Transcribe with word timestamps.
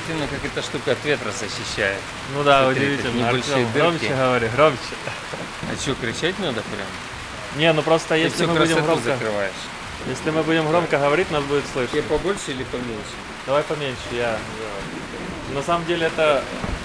Удивительно, 0.00 0.28
как 0.28 0.44
эта 0.44 0.62
штука 0.62 0.92
от 0.92 1.04
ветра 1.04 1.30
защищает. 1.30 1.98
Ну 2.34 2.42
да, 2.42 2.64
Смотри, 2.64 2.86
удивительно. 2.94 3.18
небольшие 3.28 3.66
дырки. 3.66 3.78
громче 3.78 4.14
говори, 4.14 4.48
громче. 4.48 4.78
А 5.70 5.80
что, 5.80 5.94
кричать 5.94 6.38
надо 6.38 6.62
прям? 6.62 6.86
Не, 7.56 7.72
ну 7.72 7.82
просто 7.82 8.08
Ты 8.14 8.20
если 8.20 8.46
мы 8.46 8.54
будем 8.54 8.82
громко, 8.84 9.02
закрываешь. 9.04 9.52
если 10.06 10.30
мы 10.30 10.42
будем 10.42 10.66
громко 10.68 10.98
говорить, 10.98 11.30
нас 11.30 11.42
будет 11.44 11.64
Тебе 11.72 11.86
слышно. 11.86 12.02
побольше 12.02 12.50
или 12.52 12.64
поменьше? 12.64 13.14
Давай 13.46 13.62
поменьше, 13.64 14.00
я. 14.12 14.38
На 15.54 15.62
самом 15.62 15.84
деле 15.86 16.06
это 16.06 16.42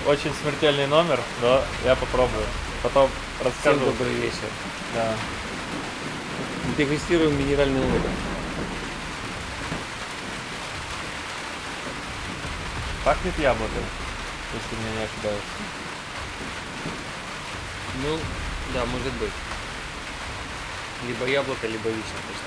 очень 0.08 0.32
смертельный 0.42 0.88
номер, 0.88 1.20
да, 1.42 1.64
я 1.86 1.96
попробую. 1.96 2.44
Потом 2.84 3.10
Всем 3.40 3.48
расскажу. 3.74 3.80
добрый 3.80 4.14
вечер. 4.14 4.50
Да. 4.94 5.14
Дегустируем 6.78 7.38
минеральную 7.38 7.84
воду. 7.86 8.08
Пахнет 13.06 13.38
яблоком, 13.38 13.84
если 14.52 14.82
меня 14.82 14.98
не 14.98 15.04
ошибаюсь. 15.04 15.40
Ну, 18.02 18.18
да, 18.74 18.84
может 18.88 19.14
быть. 19.14 19.30
Либо 21.08 21.28
яблоко, 21.28 21.68
либо 21.68 21.88
вишня 21.88 22.02
быть. 22.02 22.42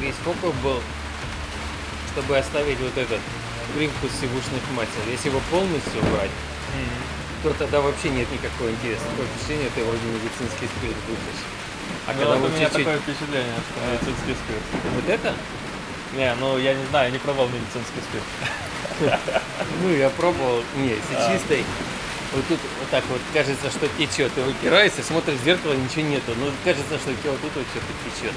Весь 0.00 0.14
фокус 0.24 0.54
был, 0.62 0.80
чтобы 2.12 2.38
оставить 2.38 2.78
вот 2.78 2.96
этот 2.96 3.20
привкус 3.74 4.12
сивушных 4.20 4.62
масел. 4.76 5.10
Если 5.10 5.28
его 5.28 5.40
полностью 5.50 6.00
убрать, 6.02 6.30
то 7.42 7.52
тогда 7.54 7.80
вообще 7.80 8.10
нет 8.10 8.30
никакого 8.30 8.70
интереса. 8.70 9.02
Такое 9.10 9.26
впечатление, 9.26 9.70
ты 9.74 9.82
вроде 9.82 10.06
медицинский 10.06 10.68
спирт 10.68 10.96
душишь. 11.08 11.44
А 12.06 12.12
Ну, 12.12 12.18
когда 12.18 12.34
вот 12.34 12.40
вот 12.40 12.50
у 12.50 12.54
меня 12.54 12.66
чуть-чуть... 12.66 12.84
такое 12.84 12.98
впечатление, 12.98 13.54
что 13.64 13.80
медицинский 13.90 14.34
спирт. 14.34 14.64
Вот 14.94 15.08
это? 15.08 15.34
Не, 16.16 16.34
ну 16.40 16.58
я 16.58 16.74
не 16.74 16.84
знаю, 16.86 17.06
я 17.06 17.12
не 17.12 17.18
пробовал 17.18 17.48
медицинский 17.48 18.00
спирт. 18.08 18.24
Ну, 19.82 19.90
я 19.90 20.08
пробовал. 20.10 20.62
Не, 20.76 20.90
если 20.90 21.14
А. 21.16 21.32
чистый, 21.32 21.64
вот 22.32 22.46
тут 22.46 22.60
вот 22.78 22.88
так 22.90 23.02
вот 23.10 23.20
кажется, 23.32 23.70
что 23.70 23.88
течет. 23.98 24.32
Ты 24.34 24.42
выпираешься, 24.42 25.02
смотришь 25.02 25.38
в 25.40 25.44
зеркало, 25.44 25.72
ничего 25.72 26.02
нету. 26.02 26.32
Ну, 26.38 26.50
кажется, 26.64 26.98
что 26.98 27.10
у 27.10 27.14
тебя 27.14 27.30
вот 27.32 27.40
тут 27.40 27.50
вот 27.56 27.66
что-то 27.70 27.92
течет. 28.04 28.32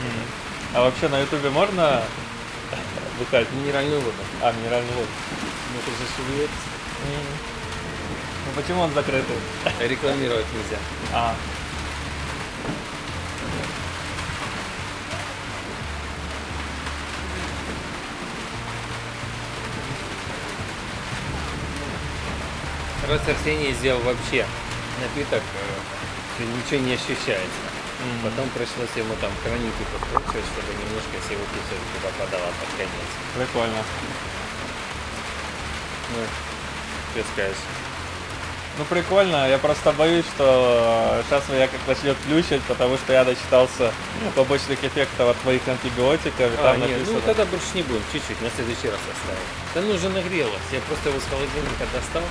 А 0.73 0.81
вообще 0.83 1.07
на 1.09 1.19
ютубе 1.19 1.49
можно 1.49 2.01
бухать? 3.19 3.47
Минеральную 3.53 3.99
воду. 3.99 4.17
А, 4.41 4.51
минеральный 4.53 4.93
воду. 4.93 5.07
Ну, 5.73 5.79
это 5.79 5.91
же 5.91 6.07
шевелец. 6.15 6.49
Ну 8.45 8.61
почему 8.61 8.81
он 8.81 8.93
закрытый? 8.93 9.35
Рекламировать 9.79 10.45
нельзя. 10.53 10.77
А. 11.13 11.35
Раз 23.07 23.21
Арсений 23.27 23.73
сделал 23.73 24.01
вообще 24.01 24.45
напиток, 25.01 25.41
э, 26.39 26.43
ничего 26.43 26.85
не 26.85 26.93
ощущается. 26.95 27.63
М. 28.03 28.19
Потом 28.29 28.49
пришлось 28.49 28.91
ему 28.95 29.15
там 29.21 29.31
хроники 29.43 29.83
подкручивать, 29.91 30.45
чтобы 30.53 30.69
немножко 30.75 31.15
сивухи 31.27 31.57
все-таки 31.65 31.97
попадало 32.03 32.51
под 32.59 32.69
конец. 32.77 33.09
Прикольно. 33.35 33.81
Ну, 36.13 36.23
что 37.13 37.23
скажешь? 37.33 37.63
Ну 38.77 38.85
прикольно, 38.85 39.49
я 39.49 39.57
просто 39.57 39.91
боюсь, 39.93 40.25
что 40.35 41.23
сейчас 41.27 41.49
меня 41.49 41.67
как 41.67 41.79
начнет 41.87 42.15
плющить, 42.17 42.61
потому 42.67 42.95
что 42.97 43.11
я 43.11 43.25
дочитался 43.25 43.91
побочных 44.35 44.83
эффектов 44.83 45.29
от 45.29 45.37
твоих 45.41 45.67
антибиотиков, 45.67 46.51
А, 46.59 46.63
там 46.63 46.81
нет, 46.81 46.91
написано. 46.91 47.17
ну 47.17 47.21
тогда 47.25 47.45
больше 47.45 47.65
не 47.73 47.81
будем, 47.81 48.03
чуть-чуть, 48.13 48.39
на 48.39 48.51
следующий 48.51 48.89
раз 48.89 48.99
оставим. 49.01 49.41
Да 49.73 49.81
ну 49.81 49.95
уже 49.95 50.09
нагрелось, 50.09 50.61
я 50.71 50.79
просто 50.81 51.09
его 51.09 51.19
с 51.19 51.23
холодильника 51.25 51.85
достал, 51.91 52.21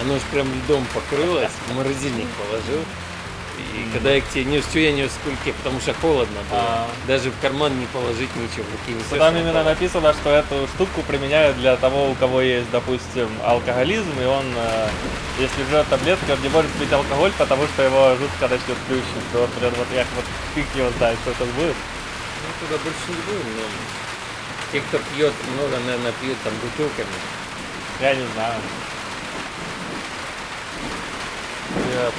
оно 0.00 0.14
уж 0.14 0.22
прям 0.32 0.46
льдом 0.52 0.86
покрылось, 0.94 1.50
в 1.68 1.74
морозильник 1.76 2.28
положил. 2.28 2.84
И 3.74 3.90
когда 3.92 4.12
я 4.12 4.20
к 4.20 4.28
тебе 4.28 4.44
нес, 4.44 4.64
что 4.64 4.78
я 4.78 4.92
нес 4.92 5.10
в 5.10 5.24
кульке, 5.24 5.52
потому 5.52 5.80
что 5.80 5.92
холодно 5.94 6.38
было. 6.48 6.60
А. 6.60 6.88
Даже 7.08 7.30
в 7.30 7.40
карман 7.40 7.78
не 7.78 7.86
положить 7.86 8.30
ничего, 8.36 8.64
в 8.64 8.70
руки 8.70 8.94
не 8.94 9.18
Там 9.18 9.34
именно 9.34 9.50
упало. 9.50 9.64
написано, 9.64 10.12
что 10.14 10.30
эту 10.30 10.68
штуку 10.74 11.02
применяют 11.02 11.56
для 11.58 11.76
того, 11.76 12.10
у 12.10 12.14
кого 12.14 12.40
есть, 12.40 12.70
допустим, 12.70 13.28
алкоголизм, 13.44 14.12
и 14.20 14.24
он, 14.24 14.44
э, 14.54 14.88
если 15.40 15.64
жрет 15.70 15.88
таблетку, 15.88 16.32
он 16.32 16.40
не 16.42 16.48
может 16.48 16.70
пить 16.72 16.92
алкоголь, 16.92 17.32
потому 17.36 17.66
что 17.66 17.82
его 17.82 18.14
жутко 18.16 18.42
начнет 18.42 18.78
плющить. 18.86 19.28
Вот, 19.32 19.50
блин, 19.58 19.72
вот 19.76 19.88
я 19.92 20.06
вот 20.14 20.24
фиг 20.54 20.66
его 20.76 20.90
знает, 20.98 21.18
что 21.22 21.32
это 21.32 21.44
будет. 21.44 21.74
Ну 21.74 22.66
туда 22.66 22.78
больше 22.84 23.08
не 23.08 23.20
будем, 23.26 23.48
но 23.58 23.64
те, 24.70 24.80
кто 24.80 24.98
пьет 25.16 25.32
много, 25.56 25.76
наверное, 25.84 26.12
пьют 26.20 26.36
там 26.44 26.52
бутылками. 26.62 27.08
Я 28.00 28.14
не 28.14 28.24
знаю. 28.34 28.54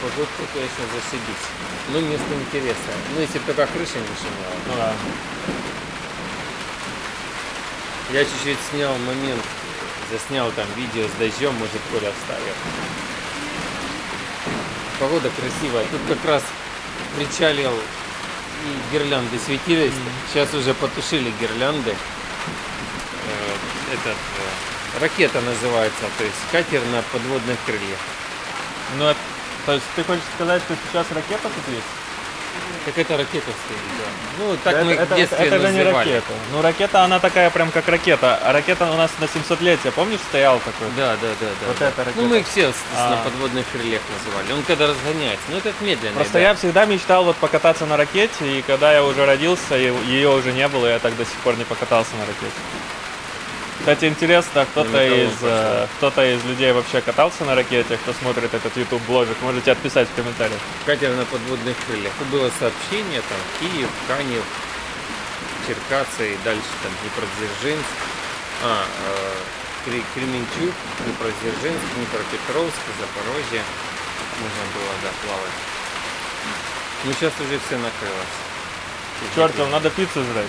Погодку, 0.01 0.43
конечно, 0.53 0.83
зашибись. 0.93 1.45
Ну, 1.89 2.01
место 2.01 2.33
интересное. 2.33 2.95
Ну, 3.15 3.21
если 3.21 3.39
бы 3.39 3.45
только 3.45 3.67
крыша 3.71 3.97
не 3.97 4.15
шумела. 4.19 4.55
Ну 4.67 4.73
да. 4.75 4.93
Я 8.11 8.25
чуть-чуть 8.25 8.57
снял 8.71 8.95
момент, 8.97 9.43
заснял 10.11 10.51
там 10.51 10.65
видео 10.75 11.07
с 11.07 11.11
дождем, 11.19 11.53
может, 11.53 11.79
Коля 11.91 12.11
вставил. 12.11 12.53
Погода 14.99 15.29
красивая. 15.29 15.85
Тут 15.85 16.01
как 16.17 16.25
раз 16.25 16.43
причалил 17.15 17.71
и 17.71 18.93
гирлянды 18.93 19.39
светились. 19.45 19.93
Сейчас 20.31 20.53
уже 20.53 20.73
потушили 20.73 21.31
гирлянды. 21.39 21.91
Э, 21.91 23.93
Этот 23.93 24.17
э, 24.17 24.99
ракета 25.01 25.39
называется, 25.41 26.03
то 26.17 26.23
есть 26.23 26.35
катер 26.51 26.81
на 26.91 27.01
подводных 27.13 27.57
крыльях. 27.65 27.99
Ну, 28.97 29.05
это- 29.05 29.19
то 29.69 29.73
есть 29.73 29.85
ты 29.95 30.03
хочешь 30.03 30.23
сказать, 30.33 30.63
что 30.63 30.75
сейчас 30.89 31.05
ракета 31.11 31.43
тут 31.43 31.67
есть? 31.71 31.85
Как 32.85 32.97
это 32.97 33.17
ракета 33.17 33.51
стоит, 33.51 33.79
да. 33.99 34.05
Ну, 34.39 34.57
так 34.63 34.73
это, 34.73 34.85
мы 34.85 34.93
это, 34.93 35.13
в 35.13 35.15
детстве 35.15 35.45
это 35.45 35.59
же 35.59 35.71
не 35.71 35.83
называли. 35.83 36.09
ракета. 36.09 36.33
Ну, 36.51 36.61
ракета, 36.63 37.03
она 37.03 37.19
такая 37.19 37.51
прям 37.51 37.69
как 37.69 37.87
ракета. 37.87 38.39
А 38.41 38.51
ракета 38.51 38.89
у 38.89 38.95
нас 38.95 39.11
на 39.19 39.25
700-летие, 39.25 39.91
помнишь, 39.91 40.21
стоял 40.21 40.57
такой? 40.57 40.87
Да, 40.97 41.15
да, 41.21 41.27
да, 41.39 41.45
да. 41.61 41.67
Вот 41.67 41.77
да. 41.77 41.89
это 41.89 42.03
ракета. 42.03 42.19
Ну, 42.19 42.29
мы 42.29 42.39
их 42.39 42.47
все 42.47 42.73
А. 42.97 43.11
на 43.11 43.17
подводных 43.17 43.67
крыльях 43.71 44.01
называли. 44.17 44.53
Он 44.53 44.63
когда 44.63 44.87
разгоняется. 44.87 45.45
Ну, 45.49 45.57
это 45.59 45.71
медленно. 45.81 46.15
Просто 46.15 46.39
я 46.39 46.55
всегда 46.55 46.85
мечтал 46.85 47.25
вот 47.25 47.35
покататься 47.35 47.85
на 47.85 47.95
ракете, 47.95 48.57
и 48.57 48.63
когда 48.63 48.91
я 48.91 49.03
уже 49.03 49.23
родился, 49.23 49.77
и 49.77 49.93
ее 50.07 50.31
уже 50.31 50.51
не 50.51 50.67
было, 50.67 50.87
я 50.87 50.97
так 50.97 51.15
до 51.15 51.25
сих 51.25 51.35
пор 51.43 51.57
не 51.57 51.63
покатался 51.63 52.15
на 52.15 52.21
ракете. 52.21 52.57
Кстати, 53.79 54.05
интересно, 54.05 54.65
кто-то 54.65 55.03
из, 55.03 55.31
э, 55.41 55.87
кто-то 55.97 56.23
из 56.35 56.43
людей 56.43 56.71
вообще 56.73 57.01
катался 57.01 57.45
на 57.45 57.55
ракете, 57.55 57.97
кто 57.97 58.13
смотрит 58.13 58.53
этот 58.53 58.75
YouTube 58.75 59.01
блогик, 59.07 59.35
можете 59.41 59.71
отписать 59.71 60.07
в 60.09 60.15
комментариях. 60.15 60.59
Катер 60.85 61.11
на 61.15 61.25
подводных 61.25 61.75
крыльях. 61.87 62.11
Было 62.31 62.51
сообщение, 62.59 63.21
там, 63.21 63.37
Киев, 63.59 63.89
Канев, 64.07 64.43
Черкассы 65.65 66.33
и 66.33 66.37
дальше 66.43 66.67
там 66.83 66.91
Днепродзержинск. 67.01 67.89
А, 68.63 68.83
э, 68.83 69.89
Кре- 69.89 70.03
Кременчуг, 70.13 70.75
Днепродзержинск, 71.05 71.83
Днепропетровск, 71.95 72.81
Запорожье. 72.99 73.63
Можно 74.41 74.63
было, 74.75 74.93
да, 75.03 75.09
плавать. 75.25 75.57
Ну, 77.05 77.13
сейчас 77.13 77.31
уже 77.39 77.57
все 77.65 77.77
накрылось. 77.77 78.35
Чертом, 79.35 79.71
надо 79.71 79.89
пиццу 79.89 80.21
жрать. 80.31 80.47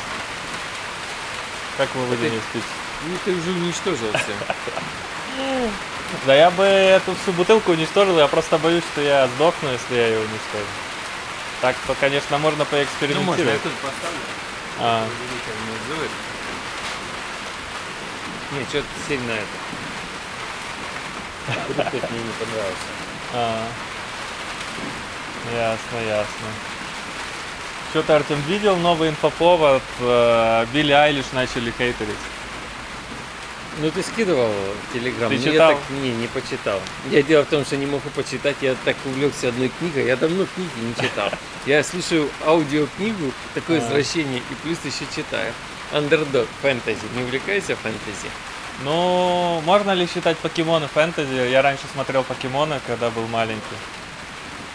Как 1.79 1.89
вы 1.95 2.03
ты- 2.03 2.09
выделили 2.11 2.41
пиццу? 2.53 2.67
Ну, 3.07 3.17
ты 3.25 3.33
уже 3.33 3.51
уничтожил 3.51 4.09
все. 4.13 4.35
Да 6.27 6.35
я 6.35 6.51
бы 6.51 6.65
эту 6.65 7.15
всю 7.23 7.33
бутылку 7.33 7.73
уничтожил, 7.73 8.19
я 8.19 8.27
просто 8.29 8.59
боюсь, 8.59 8.85
что 8.93 9.01
я 9.01 9.27
сдохну, 9.29 9.71
если 9.73 9.95
я 9.95 10.07
ее 10.09 10.19
уничтожу. 10.19 10.65
Так 11.61 11.77
то, 11.87 11.95
конечно, 12.01 12.39
можно 12.39 12.65
Ну, 12.65 12.65
можно, 12.71 12.81
я 12.81 12.87
поэкспериментировать. 12.87 13.63
тут 13.63 13.73
поставлю. 13.75 14.19
А. 14.81 15.07
Не, 18.53 18.65
что-то 18.65 18.87
сильно 19.07 19.31
это. 19.33 19.47
Фруктов 21.75 22.11
мне 22.11 22.21
не 22.21 22.33
понравился. 22.33 22.91
а. 23.35 23.67
Ясно, 25.53 25.99
ясно. 26.07 26.47
Что 27.91 28.03
ты, 28.03 28.13
Артем, 28.13 28.41
видел 28.43 28.77
новый 28.77 29.09
инфоповод? 29.11 29.83
э, 30.01 30.67
Билли 30.73 30.93
Айлиш 30.93 31.27
начали 31.33 31.73
хейтерить. 31.77 32.17
Ну 33.81 33.91
ты 33.91 34.03
скидывал 34.03 34.51
в 34.51 34.93
Телеграм, 34.93 35.31
Ты 35.31 35.37
но 35.39 35.43
читал? 35.43 35.71
я 35.71 35.77
так 35.77 35.91
не, 35.91 36.11
не 36.13 36.27
почитал. 36.27 36.81
Я 37.11 37.23
дело 37.23 37.45
в 37.45 37.49
том, 37.49 37.65
что 37.65 37.77
не 37.79 37.87
могу 37.87 38.11
почитать, 38.11 38.57
я 38.61 38.77
так 38.85 38.95
увлекся 39.07 39.49
одной 39.49 39.71
книгой, 39.71 40.05
я 40.07 40.17
давно 40.17 40.47
книги 40.55 40.71
не 40.83 40.95
читал. 40.95 41.31
Я 41.65 41.83
слушаю 41.83 42.29
аудиокнигу, 42.45 43.33
такое 43.55 43.81
А. 43.81 43.87
извращение, 43.87 44.41
и 44.41 44.55
плюс 44.63 44.79
еще 44.85 45.07
читаю. 45.17 45.53
Андердог, 45.93 46.47
фэнтези. 46.61 47.01
Не 47.17 47.23
увлекайся 47.23 47.75
фэнтези? 47.75 48.29
Ну, 48.85 49.61
можно 49.65 49.93
ли 49.93 50.07
считать 50.07 50.37
покемоны 50.39 50.87
фэнтези? 50.87 51.51
Я 51.51 51.63
раньше 51.63 51.85
смотрел 51.93 52.23
покемоны, 52.23 52.81
когда 52.87 53.09
был 53.11 53.27
маленький. 53.29 53.61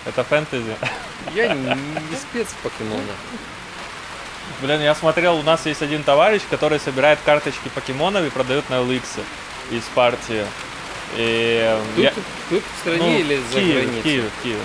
Это 0.06 0.24
фэнтези. 0.24 0.76
Я 1.36 1.54
не, 1.54 1.62
не 1.64 2.16
спец 2.16 2.48
в 2.48 2.56
покемонах. 2.64 3.16
Блин, 4.62 4.82
я 4.82 4.96
смотрел, 4.96 5.38
у 5.38 5.44
нас 5.44 5.66
есть 5.66 5.82
один 5.82 6.04
товарищ, 6.04 6.42
который 6.50 6.80
собирает 6.80 7.20
карточки 7.26 7.68
покемонов 7.74 8.26
и 8.26 8.30
продает 8.30 8.70
на 8.70 8.76
OLX 8.76 9.04
из 9.72 9.84
партии. 9.94 10.46
И 11.18 11.78
Тут, 11.96 12.04
я- 12.04 12.14
тут 12.50 12.64
в 12.64 12.80
стране 12.80 13.00
ну, 13.04 13.20
или 13.20 13.40
за 13.52 13.60
Киеве, 13.60 13.74
границей? 13.82 14.00
в 14.00 14.04
Киеве, 14.04 14.30
в 14.40 14.44
Киеве. 14.44 14.60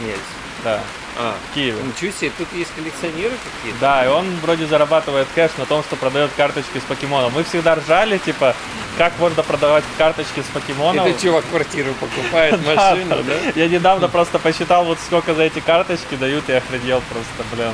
Нет. 0.00 0.18
Да, 0.62 0.80
А, 1.18 1.34
в 1.50 1.54
Киеве. 1.54 1.80
ничего 1.82 2.12
себе, 2.12 2.30
тут 2.36 2.48
есть 2.52 2.70
коллекционеры 2.76 3.32
какие-то? 3.56 3.78
Да, 3.80 4.04
и 4.04 4.08
он 4.08 4.26
вроде 4.42 4.66
зарабатывает 4.66 5.26
кэш 5.34 5.52
на 5.56 5.64
том, 5.64 5.82
что 5.82 5.96
продает 5.96 6.30
карточки 6.36 6.78
с 6.78 6.82
покемоном. 6.82 7.32
Мы 7.34 7.44
всегда 7.44 7.76
ржали, 7.76 8.18
типа, 8.18 8.54
как 8.98 9.18
можно 9.18 9.42
продавать 9.42 9.84
карточки 9.96 10.40
с 10.40 10.52
покемоном. 10.52 11.06
Это 11.06 11.20
чувак 11.20 11.44
квартиру 11.50 11.94
покупает, 11.94 12.60
машину, 12.66 13.22
да? 13.22 13.34
Я 13.54 13.68
недавно 13.68 14.08
просто 14.08 14.38
посчитал, 14.38 14.84
вот 14.84 14.98
сколько 15.04 15.34
за 15.34 15.44
эти 15.44 15.60
карточки 15.60 16.14
дают, 16.16 16.48
и 16.50 16.52
охренел 16.52 17.02
просто, 17.10 17.56
блин. 17.56 17.72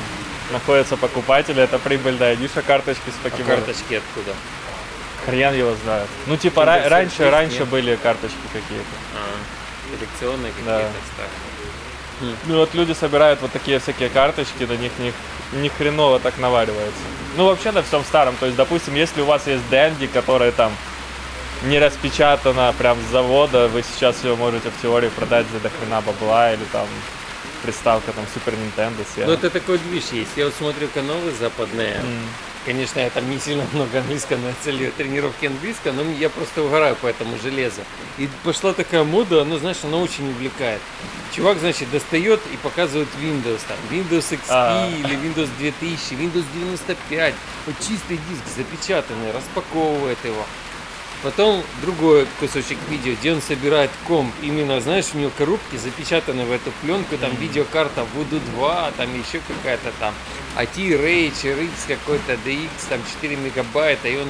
Находятся 0.51 0.95
покупатели, 0.97 1.61
это 1.61 1.77
прибыльная 1.77 2.35
ниша 2.37 2.61
карточки 2.61 3.09
с 3.09 3.13
А 3.25 3.29
покемоном. 3.29 3.57
карточки 3.57 3.95
откуда? 3.95 4.33
Хрен 5.25 5.53
его 5.53 5.75
знает. 5.83 6.07
Ну, 6.25 6.37
типа, 6.37 6.61
ра- 6.61 6.87
раньше, 6.87 7.29
раньше 7.29 7.59
нет? 7.59 7.67
были 7.67 7.95
карточки 7.97 8.37
какие-то. 8.53 8.85
А, 9.15 9.97
коллекционные 9.97 10.53
Да. 10.65 10.71
какие-то 10.77 10.93
старые. 11.13 12.33
Ну, 12.45 12.57
вот 12.57 12.73
люди 12.73 12.93
собирают 12.93 13.41
вот 13.41 13.51
такие 13.51 13.79
всякие 13.79 14.09
карточки, 14.09 14.63
на 14.63 14.73
них 14.77 14.91
ни, 14.99 15.13
ни 15.59 15.67
хреново 15.67 16.19
так 16.19 16.37
наваривается. 16.37 17.01
Ну, 17.35 17.45
вообще 17.45 17.71
на 17.71 17.83
всем 17.83 18.03
старом. 18.05 18.35
То 18.39 18.45
есть, 18.45 18.57
допустим, 18.57 18.95
если 18.95 19.21
у 19.21 19.25
вас 19.25 19.45
есть 19.47 19.67
Дэнди, 19.69 20.07
которая 20.07 20.51
там 20.51 20.71
не 21.63 21.77
распечатана 21.77 22.73
прям 22.77 22.97
с 23.01 23.11
завода, 23.11 23.67
вы 23.67 23.83
сейчас 23.83 24.23
ее 24.23 24.35
можете 24.35 24.69
в 24.69 24.81
теории 24.81 25.09
продать 25.09 25.45
за 25.51 25.59
дохрена 25.59 26.01
бабла 26.01 26.53
или 26.53 26.63
там 26.71 26.87
приставка 27.63 28.11
там 28.13 28.25
Супер 28.33 28.53
Nintendo 28.53 29.05
Sega. 29.15 29.25
Ну 29.27 29.33
это 29.33 29.49
такой 29.49 29.77
движ 29.79 30.05
есть. 30.11 30.31
Я 30.35 30.45
вот 30.45 30.53
смотрю 30.53 30.87
каналы 30.93 31.31
западные. 31.31 31.95
М. 31.95 32.27
Конечно, 32.65 32.99
я 32.99 33.09
там 33.09 33.29
не 33.29 33.39
сильно 33.39 33.63
много 33.71 33.99
английского, 33.99 34.39
целью 34.61 34.91
тренировки 34.91 35.45
английского, 35.45 35.93
но 35.93 36.03
я 36.11 36.29
просто 36.29 36.63
угораю 36.63 36.97
по 36.97 37.07
этому 37.07 37.37
железу. 37.37 37.79
И 38.17 38.27
пошла 38.43 38.73
такая 38.73 39.05
мода, 39.05 39.43
она, 39.43 39.57
знаешь, 39.57 39.77
она 39.83 39.95
очень 39.97 40.29
увлекает. 40.29 40.81
Чувак, 41.33 41.59
значит, 41.59 41.89
достает 41.91 42.41
и 42.51 42.57
показывает 42.57 43.07
Windows, 43.21 43.61
там, 43.67 43.77
Windows 43.89 44.31
XP 44.31 44.41
А. 44.49 44.89
или 44.89 45.15
Windows 45.15 45.47
2000, 45.59 46.15
Windows 46.15 46.43
95. 46.53 47.35
Вот 47.67 47.75
чистый 47.79 48.19
диск 48.29 48.43
запечатанный, 48.57 49.31
распаковывает 49.31 50.17
его. 50.25 50.45
Потом 51.23 51.63
другой 51.81 52.27
кусочек 52.39 52.77
видео, 52.89 53.13
где 53.19 53.33
он 53.33 53.41
собирает 53.41 53.89
комп. 54.07 54.33
Именно, 54.41 54.79
знаешь, 54.81 55.07
у 55.13 55.17
него 55.17 55.31
коробки 55.35 55.75
запечатаны 55.75 56.45
в 56.45 56.51
эту 56.51 56.71
пленку, 56.81 57.17
там 57.17 57.35
видеокарта 57.37 58.05
Voodoo 58.15 58.39
2, 58.55 58.91
там 58.97 59.09
еще 59.19 59.41
какая-то 59.47 59.91
там 59.99 60.13
AT 60.55 60.75
Rage, 60.75 61.43
RX 61.43 61.69
какой-то 61.87 62.33
DX, 62.45 62.69
там 62.89 62.99
4 63.21 63.35
мегабайта, 63.35 64.07
и 64.07 64.17
он 64.17 64.27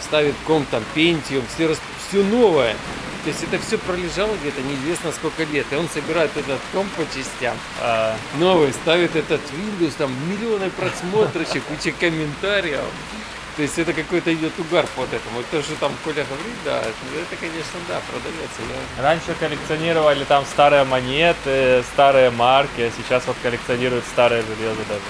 ставит 0.00 0.34
комп 0.46 0.68
там 0.70 0.84
Pentium, 0.94 1.42
все, 1.54 1.74
все 2.08 2.22
новое. 2.22 2.76
То 3.24 3.30
есть 3.30 3.42
это 3.42 3.58
все 3.58 3.76
пролежало 3.76 4.34
где-то 4.40 4.62
неизвестно 4.62 5.10
сколько 5.10 5.42
лет, 5.42 5.66
и 5.72 5.74
он 5.74 5.88
собирает 5.88 6.30
этот 6.36 6.60
комп 6.72 6.90
по 6.92 7.02
частям, 7.14 7.56
А, 7.80 8.16
новый, 8.38 8.72
ставит 8.72 9.16
этот 9.16 9.40
Windows, 9.52 9.92
там 9.98 10.12
миллионы 10.30 10.70
просмотрочек, 10.70 11.64
куча 11.64 11.92
комментариев. 11.92 12.84
То 13.58 13.62
есть 13.62 13.76
это 13.76 13.92
какой-то 13.92 14.32
идет 14.32 14.52
угар 14.56 14.86
под 14.94 15.12
этому. 15.12 15.38
Вот 15.38 15.46
то, 15.50 15.60
что 15.60 15.74
там 15.80 15.90
Коля 16.04 16.24
говорит, 16.24 16.54
да, 16.64 16.78
это, 16.78 17.36
конечно, 17.40 17.80
да, 17.88 18.00
продается. 18.08 18.62
Я... 18.96 19.02
раньше 19.02 19.34
коллекционировали 19.34 20.22
там 20.22 20.44
старые 20.46 20.84
монеты, 20.84 21.82
старые 21.92 22.30
марки, 22.30 22.82
а 22.82 22.92
сейчас 22.96 23.26
вот 23.26 23.34
коллекционируют 23.42 24.04
старое 24.04 24.42
железо 24.42 24.84
даже. 24.88 25.02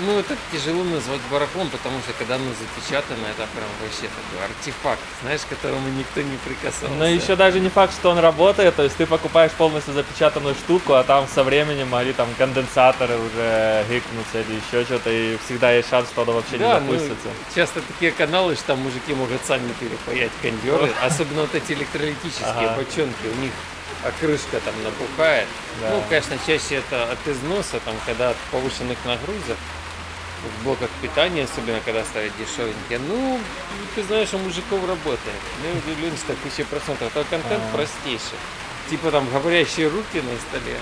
Ну, 0.00 0.18
это 0.18 0.36
тяжело 0.52 0.84
назвать 0.84 1.20
барахлом, 1.30 1.68
потому 1.70 1.98
что 2.00 2.12
когда 2.12 2.36
оно 2.36 2.44
запечатано, 2.52 3.26
это 3.26 3.46
прям 3.54 3.68
вообще 3.82 4.02
такой 4.02 4.44
артефакт, 4.44 5.00
знаешь, 5.22 5.40
к 5.40 5.48
которому 5.48 5.88
никто 5.88 6.20
не 6.22 6.36
прикасался. 6.36 6.94
Но 6.94 7.06
еще 7.06 7.36
даже 7.36 7.58
не 7.58 7.68
факт, 7.68 7.94
что 7.94 8.10
он 8.10 8.18
работает, 8.18 8.76
то 8.76 8.82
есть 8.84 8.96
ты 8.96 9.06
покупаешь 9.06 9.52
полностью 9.52 9.94
запечатанную 9.94 10.54
штуку, 10.54 10.92
а 10.94 11.02
там 11.04 11.26
со 11.26 11.42
временем 11.42 11.88
могли 11.88 12.12
там 12.12 12.28
конденсаторы 12.38 13.16
уже 13.18 13.84
гикнуться 13.88 14.40
или 14.40 14.60
еще 14.60 14.84
что-то, 14.84 15.10
и 15.10 15.36
всегда 15.44 15.72
есть 15.72 15.88
шанс, 15.88 16.08
что 16.10 16.22
оно 16.22 16.32
вообще 16.32 16.58
Да, 16.58 16.78
не 16.80 16.86
ну, 16.86 16.92
запустится. 16.92 17.28
часто 17.54 17.80
такие 17.80 18.12
каналы, 18.12 18.54
что 18.54 18.68
там 18.68 18.78
мужики 18.80 19.14
могут 19.14 19.44
сами 19.44 19.72
перепаять 19.80 20.32
кондеры, 20.42 20.92
особенно 21.02 21.42
вот 21.42 21.54
эти 21.54 21.72
электролитические 21.72 22.68
Ага. 22.68 22.76
бочонки, 22.76 23.26
у 23.36 23.40
них 23.40 23.52
а 24.04 24.12
крышка 24.20 24.60
там 24.64 24.74
набухает. 24.84 25.48
Да. 25.80 25.90
Ну, 25.90 26.02
конечно, 26.08 26.36
чаще 26.46 26.76
это 26.76 27.02
от 27.10 27.18
износа, 27.26 27.80
там, 27.84 27.94
когда 28.06 28.30
от 28.30 28.36
повышенных 28.52 28.96
нагрузок, 29.04 29.56
в 30.42 30.64
блоках 30.64 30.88
питания, 31.02 31.44
особенно 31.44 31.80
когда 31.84 32.04
ставят 32.04 32.32
дешевенькие. 32.38 32.98
Ну, 33.08 33.40
ты 33.94 34.02
знаешь, 34.04 34.32
у 34.34 34.38
мужиков 34.38 34.80
работает. 34.86 35.40
Я 35.64 35.70
удивлен, 35.78 36.16
что 36.16 36.34
тысяча 36.34 36.64
процентов. 36.64 37.08
Это 37.14 37.24
контент 37.28 37.62
Ага. 37.68 37.76
простейший. 37.76 38.38
Типа 38.90 39.10
там 39.10 39.28
говорящие 39.30 39.88
руки 39.88 40.16
на 40.22 40.36
столе. 40.48 40.76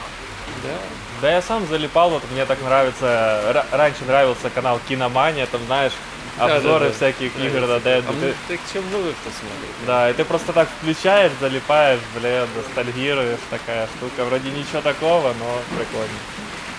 Да. 0.62 0.78
Да 1.22 1.30
я 1.32 1.42
сам 1.42 1.66
залипал, 1.66 2.10
вот 2.10 2.22
мне 2.32 2.44
так 2.44 2.60
нравится, 2.62 3.04
ра- 3.52 3.66
раньше 3.76 4.04
нравился 4.06 4.50
канал 4.50 4.78
Киномания, 4.88 5.46
там 5.46 5.60
знаешь, 5.66 5.92
Да, 6.36 6.56
обзоры 6.56 6.84
да, 6.86 6.90
да. 6.90 6.94
всяких 6.94 7.36
игр 7.38 7.60
на 7.62 7.66
Нравится. 7.78 8.02
Денди. 8.12 8.26
А 8.26 8.34
Ты- 8.48 8.56
так 8.56 8.60
чем 8.72 8.86
много 8.88 9.10
кто 9.12 9.30
смотрит. 9.30 9.74
Да, 9.86 10.10
и 10.10 10.12
ты 10.12 10.24
просто 10.24 10.52
так 10.52 10.68
включаешь, 10.78 11.32
залипаешь, 11.40 12.00
блин, 12.14 12.46
ностальгируешь, 12.54 13.38
такая 13.50 13.88
штука. 13.96 14.24
Вроде 14.26 14.50
ничего 14.50 14.82
такого, 14.82 15.34
но 15.38 15.58
прикольно. 15.76 16.18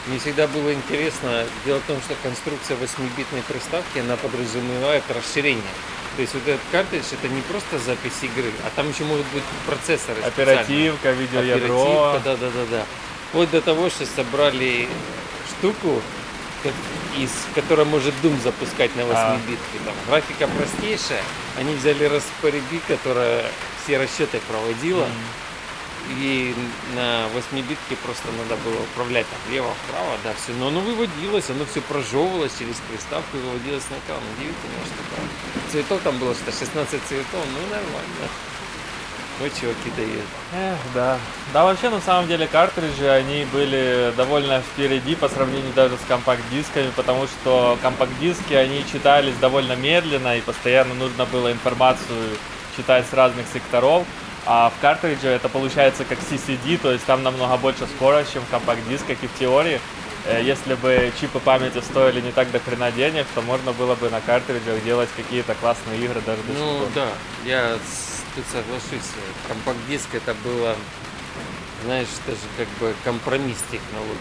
Мне 0.08 0.20
всегда 0.20 0.48
было 0.48 0.74
интересно, 0.74 1.44
дело 1.66 1.80
в 1.80 1.84
том, 1.84 2.00
что 2.02 2.16
конструкция 2.24 2.78
8-битной 2.78 3.44
приставки, 3.48 4.00
она 4.00 4.16
подразумевает 4.16 5.04
расширение. 5.14 5.64
То 6.16 6.22
есть 6.22 6.34
вот 6.34 6.48
этот 6.48 6.62
картридж 6.72 7.04
это 7.12 7.28
не 7.28 7.42
просто 7.42 7.78
запись 7.78 8.24
игры, 8.24 8.52
а 8.66 8.72
там 8.76 8.90
еще 8.90 9.04
могут 9.04 9.26
быть 9.28 9.44
процессоры. 9.66 10.22
Оперативка, 10.22 11.12
видеоядро. 11.12 12.16
Оперативка, 12.16 12.22
да, 12.24 12.36
да, 12.38 12.50
да, 12.50 12.66
да. 12.72 12.86
Вплоть 13.30 13.52
до 13.52 13.62
того, 13.62 13.90
что 13.90 14.06
собрали 14.06 14.88
штуку, 15.50 16.02
из 17.18 17.32
которой 17.54 17.86
может 17.86 18.14
Doom 18.24 18.42
запускать 18.42 18.96
на 18.96 19.04
8 19.06 19.18
А. 19.18 19.38
битке. 19.48 19.78
Там 19.86 19.94
графика 20.08 20.48
простейшая. 20.48 21.22
Они 21.58 21.76
взяли 21.76 22.08
Raspberry 22.08 22.64
Pi, 22.72 22.82
которая 22.88 23.46
все 23.84 23.98
расчеты 23.98 24.40
проводила. 24.48 25.08
И 26.10 26.56
на 26.96 27.28
8 27.34 27.62
битке 27.62 27.96
просто 28.04 28.28
надо 28.38 28.56
было 28.64 28.82
управлять 28.82 29.28
там 29.28 29.40
влево-вправо, 29.50 30.18
да, 30.24 30.34
все. 30.34 30.54
Но 30.54 30.68
оно 30.68 30.80
выводилось, 30.80 31.50
оно 31.50 31.66
все 31.66 31.82
прожевывалось 31.82 32.54
через 32.58 32.76
приставку 32.90 33.38
и 33.38 33.42
выводилось 33.42 33.84
на 33.90 33.98
экран. 34.00 34.22
Удивительно, 34.38 34.86
что 34.86 35.16
там. 35.16 35.26
Цветов 35.72 36.02
там 36.02 36.18
было 36.18 36.34
что 36.34 36.52
16 36.52 36.90
цветов, 37.04 37.44
ну 37.54 37.60
нормально. 37.70 38.30
Вот 39.40 39.52
чуваки 39.54 39.92
дают. 39.96 40.26
Эх, 40.56 40.80
да. 40.96 41.20
Да, 41.54 41.64
вообще, 41.64 41.90
на 41.90 42.02
самом 42.02 42.28
деле, 42.28 42.48
картриджи, 42.48 43.08
они 43.08 43.46
были 43.46 44.12
довольно 44.18 44.62
впереди 44.62 45.14
по 45.14 45.30
сравнению 45.30 45.72
даже 45.74 45.96
с 45.98 46.08
компакт-дисками, 46.08 46.90
потому 46.96 47.28
что 47.28 47.78
компакт-диски, 47.84 48.54
они 48.54 48.84
читались 48.92 49.36
довольно 49.36 49.74
медленно, 49.74 50.38
и 50.38 50.42
постоянно 50.42 50.96
нужно 50.96 51.26
было 51.26 51.52
информацию 51.52 52.36
читать 52.76 53.06
с 53.10 53.14
разных 53.14 53.46
секторов. 53.54 54.08
А 54.50 54.70
в 54.70 54.80
картридже 54.82 55.28
это 55.28 55.50
получается 55.50 56.06
как 56.06 56.20
CCD, 56.20 56.78
то 56.78 56.92
есть 56.94 57.06
там 57.06 57.22
намного 57.22 57.58
больше 57.58 57.86
скорость, 57.86 58.32
чем 58.32 58.44
в 58.44 58.50
компакт-дисках, 58.50 59.18
и 59.22 59.28
в 59.28 59.34
теории, 59.38 59.82
если 60.42 60.76
бы 60.76 61.12
чипы 61.20 61.40
памяти 61.40 61.80
стоили 61.82 62.22
не 62.22 62.32
так 62.32 62.50
до 62.52 62.60
хрена 62.60 62.90
денег, 62.94 63.26
то 63.36 63.42
можно 63.42 63.74
было 63.74 63.96
бы 63.96 64.10
на 64.10 64.22
картриджах 64.22 64.82
делать 64.86 65.10
какие-то 65.18 65.54
классные 65.56 66.00
игры 66.00 66.22
даже 66.26 66.42
до 66.44 66.54
сих 66.54 66.60
Ну 66.62 66.80
пор. 66.80 66.88
да, 66.96 67.08
я 67.46 67.78
тут 68.36 68.46
соглашусь. 68.50 69.10
Компакт-диск 69.50 70.16
это 70.16 70.34
было, 70.46 70.76
знаешь, 71.84 72.08
даже 72.26 72.40
как 72.58 72.68
бы 72.80 72.96
компромисс 73.04 73.58
технологий. 73.70 74.16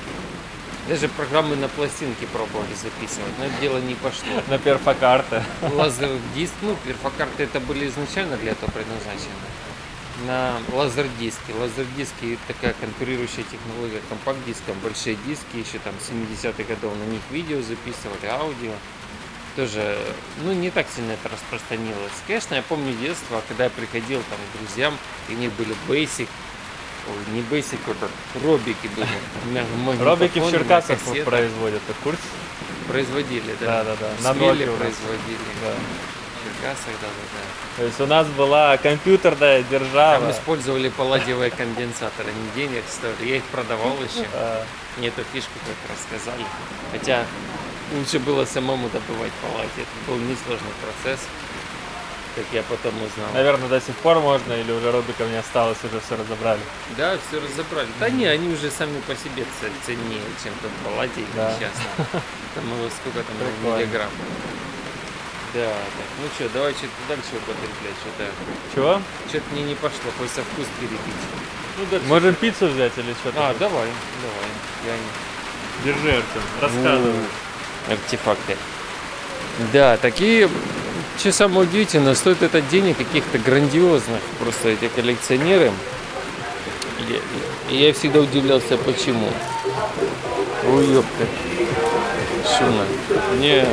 Даже 0.88 1.06
программы 1.08 1.54
на 1.54 1.68
пластинке 1.68 2.26
пробовали 2.26 2.74
записывать, 2.74 3.30
но 3.38 3.44
это 3.44 3.60
дело 3.60 3.78
не 3.78 3.94
пошло. 3.94 4.42
На 4.48 4.58
перфокарты. 4.58 5.42
Лазер 5.72 6.10
диск, 6.34 6.52
ну, 6.62 6.76
перфокарты 6.84 7.44
это 7.44 7.60
были 7.60 7.86
изначально 7.88 8.36
для 8.36 8.52
этого 8.52 8.70
предназначены. 8.72 9.30
На 10.24 10.58
лазер-диске. 10.72 11.52
Лазер-диски 11.60 12.38
такая 12.48 12.74
конкурирующая 12.80 13.44
технология 13.44 14.00
к 14.00 14.08
компакт-дискам. 14.08 14.78
Большие 14.82 15.16
диски, 15.26 15.56
еще 15.56 15.78
там 15.78 15.92
70-х 16.00 16.62
годов 16.64 16.94
на 16.96 17.04
них 17.04 17.20
видео 17.30 17.60
записывали, 17.60 18.26
аудио. 18.26 18.72
Тоже, 19.56 19.98
ну, 20.42 20.52
не 20.52 20.70
так 20.70 20.86
сильно 20.94 21.12
это 21.12 21.28
распространилось. 21.28 22.12
Конечно, 22.26 22.54
я 22.54 22.62
помню 22.62 22.94
детство, 22.94 23.42
когда 23.48 23.64
я 23.64 23.70
приходил 23.70 24.22
там 24.28 24.38
к 24.38 24.58
друзьям, 24.58 24.96
и 25.28 25.34
у 25.34 25.38
них 25.38 25.52
были 25.52 25.74
Basic, 25.88 26.28
ой, 27.08 27.34
не 27.34 27.40
Basic, 27.40 27.78
это 27.86 28.08
робики 28.44 28.90
были. 28.94 30.02
Робики 30.02 30.38
в 30.40 30.50
Черкасах 30.50 30.98
производят, 31.24 31.82
ты 31.86 31.92
в 31.92 31.98
курсе? 31.98 32.20
Производили, 32.88 33.56
Да, 33.60 33.82
да. 33.82 33.96
да, 33.96 33.96
да. 34.00 34.28
На 34.28 34.34
производили. 34.34 35.38
Да. 35.62 35.74
Черкасах, 36.46 36.94
да, 37.00 37.08
да, 37.08 37.24
да. 37.34 37.76
То 37.78 37.84
есть 37.84 38.00
у 38.00 38.06
нас 38.06 38.26
была 38.28 38.76
компьютерная 38.78 39.62
Там 39.62 39.70
держава. 39.70 40.30
использовали 40.30 40.88
палладиевые 40.88 41.50
конденсаторы, 41.50 42.30
они 42.30 42.48
денег 42.54 42.84
стоили. 42.88 43.28
Я 43.30 43.36
их 43.36 43.44
продавал 43.44 43.92
еще. 44.02 44.26
Мне 44.96 45.08
эту 45.08 45.22
фишку 45.32 45.52
как 45.66 45.96
рассказали. 45.96 46.44
Хотя 46.92 47.24
лучше 47.94 48.18
было 48.18 48.44
самому 48.44 48.88
добывать 48.88 49.32
палладий. 49.42 49.70
Это 49.82 50.10
был 50.10 50.16
несложный 50.18 50.72
процесс, 50.82 51.20
как 52.34 52.44
я 52.52 52.62
потом 52.62 52.94
узнал. 52.96 53.28
Наверное, 53.34 53.68
до 53.68 53.80
сих 53.80 53.94
пор 53.96 54.20
можно, 54.20 54.52
или 54.54 54.70
уже 54.72 54.90
рубиков 54.92 55.28
не 55.28 55.36
осталось, 55.36 55.78
уже 55.84 56.00
все 56.00 56.16
разобрали. 56.16 56.60
Да, 56.96 57.16
все 57.28 57.40
разобрали. 57.40 57.88
Да 58.00 58.08
не, 58.10 58.26
они 58.26 58.52
уже 58.54 58.70
сами 58.70 59.00
по 59.00 59.14
себе 59.14 59.44
ценнее, 59.84 60.20
чем 60.42 60.52
тот 60.62 60.70
палладий 60.84 61.26
Да. 61.34 61.50
несчастный. 61.50 62.20
Там 62.54 62.64
его 62.66 62.88
сколько 62.88 63.22
там 63.22 63.36
миллиграмм. 63.78 64.08
Да, 65.56 65.62
так, 65.62 66.06
ну 66.20 66.28
что, 66.34 66.52
давай 66.52 66.72
что-то 66.74 66.92
дальше 67.08 67.30
употреблять, 67.32 67.96
что-то. 68.02 68.30
Чего? 68.74 69.00
Что-то 69.26 69.44
мне 69.52 69.62
не 69.62 69.74
пошло, 69.74 70.10
хочется 70.18 70.42
вкус 70.42 70.66
перебить. 70.78 71.00
Ну 71.78 71.84
дальше. 71.90 72.06
Можем 72.08 72.34
пиццу 72.34 72.66
взять 72.66 72.92
или 72.98 73.14
что-то? 73.14 73.38
А, 73.38 73.54
давай, 73.58 73.88
давай. 74.20 74.50
Я 74.84 74.92
не... 74.92 75.94
Держи, 75.94 76.10
Артем, 76.10 76.42
рассказывай. 76.60 77.24
артефакты. 77.90 78.56
Да, 79.72 79.96
такие, 79.96 80.50
что 81.18 81.32
самое 81.32 81.66
удивительное, 81.66 82.14
стоит 82.14 82.42
это 82.42 82.60
денег 82.60 82.98
каких-то 82.98 83.38
грандиозных, 83.38 84.20
просто 84.38 84.68
эти 84.68 84.88
коллекционеры. 84.88 85.72
Я, 87.70 87.86
я 87.86 87.92
всегда 87.94 88.20
удивлялся, 88.20 88.76
почему. 88.76 89.30
Ой, 90.68 90.86
ёпта. 90.88 91.26
Шуна. 92.58 92.84
Не, 93.38 93.66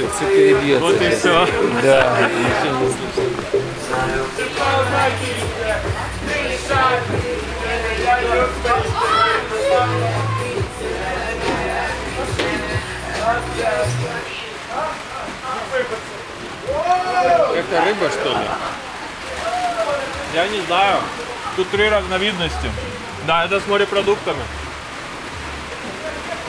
все, 0.00 0.08
все 0.16 0.26
перебьется. 0.26 0.84
Вот 0.84 1.02
и 1.02 1.10
все. 1.10 1.48
Да. 1.82 2.18
Это 17.54 17.84
рыба, 17.84 18.10
что 18.10 18.30
ли? 18.30 18.46
Я 20.34 20.48
не 20.48 20.60
знаю. 20.62 21.00
Тут 21.56 21.68
три 21.70 21.88
разновидности. 21.88 22.70
Да, 23.26 23.44
это 23.44 23.60
с 23.60 23.66
морепродуктами. 23.66 24.42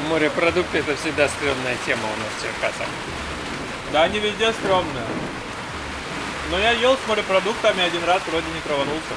Морепродукты 0.10 0.80
это 0.80 0.96
всегда 0.96 1.28
стрёмная 1.28 1.76
тема 1.86 2.04
у 2.04 2.20
нас 2.20 2.28
в 2.38 2.42
Черкасах. 2.42 2.88
Да, 3.92 4.04
они 4.04 4.20
везде 4.20 4.54
стрёмные. 4.54 5.06
Но 6.50 6.58
я 6.60 6.72
ел 6.72 6.98
с 6.98 7.08
морепродуктами 7.08 7.84
один 7.84 8.04
раз, 8.06 8.22
вроде 8.28 8.48
не 8.54 8.62
траванулся. 8.62 9.16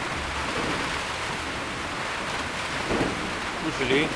Ушли. 3.69 4.09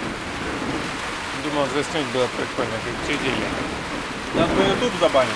Думал, 1.44 1.66
заснуть 1.74 2.06
было 2.06 2.26
прикольно, 2.26 2.72
как 2.84 3.06
чудили. 3.06 3.44
Нас 4.34 4.48
на 4.50 4.62
YouTube 4.62 4.92
забаним. 5.00 5.32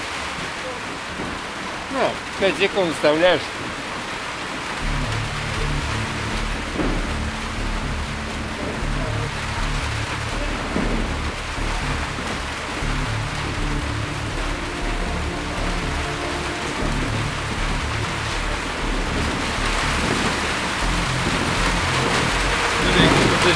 Ну, 1.92 2.10
5 2.40 2.58
секунд 2.58 2.94
вставляешь. 2.94 3.40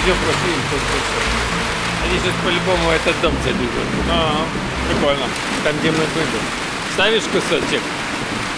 Зажжем 0.07 0.23
просто 0.23 0.41
всё. 0.41 2.07
Они 2.07 2.19
сейчас 2.21 2.35
по-любому 2.45 2.91
этот 2.91 3.21
дом 3.21 3.35
забегут. 3.43 3.89
А, 4.09 4.47
прикольно. 4.89 5.27
Там, 5.65 5.77
где 5.79 5.91
мы 5.91 5.97
были. 5.97 6.39
Ставишь 6.95 7.25
кусочек? 7.25 7.83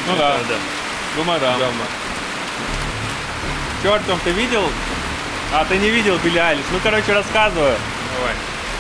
Ну 0.07 0.17
да, 0.19 0.37
да. 0.47 0.55
думаю, 1.17 1.41
да. 1.41 1.55
Дома. 1.57 1.87
Чё, 3.83 3.95
Артем, 3.95 4.21
ты 4.25 4.31
видел? 4.33 4.63
А, 5.55 5.65
ты 5.65 5.79
не 5.79 5.89
видел 5.89 6.19
Билли 6.19 6.39
Айлиш. 6.39 6.65
Ну, 6.71 6.81
короче, 6.83 7.15
рассказываю. 7.15 7.77
Давай. 8.19 8.35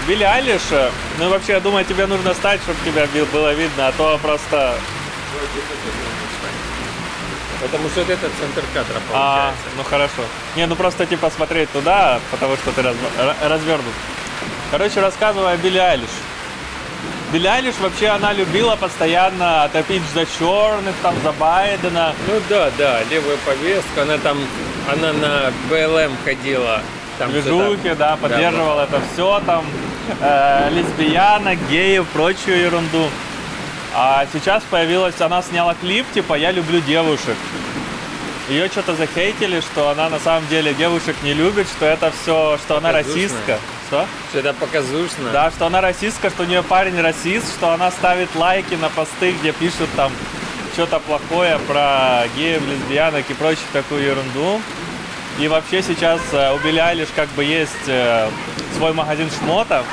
Билли 0.06 0.24
Айлиш, 0.24 0.62
э, 0.70 0.90
ну, 1.18 1.30
вообще, 1.30 1.52
я 1.52 1.60
думаю, 1.60 1.86
тебе 1.86 2.06
нужно 2.06 2.34
стать, 2.34 2.60
чтобы 2.62 2.78
тебя 2.84 3.06
было 3.32 3.54
видно, 3.54 3.88
а 3.88 3.92
то 3.92 4.18
просто... 4.18 4.74
Потому 7.60 7.88
что 7.88 8.00
вот 8.00 8.10
это 8.10 8.26
центр 8.40 8.62
кадра 8.74 9.00
А, 9.12 9.12
получается. 9.12 9.68
ну 9.76 9.82
хорошо. 9.84 10.22
Не, 10.56 10.66
ну 10.66 10.76
просто 10.76 11.06
типа 11.06 11.30
смотреть 11.30 11.70
туда, 11.72 12.20
потому 12.30 12.56
что 12.56 12.70
ты 12.70 12.82
разв- 12.82 12.96
ра- 13.18 13.48
развернут. 13.48 13.94
Короче, 14.70 15.00
рассказываю 15.00 15.48
о 15.48 15.56
Билли 15.56 15.78
Айлиш. 15.78 16.10
Билли 17.32 17.46
Айлиш 17.46 17.74
вообще 17.80 18.08
она 18.08 18.32
любила 18.32 18.76
постоянно 18.76 19.68
топить 19.72 20.02
за 20.14 20.24
черных, 20.38 20.94
там, 21.02 21.14
за 21.22 21.32
Байдена. 21.32 22.14
Ну 22.26 22.40
да, 22.48 22.70
да, 22.78 23.00
левая 23.10 23.36
повестка, 23.44 24.02
она 24.02 24.18
там, 24.18 24.38
она 24.90 25.12
на 25.12 25.52
БЛМ 25.68 26.16
ходила. 26.24 26.80
Там 27.18 27.30
движухи, 27.32 27.94
да, 27.98 28.16
поддерживал 28.16 28.78
это 28.78 29.00
все 29.12 29.42
там, 29.44 29.64
э, 30.20 30.70
лесбиянок, 30.70 31.58
геев, 31.68 32.06
прочую 32.14 32.58
ерунду. 32.60 33.08
А 34.00 34.24
сейчас 34.32 34.62
появилась, 34.70 35.20
она 35.20 35.42
сняла 35.42 35.74
клип, 35.74 36.06
типа 36.14 36.34
«Я 36.34 36.52
люблю 36.52 36.80
девушек». 36.80 37.36
Ее 38.48 38.68
что-то 38.68 38.94
захейтили, 38.94 39.58
что 39.58 39.88
она 39.88 40.08
на 40.08 40.20
самом 40.20 40.46
деле 40.46 40.72
девушек 40.72 41.16
не 41.24 41.34
любит, 41.34 41.66
что 41.66 41.84
это 41.84 42.12
все, 42.12 42.58
что 42.58 42.76
она 42.76 42.92
расистка. 42.92 43.58
Что? 43.88 44.06
Что 44.30 44.38
это 44.38 44.52
показушно. 44.54 45.30
Да, 45.32 45.50
что 45.50 45.66
она 45.66 45.80
расистка, 45.80 46.30
что 46.30 46.44
у 46.44 46.46
нее 46.46 46.62
парень 46.62 47.00
расист, 47.00 47.52
что 47.56 47.72
она 47.72 47.90
ставит 47.90 48.32
лайки 48.36 48.74
на 48.74 48.88
посты, 48.88 49.32
где 49.32 49.50
пишут 49.50 49.88
там 49.96 50.12
что-то 50.74 51.00
плохое 51.00 51.58
про 51.66 52.22
геев, 52.36 52.62
лесбиянок 52.68 53.28
и 53.28 53.34
прочую 53.34 53.66
такую 53.72 54.04
ерунду. 54.04 54.62
И 55.40 55.48
вообще 55.48 55.82
сейчас 55.82 56.20
э, 56.30 56.54
у 56.54 56.58
Билли 56.58 56.78
Айлиш 56.78 57.08
как 57.16 57.28
бы 57.30 57.42
есть 57.42 57.88
э, 57.88 58.30
свой 58.76 58.92
магазин 58.92 59.28
шмотов. 59.40 59.84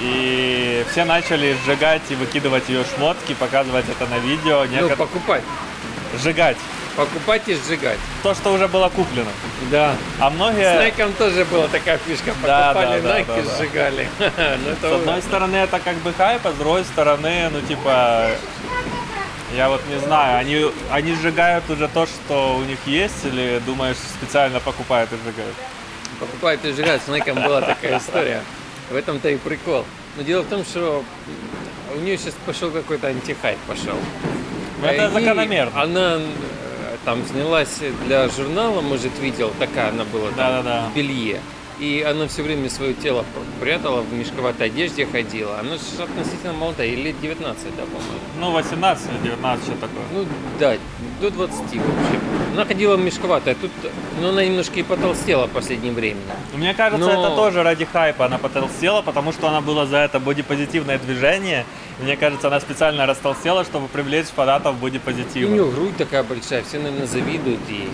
И 0.00 0.84
все 0.90 1.04
начали 1.04 1.56
сжигать 1.64 2.02
и 2.08 2.14
выкидывать 2.14 2.68
ее 2.68 2.84
шмотки, 2.84 3.34
показывать 3.34 3.84
это 3.88 4.06
на 4.10 4.18
видео. 4.18 4.64
Ну, 4.64 4.88
Некотор- 4.88 4.96
покупать. 4.96 5.42
Сжигать. 6.18 6.56
Покупать 6.96 7.42
и 7.46 7.54
сжигать. 7.54 7.98
То, 8.22 8.34
что 8.34 8.52
уже 8.52 8.66
было 8.66 8.88
куплено. 8.88 9.30
Да. 9.70 9.94
А 10.18 10.30
С 10.30 10.34
многие... 10.34 10.76
Найком 10.76 11.12
тоже 11.12 11.44
была 11.44 11.68
такая 11.68 11.98
фишка. 11.98 12.32
Да, 12.42 12.72
Покупали 12.72 13.00
да, 13.00 13.08
да, 13.08 13.14
Найк 13.14 13.26
да, 13.26 13.38
и 13.38 13.42
да. 13.42 13.56
сжигали. 13.56 14.08
Ну, 14.82 14.88
С 14.88 14.92
одной 14.92 15.22
стороны, 15.22 15.56
это 15.56 15.78
как 15.78 15.96
бы 15.96 16.12
хайп, 16.12 16.46
а 16.46 16.52
с 16.52 16.54
другой 16.54 16.84
стороны, 16.84 17.48
ну 17.52 17.60
типа, 17.60 18.30
я 19.54 19.68
вот 19.68 19.82
не 19.88 19.98
знаю, 20.00 20.38
они, 20.38 20.66
они 20.90 21.14
сжигают 21.14 21.68
уже 21.70 21.88
то, 21.88 22.06
что 22.06 22.56
у 22.56 22.64
них 22.64 22.78
есть, 22.86 23.24
или 23.24 23.60
думаешь, 23.66 23.96
специально 23.96 24.60
покупают 24.60 25.10
и 25.12 25.16
сжигают? 25.16 25.54
Покупают 26.18 26.64
и 26.64 26.72
сжигают. 26.72 27.02
С 27.02 27.08
Найком 27.08 27.36
была 27.42 27.60
такая 27.60 27.98
история. 27.98 28.42
В 28.90 28.96
этом-то 28.96 29.30
и 29.30 29.36
прикол. 29.36 29.84
Но 30.16 30.22
дело 30.22 30.42
в 30.42 30.48
том, 30.48 30.64
что 30.64 31.04
у 31.94 32.00
нее 32.00 32.18
сейчас 32.18 32.34
пошел 32.44 32.70
какой-то 32.70 33.06
антихайп 33.08 33.58
пошел. 33.66 33.96
Ну, 34.80 34.86
это 34.86 35.06
И 35.06 35.10
закономерно. 35.12 35.82
Она 35.82 36.18
э, 36.18 36.96
там 37.04 37.24
снялась 37.26 37.78
для 38.06 38.28
журнала, 38.28 38.80
может, 38.80 39.16
видел, 39.20 39.52
такая 39.58 39.90
она 39.90 40.04
была 40.04 40.28
там, 40.30 40.36
Да-да-да. 40.36 40.88
в 40.90 40.96
белье. 40.96 41.40
И 41.80 42.02
она 42.02 42.28
все 42.28 42.42
время 42.42 42.68
свое 42.68 42.92
тело 42.92 43.24
прятала, 43.58 44.02
в 44.02 44.12
мешковатой 44.12 44.66
одежде 44.66 45.06
ходила. 45.06 45.58
Она 45.60 45.76
же 45.76 46.02
относительно 46.02 46.52
молодая, 46.52 46.88
ей 46.88 46.96
лет 46.96 47.18
19, 47.22 47.74
да, 47.74 47.82
по-моему. 47.84 48.20
Ну, 48.38 48.50
18 48.50 49.06
или 49.08 49.28
19, 49.30 49.64
что 49.64 49.72
такое. 49.76 50.02
Ну, 50.12 50.26
да, 50.58 50.76
до 51.22 51.30
20, 51.30 51.58
в 51.58 51.64
общем. 51.64 52.20
Она 52.52 52.66
ходила 52.66 52.96
а 53.52 53.54
тут, 53.54 53.70
ну, 54.20 54.28
она 54.28 54.44
немножко 54.44 54.78
и 54.78 54.82
потолстела 54.82 55.46
в 55.46 55.50
последнее 55.52 55.94
время. 55.94 56.20
Мне 56.52 56.74
кажется, 56.74 57.06
Но- 57.06 57.12
это 57.12 57.34
тоже 57.34 57.62
ради 57.62 57.86
хайпа 57.86 58.26
она 58.26 58.36
потолстела, 58.36 59.00
потому 59.00 59.32
что 59.32 59.48
она 59.48 59.62
была 59.62 59.86
за 59.86 59.98
это 59.98 60.20
бодипозитивное 60.20 60.98
движение. 60.98 61.64
Мне 62.02 62.18
кажется, 62.18 62.48
она 62.48 62.60
специально 62.60 63.06
растолстела, 63.06 63.64
чтобы 63.64 63.88
привлечь 63.88 64.26
фанатов 64.26 64.74
И 64.74 64.78
у 64.78 64.80
бодипозитива. 64.82 65.48
нее 65.50 65.64
грудь 65.64 65.96
такая 65.96 66.24
большая, 66.24 66.62
все, 66.62 66.78
наверное, 66.78 67.06
завидуют 67.06 67.60
ей. 67.70 67.88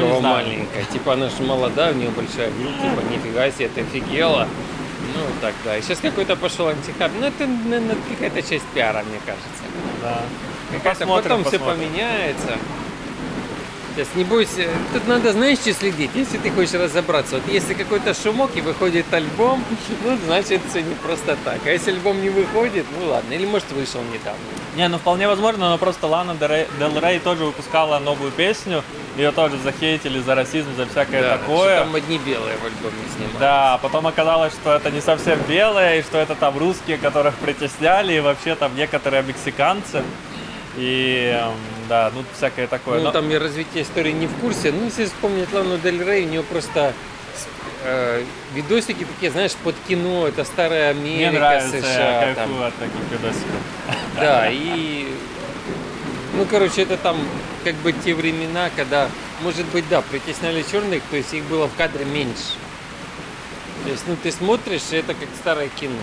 Ну, 0.00 0.02
не 0.02 0.08
кого 0.08 0.20
знаю. 0.20 0.46
маленькая. 0.46 0.84
Типа 0.92 1.12
она 1.14 1.28
же 1.28 1.42
молодая, 1.42 1.92
у 1.92 1.96
нее 1.96 2.10
большая 2.10 2.50
грудь, 2.50 2.76
типа 2.80 3.00
нифига 3.12 3.50
себе, 3.50 3.68
ты 3.68 3.80
офигела. 3.82 4.48
Ну, 5.14 5.22
так, 5.40 5.54
да. 5.64 5.76
И 5.78 5.82
сейчас 5.82 5.98
какой-то 6.00 6.36
пошел 6.36 6.68
антихайп. 6.68 7.12
Ну, 7.18 7.26
это, 7.26 7.46
наверное, 7.46 7.96
какая-то 8.10 8.42
часть 8.42 8.64
пиара, 8.74 9.02
мне 9.08 9.18
кажется. 9.24 9.64
Да. 10.02 10.20
Какая-то 10.72 11.00
посмотрим, 11.00 11.22
потом 11.22 11.44
все 11.44 11.58
посмотрим. 11.58 11.88
поменяется. 11.88 12.58
То 13.96 14.00
есть 14.00 14.14
не 14.14 14.24
бойся, 14.24 14.68
тут 14.92 15.08
надо, 15.08 15.32
знаешь, 15.32 15.56
что 15.56 15.72
следить, 15.72 16.10
если 16.14 16.36
ты 16.36 16.50
хочешь 16.50 16.74
разобраться. 16.74 17.36
Вот 17.36 17.48
если 17.50 17.72
какой-то 17.72 18.12
шумок 18.12 18.50
и 18.54 18.60
выходит 18.60 19.06
альбом, 19.10 19.64
ну, 20.04 20.18
значит, 20.26 20.60
все 20.68 20.82
не 20.82 20.94
просто 20.96 21.34
так. 21.42 21.60
А 21.64 21.70
если 21.70 21.92
альбом 21.92 22.20
не 22.20 22.28
выходит, 22.28 22.84
ну 23.00 23.08
ладно, 23.08 23.32
или 23.32 23.46
может 23.46 23.72
вышел 23.72 24.02
недавно. 24.12 24.38
Не, 24.76 24.88
ну 24.88 24.98
вполне 24.98 25.26
возможно, 25.26 25.70
но 25.70 25.78
просто 25.78 26.06
Лана 26.08 26.34
Дел 26.34 27.00
Рей 27.00 27.20
тоже 27.20 27.44
выпускала 27.44 27.98
новую 27.98 28.32
песню, 28.32 28.84
ее 29.16 29.32
тоже 29.32 29.56
захейтили 29.64 30.20
за 30.20 30.34
расизм, 30.34 30.76
за 30.76 30.84
всякое 30.84 31.22
Да, 31.22 31.38
такое. 31.38 31.76
что 31.76 31.84
там 31.86 31.94
одни 31.94 32.18
белые 32.18 32.58
в 32.58 32.66
альбоме 32.66 33.02
снимали. 33.16 33.38
Да, 33.40 33.74
а 33.74 33.78
потом 33.78 34.06
оказалось, 34.06 34.52
что 34.52 34.74
это 34.74 34.90
не 34.90 35.00
совсем 35.00 35.38
белое, 35.48 36.00
и 36.00 36.02
что 36.02 36.18
это 36.18 36.34
там 36.34 36.58
русские, 36.58 36.98
которых 36.98 37.34
притесняли, 37.36 38.12
и 38.12 38.20
вообще 38.20 38.56
там 38.56 38.76
некоторые 38.76 39.22
мексиканцы. 39.22 40.02
И 40.76 41.32
эм, 41.34 41.54
да, 41.88 42.10
ну 42.14 42.24
всякое 42.36 42.66
такое. 42.66 42.98
Ну, 42.98 43.04
Но- 43.04 43.12
там 43.12 43.28
я 43.30 43.38
развитие 43.38 43.82
истории 43.82 44.12
не 44.12 44.26
в 44.26 44.34
курсе. 44.40 44.72
Ну, 44.72 44.84
если 44.84 45.06
вспомнить 45.06 45.52
Лану 45.52 45.78
Дель 45.78 46.02
Рей, 46.02 46.26
у 46.26 46.28
нее 46.28 46.42
просто 46.42 46.92
э, 47.84 48.22
видосики 48.54 49.04
такие, 49.04 49.30
знаешь, 49.32 49.54
под 49.54 49.74
кино, 49.88 50.26
это 50.28 50.44
старая 50.44 50.90
Америка, 50.90 51.30
Мне 51.30 51.38
нравится, 51.38 51.80
США. 51.80 52.28
я 52.28 52.34
там. 52.34 52.62
от 52.62 52.74
таких 52.76 53.00
видосиков. 53.10 53.50
Да, 54.16 54.48
и... 54.50 55.08
Ну, 56.34 56.46
короче, 56.50 56.82
это 56.82 56.96
там 56.96 57.16
как 57.64 57.74
бы 57.76 57.92
те 57.92 58.14
времена, 58.14 58.70
когда, 58.76 59.08
может 59.42 59.66
быть, 59.66 59.88
да, 59.88 60.02
притесняли 60.02 60.64
черных, 60.70 61.02
то 61.10 61.16
есть 61.16 61.32
их 61.34 61.44
было 61.44 61.66
в 61.66 61.74
кадре 61.76 62.04
меньше. 62.04 62.54
То 63.84 63.90
есть, 63.90 64.04
ну, 64.06 64.16
ты 64.22 64.30
смотришь, 64.32 64.82
и 64.90 64.96
это 64.96 65.14
как 65.14 65.28
старое 65.40 65.68
кино. 65.68 65.94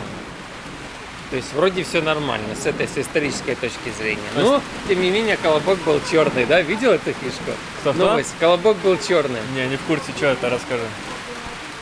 То 1.33 1.37
есть, 1.37 1.51
вроде 1.53 1.83
все 1.83 1.99
нормально 1.99 2.55
с 2.55 2.67
этой, 2.67 2.87
с 2.87 2.95
исторической 2.95 3.55
точки 3.55 3.91
зрения. 3.97 4.21
Но, 4.35 4.61
тем 4.87 5.01
не 5.01 5.09
менее, 5.09 5.35
колобок 5.35 5.79
был 5.79 5.99
черный, 6.11 6.45
да? 6.45 6.61
Видел 6.61 6.91
эту 6.91 7.11
фишку? 7.13 7.57
Кто-кто? 7.81 8.05
Новость. 8.05 8.35
Колобок 8.39 8.77
был 8.83 8.99
черный. 8.99 9.39
Не, 9.55 9.65
не 9.65 9.77
в 9.77 9.81
курсе, 9.81 10.11
что 10.15 10.27
это, 10.27 10.51
расскажи. 10.51 10.83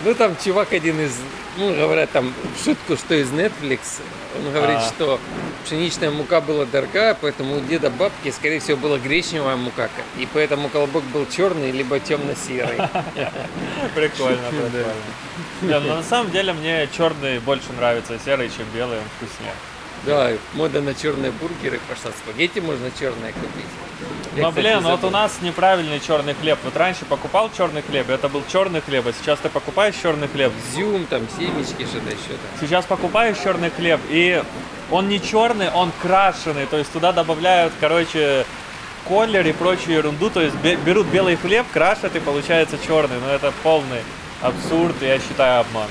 Ну, 0.05 0.15
там 0.15 0.37
чувак 0.41 0.71
один 0.71 1.01
из, 1.01 1.11
ну, 1.57 1.75
говорят 1.75 2.11
там 2.11 2.33
в 2.55 2.63
шутку, 2.63 2.95
что 2.95 3.13
из 3.13 3.27
Netflix, 3.31 3.99
он 4.37 4.53
говорит, 4.53 4.77
А. 4.77 4.87
что 4.87 5.19
пшеничная 5.65 6.11
мука 6.11 6.41
была 6.41 6.65
дорогая, 6.65 7.17
поэтому 7.19 7.57
у 7.57 7.59
деда 7.59 7.89
бабки, 7.89 8.31
скорее 8.31 8.59
всего, 8.59 8.77
была 8.77 8.97
гречневая 8.97 9.55
мука, 9.55 9.89
и 10.17 10.27
поэтому 10.33 10.69
колобок 10.69 11.03
был 11.05 11.25
черный, 11.29 11.71
либо 11.71 11.99
темно-серый. 11.99 12.77
Прикольно, 13.95 14.49
прикольно. 14.49 14.93
Не, 15.61 15.79
ну, 15.79 15.95
на 15.95 16.03
самом 16.03 16.31
деле 16.31 16.53
мне 16.53 16.87
черный 16.95 17.39
больше 17.39 17.71
нравится 17.77 18.17
серый, 18.23 18.49
чем 18.49 18.65
белый, 18.73 18.97
он 18.97 19.03
вкуснее. 19.17 19.53
Да, 20.05 20.31
мода 20.53 20.81
на 20.81 20.95
черные 20.95 21.31
бургеры 21.31 21.79
пошла, 21.87 22.11
спагетти 22.11 22.59
можно 22.59 22.89
черные 22.99 23.33
купить. 23.33 23.65
Я, 24.35 24.43
Но, 24.43 24.49
кстати, 24.49 24.65
блин, 24.65 24.79
вот 24.83 25.03
у 25.03 25.09
нас 25.09 25.39
неправильный 25.41 25.99
черный 25.99 26.33
хлеб. 26.33 26.57
Вот 26.63 26.77
раньше 26.77 27.03
покупал 27.03 27.49
черный 27.55 27.81
хлеб, 27.81 28.09
это 28.09 28.29
был 28.29 28.43
черный 28.49 28.79
хлеб, 28.79 29.05
а 29.07 29.11
сейчас 29.13 29.39
ты 29.39 29.49
покупаешь 29.49 29.95
черный 30.01 30.29
хлеб. 30.29 30.53
Изюм, 30.73 31.05
там, 31.05 31.27
семечки, 31.37 31.83
что-то 31.85 32.09
еще 32.09 32.29
там. 32.29 32.59
Сейчас 32.61 32.85
покупаешь 32.85 33.37
черный 33.43 33.69
хлеб, 33.69 33.99
и 34.09 34.41
он 34.89 35.09
не 35.09 35.21
черный, 35.21 35.69
он 35.71 35.91
крашеный. 36.01 36.65
То 36.65 36.77
есть 36.77 36.91
туда 36.93 37.11
добавляют, 37.11 37.73
короче, 37.81 38.45
колер 39.05 39.45
и 39.45 39.51
прочую 39.51 39.95
ерунду. 39.97 40.29
То 40.29 40.41
есть 40.41 40.55
бе- 40.57 40.77
берут 40.77 41.07
белый 41.07 41.35
хлеб, 41.35 41.65
крашат 41.73 42.15
и 42.15 42.19
получается 42.21 42.77
черный. 42.87 43.19
Но 43.19 43.29
это 43.33 43.51
полный 43.63 44.01
абсурд, 44.41 44.95
я 45.01 45.19
считаю 45.19 45.59
обман. 45.61 45.87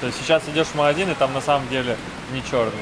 То 0.00 0.06
есть 0.06 0.18
сейчас 0.20 0.42
идешь 0.48 0.68
в 0.68 0.74
магазин, 0.76 1.10
и 1.10 1.14
там 1.14 1.32
на 1.34 1.40
самом 1.42 1.68
деле 1.68 1.96
не 2.32 2.42
черный. 2.50 2.72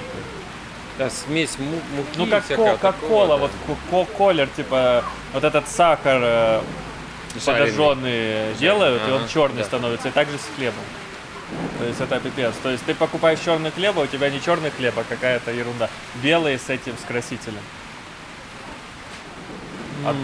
Да, 0.98 1.10
смесь 1.10 1.58
му- 1.58 1.80
муки 1.96 2.08
Ну 2.16 2.26
как, 2.28 2.46
ко- 2.46 2.76
как 2.76 2.96
кола, 2.98 3.28
да. 3.28 3.36
вот 3.36 3.50
ко- 3.66 4.04
ко- 4.04 4.12
колер, 4.16 4.48
типа 4.48 5.04
вот 5.32 5.42
этот 5.42 5.68
сахар 5.68 6.20
э, 6.22 6.60
Жареный. 7.44 7.44
подожженный 7.72 8.54
делают, 8.54 9.02
и 9.08 9.10
он 9.10 9.22
ага, 9.22 9.28
черный 9.28 9.58
да. 9.58 9.64
становится, 9.64 10.08
и 10.08 10.10
также 10.12 10.38
с 10.38 10.46
хлебом. 10.56 10.84
То 11.78 11.84
есть 11.84 12.00
это 12.00 12.20
пипец. 12.20 12.54
То 12.62 12.70
есть 12.70 12.84
ты 12.84 12.94
покупаешь 12.94 13.40
черный 13.44 13.72
хлеб, 13.72 13.98
а 13.98 14.02
у 14.02 14.06
тебя 14.06 14.30
не 14.30 14.40
черный 14.40 14.70
хлеб, 14.70 14.94
а 14.96 15.04
какая-то 15.08 15.50
ерунда. 15.50 15.90
Белый 16.22 16.58
с 16.58 16.70
этим, 16.70 16.94
с 16.96 17.04
красителем. 17.06 17.60
Об- 20.06 20.16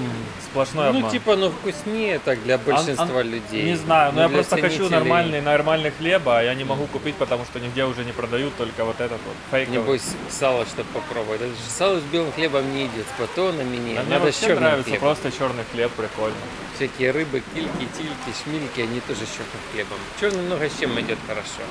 Сплошной 0.50 0.90
Ну, 0.92 0.99
обман. 0.99 1.11
типа, 1.12 1.37
ну, 1.37 1.50
вкуснее 1.50 2.19
так 2.19 2.42
для 2.42 2.59
большинства 2.59 3.23
людей. 3.23 3.62
Не 3.64 3.76
знаю, 3.76 4.12
но 4.12 4.23
Ну, 4.23 4.28
я 4.28 4.35
просто 4.35 4.57
хочу 4.57 4.76
ценителей. 4.78 4.99
нормальный, 4.99 5.40
нормальный 5.40 5.90
хлеба, 5.92 6.38
а 6.38 6.42
я 6.42 6.54
не 6.54 6.64
могу 6.64 6.87
купить, 6.87 7.14
потому 7.14 7.45
что 7.45 7.61
нигде 7.61 7.85
уже 7.85 8.04
не 8.04 8.11
продают, 8.12 8.57
только 8.57 8.85
вот 8.85 8.96
этот 9.01 9.20
вот 9.25 9.37
фейковый. 9.53 9.79
Небось, 9.79 10.03
сало, 10.29 10.66
чтобы 10.66 10.88
попробовать. 10.92 11.40
Это 11.40 11.51
же 11.51 11.70
сало 11.70 12.01
с 12.01 12.03
белым 12.05 12.33
хлебом 12.33 12.72
не 12.75 12.87
идет, 12.87 13.07
с 13.16 13.20
батонами 13.20 13.77
не. 13.77 13.96
А 13.96 14.03
мне 14.03 14.11
Надо 14.14 14.25
вообще 14.25 14.55
нравится 14.55 14.90
хлебом. 14.90 15.01
просто 15.01 15.31
черный 15.31 15.64
хлеб, 15.72 15.92
прикольно. 15.92 16.37
Всякие 16.75 17.12
рыбы, 17.12 17.42
кильки, 17.55 17.87
тильки, 17.96 18.42
шмильки, 18.42 18.81
они 18.81 19.01
тоже 19.01 19.20
с 19.27 19.31
черным 19.31 19.62
хлебом. 19.72 19.98
Черный 20.20 20.42
много 20.42 20.68
с 20.68 20.79
чем 20.81 20.98
идет 21.01 21.18
хорошо. 21.29 21.62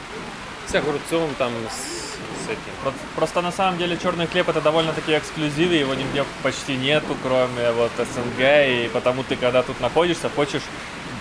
С 0.68 0.76
огурцом, 0.76 1.30
там, 1.38 1.52
с 1.70 2.16
этим. 2.50 2.94
Просто 3.16 3.42
на 3.42 3.52
самом 3.52 3.78
деле 3.78 3.98
черный 3.98 4.28
хлеб 4.28 4.50
это 4.50 4.62
довольно-таки 4.62 5.18
эксклюзив, 5.18 5.72
его 5.72 5.94
нигде 5.94 6.26
почти 6.44 6.76
нету, 6.76 7.16
кроме 7.24 7.72
вот 7.72 7.92
СНГ, 7.98 8.40
и 8.40 8.90
потому 8.94 9.24
ты 9.24 9.36
когда 9.36 9.64
тут 9.64 9.80
находишься, 9.80 10.30
хочешь 10.30 10.64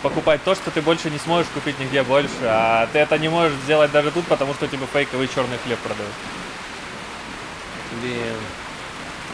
покупать 0.02 0.42
то, 0.44 0.54
что 0.54 0.70
ты 0.70 0.80
больше 0.80 1.10
не 1.10 1.18
сможешь 1.18 1.48
купить 1.52 1.78
нигде 1.78 2.02
больше, 2.02 2.30
а 2.42 2.88
ты 2.92 2.98
это 2.98 3.18
не 3.18 3.28
можешь 3.28 3.56
сделать 3.64 3.90
даже 3.92 4.10
тут, 4.10 4.26
потому 4.26 4.54
что 4.54 4.66
тебе 4.68 4.86
фейковый 4.92 5.28
черный 5.28 5.58
хлеб 5.64 5.78
продают. 5.78 6.12
Блин. 8.00 8.36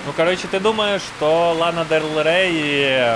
Ну, 0.06 0.12
короче, 0.14 0.46
ты 0.50 0.60
думаешь, 0.60 1.02
что 1.02 1.56
Лана 1.58 1.84
Дель 1.84 2.02
Рей 2.22 2.50
и 2.52 3.14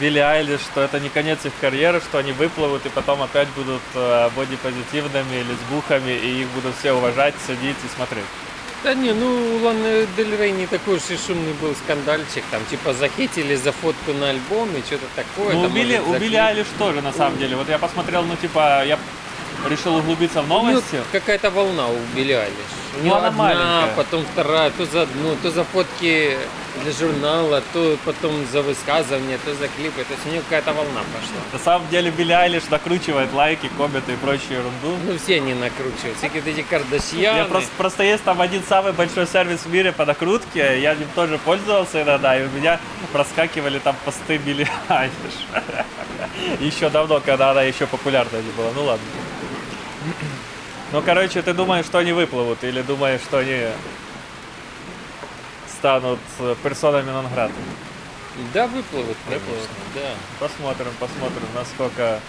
Билли 0.00 0.18
Айлиш, 0.18 0.60
что 0.60 0.82
это 0.82 1.00
не 1.00 1.08
конец 1.08 1.44
их 1.44 1.52
карьеры, 1.60 2.00
что 2.00 2.18
они 2.18 2.32
выплывут 2.32 2.84
и 2.86 2.88
потом 2.90 3.22
опять 3.22 3.48
будут 3.56 3.80
э, 3.94 4.28
бодипозитивными, 4.36 5.44
лесбухами, 5.48 6.12
и 6.12 6.42
их 6.42 6.48
будут 6.48 6.74
все 6.78 6.92
уважать, 6.92 7.34
сидеть 7.46 7.76
и 7.84 7.94
смотреть. 7.94 8.24
Да 8.84 8.94
не, 8.94 9.12
ну 9.12 9.58
Ланы 9.64 10.06
Дель 10.16 10.36
Рей 10.36 10.52
не 10.52 10.66
такой 10.66 10.96
уж 10.98 11.02
и 11.10 11.16
шумный 11.16 11.52
был 11.54 11.74
скандальчик. 11.74 12.44
Там 12.50 12.64
типа 12.70 12.92
захитили 12.94 13.56
за 13.56 13.72
фотку 13.72 14.12
на 14.12 14.30
альбом 14.30 14.68
и 14.76 14.82
что-то 14.82 15.06
такое. 15.16 15.54
Ну, 15.54 15.60
у 15.60 15.62
там, 15.64 15.72
Билли, 15.74 15.96
может, 15.96 16.08
у 16.08 16.12
за 16.12 16.18
Билли 16.20 16.28
клип. 16.30 16.40
Айлиш 16.40 16.66
тоже, 16.78 17.02
на 17.02 17.12
самом 17.12 17.38
деле. 17.38 17.56
Вот 17.56 17.68
я 17.68 17.78
посмотрел, 17.78 18.22
ну, 18.22 18.36
типа, 18.36 18.84
я 18.84 18.96
решил 19.68 19.96
углубиться 19.96 20.42
в 20.42 20.48
Ну, 20.48 20.62
новости. 20.62 21.02
какая-то 21.10 21.50
волна 21.50 21.88
у 21.88 21.96
Билли 22.14 22.32
Айлиш. 22.34 22.54
У 22.98 23.02
нее 23.02 23.14
она 23.14 23.28
одна, 23.28 23.38
маленькая. 23.38 23.94
потом 23.96 24.24
вторая, 24.32 24.70
то 24.70 24.84
за 24.86 25.02
одну, 25.02 25.34
то 25.42 25.50
за 25.50 25.64
фотки 25.64 26.38
для 26.82 26.92
журнала, 26.92 27.62
то 27.72 27.96
потом 28.04 28.46
за 28.50 28.62
высказывания, 28.62 29.38
то 29.44 29.54
за 29.54 29.68
клипы. 29.68 30.04
То 30.04 30.14
есть 30.14 30.26
у 30.26 30.30
нее 30.30 30.42
какая-то 30.42 30.72
волна 30.72 31.00
пошла. 31.12 31.36
На 31.52 31.58
самом 31.58 31.88
деле 31.88 32.10
Билли 32.10 32.32
Айлиш 32.32 32.64
накручивает 32.70 33.32
лайки, 33.32 33.70
комменты 33.76 34.12
и 34.12 34.16
прочую 34.16 34.60
ерунду. 34.60 34.96
Ну 35.04 35.18
все 35.18 35.36
они 35.36 35.54
накручивают. 35.54 36.18
Всякие 36.18 36.42
эти 36.44 36.62
Кардашьяны. 36.62 37.38
Я 37.38 37.44
просто, 37.44 37.70
просто 37.76 38.02
есть 38.02 38.24
там 38.24 38.40
один 38.40 38.62
самый 38.68 38.92
большой 38.92 39.26
сервис 39.26 39.60
в 39.60 39.72
мире 39.72 39.92
по 39.92 40.04
накрутке, 40.04 40.80
я 40.80 40.92
им 40.92 41.08
тоже 41.14 41.38
пользовался 41.38 42.02
иногда, 42.02 42.38
и 42.38 42.44
у 42.46 42.50
меня 42.50 42.80
проскакивали 43.12 43.78
там 43.78 43.96
посты 44.04 44.38
Билли 44.38 44.68
Айлиш. 44.88 45.12
Еще 46.60 46.88
давно, 46.90 47.20
когда 47.20 47.50
она 47.50 47.62
еще 47.62 47.86
популярна 47.86 48.36
не 48.36 48.50
была. 48.52 48.70
Ну 48.74 48.84
ладно. 48.84 49.04
Ну, 50.92 51.02
короче, 51.02 51.42
ты 51.42 51.52
думаешь, 51.52 51.84
что 51.84 51.98
они 51.98 52.12
выплывут, 52.12 52.64
или 52.64 52.80
думаешь, 52.82 53.20
что 53.20 53.38
они 53.38 53.66
станут 55.78 56.18
персонами 56.62 57.10
нон 57.10 57.26
грата? 57.32 57.52
Да, 58.54 58.66
выплывут. 58.66 59.16
Выплывут. 59.26 59.68
Да. 59.94 60.10
Посмотрим, 60.38 60.88
посмотрим, 61.00 61.48
насколько 61.54 62.20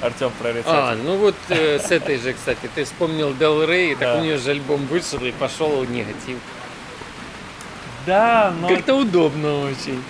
Артем 0.00 0.32
А, 0.38 0.42
прорицатель. 0.42 1.02
ну 1.04 1.16
вот 1.16 1.36
э, 1.48 1.78
с 1.78 1.90
этой 1.92 2.18
же, 2.18 2.32
кстати, 2.32 2.68
ты 2.74 2.84
вспомнил 2.84 3.32
Дел 3.34 3.62
Рей, 3.64 3.94
так 3.94 4.14
Да. 4.14 4.18
у 4.18 4.22
нее 4.22 4.38
же 4.38 4.50
альбом 4.50 4.86
вышел 4.86 5.20
и 5.20 5.30
пошел 5.30 5.84
негатив. 5.84 6.38
Да, 8.06 8.52
но 8.60 8.68
Как-то 8.68 8.94
удобно 8.94 9.60
очень. 9.64 10.02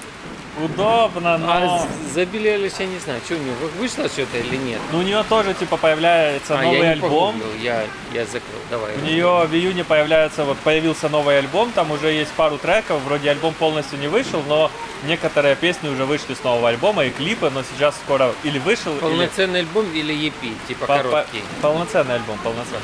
Удобно, 0.58 1.38
но... 1.38 1.52
А 1.52 1.86
с- 2.10 2.14
за 2.14 2.26
Билли 2.26 2.48
Айлиш 2.48 2.72
я 2.78 2.86
не 2.86 2.98
знаю, 2.98 3.20
что 3.24 3.34
у 3.34 3.38
нее 3.38 3.52
вышло 3.78 4.08
что-то 4.08 4.38
или 4.38 4.56
нет. 4.56 4.80
Ну, 4.92 4.98
у 4.98 5.02
нее 5.02 5.24
тоже, 5.28 5.54
типа, 5.54 5.76
появляется 5.76 6.58
а, 6.58 6.62
новый 6.62 6.80
я 6.80 6.90
альбом. 6.92 7.34
погуглил, 7.38 7.60
я, 7.62 7.84
я 8.12 8.24
закрыл. 8.26 8.60
Давай. 8.70 8.94
У 8.96 9.00
нее 9.00 9.46
в 9.46 9.54
июне 9.54 9.84
появляется, 9.84 10.44
вот 10.44 10.58
появился 10.58 11.08
новый 11.08 11.38
альбом, 11.38 11.72
там 11.72 11.90
уже 11.90 12.08
есть 12.12 12.32
пару 12.32 12.58
треков, 12.58 13.00
вроде 13.02 13.30
альбом 13.30 13.54
полностью 13.54 13.98
не 13.98 14.08
вышел, 14.08 14.42
но 14.48 14.70
некоторые 15.06 15.56
песни 15.56 15.88
уже 15.88 16.04
вышли 16.04 16.34
с 16.34 16.44
нового 16.44 16.68
альбома 16.68 17.04
и 17.04 17.10
клипы, 17.10 17.50
но 17.50 17.62
сейчас 17.62 17.94
скоро 18.04 18.32
или 18.44 18.58
вышел, 18.58 18.92
или 18.92 19.00
Полноценный 19.00 19.60
альбом 19.60 19.86
или 19.92 20.14
EP, 20.14 20.54
типа 20.68 20.86
по- 20.86 20.96
по- 20.98 21.02
короткий? 21.02 21.42
полноценный 21.60 22.14
альбом, 22.16 22.38
полноценный. 22.44 22.80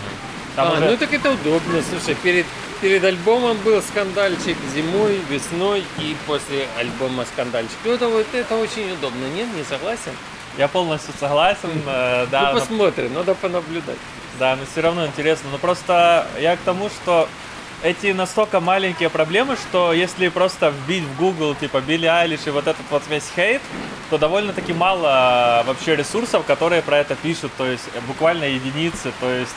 Там 0.58 0.72
а, 0.72 0.72
уже- 0.72 0.90
ну 0.90 0.96
так 0.96 1.12
это 1.12 1.30
удобно. 1.30 1.80
Слушай, 1.88 2.16
перед, 2.16 2.44
перед 2.80 3.04
альбомом 3.04 3.56
был 3.58 3.80
скандальчик 3.80 4.56
зимой, 4.74 5.20
весной 5.30 5.84
и 5.98 6.16
после 6.26 6.66
альбома 6.76 7.24
скандальчик. 7.32 7.76
Ну 7.84 7.92
это, 7.92 8.08
вот, 8.08 8.26
это 8.32 8.56
очень 8.56 8.90
удобно, 8.92 9.24
нет? 9.36 9.46
Не 9.56 9.62
согласен? 9.62 10.10
Я 10.56 10.66
полностью 10.66 11.14
согласен, 11.20 11.70
э, 11.86 12.26
да, 12.32 12.50
ну 12.52 12.58
посмотрим, 12.58 13.14
надо 13.14 13.36
понаблюдать. 13.36 13.98
Да, 14.40 14.56
но 14.56 14.64
все 14.66 14.80
равно 14.80 15.06
интересно. 15.06 15.48
Но 15.52 15.58
просто 15.58 16.26
я 16.40 16.56
к 16.56 16.60
тому, 16.64 16.88
что 16.88 17.28
эти 17.84 18.08
настолько 18.08 18.58
маленькие 18.58 19.10
проблемы, 19.10 19.54
что 19.54 19.92
если 19.92 20.26
просто 20.28 20.70
вбить 20.70 21.04
в 21.04 21.16
Google 21.16 21.54
типа 21.54 21.80
Билли 21.80 22.06
Айлиш 22.06 22.40
и 22.46 22.50
вот 22.50 22.66
этот 22.66 22.84
вот 22.90 23.04
весь 23.08 23.30
хейт, 23.36 23.62
то 24.10 24.18
довольно-таки 24.18 24.72
мало 24.72 25.62
вообще 25.64 25.94
ресурсов, 25.94 26.44
которые 26.44 26.82
про 26.82 26.98
это 26.98 27.14
пишут, 27.14 27.52
то 27.56 27.64
есть 27.64 27.84
э, 27.94 28.00
буквально 28.08 28.42
единицы, 28.42 29.12
то 29.20 29.30
есть 29.30 29.54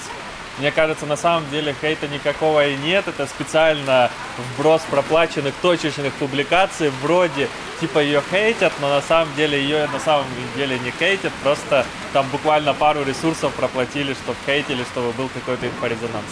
Мне 0.62 0.70
кажется, 0.70 1.08
на 1.08 1.18
самом 1.18 1.50
деле 1.50 1.76
хейта 1.82 2.08
никакого 2.08 2.68
и 2.68 2.78
нет. 2.78 3.08
Это 3.08 3.26
специально 3.26 4.12
вброс 4.38 4.84
проплаченных 4.92 5.56
точечных 5.60 6.14
публикаций 6.14 6.92
вроде 7.02 7.50
типа 7.80 7.98
ее 7.98 8.22
хейтят, 8.30 8.72
но 8.80 8.88
на 8.88 9.02
самом 9.02 9.34
деле 9.34 9.60
ее 9.60 9.88
на 9.92 10.00
самом 10.00 10.28
деле 10.56 10.78
не 10.78 10.92
хейтят, 10.92 11.34
просто 11.42 11.84
там 12.14 12.28
буквально 12.32 12.76
пару 12.76 13.04
ресурсов 13.04 13.52
проплатили, 13.56 14.14
чтобы 14.14 14.38
хейтили, 14.46 14.84
чтобы 14.84 15.12
был 15.14 15.30
какой-то 15.30 15.66
инфорезонанс. 15.66 16.30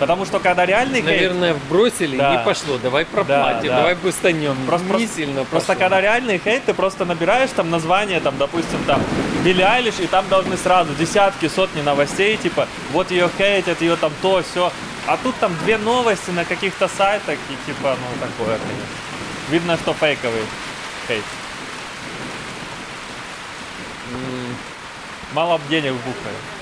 Потому 0.00 0.24
что 0.24 0.40
когда 0.40 0.64
реальный 0.64 1.02
хейт... 1.02 1.06
Наверное, 1.06 1.56
бросили, 1.68 2.16
Да. 2.16 2.36
не 2.36 2.44
пошло. 2.44 2.78
Давай 2.78 3.04
проплатим, 3.04 3.68
да. 3.68 3.76
давай 3.76 3.94
бустанем. 3.94 4.56
Просто, 4.66 4.86
не 4.86 4.92
просто- 4.92 5.14
сильно 5.14 5.44
просто 5.44 5.72
пошло. 5.74 5.80
когда 5.84 6.00
реальный 6.00 6.40
хейт, 6.42 6.64
ты 6.64 6.72
просто 6.72 7.04
набираешь 7.04 7.50
там 7.54 7.68
название, 7.70 8.20
там, 8.20 8.38
допустим, 8.38 8.82
там, 8.86 9.02
Билли 9.44 9.60
Айлиш, 9.62 10.00
и 10.00 10.06
там 10.06 10.26
должны 10.30 10.56
сразу 10.56 10.94
десятки, 10.94 11.48
сотни 11.48 11.82
новостей, 11.82 12.38
типа, 12.38 12.66
вот 12.92 13.10
ее 13.10 13.28
хейтят, 13.36 13.82
ее 13.82 13.96
там 13.96 14.10
то, 14.22 14.42
все. 14.42 14.72
А 15.06 15.18
тут 15.22 15.34
там 15.36 15.54
две 15.64 15.76
новости 15.76 16.30
на 16.30 16.44
каких-то 16.46 16.88
сайтах, 16.88 17.38
и 17.50 17.66
типа, 17.70 17.96
ну, 18.00 18.26
такое, 18.26 18.58
конечно. 18.58 18.86
Видно, 19.50 19.76
что 19.76 19.92
фейковый 19.92 20.44
хейт. 21.08 21.24
Мало 25.34 25.60
денег 25.68 25.92
бухают. 25.92 26.59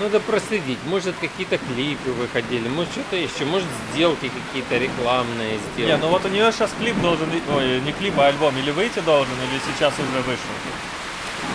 Надо 0.00 0.18
проследить. 0.18 0.78
Может, 0.86 1.14
какие-то 1.20 1.56
клипы 1.58 2.10
выходили, 2.10 2.68
может, 2.68 2.92
что-то 2.92 3.14
еще. 3.16 3.44
Может, 3.44 3.68
сделки 3.92 4.28
какие-то 4.28 4.76
рекламные 4.76 5.58
сделки. 5.74 5.90
Не, 5.90 5.96
ну 5.98 6.08
вот 6.08 6.24
у 6.24 6.28
нее 6.28 6.50
сейчас 6.52 6.70
клип 6.80 7.00
должен, 7.00 7.28
ой, 7.54 7.80
не 7.80 7.92
клип, 7.92 8.18
а 8.18 8.26
альбом, 8.26 8.56
или 8.58 8.72
выйти 8.72 8.98
должен, 9.00 9.34
или 9.50 9.60
сейчас 9.72 9.94
уже 9.94 10.20
вышел. 10.22 10.50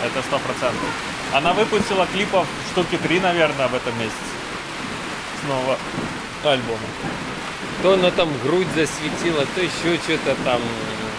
Это 0.05 0.21
сто 0.25 0.39
процентов. 0.39 0.87
Она 1.33 1.51
выпустила 1.53 2.07
клипов 2.13 2.47
штуки 2.71 2.97
три, 3.03 3.19
наверное, 3.19 3.67
в 3.67 3.75
этом 3.75 3.97
месяце. 3.99 4.15
Снова 5.45 5.77
альбома. 6.45 6.79
То 7.83 7.93
она 7.93 8.09
там 8.11 8.29
грудь 8.43 8.67
засветила, 8.73 9.45
то 9.53 9.61
еще 9.61 9.97
что-то 10.03 10.35
там. 10.45 10.61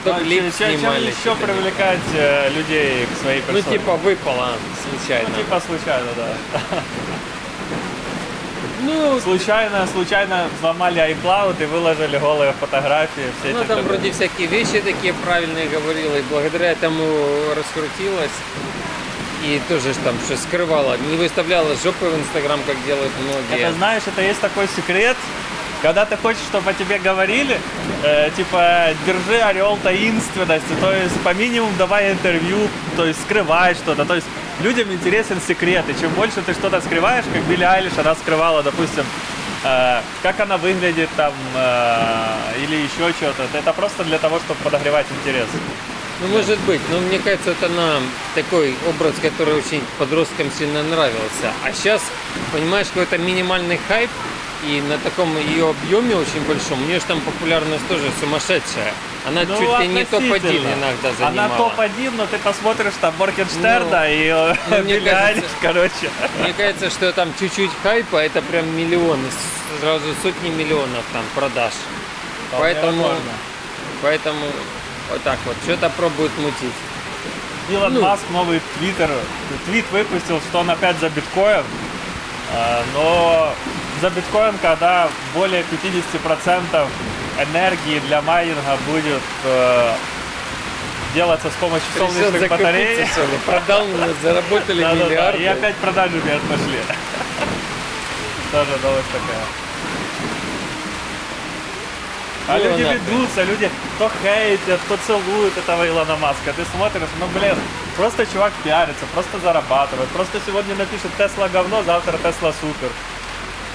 То 0.04 0.14
А, 0.16 0.20
клип 0.20 0.44
чем- 0.44 0.52
чем 0.70 0.78
снимали. 0.78 1.06
еще 1.06 1.12
что-то 1.20 1.40
не- 1.40 1.52
привлекать 1.52 1.98
э, 2.14 2.50
людей 2.56 3.06
к 3.06 3.22
своей 3.22 3.42
Ну, 3.46 3.52
персоне? 3.52 3.78
типа, 3.78 3.96
выпала 3.96 4.52
случайно. 4.83 5.28
Ну, 5.28 5.37
типа 5.42 5.61
случайно, 5.61 6.09
да. 6.16 6.35
Ну, 8.83 9.21
Случайно, 9.21 9.87
случайно 9.87 10.49
взломали 10.57 11.01
iCloud 11.12 11.62
и 11.62 11.66
выложили 11.66 12.19
голые 12.19 12.53
фотографии. 12.53 13.25
Все 13.40 13.51
эти 13.51 13.66
там 13.66 13.79
люди. 13.79 13.88
вроде 13.88 14.12
всякие 14.12 14.47
вещи 14.47 14.81
такие 14.81 15.12
правильные 15.12 15.69
говорила, 15.69 16.16
и 16.16 16.23
благодаря 16.23 16.73
этому 16.73 17.05
раскрутилась. 17.57 18.31
И 19.45 19.61
тоже 19.69 19.95
там 20.05 20.14
что 20.27 20.37
скрывала, 20.37 20.97
не 20.99 21.16
выставляла 21.16 21.75
жопы 21.83 22.07
в 22.07 22.19
Инстаграм, 22.19 22.61
как 22.66 22.77
делают 22.85 23.12
многие. 23.25 23.64
Это 23.64 23.75
знаешь, 23.75 24.03
это 24.07 24.21
есть 24.21 24.40
такой 24.40 24.69
секрет, 24.69 25.16
когда 25.83 26.05
ты 26.05 26.16
хочешь, 26.16 26.43
чтобы 26.43 26.71
о 26.71 26.75
тебе 26.75 26.99
говорили, 26.99 27.59
э, 28.05 28.31
типа, 28.37 28.88
держи 29.07 29.40
орел 29.40 29.79
таинственности, 29.83 30.75
то 30.81 30.95
есть 30.95 31.19
по 31.21 31.33
минимуму 31.33 31.73
давай 31.79 32.12
интервью, 32.12 32.69
то 32.97 33.07
есть 33.07 33.21
скрывай 33.23 33.75
что-то, 33.75 34.05
то 34.05 34.14
есть 34.14 34.27
людям 34.62 34.92
интересен 34.92 35.40
секрет, 35.40 35.85
и 35.88 36.01
чем 36.01 36.12
больше 36.14 36.42
ты 36.42 36.53
что-то 36.53 36.81
скрываешь, 36.81 37.25
как 37.33 37.42
Билли 37.44 37.64
Айлиш, 37.64 37.92
она 37.99 38.14
скрывала, 38.14 38.62
допустим, 38.62 39.05
э, 39.64 40.01
как 40.23 40.40
она 40.40 40.57
выглядит 40.59 41.09
там, 41.16 41.33
э, 41.55 42.62
или 42.62 42.77
еще 42.77 43.12
что-то, 43.12 43.46
это 43.57 43.73
просто 43.73 44.05
для 44.05 44.18
того, 44.18 44.38
чтобы 44.38 44.61
подогревать 44.62 45.07
интерес. 45.20 45.49
Ну, 46.20 46.29
может 46.29 46.59
быть, 46.61 46.81
но 46.90 47.01
мне 47.01 47.18
кажется, 47.18 47.53
это 47.53 47.68
на 47.68 48.01
такой 48.35 48.75
образ, 48.87 49.14
который 49.23 49.55
очень 49.55 49.83
подросткам 49.99 50.51
сильно 50.57 50.83
нравился. 50.83 51.51
А 51.64 51.73
сейчас, 51.73 52.03
понимаешь, 52.53 52.88
какой-то 52.88 53.16
минимальный 53.16 53.81
хайп, 53.88 54.11
и 54.66 54.83
на 54.83 54.99
таком 54.99 55.35
ее 55.38 55.70
объеме 55.70 56.16
очень 56.16 56.42
большом, 56.46 56.83
у 56.83 56.87
нее 56.87 57.01
же 57.01 57.07
там 57.07 57.20
популярность 57.23 57.88
тоже 57.88 58.11
сумасшедшая. 58.20 58.92
Она 59.26 59.42
Ну, 59.46 59.59
чуть 59.59 59.78
ли 59.80 59.88
не 59.88 60.04
топ-1 60.04 60.35
относительно. 60.37 60.68
иногда 60.74 61.12
занимала. 61.12 61.28
Она 61.28 61.48
топ-1, 61.56 62.11
но 62.16 62.26
ты 62.26 62.38
посмотришь 62.38 62.94
там 63.00 63.14
Моргенштерна 63.18 64.00
Ну, 64.00 64.04
и 64.06 64.26
э, 64.28 64.54
ну, 64.70 64.78
мне 64.85 65.00
кажется- 65.00 65.44
короче. 65.61 66.11
Мне 66.40 66.52
кажется, 66.54 66.88
что 66.90 67.12
там 67.12 67.33
чуть-чуть 67.38 67.70
хайпа, 67.83 68.16
это 68.16 68.40
прям 68.42 68.74
миллионы, 68.76 69.28
сразу 69.80 70.06
сотни 70.22 70.48
миллионов 70.48 71.04
там 71.12 71.22
продаж. 71.35 71.72
Поэтому, 72.59 73.02
возможно. 73.02 73.33
поэтому 74.02 74.46
вот 75.11 75.22
так 75.22 75.38
вот, 75.44 75.56
что-то 75.64 75.90
пробуют 75.90 76.37
мутить. 76.38 76.72
Илон 77.70 77.94
Ну. 77.94 78.00
Маск 78.00 78.22
новый 78.30 78.61
твиттер, 78.78 79.11
твит 79.66 79.85
выпустил, 79.92 80.40
что 80.40 80.61
он 80.61 80.70
опять 80.70 80.98
за 80.98 81.09
биткоин, 81.11 81.62
А, 82.52 82.83
но 82.94 83.54
за 84.00 84.11
биткоин, 84.11 84.59
когда 84.61 85.09
более 85.35 85.62
50% 85.62 86.88
энергии 87.42 87.98
для 88.00 88.22
майнинга 88.22 88.79
будет 88.87 89.22
э, 89.44 89.92
делаться 91.14 91.48
с 91.50 91.55
помощью 91.55 91.88
солнечных 91.96 92.48
батарей. 92.48 92.98
ли? 92.98 93.07
Продал, 93.46 93.87
заработали 94.22 94.83
Да-да-да, 94.83 95.05
миллиарды. 95.07 95.42
И 95.42 95.46
опять 95.46 95.76
продажи 95.76 96.18
вверх 96.18 96.42
пошли. 96.42 96.79
Тоже 98.53 98.70
новость 98.83 99.09
такая. 99.12 99.44
А 102.48 102.59
Ну, 102.59 102.64
люди 102.64 102.83
ведутся, 102.83 103.44
люди 103.44 103.70
то 103.98 104.11
хейтят, 104.22 104.81
то 104.88 104.96
целуют 105.07 105.57
этого 105.57 105.87
Илона 105.87 106.16
Маска. 106.16 106.53
Ты 106.57 106.64
смотришь, 106.74 107.09
ну 107.20 107.26
блин, 107.29 107.55
просто 107.96 108.26
чувак 108.26 108.53
пиарится, 108.64 109.05
просто 109.14 109.38
зарабатывает. 109.38 110.09
Просто 110.09 110.40
сегодня 110.44 110.74
напишет 110.74 111.11
Тесла 111.16 111.48
говно, 111.48 111.83
завтра 111.85 112.18
Тесла 112.18 112.53
супер. 112.61 112.90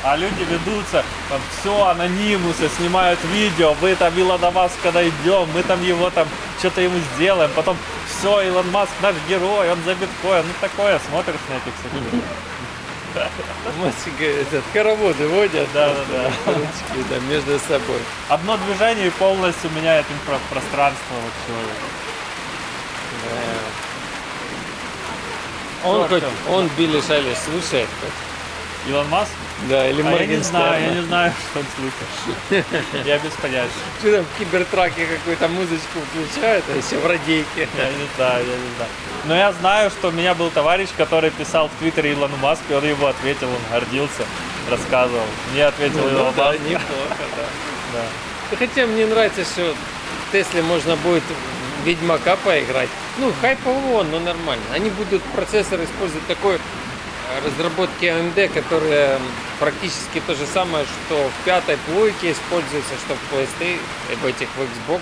А 0.07 0.15
люди 0.17 0.43
ведутся, 0.43 1.03
там 1.29 1.41
все, 1.59 1.87
анонимусы, 1.87 2.69
снимают 2.77 3.19
видео, 3.33 3.73
вы 3.81 3.95
там 3.95 4.13
Илона 4.15 4.51
Маска 4.51 4.91
найдем, 4.91 5.49
мы 5.51 5.63
там 5.63 5.83
его 5.83 6.11
там 6.11 6.27
что-то 6.59 6.81
ему 6.81 6.99
сделаем, 7.15 7.49
потом 7.55 7.75
все, 8.07 8.41
Илон 8.43 8.69
Маск 8.69 8.91
наш 9.01 9.15
герой, 9.27 9.71
он 9.71 9.79
за 9.83 9.95
биткоин, 9.95 10.45
ну 10.45 10.53
такое, 10.61 10.99
смотришь 11.09 11.39
на 11.49 11.55
этих 11.55 11.73
всех 11.79 11.91
этот, 14.19 14.63
хороводы 14.73 15.27
водят. 15.27 15.67
Да, 15.73 15.89
да, 15.89 16.03
да. 16.11 16.51
Ручки, 16.53 17.09
да, 17.09 17.19
между 17.27 17.57
собой. 17.59 17.99
Одно 18.29 18.57
движение 18.57 19.07
и 19.07 19.09
полностью 19.09 19.71
меняет 19.71 20.05
инфрапространство 20.11 21.15
вот 21.15 21.33
человека. 21.47 21.85
Да. 25.83 25.89
Он 25.89 26.01
Ну, 26.01 26.07
хоть, 26.07 26.23
он 26.49 26.69
Билли 26.77 27.01
Шайлиш 27.01 27.37
слушает 27.37 27.89
хоть? 28.01 28.91
Илон 28.91 29.07
Маск? 29.09 29.31
Да, 29.69 29.87
или 29.89 30.01
А 30.01 30.11
я 30.11 30.25
не 30.25 30.37
знаю, 30.43 30.81
я 30.83 30.91
не 30.95 31.01
знаю, 31.07 31.33
что 31.49 31.59
он 31.59 31.65
слушает. 31.75 32.65
Я 33.05 33.17
без 33.19 33.31
понятия. 33.33 33.69
Что 33.99 34.17
там 34.17 34.25
в 34.25 34.37
кибертраке 34.39 35.05
какую-то 35.05 35.47
музычку 35.47 35.99
включают, 36.11 36.65
а 36.69 36.75
еще 36.77 36.99
в 36.99 37.05
радейке. 37.07 37.67
Я 37.77 37.89
не 37.89 38.07
знаю, 38.17 38.45
я 38.45 38.53
не 38.57 38.75
знаю. 38.75 38.91
Но 39.25 39.35
я 39.35 39.51
знаю, 39.53 39.89
что 39.89 40.09
у 40.09 40.11
меня 40.11 40.35
был 40.35 40.49
товарищ, 40.51 40.89
который 40.97 41.31
писал 41.31 41.69
в 41.69 41.79
Твиттере 41.79 42.13
Илону 42.13 42.37
Маску, 42.37 42.65
и 42.69 42.73
он 42.73 42.85
ему 42.85 43.05
ответил, 43.07 43.47
он 43.49 43.61
гордился, 43.71 44.23
рассказывал. 44.69 45.25
Мне 45.53 45.65
ответил 45.65 45.99
Ну 46.01 46.09
Илон 46.09 46.33
да, 46.35 46.45
Маск. 46.47 46.59
неплохо, 46.61 47.23
да. 47.37 47.43
Да. 47.93 48.01
Ну, 48.51 48.57
Хотя 48.57 48.85
мне 48.85 49.05
нравится, 49.05 49.43
что 49.45 49.73
в 50.27 50.31
Тесле 50.31 50.61
можно 50.63 50.95
будет 50.97 51.23
Ведьмака 51.85 52.35
поиграть. 52.35 52.89
Ну, 53.19 53.31
хайпово, 53.41 54.03
но 54.03 54.19
нормально. 54.19 54.63
Они 54.73 54.89
будут 54.89 55.23
процессор 55.23 55.81
использовать 55.83 56.27
такой 56.27 56.59
разработки 57.45 58.05
AMD, 58.05 58.49
которая 58.49 59.19
практически 59.59 60.21
то 60.25 60.35
же 60.35 60.45
самое, 60.45 60.85
что 60.85 61.29
в 61.29 61.45
пятой 61.45 61.77
плойке 61.87 62.31
используется, 62.31 62.93
что 63.05 63.15
в 63.15 63.33
PlayStation, 63.33 63.79
в 64.21 64.25
этих 64.25 64.47
в 64.55 64.61
Xbox. 64.61 65.01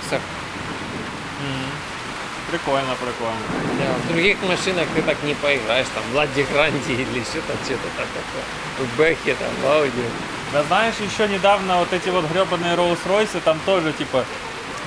Прикольно, 2.50 2.94
прикольно. 2.96 3.40
Да, 3.80 3.94
в 4.04 4.14
других 4.14 4.38
машинах 4.44 4.88
ты 4.94 5.02
так 5.02 5.18
не 5.24 5.34
поиграешь, 5.34 5.88
там, 5.96 6.04
в 6.12 6.16
Ладе 6.16 6.46
Гранди 6.54 6.92
или 6.92 7.24
что-то, 7.24 7.54
что-то 7.66 7.88
так 7.98 8.08
такое. 8.08 8.88
В 8.88 8.98
Бэхе, 8.98 9.36
там, 9.36 9.50
в 9.62 9.66
Ауди. 9.66 10.04
Да 10.52 10.62
знаешь, 10.64 10.94
еще 11.00 11.28
недавно 11.28 11.80
вот 11.80 11.92
эти 11.92 12.10
вот 12.10 12.30
гребаные 12.30 12.76
Rolls-Royce, 12.76 13.42
там 13.44 13.60
тоже 13.66 13.92
типа 13.94 14.24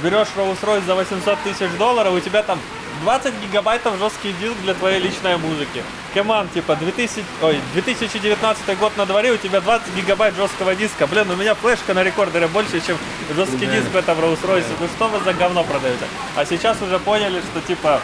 берешь 0.01 0.29
Rolls-Royce 0.37 0.87
за 0.87 0.95
800 0.95 1.39
тысяч 1.41 1.71
долларов, 1.77 2.15
у 2.15 2.21
тебя 2.21 2.45
там 2.45 2.61
20 3.03 3.35
гигабайтов 3.43 3.99
жесткий 3.99 4.33
диск 4.33 4.57
для 4.63 4.75
твоей 4.75 5.01
личной 5.01 5.37
музыки. 5.37 5.83
Команд, 6.15 6.53
типа 6.53 6.77
2000, 6.77 7.25
ой, 7.43 7.61
2019 7.75 8.79
год 8.79 8.97
на 8.97 9.07
дворе, 9.07 9.33
у 9.33 9.37
тебя 9.37 9.61
20 9.61 9.95
гигабайт 9.95 10.35
жесткого 10.35 10.75
диска. 10.75 11.07
Блин, 11.07 11.31
у 11.31 11.37
меня 11.37 11.55
флешка 11.55 11.95
на 11.95 12.03
рекордере 12.03 12.47
больше, 12.47 12.81
чем 12.81 12.97
жесткий 13.35 13.67
диск 13.67 13.89
в 13.93 13.97
этом 13.97 14.19
Rolls-Royce. 14.19 14.67
Ну 14.81 14.89
что 14.97 15.09
вы 15.09 15.21
за 15.25 15.35
говно 15.35 15.65
продаете? 15.65 16.05
А 16.37 16.45
сейчас 16.45 16.81
уже 16.83 16.99
поняли, 16.99 17.41
что 17.41 17.61
типа 17.61 18.01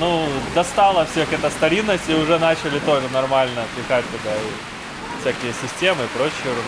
ну, 0.00 0.26
достало 0.54 1.06
всех 1.06 1.32
эта 1.32 1.50
старинность 1.50 2.08
и 2.08 2.14
уже 2.14 2.38
начали 2.38 2.78
тоже 2.80 3.08
нормально 3.12 3.62
пихать 3.76 4.04
туда 4.10 4.34
и 4.34 5.20
всякие 5.20 5.52
системы 5.52 6.04
и 6.04 6.08
прочее. 6.08 6.32
ерунду. 6.44 6.62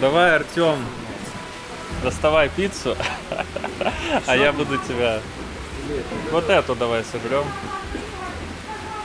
Давай, 0.00 0.36
Артем, 0.36 0.76
доставай 2.02 2.48
пиццу, 2.48 2.96
а 4.26 4.36
я 4.36 4.52
буду 4.52 4.78
тебя 4.78 5.20
Вот 6.30 6.48
эту 6.50 6.74
давай 6.74 7.04
соберем. 7.04 7.44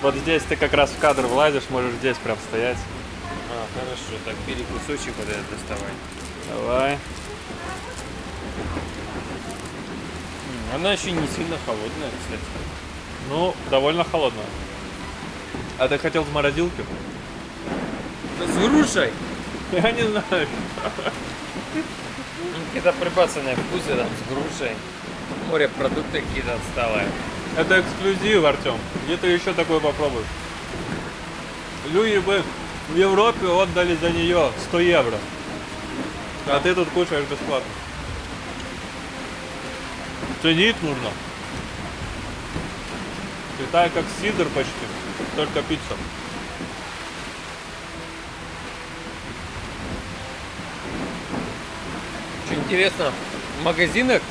Вот 0.02 0.16
здесь 0.16 0.44
ты 0.44 0.56
как 0.56 0.74
раз 0.74 0.92
в 0.92 1.00
кадр 1.00 1.26
влазишь, 1.28 1.64
можешь 1.70 1.94
здесь 1.94 2.18
прям 2.18 2.38
стоять. 2.50 2.78
А, 3.50 3.66
хорошо, 3.80 4.22
так 4.26 4.36
бери 4.46 4.66
кусочек 4.66 5.14
вот 5.18 5.30
этот 5.30 5.50
доставай. 5.50 5.94
Давай. 6.50 6.98
Она 10.76 10.92
еще 10.92 11.12
не 11.12 11.28
сильно 11.28 11.56
холодная, 11.66 12.10
кстати. 12.22 12.44
Ну, 13.30 13.56
довольно 13.70 14.04
холодно. 14.04 14.42
А 15.78 15.88
ты 15.88 15.98
хотел 15.98 16.24
в 16.24 16.34
морозилке? 16.34 16.84
С 18.40 18.58
грушей? 18.58 19.12
Я 19.72 19.92
не 19.92 20.02
знаю. 20.02 20.48
Какие-то 22.74 22.94
прибацанные 22.94 23.56
вкусы 23.56 23.96
там 23.96 24.08
с 24.08 24.30
грушей. 24.30 24.76
Морепродукты 25.52 26.22
какие-то 26.22 26.56
отсталые. 26.56 27.08
Это 27.56 27.82
эксклюзив, 27.82 28.44
Артем. 28.44 28.78
Где 29.06 29.16
ты 29.16 29.28
еще 29.28 29.54
такое 29.54 29.80
попробуешь? 29.80 30.26
Люди 31.92 32.18
бы 32.18 32.42
в 32.90 32.96
Европе 32.96 33.46
отдали 33.46 33.96
за 33.96 34.10
нее 34.10 34.50
100 34.70 34.80
евро. 34.80 35.18
А 36.48 36.60
ты 36.62 36.74
тут 36.74 36.90
кушаешь 36.90 37.26
бесплатно. 37.26 37.70
Ценить 40.42 40.82
нужно. 40.82 41.10
Китай 43.60 43.92
как 43.92 44.04
сидр 44.20 44.46
почти, 44.46 44.72
только 45.36 45.62
пицца. 45.62 45.94
Что 52.46 52.56
интересно, 52.56 53.12
в 53.60 53.64
магазинах 53.64 54.22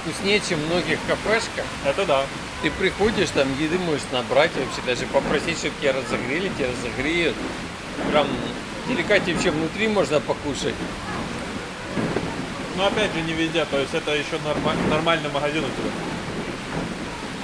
вкуснее, 0.00 0.40
чем 0.46 0.58
в 0.60 0.66
многих 0.66 0.98
кафешках. 1.06 1.64
Это 1.84 2.04
да. 2.06 2.24
Ты 2.62 2.70
приходишь, 2.70 3.30
там 3.30 3.48
еды 3.60 3.78
можешь 3.78 4.02
набрать 4.10 4.50
вообще, 4.56 4.80
даже 4.86 5.06
попросить, 5.06 5.58
чтобы 5.58 5.74
тебя 5.80 5.92
разогрели, 5.92 6.48
тебя 6.56 6.68
разогреют. 6.70 7.36
Прям 8.10 8.26
деликатнее 8.88 9.34
вообще 9.36 9.50
внутри 9.50 9.88
можно 9.88 10.20
покушать. 10.20 10.74
Но 12.76 12.86
опять 12.86 13.12
же 13.12 13.20
не 13.22 13.32
везде, 13.32 13.64
то 13.64 13.78
есть 13.78 13.92
это 13.92 14.12
еще 14.12 14.38
норма- 14.44 14.74
нормальный 14.88 15.28
магазин 15.30 15.64
у 15.64 15.68
тебя. 15.68 15.90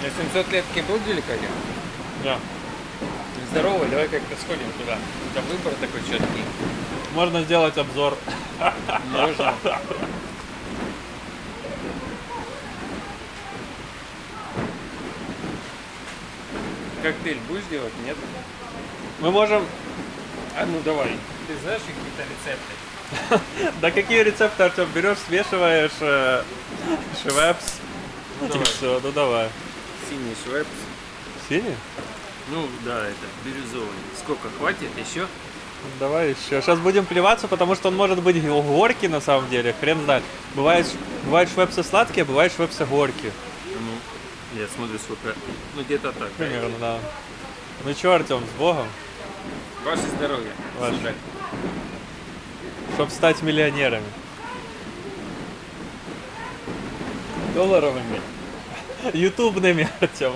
На 0.03 0.11
700 0.33 0.53
летке 0.53 0.83
был 0.83 0.99
деликатен? 1.07 1.49
Да. 2.23 2.39
Здорово, 3.51 3.85
давай 3.87 4.09
как-то 4.09 4.35
сходим 4.41 4.67
туда. 4.79 4.99
Там 5.35 5.45
выбор 5.51 5.73
такой 5.81 6.01
четкий. 6.03 6.45
Можно 7.14 7.42
сделать 7.42 7.79
обзор. 7.79 8.18
Можно. 9.12 9.55
Коктейль 17.03 17.38
будешь 17.48 17.64
делать? 17.70 17.92
Нет? 18.05 18.16
Мы 19.20 19.31
можем... 19.31 19.64
А 20.57 20.66
ну 20.66 20.81
давай. 20.85 21.16
Ты 21.46 21.57
знаешь 21.62 21.83
какие-то 21.83 22.24
рецепты? 22.33 23.74
Да 23.81 23.90
какие 23.90 24.22
рецепты, 24.22 24.64
Артем? 24.64 24.88
Берешь, 24.94 25.18
смешиваешь 25.27 25.92
э, 26.00 26.42
швепс. 27.22 27.74
Ну, 28.40 28.46
и 28.46 28.64
все, 28.64 29.00
ну 29.03 29.12
давай. 29.12 29.50
Синий 30.09 30.35
швепс. 30.44 30.68
Синий? 31.48 31.77
Ну 32.48 32.66
да, 32.85 33.07
это 33.07 33.27
бирюзовый. 33.44 33.94
Сколько 34.18 34.48
хватит 34.59 34.90
еще? 34.98 35.27
Давай 36.01 36.31
еще. 36.31 36.61
Сейчас 36.61 36.79
будем 36.79 37.07
плеваться, 37.07 37.49
потому 37.49 37.75
что 37.75 37.88
он 37.88 37.97
может 37.97 38.23
быть 38.23 38.42
горький 38.44 39.09
на 39.09 39.20
самом 39.20 39.49
деле. 39.49 39.75
Хрен 39.81 40.03
знает. 40.05 40.23
Бывает, 40.55 40.87
бывают 41.25 41.51
швепсы 41.51 41.83
сладкие, 41.83 42.23
а 42.23 42.27
бывают 42.27 42.53
швепсы 42.53 42.85
горькие. 42.85 43.33
Ну, 43.66 44.61
я 44.61 44.66
смотрю, 44.68 44.99
сколько. 44.99 45.37
Ну 45.77 45.83
где-то 45.83 46.12
так. 46.12 46.31
Примерно, 46.33 46.75
да. 46.81 46.99
Ну 47.85 47.94
чё, 47.94 48.12
Артем, 48.12 48.40
с 48.40 48.59
Богом. 48.59 48.87
Ваше 49.85 50.03
здоровье. 50.16 50.51
Ваше. 50.79 50.94
Слушай, 50.94 51.14
Чтоб 52.94 53.11
стать 53.11 53.42
миллионерами. 53.42 54.07
Долларовыми. 57.55 58.20
Ютубными, 59.12 59.88
Артем. 60.01 60.33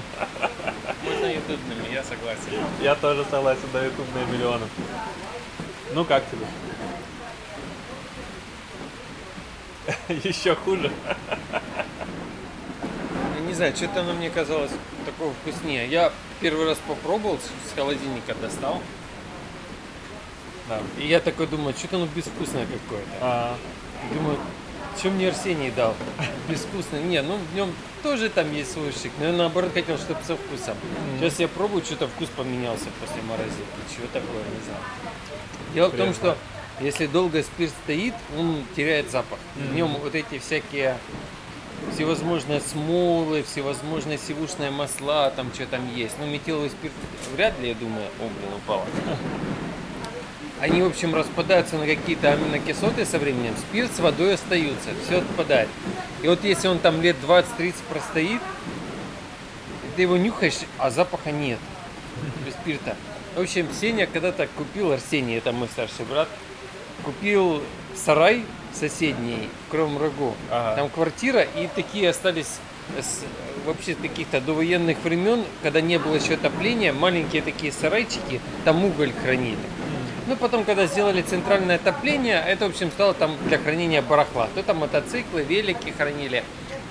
Можно 1.03 1.27
ютубными, 1.27 1.93
я 1.93 2.03
согласен. 2.03 2.65
Я 2.83 2.95
тоже 2.95 3.25
согласен 3.31 3.69
на 3.73 3.85
ютубные 3.85 4.27
миллионы. 4.27 4.67
Ну 5.95 6.05
как 6.05 6.23
тебе? 6.31 6.47
Еще 10.29 10.55
хуже. 10.55 10.91
Я 13.37 13.41
не 13.47 13.55
знаю, 13.55 13.75
что-то 13.75 14.01
оно 14.01 14.13
мне 14.13 14.31
казалось 14.31 14.71
такого 15.07 15.33
вкуснее. 15.33 15.89
Я 15.89 16.13
первый 16.41 16.67
раз 16.67 16.79
попробовал, 16.87 17.39
с 17.39 17.75
холодильника 17.75 18.35
достал. 18.35 18.83
Да. 20.69 20.81
И 20.99 21.07
я 21.07 21.21
такой 21.21 21.47
думаю, 21.47 21.75
что-то 21.75 21.97
оно 21.97 22.07
безвкусное 22.15 22.67
какое-то. 22.67 23.11
А, 23.21 23.57
Думаю, 24.13 24.39
что 24.99 25.11
мне 25.11 25.29
Арсений 25.29 25.71
дал? 25.71 25.95
Безвкусное. 26.49 27.03
Не, 27.03 27.23
ну 27.23 27.37
в 27.37 27.55
нем 27.55 27.73
тоже 28.03 28.29
там 28.29 28.53
есть 28.53 28.73
свой 28.73 28.93
шик. 28.93 29.13
Но 29.19 29.27
я 29.27 29.33
наоборот 29.33 29.73
хотел, 29.73 29.97
чтобы 29.97 30.21
со 30.25 30.37
вкусом. 30.37 30.77
Сейчас 31.19 31.41
я 31.41 31.49
пробую, 31.49 31.83
что-то 31.85 32.09
вкус 32.09 32.29
поменялся 32.37 32.87
после 33.01 33.23
морозилки. 33.23 33.95
Чего 33.95 34.07
такое, 34.13 34.43
не 34.43 34.65
знаю. 34.65 34.83
Дело 35.75 35.89
в 35.89 35.97
том, 35.97 36.13
что 36.15 36.37
если 36.81 37.07
долго 37.07 37.43
спирт 37.43 37.73
стоит, 37.85 38.15
он 38.37 38.65
теряет 38.77 39.11
запах. 39.11 39.39
В 39.57 39.75
нем 39.75 39.97
вот 40.03 40.15
эти 40.15 40.39
всякие 40.39 40.97
всевозможные 41.93 42.61
смолы, 42.61 43.43
всевозможные 43.43 44.19
сивушные 44.19 44.71
масла, 44.71 45.31
там 45.31 45.53
что 45.53 45.67
там 45.67 45.93
есть. 45.95 46.15
Ну, 46.19 46.27
метиловый 46.27 46.71
спирт 46.71 46.93
вряд 47.35 47.59
ли, 47.61 47.69
я 47.71 47.75
думаю, 47.75 48.07
о, 48.21 48.23
блин, 48.23 48.55
упало. 48.57 48.85
Они, 50.61 50.83
в 50.83 50.87
общем, 50.87 51.15
распадаются 51.15 51.77
на 51.77 51.87
какие-то 51.87 52.33
аминокислоты 52.33 53.05
со 53.05 53.19
временем. 53.19 53.55
Спирт 53.57 53.93
с 53.95 54.01
водой 54.01 54.35
остаются, 54.35 54.91
все 55.05 55.19
отпадает. 55.19 55.69
И 56.23 56.29
вот 56.29 56.43
если 56.43 56.67
он 56.67 56.81
там 56.81 57.01
лет 57.01 57.17
20-30 57.25 57.75
простоит, 57.89 58.41
ты 59.95 60.03
его 60.03 60.17
нюхаешь, 60.17 60.59
а 60.79 60.91
запаха 60.91 61.31
нет 61.31 61.59
без 62.47 62.55
спирта. 62.55 62.97
В 63.39 63.43
общем, 63.43 63.69
Сеня 63.73 64.09
когда-то 64.09 64.49
купил, 64.57 64.91
Арсений, 64.91 65.39
это 65.39 65.53
мой 65.53 65.69
старший 65.69 66.05
брат, 66.07 66.27
купил 67.05 67.63
сарай 67.95 68.45
соседний 68.75 69.49
в 69.65 69.71
Кривом 69.71 69.97
Рогу. 69.97 70.35
Ага. 70.51 70.75
Там 70.75 70.89
квартира, 70.89 71.43
и 71.43 71.69
такие 71.73 72.11
остались 72.11 72.59
с, 72.99 73.23
вообще 73.65 73.95
каких-то 73.95 74.41
довоенных 74.41 74.99
времен, 75.05 75.45
когда 75.63 75.81
не 75.81 76.01
было 76.01 76.17
еще 76.17 76.35
отопления, 76.35 76.93
маленькие 76.93 77.41
такие 77.43 77.71
сарайчики, 77.71 78.41
там 78.65 78.85
уголь 78.85 79.13
хранили. 79.23 79.57
Ну, 80.27 80.35
потом, 80.35 80.65
когда 80.65 80.87
сделали 80.87 81.23
центральное 81.23 81.77
отопление, 81.77 82.43
это, 82.45 82.67
в 82.67 82.71
общем, 82.71 82.91
стало 82.91 83.15
там 83.15 83.37
для 83.47 83.59
хранения 83.59 84.03
барахла. 84.03 84.49
То 84.57 84.65
там 84.65 84.79
мотоциклы, 84.79 85.45
велики 85.45 85.95
хранили. 85.97 86.43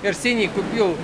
И 0.02 0.06
Арсений 0.06 0.48
купил 0.48 0.96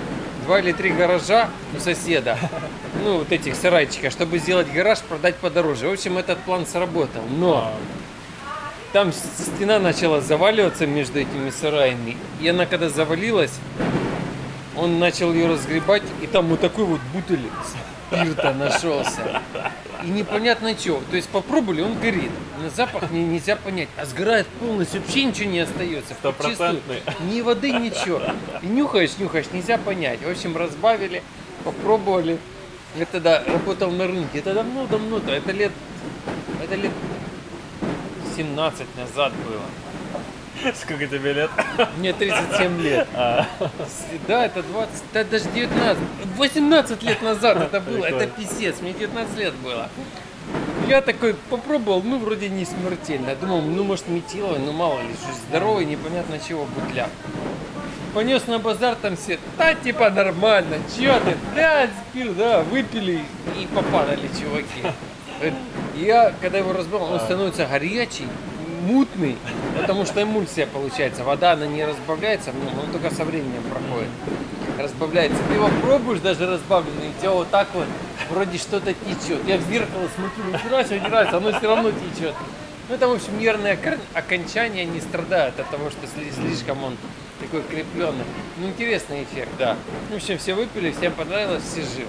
два 0.45 0.59
или 0.59 0.71
три 0.71 0.89
гаража 0.89 1.49
у 1.75 1.79
соседа, 1.79 2.35
ну, 3.03 3.19
вот 3.19 3.31
этих 3.31 3.55
сарайчиков, 3.55 4.11
чтобы 4.11 4.39
сделать 4.39 4.71
гараж, 4.71 5.01
продать 5.01 5.35
подороже. 5.35 5.87
В 5.87 5.93
общем, 5.93 6.17
этот 6.17 6.39
план 6.39 6.65
сработал. 6.65 7.21
Но 7.37 7.73
там 8.93 9.11
стена 9.11 9.79
начала 9.79 10.21
заваливаться 10.21 10.87
между 10.87 11.19
этими 11.19 11.49
сараями. 11.49 12.17
И 12.39 12.47
она 12.47 12.65
когда 12.65 12.89
завалилась, 12.89 13.53
он 14.77 14.99
начал 14.99 15.33
ее 15.33 15.47
разгребать, 15.47 16.03
и 16.21 16.27
там 16.27 16.47
вот 16.47 16.61
такой 16.61 16.85
вот 16.85 16.99
бутыль 17.13 17.41
спирта 18.07 18.53
нашелся. 18.53 19.41
И 20.03 20.07
непонятно 20.07 20.77
что. 20.77 21.01
То 21.09 21.15
есть 21.15 21.29
попробовали, 21.29 21.81
он 21.81 21.97
горит. 21.99 22.31
На 22.61 22.69
запах 22.69 23.11
не, 23.11 23.25
нельзя 23.25 23.55
понять. 23.55 23.89
А 23.97 24.05
сгорает 24.05 24.47
полностью, 24.47 25.01
вообще 25.01 25.25
ничего 25.25 25.49
не 25.49 25.59
остается. 25.59 26.13
Стопроцентный. 26.13 27.01
Ни 27.29 27.41
воды, 27.41 27.71
ничего. 27.71 28.21
И 28.61 28.67
нюхаешь, 28.67 29.17
нюхаешь, 29.17 29.47
нельзя 29.51 29.77
понять. 29.77 30.21
В 30.21 30.29
общем, 30.29 30.55
разбавили, 30.55 31.23
попробовали. 31.63 32.37
Я 32.97 33.05
тогда 33.05 33.43
работал 33.45 33.91
на 33.91 34.07
рынке. 34.07 34.39
Это 34.39 34.53
давно-давно, 34.53 35.19
то 35.19 35.31
это 35.31 35.51
лет, 35.51 35.71
это 36.63 36.75
лет 36.75 36.91
17 38.35 38.85
назад 38.97 39.33
было. 39.45 39.61
сколько 40.75 41.07
тебе 41.07 41.33
лет? 41.33 41.49
Мне 41.97 42.13
37 42.13 42.81
лет. 42.81 43.07
А, 43.13 43.47
Да, 44.27 44.45
это 44.45 44.63
20, 44.63 45.03
да, 45.13 45.23
даже 45.23 45.45
19, 45.49 46.03
18 46.37 47.03
лет 47.03 47.21
назад 47.21 47.57
это 47.57 47.79
было, 47.79 48.05
это 48.05 48.27
Прикольно. 48.27 48.49
писец, 48.49 48.81
мне 48.81 48.93
19 48.93 49.37
лет 49.37 49.53
было. 49.55 49.89
Я 50.87 51.01
такой 51.01 51.33
попробовал, 51.49 52.01
ну 52.03 52.19
вроде 52.19 52.49
не 52.49 52.65
смертельно. 52.65 53.35
Думал, 53.35 53.61
ну 53.61 53.83
может 53.83 54.07
метиловый, 54.07 54.59
ну 54.59 54.71
мало 54.71 54.99
ли, 55.01 55.15
здоровый, 55.47 55.85
непонятно 55.85 56.39
чего 56.39 56.65
бутляк. 56.65 57.09
Понес 58.15 58.47
на 58.47 58.59
базар 58.59 58.95
там 58.95 59.17
все, 59.17 59.37
да 59.57 59.73
типа 59.73 60.09
нормально, 60.09 60.77
чё 60.97 61.19
ты, 61.19 61.35
блядь, 61.53 61.89
спил, 62.09 62.33
да, 62.33 62.61
выпили 62.61 63.21
и 63.61 63.67
попадали 63.67 64.29
чуваки. 64.39 65.51
Я, 65.95 66.33
когда 66.41 66.59
его 66.59 66.71
разбил, 66.71 67.03
он 67.03 67.19
становится 67.19 67.65
горячий, 67.65 68.25
мутный, 68.87 69.35
потому 69.81 70.05
что 70.05 70.23
эмульсия 70.23 70.65
получается. 70.65 71.25
Вода, 71.25 71.51
она 71.51 71.67
не 71.67 71.83
разбавляется 71.85 72.51
в 72.51 72.55
нем, 72.55 72.79
он 72.79 72.89
только 72.93 73.13
со 73.13 73.25
временем 73.25 73.61
проходит. 73.69 74.09
разбавляется. 74.79 75.37
Ты 75.49 75.55
его 75.55 75.69
пробуешь 75.81 76.19
даже 76.21 76.47
разбавленный, 76.49 77.09
у 77.17 77.21
тебя 77.21 77.31
вот 77.31 77.49
так 77.49 77.67
вот 77.73 77.85
вроде 78.29 78.57
что-то 78.57 78.93
течет. 78.93 79.45
Я 79.45 79.57
в 79.57 79.61
зеркало 79.69 80.07
смотрю, 80.15 80.99
не 81.01 81.07
нравится, 81.09 81.35
оно 81.37 81.51
все 81.51 81.67
равно 81.67 81.91
течет. 81.91 82.33
Ну, 82.87 82.95
это, 82.95 83.07
в 83.09 83.13
общем, 83.13 83.37
нервные 83.39 83.73
окон- 83.73 83.99
окончания 84.13 84.85
не 84.85 85.01
страдают 85.01 85.59
от 85.59 85.69
того, 85.69 85.89
что 85.89 86.05
сли- 86.07 86.31
слишком 86.31 86.81
он 86.83 86.95
такой 87.39 87.63
крепленный. 87.63 88.25
Ну, 88.57 88.67
интересный 88.67 89.23
эффект, 89.23 89.51
да. 89.57 89.75
В 90.11 90.15
общем, 90.15 90.37
все 90.37 90.53
выпили, 90.53 90.91
всем 90.91 91.13
понравилось, 91.13 91.63
все 91.63 91.81
живы. 91.81 92.07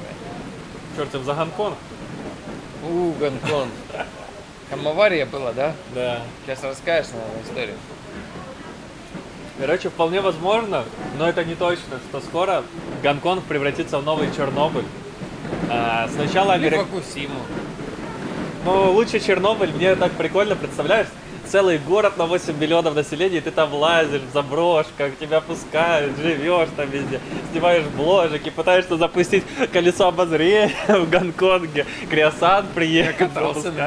Черт 0.97 1.15
им 1.15 1.25
за 1.25 1.35
Гонконг. 1.35 1.77
У, 2.85 3.13
Гонконг. 3.13 3.71
Там 4.71 4.89
авария 4.89 5.27
была, 5.27 5.53
да? 5.53 5.75
Да. 5.95 6.23
Сейчас 6.45 6.63
расскажешь, 6.65 7.13
наверное, 7.13 7.43
историю. 7.43 7.77
Короче, 9.59 9.89
вполне 9.89 10.21
возможно, 10.21 10.85
но 11.19 11.29
это 11.29 11.45
не 11.45 11.55
точно, 11.55 11.99
что 12.09 12.21
скоро 12.21 12.63
Гонконг 13.03 13.45
превратится 13.45 13.99
в 13.99 14.05
новый 14.05 14.29
Чернобыль. 14.37 14.85
А, 15.71 16.09
сначала 16.13 16.55
Америка... 16.55 16.85
Фукусиму. 16.85 17.41
Ну, 18.65 18.93
лучше 18.93 19.21
Чернобыль, 19.21 19.73
мне 19.73 19.95
так 19.95 20.13
прикольно, 20.13 20.57
представляешь? 20.57 21.07
Целый 21.51 21.79
город 21.79 22.17
на 22.17 22.27
8 22.27 22.59
миллионов 22.59 22.95
населения, 22.95 23.39
и 23.39 23.41
ты 23.41 23.51
там 23.51 23.73
лазишь 23.73 24.23
в 24.23 24.33
заброшках, 24.33 25.17
тебя 25.19 25.41
пускают, 25.41 26.17
живешь 26.19 26.69
там 26.77 26.91
везде, 26.91 27.21
снимаешь 27.53 27.85
бложек 27.97 28.47
и 28.47 28.51
пытаешься 28.51 28.97
запустить 28.97 29.45
колесо 29.73 30.09
обозрения 30.09 30.75
в 30.89 31.09
Гонконге. 31.09 31.87
Криосан 32.11 32.67
приехал, 32.75 33.29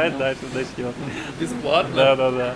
нем. 0.10 0.19
дальше 0.19 0.41
начнет. 0.54 0.95
Бесплатно. 1.39 1.95
Да, 1.95 2.15
да, 2.15 2.32
да. 2.32 2.56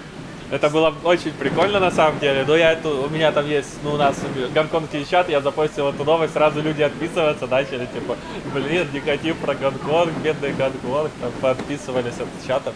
Это 0.53 0.69
было 0.69 0.93
очень 1.03 1.31
прикольно 1.31 1.79
на 1.79 1.89
самом 1.89 2.19
деле. 2.19 2.45
Но 2.47 2.55
я 2.55 2.73
эту, 2.73 3.05
у 3.05 3.09
меня 3.09 3.31
там 3.31 3.49
есть, 3.49 3.79
ну 3.83 3.93
у 3.93 3.97
нас 3.97 4.15
гонконгский 4.53 5.03
чат, 5.03 5.27
я 5.27 5.41
запостил 5.41 5.87
эту 5.87 6.03
новость, 6.03 6.33
сразу 6.33 6.61
люди 6.61 6.83
отписываться 6.83 7.47
начали, 7.47 7.87
типа, 7.87 8.15
блин, 8.53 8.87
негатив 8.93 9.35
про 9.37 9.55
Гонконг, 9.55 10.11
бедный 10.23 10.53
Гонконг, 10.53 11.09
там 11.19 11.31
подписывались 11.41 12.19
от 12.19 12.47
чата. 12.47 12.71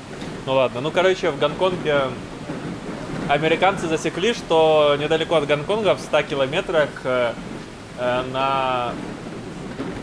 Ну 0.48 0.54
ладно, 0.54 0.82
ну 0.82 0.90
короче, 0.90 1.30
в 1.30 1.38
Гонконге 1.38 2.06
американцы 3.30 3.88
засекли, 3.88 4.34
что 4.34 4.98
недалеко 5.00 5.36
от 5.36 5.46
Гонконга, 5.46 5.94
в 5.94 6.00
100 6.00 6.24
километрах 6.24 6.90
э, 7.04 7.34
э, 8.00 8.24
на 8.34 8.92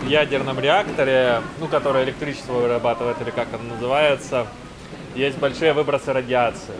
ядерном 0.06 0.60
реакторе, 0.60 1.40
ну, 1.58 1.66
который 1.66 2.04
электричество 2.04 2.52
вырабатывает, 2.52 3.20
или 3.20 3.30
как 3.30 3.48
оно 3.52 3.74
называется, 3.74 4.46
есть 5.16 5.38
большие 5.38 5.72
выбросы 5.72 6.12
радиации. 6.12 6.74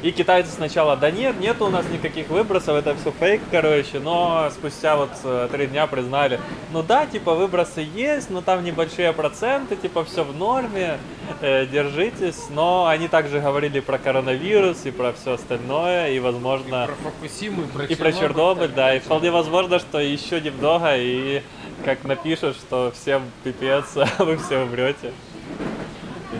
И 0.00 0.12
китайцы 0.12 0.52
сначала, 0.52 0.96
да 0.96 1.10
нет, 1.10 1.40
нет 1.40 1.60
у 1.60 1.68
нас 1.68 1.84
никаких 1.90 2.28
выбросов, 2.28 2.76
это 2.76 2.94
все 2.94 3.10
фейк, 3.10 3.40
короче, 3.50 3.98
но 3.98 4.48
спустя 4.52 4.96
вот 4.96 5.10
э, 5.24 5.48
три 5.50 5.66
дня 5.66 5.88
признали, 5.88 6.38
ну 6.72 6.84
да, 6.84 7.04
типа 7.04 7.34
выбросы 7.34 7.80
есть, 7.80 8.30
но 8.30 8.40
там 8.40 8.62
небольшие 8.62 9.12
проценты, 9.12 9.74
типа 9.74 10.04
все 10.04 10.22
в 10.22 10.36
норме, 10.36 10.98
э, 11.40 11.66
держитесь, 11.66 12.44
но 12.50 12.86
они 12.86 13.08
также 13.08 13.40
говорили 13.40 13.80
про 13.80 13.98
коронавирус 13.98 14.86
и 14.86 14.92
про 14.92 15.12
все 15.12 15.32
остальное, 15.32 16.12
и 16.12 16.20
возможно... 16.20 16.86
Про 16.86 17.10
Фукусиму 17.10 17.62
и 17.64 17.66
про 17.66 17.84
И 17.84 17.94
про 17.96 18.12
Чернобыль, 18.12 18.70
да, 18.70 18.94
и 18.94 19.00
вполне 19.00 19.32
возможно, 19.32 19.80
что 19.80 19.98
еще 19.98 20.40
немного, 20.40 20.96
и 20.96 21.42
как 21.84 22.04
напишут, 22.04 22.54
что 22.54 22.92
всем 22.92 23.22
пипец, 23.42 23.96
а 23.96 24.24
вы 24.24 24.36
все 24.36 24.62
умрете. 24.62 25.12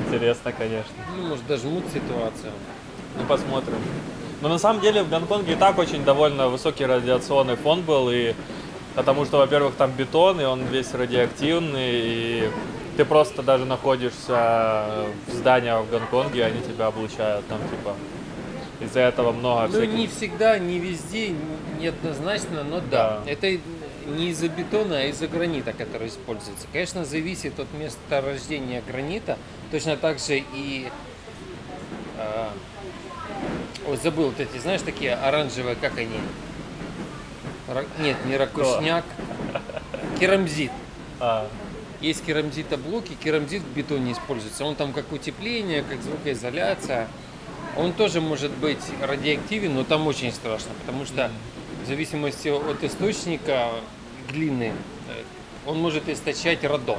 Интересно, 0.07 0.53
конечно. 0.53 0.94
Ну, 1.16 1.29
может, 1.29 1.44
дожмут 1.49 1.85
ситуацию. 1.92 2.53
Ну, 3.18 3.24
посмотрим. 3.26 3.78
Но 4.40 4.48
на 4.48 4.59
самом 4.59 4.81
деле 4.81 5.02
в 5.02 5.11
Гонконге 5.11 5.54
и 5.54 5.57
так 5.57 5.78
очень 5.78 6.04
довольно 6.04 6.48
высокий 6.48 6.87
радиационный 6.87 7.57
фон 7.57 7.83
был, 7.83 8.09
и 8.11 8.35
потому 8.94 9.24
что, 9.24 9.38
во-первых, 9.38 9.74
там 9.74 9.90
бетон, 9.90 10.40
и 10.40 10.44
он 10.44 10.62
весь 10.66 10.94
радиоактивный, 10.94 11.90
и 11.92 12.50
ты 12.96 13.04
просто 13.04 13.42
даже 13.42 13.64
находишься 13.64 14.87
в 15.26 15.33
зданиях 15.33 15.85
в 15.85 15.90
Гонконге, 15.90 16.38
и 16.38 16.42
они 16.42 16.61
тебя 16.61 16.87
облучают 16.87 17.46
там, 17.48 17.59
типа, 17.68 17.96
из-за 18.81 19.00
этого 19.00 19.33
много 19.33 19.62
Ну, 19.62 19.68
всяких... 19.72 19.94
не 19.94 20.07
всегда, 20.07 20.59
не 20.59 20.78
везде, 20.78 21.35
неоднозначно, 21.81 22.62
но 22.62 22.81
да. 22.81 23.20
Да. 23.24 23.31
Это 23.31 23.59
не 24.07 24.31
из-за 24.31 24.48
бетона, 24.48 24.98
а 24.98 25.02
из-за 25.04 25.26
гранита, 25.26 25.72
который 25.72 26.09
используется. 26.09 26.66
Конечно, 26.72 27.04
зависит 27.04 27.59
от 27.59 27.66
места 27.74 28.20
рождения 28.20 28.83
гранита. 28.87 29.37
Точно 29.72 29.96
так 29.96 30.18
же 30.20 30.38
и... 30.54 30.88
а, 32.16 32.50
Ой, 33.87 33.97
забыл, 33.97 34.27
вот 34.27 34.41
эти, 34.41 34.59
знаешь, 34.59 34.83
такие 34.83 35.14
оранжевые, 35.14 35.77
как 35.77 35.97
они? 35.99 36.19
Ра- 37.69 37.87
Нет, 38.01 38.17
не 38.27 38.37
ракушняк. 38.37 39.05
Керамзит. 40.19 40.71
А, 41.21 41.49
Есть 42.01 42.25
керамзитоблоки, 42.25 43.14
керамзит 43.14 43.62
в 43.62 43.69
бетоне 43.77 44.12
используется. 44.12 44.64
Он 44.64 44.75
там 44.77 44.93
как 44.93 45.11
утепление, 45.12 45.83
как 45.83 46.03
звукоизоляция. 46.03 47.09
Он 47.77 47.93
тоже 47.93 48.21
может 48.21 48.51
быть 48.53 48.81
радиоактивен, 49.03 49.75
но 49.75 49.85
там 49.85 50.07
очень 50.07 50.33
страшно, 50.33 50.71
потому 50.81 51.05
что 51.05 51.31
в 51.85 51.87
зависимости 51.87 52.49
от 52.49 52.83
источника 52.83 53.69
глины 54.31 54.73
э, 55.09 55.23
он 55.67 55.79
может 55.79 56.09
источать 56.09 56.64
радон. 56.64 56.99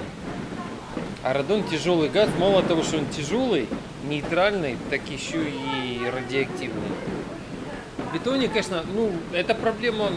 А 1.24 1.34
радон 1.34 1.64
тяжелый 1.64 2.10
газ, 2.10 2.30
мало 2.38 2.64
того, 2.64 2.84
что 2.84 2.98
он 2.98 3.06
тяжелый, 3.08 3.68
нейтральный, 4.10 4.78
так 4.90 5.02
еще 5.10 5.38
и 5.50 6.02
радиоактивный. 6.14 6.90
В 7.98 8.14
бетоне, 8.14 8.48
конечно, 8.48 8.84
ну, 8.94 9.12
это 9.34 9.54
проблема 9.56 10.10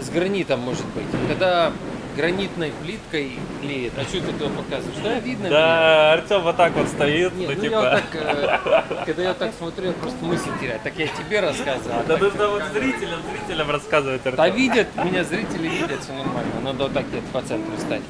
с 0.00 0.10
гранитом 0.10 0.60
может 0.60 0.84
быть. 0.86 1.06
Когда 1.28 1.72
гранитной 2.16 2.72
плиткой 2.82 3.38
клеит. 3.60 3.92
А 3.96 4.02
что 4.02 4.20
ты 4.20 4.32
туда 4.32 4.50
показываешь? 4.50 4.98
Да, 5.02 5.18
видно 5.18 5.48
да, 5.50 6.12
Артем 6.12 6.42
вот 6.42 6.56
так 6.56 6.72
вот 6.74 6.88
стоит, 6.88 7.34
Нет, 7.34 7.48
ну, 7.48 7.54
ну 7.54 7.60
типа... 7.60 7.72
я 7.72 7.80
вот 7.80 7.90
так, 7.90 8.04
э, 8.14 9.04
когда 9.04 9.22
я 9.22 9.34
так 9.34 9.52
смотрю, 9.58 9.86
я 9.86 9.92
просто 9.92 10.24
мысль 10.24 10.50
теряю. 10.60 10.80
Так 10.82 10.92
я 10.96 11.06
тебе 11.06 11.40
рассказываю. 11.40 12.00
а 12.00 12.04
Да 12.06 12.16
нужно 12.16 12.48
вот 12.48 12.62
зрителям, 12.72 13.20
зрителям 13.30 13.70
рассказывать, 13.70 14.26
Артем. 14.26 14.36
Да 14.36 14.48
видят, 14.48 14.88
меня 15.04 15.24
зрители 15.24 15.68
видят, 15.68 16.02
все 16.02 16.12
нормально. 16.12 16.52
Надо 16.62 16.84
вот 16.84 16.92
так 16.92 17.06
где-то 17.08 17.26
по 17.32 17.42
центру 17.42 17.76
стать. 17.78 18.02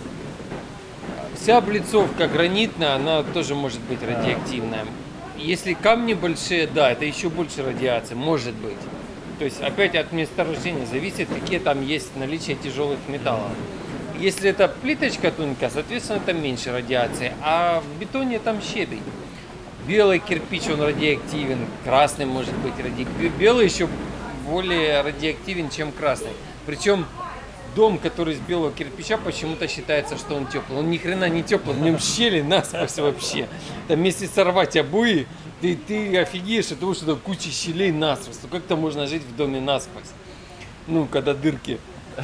Вся 1.45 1.59
облицовка 1.59 2.27
гранитная, 2.27 2.95
она 2.95 3.23
тоже 3.23 3.55
может 3.55 3.81
быть 3.81 4.03
радиоактивная. 4.03 4.87
Если 5.37 5.75
камни 5.75 6.15
большие, 6.15 6.67
да, 6.67 6.91
это 6.91 7.05
еще 7.05 7.29
больше 7.29 7.63
радиации, 7.63 8.15
может 8.15 8.55
быть. 8.55 8.79
То 9.39 9.45
есть 9.45 9.61
опять 9.61 9.95
от 9.95 10.11
месторождения 10.11 10.87
зависит, 10.87 11.29
какие 11.29 11.59
там 11.59 11.87
есть 11.87 12.17
наличие 12.17 12.57
тяжелых 12.57 12.99
металлов. 13.09 13.51
Если 14.19 14.49
это 14.49 14.69
плиточка 14.69 15.31
тонкая, 15.31 15.69
соответственно, 15.69 16.21
там 16.25 16.43
меньше 16.43 16.73
радиации, 16.73 17.35
а 17.43 17.83
в 17.83 18.01
бетоне 18.01 18.39
там 18.39 18.63
щебень. 18.63 19.03
Белый 19.87 20.21
кирпич, 20.21 20.67
он 20.69 20.81
радиоактивен, 20.81 21.59
красный 21.85 22.25
может 22.25 22.57
быть 22.57 22.79
радиоактивен. 22.79 23.33
Белый 23.39 23.67
еще 23.67 23.87
более 24.49 25.03
радиоактивен, 25.03 25.69
чем 25.69 25.93
красный. 25.93 26.33
Причем 26.65 27.05
дом, 27.75 27.99
который 27.99 28.35
из 28.35 28.41
белого 28.41 28.73
кирпича, 28.73 29.17
почему-то 29.19 29.69
считается, 29.69 30.17
что 30.17 30.35
он 30.35 30.47
теплый. 30.47 30.79
Он 30.79 30.91
ни 30.91 30.97
хрена 30.97 31.29
не 31.29 31.43
теплый, 31.43 31.75
в 31.75 31.81
нем 31.81 31.99
щели 31.99 32.41
насквозь 32.43 32.99
вообще. 32.99 33.49
Там 33.89 34.03
если 34.03 34.27
сорвать 34.27 34.77
обои, 34.77 35.27
ты, 35.61 35.77
ты 35.77 36.17
офигеешь 36.19 36.71
от 36.73 36.81
того, 36.81 36.95
что 36.95 37.07
там 37.07 37.19
куча 37.19 37.51
щелей 37.51 37.93
насквозь. 37.93 38.39
Ну 38.43 38.49
как-то 38.49 38.77
можно 38.77 39.07
жить 39.07 39.23
в 39.23 39.37
доме 39.37 39.61
насквозь? 39.61 40.05
Ну, 40.87 41.07
когда 41.07 41.35
дырки. 41.35 41.79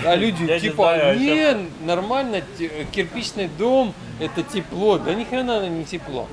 А 0.04 0.14
люди 0.14 0.42
Я 0.48 0.54
не 0.54 0.60
типа, 0.60 0.94
знаю, 0.94 1.10
о 1.10 1.14
чём 1.14 1.24
не, 1.24 1.86
нормально, 1.86 2.42
кирпичный 2.92 3.48
дом, 3.58 3.94
это 4.18 4.42
тепло. 4.42 4.98
Да 4.98 5.14
ни 5.14 5.24
хрена 5.24 5.68
не 5.68 5.84
тепло. 5.84 6.28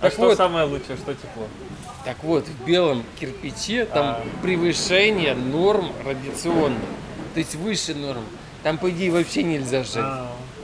А 0.00 0.04
Так 0.04 0.12
что 0.12 0.22
вот, 0.22 0.36
самое 0.36 0.66
лучшее, 0.66 0.96
что 0.96 1.14
тепло? 1.14 1.46
так 2.04 2.16
вот, 2.24 2.46
в 2.48 2.64
белом 2.66 3.04
кирпиче 3.20 3.84
там 3.84 4.06
А. 4.06 4.24
превышение 4.42 5.34
норм 5.34 5.92
радиационных. 6.04 6.80
То 7.34 7.38
есть 7.40 7.54
выше 7.54 7.94
норм. 7.94 8.24
Там, 8.62 8.78
по 8.78 8.90
идее, 8.90 9.10
вообще 9.10 9.42
нельзя 9.42 9.82
жить. 9.82 10.04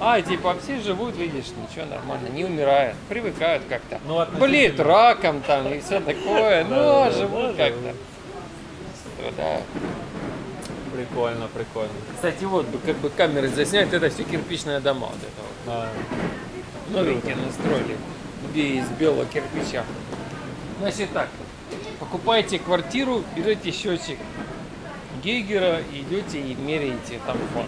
А, 0.01 0.23
типа, 0.23 0.57
все 0.63 0.81
живут, 0.81 1.17
видишь, 1.17 1.47
ничего, 1.57 1.85
нормально, 1.87 2.29
не 2.29 2.45
умирают, 2.45 2.97
привыкают 3.09 3.65
как-то. 3.69 4.01
Ну. 4.07 4.25
Болеют 4.39 4.79
раком 4.79 5.43
там 5.43 5.67
и 5.73 5.81
все 5.81 5.99
такое, 5.99 6.65
но 6.69 6.77
Да-да-да, 6.77 7.11
живут 7.11 7.57
да, 7.57 7.65
как-то. 7.65 7.95
Страдают. 9.17 9.65
Прикольно, 10.95 11.49
прикольно. 11.49 11.91
Кстати, 12.15 12.45
вот 12.45 12.67
бы 12.67 12.79
как 12.79 12.97
бы 12.99 13.11
камеры 13.11 13.49
заснять, 13.49 13.93
это 13.93 14.09
все 14.11 14.23
кирпичные 14.23 14.79
дома 14.79 15.09
вот 15.09 15.17
это 15.17 15.43
вот. 15.43 15.75
А, 15.75 15.89
Новенькие 16.91 17.35
настроили, 17.35 17.97
где 18.51 18.79
из 18.79 18.89
белого 18.91 19.27
кирпича. 19.27 19.85
Значит 20.81 21.11
так, 21.13 21.29
покупаете 21.99 22.61
квартиру, 22.61 23.25
берете 23.37 23.73
счетчик 23.73 24.19
Гейгера, 25.25 25.81
идете 25.93 26.41
и 26.41 26.55
меряете 26.55 27.19
там 27.27 27.37
фон. 27.53 27.67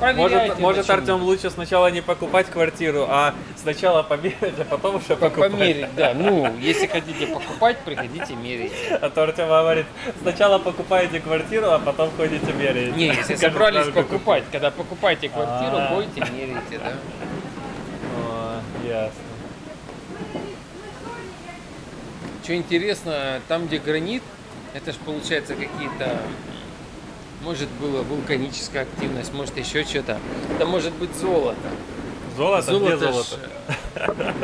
Проверяйте 0.00 0.36
Может, 0.36 0.58
может. 0.60 0.90
Артем 0.90 1.22
лучше 1.22 1.50
сначала 1.50 1.90
не 1.90 2.00
покупать 2.02 2.46
квартиру, 2.46 3.06
а 3.08 3.34
сначала 3.56 4.02
померить, 4.02 4.36
а 4.58 4.64
потом 4.68 4.96
уже 4.96 5.08
По- 5.08 5.16
покупать. 5.16 5.52
Померить, 5.52 5.94
да. 5.94 6.12
Ну, 6.14 6.56
если 6.58 6.86
хотите 6.86 7.26
покупать, 7.26 7.78
приходите 7.78 8.34
мерить. 8.34 8.72
А 9.00 9.08
то 9.08 9.22
Артем 9.22 9.46
говорит, 9.48 9.86
сначала 10.22 10.58
покупаете 10.58 11.20
квартиру, 11.20 11.70
а 11.70 11.78
потом 11.78 12.10
ходите 12.16 12.52
меряете. 12.52 12.92
Не, 12.92 13.06
если 13.06 13.36
собрались 13.36 13.86
покупать, 13.88 14.44
когда 14.52 14.70
покупаете 14.70 15.28
квартиру, 15.28 15.76
А. 15.76 15.86
ходите, 15.94 16.20
мерите, 16.32 16.78
да. 16.78 16.92
Ясно. 18.86 19.12
Что 22.42 22.54
интересно, 22.54 23.40
там, 23.48 23.66
где 23.66 23.78
гранит, 23.78 24.22
это 24.74 24.92
ж 24.92 24.96
получается 24.96 25.54
какие-то, 25.54 26.18
может, 27.44 27.68
была 27.80 28.02
вулканическая 28.02 28.82
активность, 28.82 29.32
может, 29.34 29.56
еще 29.58 29.84
что-то. 29.84 30.18
Это 30.56 30.66
может 30.66 30.92
быть 30.94 31.14
золото. 31.14 31.58
Золото? 32.36 32.72
Где 32.78 32.96
ж, 32.96 32.98
золото? 32.98 33.38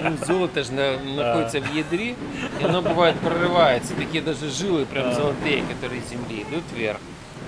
ну, 0.03 0.17
золото 0.27 0.63
же 0.63 0.73
на- 0.73 0.99
находится 0.99 1.61
в 1.61 1.75
ядре, 1.75 2.15
и 2.61 2.65
оно 2.65 2.83
бывает 2.83 3.19
прорывается. 3.19 3.95
Такие 3.95 4.23
даже 4.23 4.49
жилы 4.51 4.85
прям 4.87 5.13
золотые, 5.15 5.65
которые 5.65 6.01
из 6.01 6.09
земли 6.09 6.43
идут 6.49 6.63
вверх. 6.77 6.99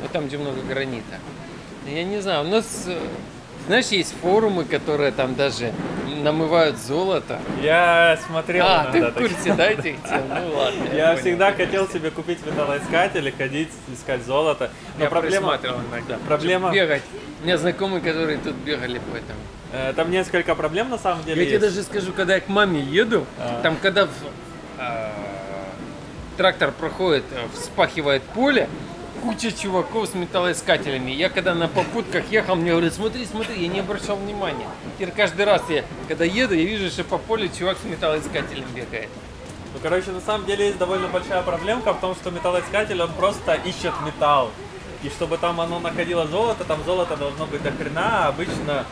Ну 0.02 0.08
там, 0.12 0.26
где 0.26 0.38
много 0.38 0.60
гранита. 0.62 1.18
Я 1.86 2.02
не 2.04 2.20
знаю, 2.20 2.44
у 2.44 2.48
нас, 2.48 2.84
э, 2.86 2.98
знаешь, 3.66 3.86
есть 3.86 4.14
форумы, 4.20 4.64
которые 4.64 5.12
там 5.12 5.34
даже 5.34 5.72
намывают 6.22 6.76
золото. 6.78 7.38
Я 7.62 8.18
смотрел 8.26 8.64
А, 8.66 8.84
ты 8.92 8.98
иногда 8.98 9.10
в 9.10 9.14
такие. 9.14 9.28
курсе, 9.34 9.54
да, 9.54 9.66
этих 9.70 9.82
тем? 10.08 10.22
Ну 10.28 10.56
ладно. 10.56 10.84
Я 10.94 11.06
понял. 11.08 11.18
всегда 11.20 11.52
хотел 11.52 11.88
себе 11.88 12.10
купить 12.10 12.44
металлоискатель 12.46 13.26
и 13.28 13.30
ходить 13.30 13.70
искать 13.92 14.24
золото. 14.24 14.70
Но 14.98 15.04
Я 15.04 15.10
проблема, 15.10 15.58
иногда. 15.90 16.18
проблема- 16.26 16.72
Бегать. 16.72 17.02
У 17.42 17.44
меня 17.44 17.58
знакомые, 17.58 18.00
которые 18.00 18.38
тут 18.38 18.54
бегали 18.56 18.98
по 18.98 19.16
этому. 19.16 19.38
э, 19.72 19.92
там 19.96 20.10
несколько 20.10 20.54
проблем 20.54 20.90
на 20.90 20.98
самом 20.98 21.24
деле 21.24 21.40
Я 21.44 21.46
тебе 21.50 21.56
есть. 21.66 21.74
даже 21.76 21.82
скажу, 21.86 22.12
когда 22.12 22.34
я 22.34 22.40
к 22.40 22.48
маме 22.48 22.80
еду, 22.80 23.26
А. 23.38 23.60
там 23.62 23.76
когда 23.80 24.04
в- 24.04 24.10
а, 24.78 25.10
трактор 26.36 26.72
проходит, 26.72 27.24
э, 27.32 27.38
вспахивает 27.54 28.22
поле, 28.22 28.68
куча 29.22 29.52
чуваков 29.52 30.08
с 30.08 30.14
металлоискателями. 30.14 31.12
Я 31.12 31.30
когда 31.30 31.54
на 31.54 31.68
попутках 31.68 32.24
ехал, 32.30 32.56
мне 32.56 32.72
говорят, 32.72 32.92
смотри, 32.92 33.24
смотри, 33.24 33.62
я 33.62 33.68
не 33.68 33.80
обращал 33.80 34.16
внимания. 34.16 34.66
Теперь 34.98 35.14
каждый 35.14 35.44
раз 35.44 35.62
я, 35.68 35.84
когда 36.08 36.24
еду, 36.24 36.54
я 36.54 36.64
вижу, 36.64 36.90
что 36.90 37.04
по 37.04 37.18
полю 37.18 37.48
чувак 37.48 37.78
с 37.78 37.84
металлоискателем 37.84 38.66
бегает. 38.74 39.08
Ну, 39.72 39.80
короче, 39.80 40.10
на 40.10 40.20
самом 40.20 40.44
деле 40.44 40.66
есть 40.66 40.78
довольно 40.78 41.06
большая 41.08 41.42
проблемка 41.42 41.94
в 41.94 42.00
том, 42.00 42.14
что 42.16 42.30
металлоискатель, 42.30 43.00
он 43.00 43.12
просто 43.12 43.54
ищет 43.54 43.94
металл. 44.04 44.50
И 45.02 45.08
чтобы 45.08 45.38
там 45.38 45.60
оно 45.60 45.78
находило 45.78 46.26
золото, 46.26 46.64
там 46.64 46.80
золото 46.84 47.16
должно 47.16 47.46
быть 47.46 47.62
до 47.62 47.70
хрена, 47.70 48.26
а 48.26 48.28
обычно 48.28 48.84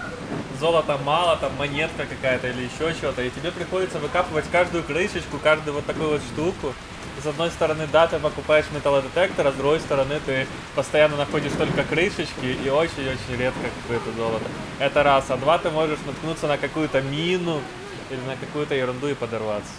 золота 0.58 0.98
мало, 1.04 1.36
там 1.36 1.52
монетка 1.58 2.06
какая-то 2.06 2.48
или 2.48 2.62
еще 2.62 2.92
что-то. 2.92 3.22
И 3.22 3.30
тебе 3.30 3.50
приходится 3.50 3.98
выкапывать 3.98 4.44
каждую 4.50 4.84
крышечку, 4.84 5.38
каждую 5.42 5.74
вот 5.74 5.86
такую 5.86 6.10
вот 6.10 6.20
штуку. 6.32 6.74
С 7.22 7.26
одной 7.26 7.50
стороны, 7.50 7.86
да, 7.92 8.06
ты 8.06 8.18
покупаешь 8.18 8.64
металлодетектор, 8.72 9.46
а 9.46 9.52
с 9.52 9.54
другой 9.54 9.80
стороны, 9.80 10.20
ты 10.24 10.46
постоянно 10.74 11.16
находишь 11.16 11.52
только 11.52 11.84
крышечки 11.84 12.56
и 12.64 12.68
очень-очень 12.70 13.36
редко 13.38 13.60
какое-то 13.82 14.10
золото. 14.16 14.44
Это 14.78 15.02
раз. 15.02 15.26
А 15.28 15.36
два, 15.36 15.58
ты 15.58 15.70
можешь 15.70 15.98
наткнуться 16.06 16.46
на 16.46 16.56
какую-то 16.56 17.02
мину 17.02 17.60
или 18.08 18.20
на 18.20 18.36
какую-то 18.36 18.74
ерунду 18.74 19.08
и 19.08 19.14
подорваться. 19.14 19.72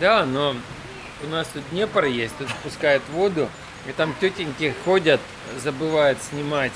Да, 0.00 0.24
но 0.24 0.56
у 1.22 1.26
нас 1.26 1.46
тут 1.52 1.62
Днепр 1.70 2.04
есть, 2.04 2.36
тут 2.38 2.48
спускают 2.48 3.02
воду, 3.10 3.48
и 3.86 3.92
там 3.92 4.14
тетеньки 4.20 4.74
ходят, 4.84 5.20
забывают 5.62 6.18
снимать 6.22 6.72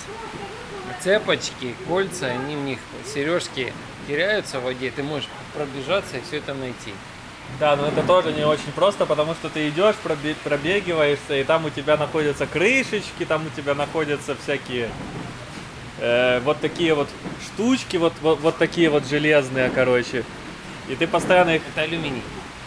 цепочки, 1.03 1.75
кольца, 1.89 2.27
они 2.27 2.57
в 2.57 2.61
них 2.61 2.79
сережки 3.13 3.73
теряются 4.07 4.61
в 4.61 4.65
воде, 4.65 4.91
ты 4.91 5.03
можешь 5.03 5.29
пробежаться 5.55 6.19
и 6.19 6.23
все 6.23 6.39
это 6.39 6.55
найти. 6.55 6.93
Да, 7.61 7.77
но 7.77 7.87
это 7.87 8.03
тоже 8.03 8.33
не 8.33 8.45
очень 8.45 8.73
просто, 8.75 9.07
потому 9.07 9.35
что 9.35 9.49
ты 9.49 9.69
идешь, 9.69 9.95
пробе- 10.03 10.37
пробегиваешься, 10.43 11.37
и 11.37 11.45
там 11.45 11.65
у 11.65 11.71
тебя 11.71 11.97
находятся 11.97 12.47
крышечки, 12.47 13.25
там 13.27 13.47
у 13.47 13.51
тебя 13.57 13.75
находятся 13.75 14.35
всякие 14.35 14.89
э, 16.01 16.41
вот 16.41 16.59
такие 16.61 16.95
вот 16.95 17.09
штучки, 17.45 17.97
вот, 17.99 18.15
вот, 18.21 18.41
вот 18.41 18.59
такие 18.59 18.91
вот 18.91 19.07
железные, 19.07 19.71
короче. 19.71 20.25
И 20.89 20.97
ты 20.97 21.07
постоянно 21.07 21.51
их 21.57 21.63
Это 21.73 21.83
алюминий. 21.83 22.23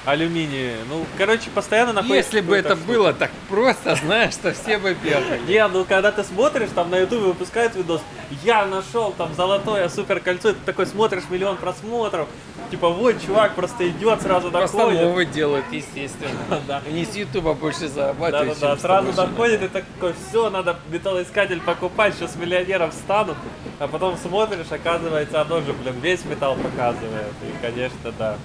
Алюминий, 0.06 0.76
ну, 0.89 1.06
короче, 1.18 1.49
постоянно 1.49 1.93
находишь. 1.93 2.26
Если 2.26 2.41
бы 2.41 2.56
это 2.56 2.76
штуку. 2.76 2.91
было 2.91 3.14
так 3.14 3.32
просто, 3.49 3.95
знаешь, 3.95 4.34
что 4.34 4.53
все 4.53 4.78
бы 4.78 4.93
бегали. 4.93 5.41
Не, 5.47 5.68
ну 5.68 5.86
когда 5.86 6.12
ты 6.12 6.24
смотришь, 6.24 6.70
там 6.74 6.89
на 6.89 6.97
ютубе 6.99 7.28
выпускают 7.28 7.76
видос, 7.76 8.01
я 8.43 8.66
нашел 8.66 9.12
там 9.12 9.34
золотое 9.36 9.89
супер 9.89 10.20
кольцо, 10.20 10.53
ты 10.53 10.60
такой 10.66 10.86
смотришь 10.88 11.24
миллион 11.30 11.58
просмотров, 11.58 12.28
типа 12.72 12.89
вот 12.89 13.16
чувак 13.26 13.56
просто 13.56 13.88
идет, 13.89 14.22
сразу 14.22 14.51
Просто 14.51 14.78
доходит. 14.78 15.01
новые 15.01 15.26
делают, 15.26 15.66
естественно. 15.72 16.32
Да. 16.68 16.82
Они 16.88 17.06
с 17.06 17.16
Ютуба 17.16 17.53
больше 17.53 17.88
зарабатывают, 17.88 18.60
Да-да-да, 18.60 18.82
сразу 18.82 19.14
доходит 19.14 19.64
и 19.64 19.68
такой, 19.68 20.14
все, 20.30 20.49
надо 20.49 20.78
металлоискатель 20.89 21.62
покупать, 21.62 22.16
сейчас 22.16 22.36
миллионером 22.36 22.91
станут. 22.91 23.38
А 23.78 23.88
потом 23.88 24.18
смотришь, 24.18 24.72
оказывается, 24.72 25.41
оно 25.41 25.62
же, 25.62 25.74
блин, 25.74 25.95
весь 26.01 26.24
металл 26.26 26.56
показывает. 26.56 27.34
И, 27.43 27.62
конечно, 27.62 28.12
да. 28.18 28.38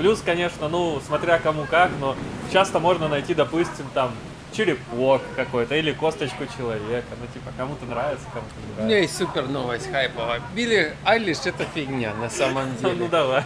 Плюс, 0.00 0.22
конечно, 0.24 0.70
ну, 0.70 0.98
смотря 1.06 1.38
кому 1.38 1.66
как, 1.66 1.90
но 2.00 2.16
часто 2.50 2.78
можно 2.80 3.06
найти, 3.06 3.34
допустим, 3.34 3.84
там, 3.92 4.12
черепок 4.50 5.20
какой-то 5.36 5.74
или 5.76 5.92
косточку 5.92 6.44
человека. 6.56 7.06
Ну, 7.20 7.26
типа, 7.34 7.52
кому-то 7.54 7.84
нравится, 7.84 8.24
кому-то 8.32 8.54
не 8.56 8.64
У 8.64 8.68
меня 8.76 8.86
нравится. 8.86 9.02
есть 9.02 9.16
супер 9.18 9.46
новость 9.48 9.90
хайповая. 9.92 10.40
Билли 10.56 10.94
Айлиш 11.04 11.40
это 11.44 11.66
фигня 11.74 12.14
на 12.14 12.30
самом 12.30 12.68
Ну, 12.80 12.94
деле. 12.94 13.08
давай. 13.08 13.44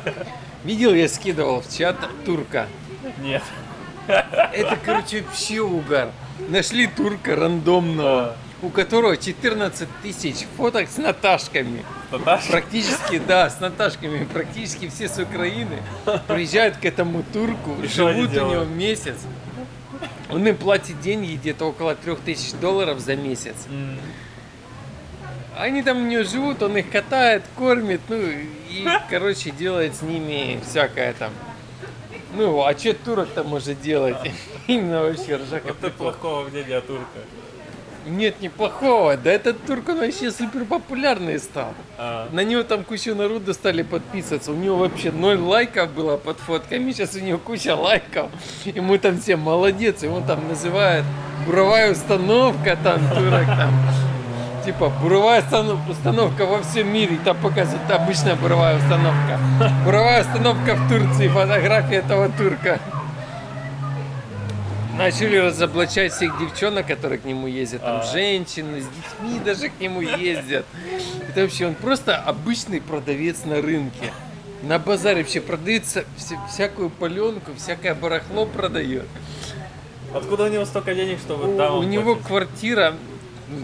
Видел, 0.63 0.95
я 0.95 1.09
скидывал 1.09 1.61
в 1.61 1.77
чат 1.77 1.97
турка. 2.25 2.69
Нет. 3.19 3.43
Это, 4.07 4.79
короче, 4.85 5.23
вообще 5.23 5.61
угар. 5.61 6.11
Нашли 6.51 6.87
турка 6.87 7.35
рандомного, 7.35 8.37
у 8.63 8.71
которого 8.71 9.17
14 9.17 9.89
тысяч 10.03 10.47
фоток 10.57 10.89
с 10.89 10.97
Наташками. 10.97 11.85
Наташа? 12.11 12.51
Практически, 12.51 13.19
да, 13.19 13.51
с 13.51 13.61
Наташками. 13.61 14.25
Практически 14.25 14.89
все 14.89 15.09
с 15.09 15.19
Украины 15.19 15.83
приезжают 16.29 16.77
к 16.79 16.85
этому 16.85 17.23
турку, 17.33 17.77
И 17.83 17.89
живут 17.89 18.31
у 18.37 18.51
него 18.51 18.65
месяц. 18.65 19.17
Он 20.31 20.47
им 20.49 20.57
платит 20.57 21.01
деньги 21.01 21.35
где-то 21.37 21.67
около 21.67 21.95
3000 21.95 22.57
долларов 22.57 22.99
за 23.01 23.15
месяц. 23.17 23.55
М, 23.69 23.99
Они 25.57 25.83
там 25.83 25.99
у 25.99 26.07
него 26.09 26.25
живут, 26.25 26.63
он 26.63 26.77
их 26.77 26.91
катает, 26.91 27.43
кормит, 27.57 28.01
ну 28.09 28.17
и, 28.17 28.89
короче, 29.09 29.51
делает 29.51 29.95
с 29.95 30.03
ними 30.03 30.61
всякое 30.69 31.13
там. 31.13 31.33
Ну, 32.37 32.65
а 32.65 32.77
что 32.77 32.93
турок-то 32.95 33.45
может 33.45 33.81
делать? 33.81 34.17
Именно 34.67 35.03
вообще 35.03 35.37
ржака 35.37 35.69
Вот 35.69 35.77
прикол. 35.79 36.11
плохого 36.11 36.49
мнения 36.49 36.79
о 36.79 36.81
турка. 36.81 37.21
Нет, 38.07 38.41
неплохого. 38.41 39.17
Да 39.17 39.31
этот 39.31 39.65
турк, 39.65 39.89
он 39.89 39.99
вообще 40.01 40.31
супер 40.31 40.65
популярный 40.65 41.39
стал. 41.39 41.73
А, 41.99 42.29
На 42.33 42.45
него 42.45 42.63
там 42.63 42.85
куча 42.85 43.15
народу 43.15 43.55
стали 43.55 43.83
подписываться. 43.83 44.53
У 44.53 44.57
него 44.57 44.77
вообще 44.77 45.11
ноль 45.11 45.39
лайков 45.39 45.91
было 45.91 46.17
под 46.17 46.39
фотками. 46.39 46.93
Сейчас 46.93 47.15
у 47.15 47.21
него 47.21 47.39
куча 47.39 47.75
лайков. 47.75 48.31
Ему 48.65 48.99
там 48.99 49.19
все 49.21 49.37
молодец. 49.37 50.03
Его 50.03 50.21
там 50.27 50.47
называют 50.49 51.05
буровая 51.47 51.93
установка, 51.93 52.77
там 52.83 53.01
турок 53.15 53.47
там. 53.47 53.73
Типа 54.65 54.89
буровая 55.03 55.43
установ- 55.43 55.91
установка 55.91 56.47
во 56.47 56.63
всем 56.63 56.93
мире. 56.93 57.19
Там 57.25 57.37
показывают 57.39 57.91
обычная 57.91 58.35
буровая 58.37 58.77
установка. 58.77 59.39
Буровая 59.85 60.23
установка 60.23 60.75
в 60.75 60.89
Турции. 60.89 61.29
Фотография 61.29 61.97
этого 61.97 62.29
турка. 62.31 62.81
Начали 64.99 65.37
разоблачать 65.39 66.13
всех 66.13 66.39
девчонок, 66.39 66.87
которые 66.87 67.19
к 67.19 67.25
нему 67.25 67.47
ездят. 67.47 67.83
Там 67.83 68.01
А. 68.01 68.05
женщины 68.13 68.81
с 68.81 68.85
детьми 68.85 69.41
даже 69.45 69.69
к 69.69 69.81
нему 69.81 70.01
ездят. 70.01 70.65
Это 71.29 71.43
вообще 71.43 71.67
он 71.67 71.75
просто 71.75 72.17
обычный 72.17 72.81
продавец 72.81 73.45
на 73.45 73.61
рынке. 73.61 74.13
На 74.63 74.79
базаре 74.79 75.23
вообще 75.23 75.41
продается 75.41 76.05
вся- 76.17 76.39
всякую 76.49 76.91
паленку, 76.91 77.53
всякое 77.57 77.95
барахло 77.95 78.47
продает. 78.47 79.07
Откуда 80.15 80.45
у 80.45 80.49
него 80.49 80.65
столько 80.65 80.95
денег, 80.95 81.19
что 81.19 81.37
вот 81.37 81.49
У, 81.49 81.57
там 81.57 81.79
у 81.79 81.83
него 81.83 82.15
платит? 82.15 82.27
квартира 82.29 82.95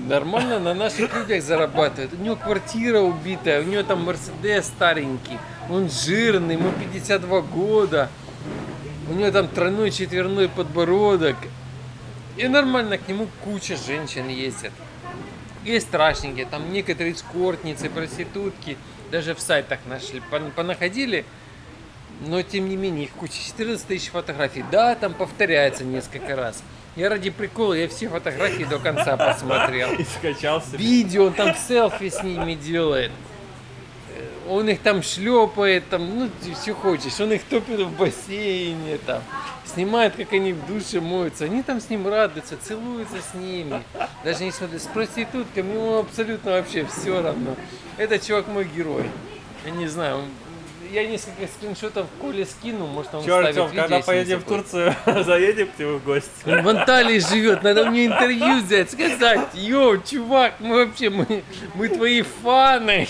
нормально 0.09 0.59
на 0.59 0.74
наших 0.74 1.14
людях 1.14 1.43
зарабатывает. 1.45 2.11
У 2.12 2.22
него 2.22 2.35
квартира 2.37 3.01
убитая, 3.01 3.62
у 3.62 3.64
него 3.64 3.83
там 3.85 4.05
Мерседес 4.05 4.66
старенький, 4.66 5.39
он 5.70 5.89
жирный, 5.89 6.55
ему 6.57 6.70
52 6.72 7.41
года. 7.41 8.11
У 9.11 9.15
него 9.15 9.33
там 9.33 9.49
тройной 9.49 9.91
четверной 9.91 10.49
подбородок. 10.49 11.37
И 12.37 12.47
нормально 12.47 12.97
к 12.97 13.09
нему 13.09 13.27
куча 13.45 13.77
женщин 13.77 14.29
ездят. 14.29 14.73
Есть 15.65 15.89
страшненькие, 15.89 16.47
там 16.47 16.73
некоторые 16.73 17.13
эскортницы, 17.15 17.91
проститутки, 17.91 18.79
даже 19.11 19.35
в 19.35 19.41
сайтах 19.41 19.81
нашли, 19.87 20.23
пон- 20.31 20.53
понаходили, 20.53 21.27
но 22.27 22.41
тем 22.43 22.69
не 22.69 22.77
менее 22.77 23.05
их 23.05 23.11
куча, 23.11 23.35
14 23.35 23.85
тысяч 23.87 24.11
фотографий. 24.11 24.65
Да, 24.71 24.95
там 24.95 25.13
повторяется 25.13 25.85
несколько 25.85 26.37
раз. 26.37 26.63
Я 26.97 27.09
ради 27.11 27.31
прикола, 27.31 27.75
я 27.75 27.89
все 27.89 28.09
фотографии 28.09 28.65
до 28.65 28.79
конца 28.79 29.17
посмотрел. 29.17 29.93
И 29.99 30.05
скачал 30.05 30.63
себе. 30.63 30.79
Видео, 30.79 31.27
он 31.27 31.33
там 31.35 31.55
селфи 31.55 32.09
с 32.09 32.23
ними 32.23 32.55
делает. 32.55 33.11
Он 34.49 34.68
их 34.68 34.80
там 34.80 35.03
шлепает, 35.03 35.88
там, 35.88 36.18
ну, 36.18 36.30
все 36.55 36.74
хочешь. 36.74 37.20
Он 37.20 37.32
их 37.32 37.43
топит 37.45 37.80
в 37.80 37.97
бассейне, 37.97 38.99
там. 39.07 39.22
Снимает, 39.64 40.16
как 40.16 40.32
они 40.32 40.53
в 40.53 40.66
душе 40.66 41.01
моются. 41.01 41.45
Они 41.45 41.62
там 41.62 41.80
с 41.80 41.88
ним 41.88 42.09
радуются, 42.09 42.57
целуются 42.57 43.18
с 43.20 43.34
ними. 43.34 43.82
Даже 44.24 44.45
не 44.45 44.51
смотрят. 44.51 44.82
С 44.82 44.86
проститутками 44.86 45.72
ему 45.72 45.99
абсолютно 45.99 46.53
вообще 46.53 46.84
все 46.86 47.22
равно. 47.22 47.55
Этот 47.97 48.26
чувак 48.26 48.49
мой 48.49 48.64
герой. 48.64 49.09
Я 49.64 49.70
не 49.72 49.86
знаю, 49.86 50.24
я 50.91 51.07
несколько 51.07 51.47
скриншотов 51.47 52.07
Коле 52.20 52.45
скину, 52.45 52.86
может 52.86 53.14
он 53.14 53.20
Артем, 53.20 53.68
видео, 53.68 53.68
когда 53.68 54.01
поедем 54.01 54.41
в. 54.41 54.45
Турцию, 54.45 54.95
заедем 55.24 55.68
к 55.68 55.76
тебе 55.76 55.93
в 55.93 56.05
гости. 56.05 56.28
Он 56.47 56.62
в 56.62 56.68
Анталии 56.68 57.18
живет, 57.18 57.62
надо 57.62 57.91
мне 57.91 58.07
интервью 58.07 58.62
взять, 58.62 58.91
сказать, 58.91 59.49
йоу, 59.55 59.99
чувак, 60.03 60.55
мы 60.59 60.86
вообще, 60.86 61.11
мы, 61.11 61.43
мы 61.74 61.88
твои 61.88 62.22
фаны. 62.22 63.07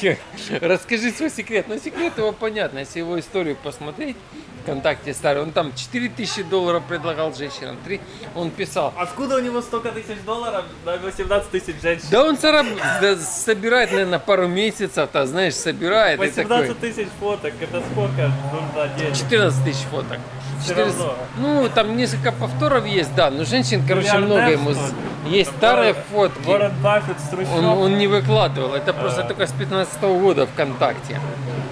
Расскажи 0.61 1.11
свой 1.11 1.31
секрет. 1.31 1.67
Но 1.69 1.79
секрет 1.79 2.17
его 2.19 2.33
понятно, 2.33 2.81
если 2.81 2.99
его 2.99 3.19
историю 3.19 3.57
посмотреть, 3.57 4.17
ВКонтакте 4.63 5.15
старый, 5.15 5.43
он 5.43 5.53
там 5.53 5.73
4000 5.75 6.43
долларов 6.45 6.83
предлагал 6.89 7.35
женщинам, 7.35 7.79
3, 7.85 8.01
он 8.35 8.51
писал, 8.51 8.93
Откуда 8.97 9.37
у 9.37 9.41
него 9.41 9.63
столько 9.63 9.91
тысяч 9.91 10.21
долларов 10.27 10.65
на 10.85 10.97
18 10.99 11.51
тысяч 11.51 11.81
женщин? 11.81 12.05
да 12.11 12.25
он 12.25 12.35
зараб- 12.37 12.79
да 13.01 13.17
собирает, 13.17 13.91
наверное, 13.93 14.19
пару 14.19 14.47
месяцев, 14.49 15.09
то 15.11 15.27
знаешь, 15.27 15.55
собирает. 15.55 16.23
и 16.23 16.31
такой, 16.31 16.69
18 16.69 16.81
тысяч 16.81 17.09
фоток, 17.19 17.55
это 17.71 17.83
сколько 17.93 18.31
нужно 18.53 18.89
денег? 18.99 19.17
14 19.17 19.65
тысяч 19.65 19.83
фоток. 19.91 20.19
Всё 20.61 20.75
14 20.75 20.99
равно. 20.99 21.15
Ну, 21.39 21.69
там 21.75 21.97
несколько 21.97 22.33
повторов 22.33 22.87
есть, 22.87 23.15
да, 23.15 23.31
но 23.31 23.45
женщин, 23.45 23.83
короче, 23.87 24.19
много 24.19 24.51
ему. 24.51 24.73
Есть 25.27 25.51
старые 25.57 25.95
фотки. 25.95 26.51
Баффет 26.83 27.17
с. 27.19 27.33
Он, 27.55 27.65
он 27.65 27.99
не 27.99 28.07
выкладывал, 28.07 28.75
это 28.75 28.93
просто 28.93 29.23
А. 29.23 29.27
только 29.27 29.47
с 29.47 29.53
15 29.53 30.03
года 30.03 30.47
ВКонтакте. 30.47 31.21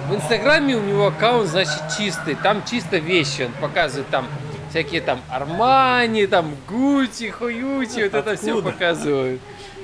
В 0.09 0.15
Инстаграме 0.15 0.75
у 0.75 0.81
него 0.81 1.07
аккаунт, 1.07 1.49
значит, 1.49 1.81
чистый. 1.97 2.35
Там 2.35 2.63
чисто 2.65 2.97
вещи. 2.97 3.43
Он 3.43 3.51
показывает 3.61 4.07
там 4.09 4.27
всякие 4.71 5.01
там 5.01 5.19
Армани, 5.29 6.25
там 6.25 6.55
Гуччи, 6.67 7.29
Хуючи, 7.29 8.03
вот 8.03 8.13
это 8.13 8.35
все 8.35 8.61
показывают. 8.61 9.41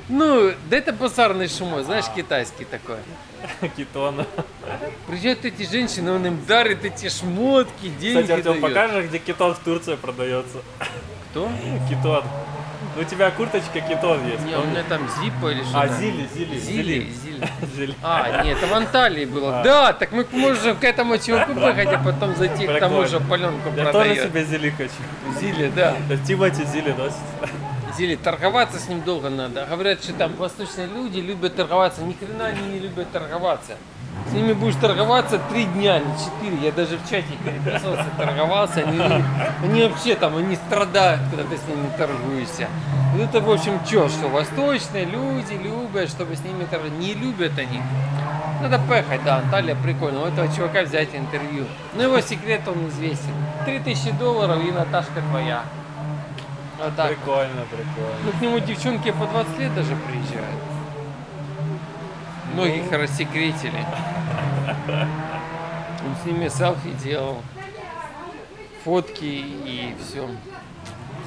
Ну, 0.09 0.51
да 0.69 0.77
это 0.77 0.93
базарный 0.93 1.47
шумой, 1.47 1.83
знаешь, 1.83 2.05
китайский 2.15 2.65
такой. 2.65 2.97
Китона. 3.77 4.25
Приезжают 5.07 5.45
эти 5.45 5.69
женщины, 5.69 6.11
он 6.11 6.25
им 6.25 6.45
дарит 6.45 6.83
эти 6.85 7.09
шмотки, 7.09 7.89
деньги 7.99 8.21
Кстати, 8.21 8.47
Артем, 8.47 8.61
покажешь, 8.61 9.05
где 9.05 9.19
китон 9.19 9.53
в 9.53 9.59
Турции 9.59 9.95
продается? 9.95 10.59
Кто? 11.31 11.49
Китон. 11.89 12.23
Ну, 12.95 13.01
у 13.01 13.03
тебя 13.03 13.29
курточка 13.31 13.81
китон 13.81 14.25
есть. 14.25 14.45
Не, 14.45 14.55
у 14.55 14.65
меня 14.65 14.83
там 14.87 15.01
Зиппа 15.19 15.51
или 15.51 15.63
что 15.63 15.81
А? 15.81 15.87
Зили, 15.87 16.27
Зили, 16.33 16.57
Зили, 16.57 17.11
Зили. 17.75 17.95
А, 18.01 18.43
нет, 18.43 18.57
это 18.57 18.67
в 18.67 18.73
Анталии 18.73 19.25
было. 19.25 19.59
А. 19.59 19.63
Да, 19.63 19.93
так 19.93 20.11
мы 20.13 20.25
можем 20.31 20.77
к 20.77 20.83
этому 20.83 21.17
чуваку 21.17 21.53
поехать, 21.53 21.89
а 21.93 21.99
потом 21.99 22.35
зайти 22.35 22.65
к 22.65 22.79
тому 22.79 23.05
же 23.05 23.19
паленку 23.19 23.69
Я 23.75 23.91
тоже 23.91 24.15
себе 24.15 24.45
Зили 24.45 24.69
хочу. 24.69 25.39
Зили, 25.39 25.71
да. 25.75 25.95
Тимати 26.25 26.63
Зили 26.63 26.91
носит. 26.91 27.17
Зили, 27.97 28.15
торговаться 28.15 28.77
с 28.77 28.89
ним 28.89 29.01
долго 29.03 29.29
надо. 29.29 29.65
Говорят, 29.69 30.03
что 30.03 30.11
там 30.13 30.35
восточные 30.35 30.87
люди 30.87 31.19
любят 31.19 31.55
торговаться. 31.55 32.01
Ни 32.01 32.11
хрена 32.11 32.47
они 32.47 32.73
не 32.73 32.79
любят 32.79 33.09
торговаться. 33.11 33.77
С 34.29 34.33
ними 34.33 34.51
будешь 34.51 34.75
торговаться 34.75 35.39
три 35.49 35.63
дня, 35.63 35.99
не 35.99 36.13
четыре. 36.17 36.57
Я 36.61 36.71
даже 36.73 36.97
в 36.97 37.09
чате 37.09 37.27
переписывался, 37.45 38.05
торговался. 38.17 38.81
Они, 38.81 38.99
они 39.63 39.83
вообще 39.83 40.15
там, 40.15 40.35
они 40.35 40.57
страдают, 40.57 41.21
когда 41.29 41.43
ты 41.49 41.57
с 41.57 41.67
ними 41.67 41.89
торгуешься. 41.97 42.67
Вот 43.13 43.21
это, 43.21 43.39
в 43.39 43.49
общем, 43.49 43.79
что, 43.85 44.09
что 44.09 44.27
восточные 44.27 45.05
люди 45.05 45.53
любят, 45.53 46.09
чтобы 46.09 46.35
с 46.35 46.43
ними 46.43 46.65
торговать. 46.65 46.97
Не 46.99 47.13
любят 47.13 47.53
они. 47.57 47.81
Надо 48.61 48.77
поехать, 48.89 49.23
да, 49.23 49.37
Анталия 49.37 49.75
прикольно. 49.75 50.23
У 50.23 50.25
этого 50.25 50.53
чувака 50.53 50.81
взять 50.81 51.15
интервью. 51.15 51.65
Но 51.93 52.03
его 52.03 52.19
секрет, 52.19 52.61
он 52.67 52.89
известен. 52.89 53.31
3000 53.63 54.11
долларов 54.19 54.61
и 54.61 54.71
Наташка 54.71 55.21
твоя. 55.29 55.63
Вот 56.77 56.95
так. 56.95 57.09
Прикольно, 57.09 57.61
прикольно. 57.69 58.17
Ну, 58.25 58.31
к 58.31 58.41
нему 58.41 58.59
девчонки 58.59 59.11
по 59.11 59.25
20 59.25 59.59
лет 59.59 59.75
даже 59.75 59.95
приезжают. 59.95 60.61
Многих 62.53 62.91
рассекретили. 62.91 63.85
Он 64.87 66.15
с 66.21 66.25
ними 66.25 66.47
селфи 66.47 66.91
делал, 67.03 67.41
фотки 68.83 69.23
и 69.25 69.95
все. 69.99 70.27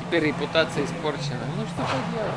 Теперь 0.00 0.28
репутация 0.28 0.84
испорчена. 0.84 1.40
Ну 1.56 1.64
что 1.64 1.82
поделать? 1.82 2.34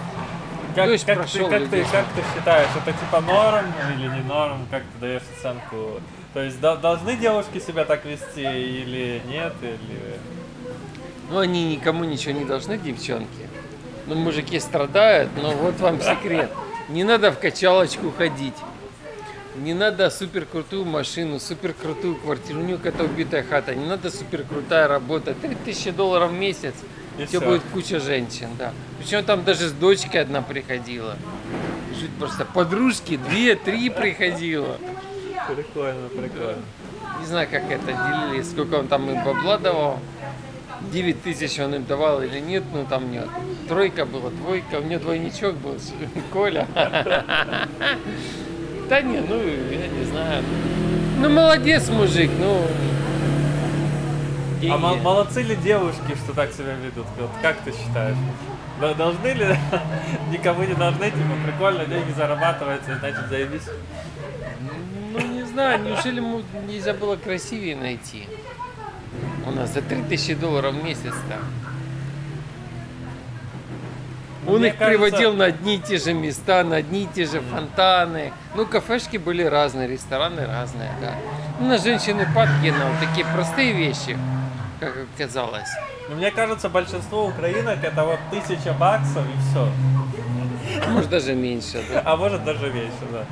Как, 0.75 0.87
Дождь 0.87 1.05
как, 1.05 1.15
ты, 1.15 1.21
прошел, 1.21 1.49
как, 1.49 1.59
люди 1.61 1.71
ты, 1.71 1.83
как 1.83 2.05
ты 2.15 2.23
считаешь, 2.33 2.69
это 2.75 2.93
типа 2.97 3.21
норм 3.21 3.65
или 3.93 4.07
не 4.07 4.21
норм? 4.21 4.65
Как 4.71 4.83
ты 4.83 4.99
даешь 5.01 5.21
оценку? 5.37 5.99
То 6.33 6.41
есть 6.41 6.59
до- 6.61 6.77
должны 6.77 7.17
девушки 7.17 7.59
себя 7.59 7.83
так 7.83 8.05
вести 8.05 8.41
или 8.41 9.21
нет? 9.27 9.53
Или... 9.61 10.17
Ну, 11.31 11.39
они 11.39 11.75
никому 11.75 12.03
ничего 12.03 12.37
не 12.37 12.43
должны, 12.43 12.77
девчонки. 12.77 13.47
Ну, 14.05 14.15
мужики 14.15 14.59
страдают, 14.59 15.29
но 15.41 15.51
вот 15.51 15.79
вам 15.79 16.01
секрет. 16.01 16.51
Не 16.89 17.05
надо 17.05 17.31
в 17.31 17.39
качалочку 17.39 18.11
ходить. 18.11 18.55
Не 19.55 19.73
надо 19.73 20.09
супер 20.09 20.45
крутую 20.45 20.83
машину, 20.83 21.39
супер 21.39 21.73
крутую 21.73 22.15
квартиру. 22.15 22.59
У 22.59 22.63
нее 22.63 22.77
какая-то 22.77 23.05
убитая 23.05 23.43
хата. 23.43 23.73
Не 23.75 23.85
надо 23.85 24.11
супер 24.11 24.43
крутая 24.43 24.89
работа. 24.89 25.33
3000 25.33 25.91
долларов 25.91 26.31
в 26.31 26.33
месяц. 26.33 26.73
И 27.17 27.25
всё. 27.25 27.39
будет 27.39 27.61
куча 27.73 28.01
женщин, 28.01 28.49
да. 28.57 28.73
Причем 28.99 29.23
там 29.23 29.45
даже 29.45 29.69
с 29.69 29.71
дочкой 29.71 30.21
одна 30.21 30.41
приходила. 30.41 31.15
Жуть 31.97 32.11
просто. 32.19 32.43
Подружки, 32.43 33.15
две, 33.29 33.55
три 33.55 33.89
приходила. 33.89 34.77
Прикольно, 35.47 36.09
прикольно. 36.09 36.63
Не 37.21 37.25
знаю, 37.25 37.47
как 37.49 37.69
это 37.69 37.85
делили, 37.85 38.41
сколько 38.41 38.75
он 38.75 38.87
там 38.87 39.09
им 39.09 39.23
бабла 39.23 39.57
давал. 39.57 39.99
9 40.91 41.21
тысяч 41.23 41.59
он 41.59 41.75
им 41.75 41.85
давал 41.85 42.21
или 42.21 42.39
нет, 42.39 42.63
ну 42.73 42.85
там 42.85 43.11
нет. 43.11 43.27
Тройка 43.67 44.05
была, 44.05 44.29
двойка, 44.29 44.75
у 44.75 44.81
меня 44.81 44.99
двойничок 44.99 45.55
был, 45.55 45.77
Коля. 46.33 46.67
Да 48.89 49.01
не, 49.01 49.21
ну 49.21 49.37
я 49.41 49.87
не 49.87 50.03
знаю. 50.03 50.43
Ну 51.19 51.29
молодец 51.29 51.87
мужик, 51.87 52.29
ну. 52.37 52.65
А 54.57 54.59
деньги. 54.59 54.75
мол- 54.75 54.97
молодцы 54.97 55.43
ли 55.43 55.55
девушки, 55.55 56.13
что 56.21 56.33
так 56.33 56.51
себя 56.51 56.73
ведут? 56.75 57.05
Вот 57.17 57.29
как 57.41 57.55
ты 57.61 57.71
считаешь? 57.71 58.17
Должны 58.97 59.27
ли? 59.27 59.45
Никому 60.31 60.63
не 60.63 60.73
должны, 60.73 61.05
типа, 61.05 61.35
прикольно, 61.45 61.85
деньги 61.85 62.11
зарабатываются, 62.11 62.97
значит, 62.99 63.29
заебись. 63.29 63.69
Ну 65.13 65.19
не 65.19 65.43
знаю, 65.43 65.81
неужели 65.83 66.19
нельзя 66.67 66.93
было 66.93 67.15
красивее 67.15 67.77
найти? 67.77 68.27
У 69.45 69.51
нас 69.51 69.73
за 69.73 69.81
3000 69.81 70.35
долларов 70.35 70.73
в 70.75 70.83
месяц-то. 70.83 71.37
Ну, 74.45 74.53
Он 74.53 74.59
мне 74.59 74.69
их 74.69 74.77
кажется- 74.77 74.97
приводил 74.99 75.33
на 75.33 75.45
одни 75.45 75.75
и 75.75 75.79
те 75.79 75.97
же 75.97 76.13
места, 76.13 76.63
на 76.63 76.77
одни 76.77 77.03
и 77.03 77.07
те 77.07 77.25
же 77.25 77.41
фонтаны. 77.41 78.33
Ну, 78.55 78.65
кафешки 78.65 79.17
были 79.17 79.43
разные, 79.43 79.87
рестораны 79.87 80.47
разные, 80.47 80.89
да. 80.99 81.13
Ну, 81.59 81.67
на 81.67 81.77
женщины 81.77 82.25
вот 82.89 83.07
такие 83.07 83.25
простые 83.35 83.73
вещи, 83.73 84.17
как 84.79 84.95
оказалось. 85.15 85.69
Но 86.09 86.15
мне 86.15 86.31
кажется, 86.31 86.69
большинство 86.69 87.27
украинок 87.27 87.83
это 87.83 88.03
вот 88.03 88.19
тысяча 88.31 88.73
баксов 88.73 89.23
и 89.25 89.49
все. 89.51 89.67
А 90.85 90.89
Может, 90.89 91.09
даже 91.09 91.35
меньше, 91.35 91.83
да. 91.93 92.01
А 92.05 92.15
может 92.17 92.43
даже 92.43 92.71
меньше, 92.71 93.05
да. 93.11 93.25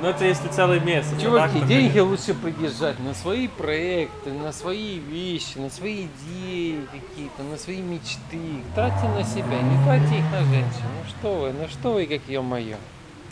Но 0.00 0.10
это 0.10 0.24
если 0.24 0.48
целый 0.48 0.80
месяц. 0.80 1.12
а 1.16 1.20
Чуваки, 1.20 1.52
так-то, 1.52 1.68
деньги 1.68 1.98
лучше 1.98 2.34
придержать 2.34 2.98
на 3.00 3.14
свои 3.14 3.48
проекты, 3.48 4.32
на 4.32 4.50
свои 4.52 4.98
вещи, 4.98 5.58
на 5.58 5.68
свои 5.68 6.06
идеи 6.06 6.86
какие-то, 6.90 7.42
на 7.42 7.58
свои 7.58 7.82
мечты. 7.82 8.62
Тратьте 8.74 9.06
на 9.08 9.22
себя, 9.22 9.60
не 9.60 9.84
тратьте 9.84 10.18
их 10.18 10.24
на 10.32 10.40
женщин. 10.44 10.84
Ну 10.96 11.10
что 11.10 11.34
вы, 11.34 11.52
ну 11.52 11.68
что 11.68 11.92
вы, 11.92 12.06
как 12.06 12.22
ее-мое. 12.28 12.76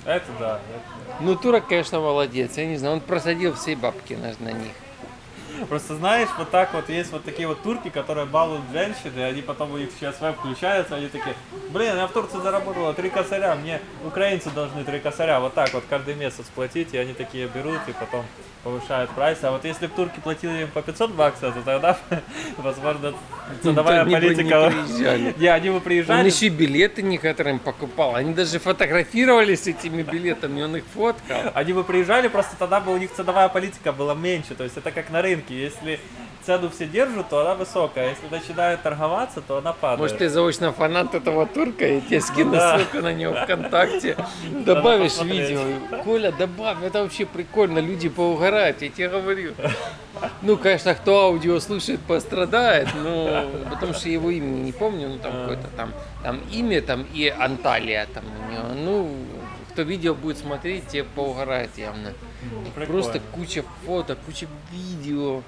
Это 0.05 0.27
да. 0.39 0.61
это 0.75 1.23
Ну, 1.23 1.37
Турок, 1.37 1.67
конечно, 1.69 2.01
молодец. 2.01 2.57
Я 2.57 2.67
не 2.67 2.77
знаю, 2.77 2.95
он 2.95 3.01
просадил 3.01 3.55
все 3.55 3.75
бабки 3.75 4.15
на, 4.15 4.33
на 4.45 4.53
них. 4.53 4.73
Просто 5.67 5.97
знаешь, 5.97 6.29
вот 6.39 6.51
так 6.51 6.73
вот 6.75 6.89
есть 6.89 7.13
вот 7.13 7.25
такие 7.25 7.49
вот 7.49 7.63
турки, 7.63 7.89
которые 7.91 8.27
балуют 8.27 8.63
женщин, 8.73 9.13
и 9.17 9.21
они 9.21 9.43
потом 9.43 9.73
у 9.73 9.79
них 9.79 9.91
сейчас 9.99 10.17
СВ 10.17 10.33
включаются, 10.39 10.97
они 10.97 11.09
такие, 11.09 11.35
блин, 11.71 11.97
я 11.97 12.07
в 12.07 12.13
Турции 12.13 12.39
заработала 12.39 12.95
три 12.95 13.11
косаря, 13.11 13.55
мне 13.55 13.81
украинцы 14.05 14.51
должны 14.51 14.85
три 14.85 15.01
косаря, 15.01 15.41
вот 15.41 15.55
так 15.55 15.73
вот 15.75 15.85
каждый 15.89 16.15
месяц 16.15 16.45
платить, 16.55 16.95
и 16.95 16.99
они 16.99 17.13
такие 17.13 17.49
берут, 17.49 17.81
и 17.89 17.93
потом 17.93 18.25
повышают 18.63 19.11
прайс. 19.11 19.39
А 19.43 19.51
вот 19.51 19.65
если 19.65 19.87
бы 19.87 19.95
турки 19.95 20.21
платили 20.21 20.63
им 20.63 20.71
по 20.71 20.83
500 20.83 21.13
баксов, 21.13 21.55
то 21.55 21.63
тогда, 21.63 21.99
возможно, 22.59 23.15
ценовая 23.63 24.03
Они 24.03 24.15
бы 24.15 24.21
не 24.21 24.29
политика... 24.29 24.71
приезжали. 24.71 25.35
Не, 25.39 25.47
они 25.49 25.69
бы 25.71 25.77
Он 25.77 25.81
приезжали, 25.83 26.27
еще 26.31 26.47
и 26.47 26.49
билеты 26.51 27.03
некоторым 27.03 27.59
покупал. 27.59 28.15
Они 28.15 28.35
даже 28.35 28.59
фотографировались 28.59 29.67
этими 29.67 30.03
билетами, 30.03 30.63
он 30.63 30.77
их 30.77 30.85
фоткал. 30.95 31.53
они 31.55 31.73
бы 31.73 31.85
приезжали, 31.85 32.29
просто 32.29 32.57
тогда 32.59 32.81
бы 32.81 32.93
у 32.93 32.97
них 32.97 33.11
ценовая 33.13 33.49
политика 33.49 33.93
была 33.93 34.15
меньше. 34.15 34.55
То 34.55 34.65
есть 34.65 34.77
это 34.77 34.91
как 34.91 35.11
на 35.11 35.23
рынке. 35.23 35.55
Если 35.59 36.01
цену 36.45 36.71
все 36.71 36.87
держат, 36.87 37.29
то 37.29 37.41
она 37.41 37.55
высокая. 37.55 38.07
А 38.07 38.09
если 38.11 38.27
начинают 38.31 38.83
торговаться, 38.83 39.41
то 39.41 39.59
она 39.59 39.73
падает. 39.73 40.01
Может, 40.01 40.19
ты 40.19 40.29
заочно 40.29 40.73
фанат 40.73 41.15
этого 41.15 41.47
турка, 41.47 41.87
и 41.87 42.01
тебе 42.01 42.21
скину 42.21 42.53
Да. 42.53 42.79
ссылку 42.79 42.99
на 43.03 43.13
него 43.13 43.35
ВКонтакте. 43.35 44.17
Добавишь 44.65 45.21
видео. 45.21 45.61
Коля, 46.05 46.33
добавь, 46.33 46.79
это 46.83 47.03
вообще 47.03 47.27
прикольно, 47.27 47.81
люди 47.81 48.09
поугарают, 48.09 48.81
я 48.83 48.89
тебе 48.89 49.09
говорю. 49.09 49.53
Ну, 50.43 50.57
конечно, 50.57 50.95
кто 50.95 51.21
аудио 51.27 51.61
слушает, 51.61 52.01
пострадает, 52.01 52.89
но 52.95 53.38
потому 53.71 53.95
что 53.95 54.09
его 54.09 54.31
имени 54.31 54.63
не 54.63 54.73
помню, 54.73 55.09
ну 55.09 55.19
там 55.19 55.33
какое-то 55.33 55.69
там, 55.77 55.93
там 56.23 56.41
имя 56.53 56.83
там 56.83 57.07
и 57.15 57.29
Анталия 57.29 58.07
там 58.13 58.25
у 58.25 58.53
него. 58.53 58.69
Ну, 58.75 59.17
кто 59.71 59.83
видео 59.83 60.15
будет 60.15 60.39
смотреть, 60.39 60.89
те 60.89 61.05
поугарает 61.05 61.71
явно. 61.77 62.13
Прикольно. 62.75 62.87
Просто 62.87 63.21
куча 63.33 63.65
фото, 63.87 64.17
куча 64.17 64.47
видео. 64.73 65.43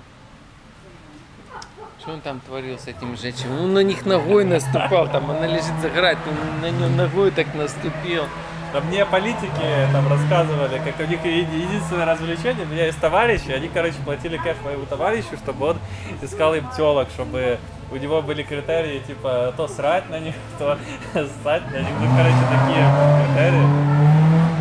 Что 2.00 2.12
он 2.12 2.20
там 2.20 2.40
творил 2.40 2.78
с 2.78 2.86
этим 2.86 3.16
женщинами? 3.16 3.60
Он 3.60 3.74
на 3.74 3.82
них 3.82 4.06
ногой 4.06 4.44
наступал, 4.44 5.10
там 5.10 5.30
она 5.30 5.46
лежит 5.46 5.78
загорать, 5.82 6.16
он 6.26 6.60
на 6.62 6.70
нее 6.70 6.88
ногой 6.88 7.30
так 7.30 7.54
наступил. 7.54 8.24
Да 8.72 8.80
мне 8.80 9.04
политики 9.04 9.88
там 9.92 10.08
рассказывали, 10.08 10.80
как 10.84 11.00
у 11.00 11.10
них 11.10 11.24
единственное 11.24 12.06
развлечение, 12.06 12.64
у 12.64 12.68
меня 12.68 12.86
есть 12.86 13.00
товарищи, 13.00 13.50
они, 13.50 13.68
короче, 13.68 13.96
платили 14.04 14.36
кэш 14.36 14.56
моему 14.64 14.86
товарищу, 14.86 15.36
чтобы 15.42 15.70
он 15.70 15.78
искал 16.22 16.54
им 16.54 16.68
телок, 16.76 17.08
чтобы 17.12 17.58
у 17.90 17.96
него 17.96 18.22
были 18.22 18.42
критерии, 18.42 19.00
типа, 19.00 19.52
то 19.56 19.66
срать 19.68 20.08
на 20.10 20.18
них, 20.20 20.34
то 20.58 20.78
ссать 21.12 21.70
на 21.72 21.78
них, 21.78 21.88
ну, 22.00 22.16
короче, 22.16 22.36
такие 22.50 22.86
критерии. 23.26 23.66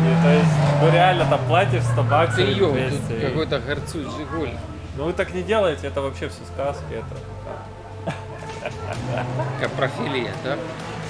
И, 0.02 0.22
то 0.22 0.30
есть, 0.30 0.82
ну, 0.82 0.90
реально, 0.92 1.24
там 1.26 1.40
платишь 1.46 1.82
100 1.84 2.02
баксов 2.04 2.36
Ты 2.36 2.42
или 2.42 2.58
ё, 2.58 2.72
200. 2.72 2.96
тут 2.96 3.10
и- 3.10 3.20
какой-то 3.26 3.58
горцуй 3.60 4.02
Жигуль. 4.16 4.50
Ну, 4.96 5.04
вы 5.04 5.12
так 5.12 5.32
не 5.34 5.42
делаете, 5.42 5.86
это 5.86 6.00
вообще 6.02 6.28
все 6.28 6.40
сказки, 6.52 6.84
это... 6.92 7.06
Капрофилия, 9.60 10.32
да? 10.44 10.56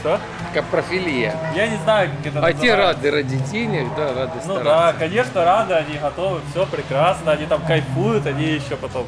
Что? 0.01 0.19
Капрофилия. 0.55 1.35
Я 1.55 1.69
не 1.69 1.77
знаю, 1.79 2.11
как 2.11 2.33
это 2.33 2.39
А 2.47 2.53
те 2.53 2.75
называется. 2.75 2.77
рады 2.77 3.11
ради 3.11 3.37
денег, 3.51 3.87
да, 3.97 4.15
рады 4.15 4.33
Ну 4.47 4.61
да, 4.63 4.95
конечно, 4.99 5.45
рады, 5.45 5.75
они 5.75 5.99
готовы, 5.99 6.41
все 6.51 6.67
прекрасно, 6.67 7.33
они 7.33 7.47
там 7.47 7.61
кайфуют, 7.67 8.27
они 8.27 8.45
еще 8.45 8.77
потом 8.77 9.07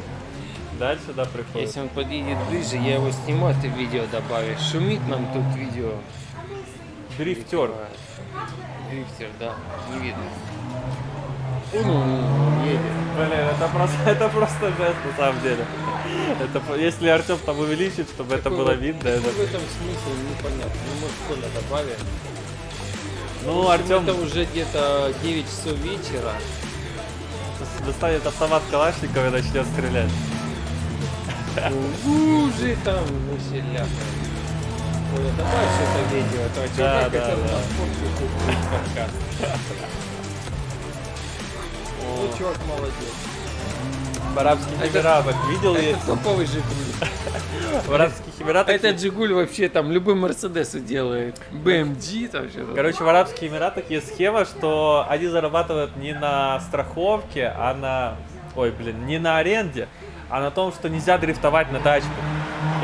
дальше 0.79 1.03
сюда 1.07 1.25
приходят. 1.25 1.67
Если 1.67 1.79
он 1.79 1.89
подъедет 1.89 2.37
ближе, 2.49 2.75
я 2.77 2.95
его 2.95 3.11
сниму, 3.11 3.47
а 3.47 3.53
ты 3.53 3.67
видео 3.67 4.03
добавишь. 4.11 4.59
Шумит 4.71 5.05
нам 5.07 5.25
тут 5.33 5.55
видео. 5.55 5.91
Дрифтер. 7.17 7.71
Дрифтер, 8.89 9.29
да, 9.39 9.53
не 9.91 9.99
видно. 9.99 10.23
Он 11.73 12.63
едет. 12.65 12.81
Блин, 13.15 13.31
это 13.31 13.67
просто, 13.67 13.95
это 14.05 14.29
просто 14.29 14.67
жест 14.67 14.97
на 15.05 15.17
самом 15.17 15.41
деле. 15.41 15.65
Это, 16.39 16.75
если 16.75 17.07
Артем 17.07 17.37
там 17.45 17.59
увеличит, 17.59 18.09
чтобы 18.09 18.35
это 18.35 18.43
Какой 18.43 18.57
было 18.57 18.67
вот- 18.71 18.79
видно, 18.79 19.07
это... 19.07 19.21
в 19.29 19.39
этом 19.39 19.61
смысл 19.61 20.09
непонятно. 20.29 20.71
Ну, 20.87 21.01
может, 21.01 21.15
Коля 21.27 21.61
добавит. 21.61 21.99
Ну, 23.45 23.69
Артем 23.69 24.03
Это 24.03 24.13
уже 24.13 24.45
где-то 24.45 25.13
9 25.23 25.45
часов 25.45 25.77
вечера. 25.79 26.33
достанет 27.85 28.25
автомат 28.25 28.63
Калашникова 28.71 29.27
и 29.27 29.31
начнет 29.31 29.65
стрелять. 29.67 30.09
Уже 31.53 32.75
там 32.83 33.03
мы 33.29 33.37
все 33.37 33.61
ляпаем. 33.61 33.87
Коля, 35.13 35.29
добавь 35.37 35.75
это 35.83 36.15
видео, 36.15 36.41
то 36.55 36.77
Да, 36.77 37.09
да, 37.09 37.17
это 37.17 37.37
да. 37.37 37.59
подкаст. 38.71 39.13
Ну, 42.01 42.37
чувак 42.37 42.57
молодец. 42.67 42.93
В 44.33 44.39
Арабских 44.39 44.73
Эмиратах 44.83 45.35
видел 45.49 45.75
я 45.75 45.89
Это 45.91 46.05
топовый 46.07 46.47
Жигуль. 46.47 46.65
в 47.85 47.93
Арабских 47.93 48.33
Эмиратах. 48.41 48.75
Этот 48.75 48.99
Жигуль 48.99 49.33
вообще 49.33 49.69
там 49.69 49.91
любой 49.91 50.15
Мерседесу 50.15 50.79
делает. 50.79 51.39
BMG 51.51 52.29
там 52.29 52.49
что-то. 52.49 52.73
Короче, 52.73 53.03
в 53.03 53.07
Арабских 53.07 53.43
Эмиратах 53.43 53.91
есть 53.91 54.15
схема, 54.15 54.45
что 54.45 55.05
они 55.07 55.27
зарабатывают 55.27 55.95
не 55.97 56.13
на 56.13 56.59
страховке, 56.61 57.53
а 57.55 57.75
на... 57.75 58.15
Ой, 58.55 58.71
блин, 58.71 59.05
не 59.05 59.19
на 59.19 59.37
аренде, 59.37 59.87
а 60.33 60.41
на 60.41 60.49
том, 60.49 60.73
что 60.73 60.89
нельзя 60.89 61.19
дрифтовать 61.19 61.71
на 61.71 61.79
тачку. 61.79 62.09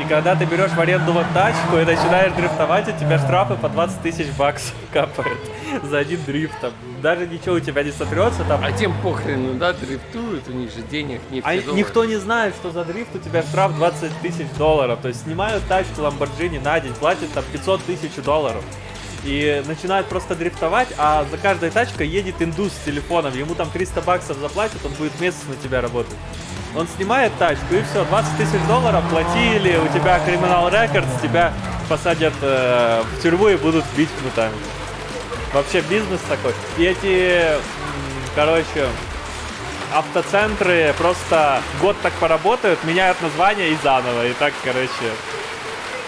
И 0.00 0.08
когда 0.08 0.36
ты 0.36 0.44
берешь 0.44 0.70
в 0.70 0.78
аренду 0.78 1.12
вот 1.12 1.26
тачку 1.34 1.78
и 1.78 1.84
начинаешь 1.84 2.32
дрифтовать, 2.34 2.86
у 2.88 2.92
тебя 2.92 3.18
штрафы 3.18 3.56
по 3.56 3.68
20 3.68 4.02
тысяч 4.02 4.28
баксов 4.38 4.72
капают 4.92 5.36
за 5.82 5.98
один 5.98 6.22
дрифт. 6.24 6.54
Там. 6.60 6.70
Даже 7.02 7.26
ничего 7.26 7.56
у 7.56 7.60
тебя 7.60 7.82
не 7.82 7.90
сотрется, 7.90 8.44
там 8.44 8.60
А 8.62 8.70
тем 8.70 8.94
похрену, 9.02 9.54
да, 9.54 9.72
дрифтуют, 9.72 10.46
у 10.46 10.52
них 10.52 10.72
же 10.72 10.82
денег 10.82 11.20
не 11.32 11.40
а 11.44 11.56
никто 11.56 12.04
не 12.04 12.18
знает, 12.18 12.54
что 12.54 12.70
за 12.70 12.84
дрифт 12.84 13.16
у 13.16 13.18
тебя 13.18 13.42
штраф 13.42 13.74
20 13.74 14.12
тысяч 14.22 14.46
долларов. 14.56 15.00
То 15.02 15.08
есть 15.08 15.24
снимают 15.24 15.66
тачку 15.66 16.02
Lamborghini 16.02 16.62
на 16.62 16.78
день, 16.78 16.94
платят 16.94 17.32
там 17.32 17.42
500 17.52 17.82
тысяч 17.82 18.14
долларов. 18.24 18.62
И 19.24 19.60
начинают 19.66 20.06
просто 20.06 20.36
дрифтовать, 20.36 20.88
а 20.96 21.24
за 21.28 21.36
каждой 21.36 21.70
тачкой 21.70 22.06
едет 22.06 22.40
индус 22.40 22.72
с 22.72 22.84
телефоном. 22.84 23.36
Ему 23.36 23.56
там 23.56 23.68
300 23.70 24.02
баксов 24.02 24.36
заплатят, 24.36 24.78
он 24.84 24.92
будет 24.92 25.18
месяц 25.20 25.40
на 25.48 25.56
тебя 25.56 25.80
работать. 25.80 26.14
Он 26.76 26.86
снимает 26.96 27.32
тачку 27.38 27.74
и 27.74 27.82
все, 27.82 28.04
20 28.04 28.36
тысяч 28.36 28.66
долларов 28.68 29.02
платили, 29.10 29.76
у 29.76 29.88
тебя 29.88 30.20
криминал 30.20 30.68
рекорд, 30.68 31.06
тебя 31.20 31.52
посадят 31.88 32.34
э, 32.42 33.02
в 33.02 33.22
тюрьму 33.22 33.48
и 33.48 33.56
будут 33.56 33.84
бить 33.96 34.08
кнутами. 34.20 34.54
Вообще 35.52 35.80
бизнес 35.80 36.20
такой. 36.28 36.54
И 36.78 36.84
эти, 36.84 37.60
короче, 38.36 38.86
автоцентры 39.92 40.94
просто 40.96 41.60
год 41.80 41.96
так 42.02 42.12
поработают, 42.14 42.82
меняют 42.84 43.20
название 43.20 43.70
и 43.70 43.76
заново. 43.82 44.26
И 44.28 44.32
так, 44.34 44.52
короче, 44.62 44.88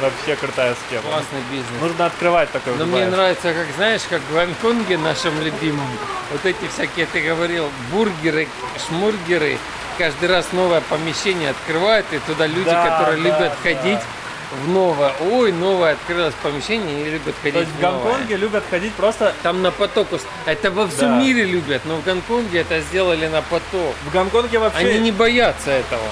вообще 0.01 0.37
крутая 0.37 0.77
схема. 0.87 1.03
Классный 1.03 1.43
бизнес. 1.51 1.81
Нужно 1.81 2.07
открывать 2.07 2.51
такой 2.53 2.77
Но 2.77 2.87
мне 2.87 3.07
нравится, 3.07 3.53
как 3.53 3.67
знаешь, 3.77 4.03
как 4.09 4.21
в 4.21 4.33
Гонконге 4.33 4.99
нашем 4.99 5.41
любимом, 5.43 5.89
вот 6.31 6.45
эти 6.45 6.69
всякие, 6.73 7.07
ты 7.07 7.21
говорил, 7.21 7.69
бургеры, 7.91 8.49
шмургеры, 8.87 9.59
каждый 9.99 10.29
раз 10.29 10.47
новое 10.53 10.81
помещение 10.83 11.51
открывают, 11.51 12.07
и 12.13 12.19
туда 12.21 12.47
люди, 12.47 12.65
Да, 12.71 12.85
которые 12.99 13.17
да, 13.17 13.23
любят 13.23 13.53
да. 13.53 13.57
ходить 13.63 14.01
в 14.65 14.69
новое. 14.69 15.13
Ой, 15.31 15.53
новое 15.53 15.93
открылось 15.93 16.35
помещение, 16.43 17.07
и 17.07 17.11
любят 17.11 17.35
ходить 17.43 17.55
То 17.55 17.61
есть 17.61 17.73
в 17.73 17.77
в. 17.79 17.81
Гонконге 17.81 18.37
любят 18.37 18.65
ходить 18.71 18.93
просто... 18.95 19.35
Там 19.43 19.63
на 19.63 19.71
поток. 19.71 20.09
Это 20.45 20.71
во 20.71 20.87
всем 20.89 21.19
Да. 21.19 21.21
мире 21.21 21.45
любят, 21.45 21.83
но 21.85 21.97
в 21.97 22.05
Гонконге 22.05 22.61
это 22.61 22.81
сделали 22.81 23.29
на 23.29 23.43
поток. 23.43 23.95
В 24.07 24.13
Гонконге 24.13 24.59
вообще... 24.59 24.79
Они 24.87 24.99
не 24.99 25.11
боятся 25.13 25.71
этого. 25.71 26.03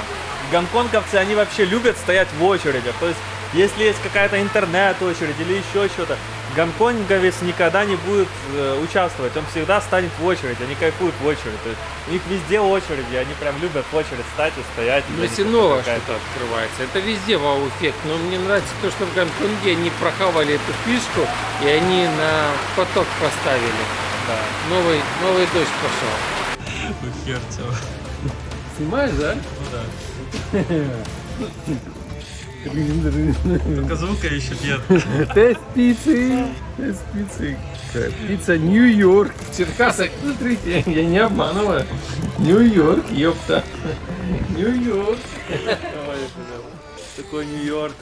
Гонконговцы, 0.53 1.17
они 1.17 1.35
вообще 1.35 1.65
любят 1.65 1.97
стоять 1.99 2.29
в 2.39 2.51
очередях. 2.51 2.95
То 2.99 3.07
есть, 3.09 3.19
если 3.53 3.85
есть 3.85 4.01
какая-то 4.03 4.41
интернет-очередь 4.41 5.37
или 5.39 5.55
еще 5.55 5.89
что-то, 5.89 6.17
гонконговец 6.55 7.35
никогда 7.43 7.85
не 7.85 7.97
будет 7.97 8.29
э, 8.55 8.81
участвовать. 8.83 9.37
Он 9.37 9.45
всегда 9.51 9.81
станет 9.81 10.11
в 10.19 10.25
очередь, 10.25 10.61
они 10.61 10.75
кайфуют 10.75 11.15
в 11.21 11.27
очередь. 11.27 11.63
То 11.63 11.71
есть, 11.71 11.81
у 12.09 12.13
них 12.13 12.23
везде 12.29 12.61
очереди, 12.61 13.15
они 13.17 13.33
прям 13.39 13.61
любят 13.61 13.85
в 13.91 13.97
очередь 13.97 14.25
стать 14.35 14.53
и 14.59 14.63
стоять. 14.73 15.05
для 15.09 15.23
них 15.23 15.31
Если 15.31 15.45
это 15.45 15.53
новое 15.53 15.83
что-то 15.83 16.17
открывается, 16.17 16.83
это 16.83 16.99
везде 16.99 17.37
вау-эффект. 17.37 17.97
Но 18.05 18.17
мне 18.17 18.39
нравится 18.39 18.73
то, 18.83 18.91
что 18.91 19.07
в 19.07 19.15
Гонконге 19.15 19.73
они 19.73 19.91
прохавали 20.01 20.55
эту 20.55 20.73
фишку, 20.85 21.27
и 21.65 21.69
они 21.69 22.07
на 22.07 22.53
поток 22.77 23.07
поставили. 23.21 23.85
Да. 24.27 24.75
Новый, 24.75 25.01
новый 25.23 25.47
дождь 25.53 25.69
пошел. 25.83 26.15
Снимаешь, 28.77 29.13
да? 29.13 29.37
Только 32.65 33.97
звука 33.97 34.27
еще 34.27 34.55
нет. 34.63 34.81
Тест 35.35 35.61
пиццы. 35.75 36.47
Тест 36.77 37.03
пиццы. 37.13 37.57
Пицца 38.29 38.59
Нью-Йорк. 38.59 39.33
В 39.51 39.57
Черкасах, 39.57 40.11
смотрите, 40.21 40.85
я 40.87 41.05
не 41.05 41.19
обманываю. 41.19 41.87
Нью-Йорк, 42.39 43.11
ёпта. 43.11 43.65
Нью-Йорк. 44.57 45.19
Такой 47.17 47.47
Нью-Йорк. 47.47 47.95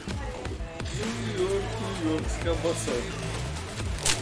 Нью-Йорк, 1.36 1.62
Нью-Йорк 2.02 2.24
с 2.28 2.44
колбасой. 2.44 3.02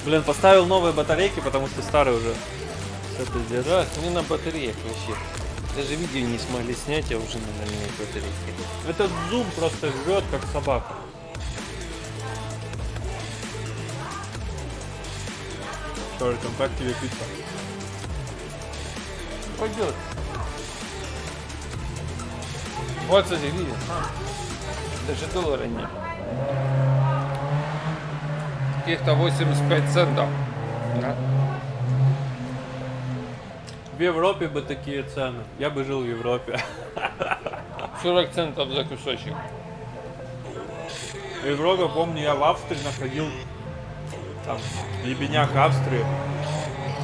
Блин, 0.05 0.23
поставил 0.23 0.67
новые 0.67 0.93
батарейки, 0.93 1.41
потому 1.41 1.67
что 1.67 1.83
старые 1.83 2.17
уже. 2.17 2.35
Все 3.15 3.25
пиздец. 3.33 3.65
Да, 3.65 3.87
не 4.03 4.11
на 4.11 4.23
батареях 4.23 4.77
вообще. 4.85 5.19
Даже 5.77 5.95
видео 5.95 6.27
не 6.27 6.39
смогли 6.39 6.75
снять, 6.75 7.13
а 7.13 7.17
уже 7.17 7.37
на 7.37 7.49
нормальной 7.49 7.91
батарейке. 7.99 8.31
Этот 8.89 9.11
зум 9.29 9.47
просто 9.55 9.89
жрет, 9.89 10.25
как 10.31 10.43
собака. 10.51 10.95
Там 16.19 16.35
как 16.57 16.75
тебе 16.79 16.95
пицца? 16.95 17.25
Пойдет. 19.59 19.95
Вот, 23.09 23.25
кстати, 23.25 23.43
видишь. 23.43 23.75
Даже 25.07 25.27
доллара 25.35 25.65
нет. 25.67 25.91
Каких-то 28.81 29.15
85 29.15 29.93
центов. 29.93 30.29
Да. 31.03 31.36
В 33.97 34.01
Европе 34.03 34.47
бы 34.47 34.61
такие 34.61 35.03
цены. 35.05 35.43
Я 35.59 35.71
бы 35.71 35.83
жил 35.83 36.03
в 36.03 36.07
Европе. 36.07 36.61
40 38.03 38.31
центов 38.31 38.69
за 38.69 38.85
кусочек. 38.85 39.33
В 41.43 41.47
Европе, 41.47 41.89
помню, 41.89 42.23
я 42.23 42.35
в 42.35 42.45
Австрии 42.45 42.77
находил 42.85 43.25
там 44.45 44.59
ебеняк 45.03 45.57
Австрии. 45.57 46.05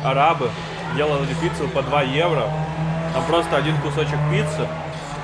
Арабы 0.05 0.51
делали 0.95 1.33
пиццу 1.41 1.67
по 1.69 1.83
2 1.83 2.03
евро. 2.03 2.51
Там 3.15 3.25
просто 3.25 3.57
один 3.57 3.81
кусочек 3.81 4.19
пиццы. 4.31 4.69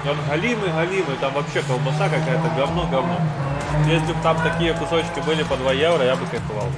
И 0.07 0.09
он 0.09 0.16
галимый, 0.27 0.71
галимый, 0.71 1.16
там 1.21 1.35
вообще 1.35 1.61
колбаса 1.62 2.09
какая-то, 2.09 2.49
говно, 2.57 2.87
говно. 2.91 3.21
Если 3.87 4.14
бы 4.14 4.23
там 4.23 4.41
такие 4.43 4.73
кусочки 4.73 5.21
были 5.27 5.43
по 5.43 5.55
2 5.57 5.73
евро, 5.75 6.03
я 6.03 6.16
бы 6.16 6.25
кайфовал. 6.25 6.69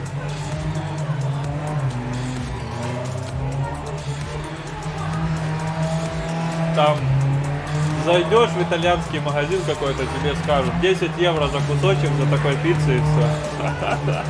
Там 6.81 6.97
зайдешь 8.07 8.49
в 8.51 8.62
итальянский 8.62 9.20
магазин 9.20 9.61
какой-то, 9.66 9.99
тебе 10.03 10.35
скажут 10.43 10.72
10 10.81 11.11
евро 11.18 11.47
за 11.49 11.59
кусочек 11.61 12.09
за 12.18 12.26
такой 12.35 12.57
пиццы 12.62 12.97
и 12.97 13.01
все. 13.01 14.22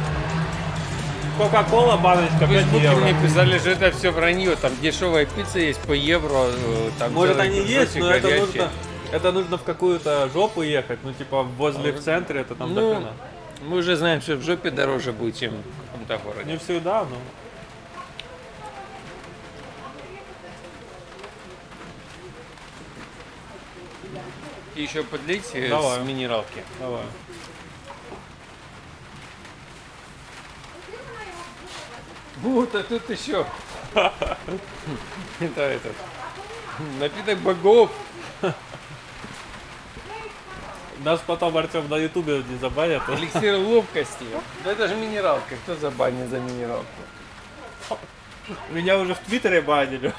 Кока-кола 1.38 1.96
баночка 1.96 2.34
В 2.34 2.40
5 2.40 2.48
Фейсбуке 2.51 2.84
евро. 2.84 3.01
мне 3.05 3.14
писали, 3.22 3.59
что 3.59 3.70
это 3.70 3.92
все 3.96 4.11
вранье. 4.11 4.57
Там 4.57 4.72
дешевая 4.82 5.26
пицца 5.26 5.61
есть 5.61 5.80
по 5.82 5.92
евро. 5.92 6.46
э, 6.48 6.90
Там 6.98 7.12
Может 7.12 7.38
они 7.38 7.61
есть, 7.61 7.96
но 7.96 8.11
это 8.11 8.28
горячий. 8.28 8.40
нужно, 8.46 8.68
это 9.12 9.32
нужно 9.32 9.57
в 9.57 9.62
какую-то 9.62 10.28
жопу 10.34 10.62
ехать, 10.62 10.98
ну 11.05 11.12
типа 11.12 11.44
возле 11.44 11.92
в 11.92 12.01
центре, 12.01 12.40
это 12.40 12.55
там 12.57 12.74
Ну, 12.74 12.80
до 12.80 12.94
хрена. 12.96 13.12
мы 13.68 13.76
уже 13.78 13.94
знаем, 13.96 14.20
что 14.20 14.34
в 14.36 14.42
жопе 14.42 14.70
дороже 14.70 15.12
будет, 15.12 15.38
чем 15.38 15.53
в 15.53 15.92
каком-то 15.92 16.18
городе. 16.18 16.51
Не 16.53 16.59
всегда, 16.59 17.05
но... 17.05 17.16
И 24.74 24.82
еще 24.82 25.02
подлить 25.02 25.50
э, 25.54 25.68
Давай. 25.68 26.00
с 26.00 26.04
минералки. 26.04 26.64
Давай. 26.78 27.02
Вот, 32.36 32.74
а 32.74 32.82
тут 32.82 33.10
еще. 33.10 33.46
Это 33.94 35.60
этот. 35.60 35.96
Напиток 36.98 37.38
богов. 37.40 37.90
Нас 41.04 41.20
потом 41.26 41.56
Артем 41.56 41.88
на 41.88 41.96
ютубе 41.96 42.42
не 42.48 42.58
забанят. 42.58 43.02
Эликсир 43.08 43.56
ловкости. 43.56 44.24
Да 44.64 44.72
это 44.72 44.86
же 44.86 44.96
минералка. 44.96 45.56
Кто 45.64 45.74
забанит 45.74 46.28
за 46.28 46.38
минералку? 46.38 46.86
Меня 48.70 48.98
уже 48.98 49.14
в 49.14 49.18
Твиттере 49.18 49.61
банили. 49.61 50.12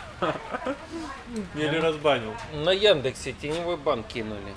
Еле 1.56 1.80
разбанил. 1.80 2.34
На 2.54 2.72
Яндексе 2.72 3.34
теневой 3.34 3.78
банк 3.78 4.08
кинули. 4.08 4.54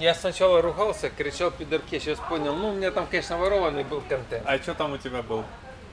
Я 0.00 0.14
сначала 0.14 0.60
ругался, 0.60 1.08
кричал 1.08 1.52
пидорке, 1.52 2.00
сейчас 2.00 2.18
понял. 2.18 2.56
Ну, 2.56 2.70
у 2.70 2.72
меня 2.72 2.90
там, 2.90 3.06
конечно, 3.06 3.38
ворованный 3.38 3.84
был 3.84 4.00
контент. 4.00 4.42
А 4.44 4.58
что 4.58 4.74
там 4.74 4.92
у 4.92 4.98
тебя 4.98 5.22
был 5.22 5.44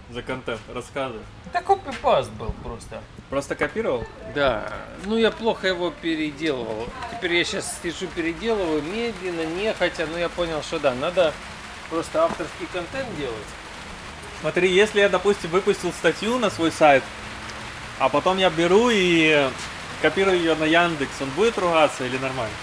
за 0.09 0.24
контент? 0.24 0.59
Рассказывай. 0.74 1.22
Да 1.53 1.61
копипаст 1.61 2.32
был 2.32 2.51
просто. 2.63 3.01
Просто 3.30 3.55
копировал? 3.55 4.03
Да, 4.34 4.74
ну 5.05 5.17
я 5.17 5.30
плохо 5.30 5.67
его 5.67 5.91
переделывал. 5.91 6.88
Теперь 7.11 7.36
я 7.36 7.43
сейчас 7.43 7.80
сижу, 7.84 8.07
переделываю 8.07 8.82
медленно, 8.82 9.45
нехотя, 9.45 10.07
но 10.07 10.17
я 10.17 10.30
понял, 10.30 10.63
что 10.63 10.80
да, 10.80 10.95
надо 10.95 11.32
просто 11.89 12.24
авторский 12.24 12.67
контент 12.74 13.07
делать. 13.17 13.38
Смотри, 14.41 14.71
если 14.71 14.99
я, 15.01 15.09
допустим, 15.09 15.49
выпустил 15.51 15.91
статью 15.93 16.39
на 16.39 16.49
свой 16.49 16.71
сайт, 16.71 17.03
а 17.99 18.09
потом 18.09 18.37
я 18.37 18.49
беру 18.49 18.89
и 18.91 19.47
копирую 20.01 20.37
ее 20.37 20.55
на 20.55 20.63
Яндекс, 20.63 21.11
он 21.21 21.29
будет 21.29 21.57
ругаться 21.59 22.03
или 22.05 22.17
нормально? 22.17 22.53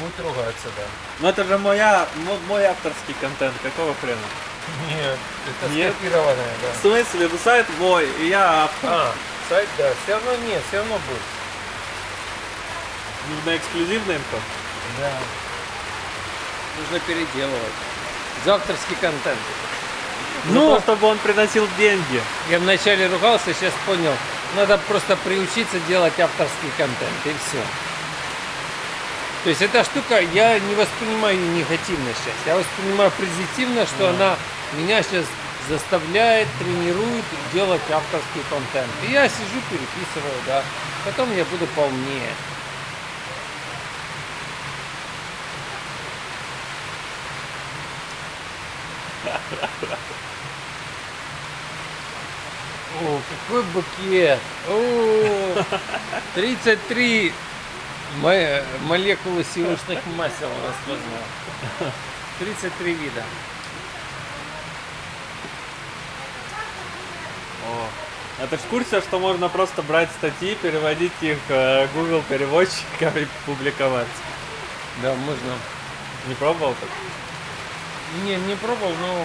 Будет 0.00 0.18
ругаться, 0.20 0.68
да. 0.76 0.82
Ну 1.20 1.28
это 1.28 1.44
же 1.44 1.58
моя, 1.58 2.06
мо- 2.26 2.38
мой 2.48 2.64
авторский 2.64 3.14
контент, 3.20 3.54
какого 3.62 3.94
хрена? 4.00 4.16
Нет, 4.88 5.18
это 5.62 5.72
Нет? 5.72 5.92
скопированное, 5.94 6.34
В 6.36 6.62
да. 6.62 6.80
смысле, 6.80 7.28
ну 7.30 7.38
сайт 7.42 7.66
мой, 7.78 8.08
и 8.20 8.28
я 8.28 8.64
автор. 8.64 8.90
А, 8.90 9.12
сайт, 9.48 9.68
да, 9.76 9.90
все 10.04 10.14
равно 10.14 10.36
нет, 10.46 10.62
все 10.68 10.78
равно 10.78 10.94
будет. 10.94 11.20
Нужна 13.36 13.56
эксклюзивная 13.56 14.16
инфа. 14.16 14.36
Да. 15.00 15.10
Нужно 16.80 17.00
переделывать. 17.00 17.72
За 18.44 18.54
авторский 18.54 18.96
контент. 19.00 19.38
Ну, 20.46 20.74
Ну, 20.74 20.80
чтобы 20.80 21.06
он 21.06 21.18
приносил 21.18 21.66
деньги. 21.78 22.20
я 22.50 22.58
вначале 22.58 23.06
ругался, 23.06 23.54
сейчас 23.54 23.72
понял. 23.86 24.12
Надо 24.56 24.78
просто 24.78 25.16
приучиться 25.16 25.78
делать 25.88 26.18
авторский 26.18 26.70
контент, 26.76 27.26
и 27.26 27.30
все. 27.30 27.62
То 29.42 29.50
есть 29.50 29.62
эта 29.62 29.84
штука, 29.84 30.20
я 30.20 30.58
не 30.58 30.74
воспринимаю 30.74 31.36
ее 31.36 31.48
негативно 31.48 32.10
сейчас. 32.14 32.34
Я 32.46 32.56
воспринимаю 32.56 33.10
позитивно, 33.10 33.86
что 33.86 34.08
она 34.08 34.36
меня 34.74 35.02
сейчас 35.02 35.24
заставляет, 35.68 36.48
тренирует 36.58 37.24
делать 37.52 37.82
авторский 37.90 38.42
контент. 38.48 38.90
И 39.08 39.12
я 39.12 39.28
сижу, 39.28 39.60
переписываю, 39.70 40.40
да. 40.46 40.62
Потом 41.04 41.34
я 41.36 41.44
буду 41.44 41.66
поумнее. 41.68 42.32
О, 53.02 53.20
какой 53.48 53.62
букет! 53.64 54.38
О, 54.68 55.64
33 56.34 57.32
мо- 58.18 58.62
молекулы 58.82 59.44
сивушных 59.54 59.98
масел 60.16 60.50
распознал. 60.66 61.92
33 62.38 62.94
вида. 62.94 63.22
А 68.40 68.46
ты 68.48 68.56
в 68.56 68.62
курсе, 68.62 69.00
что 69.00 69.18
можно 69.20 69.48
просто 69.48 69.82
брать 69.82 70.10
статьи, 70.18 70.56
переводить 70.56 71.12
их 71.20 71.38
э, 71.48 71.86
Google 71.94 72.22
переводчиком 72.28 73.16
и 73.16 73.26
публиковать? 73.46 74.08
Да, 75.02 75.14
можно. 75.14 75.54
Не 76.26 76.34
пробовал 76.34 76.74
так? 76.80 76.88
Не, 78.24 78.34
не 78.36 78.56
пробовал, 78.56 78.92
но 79.00 79.24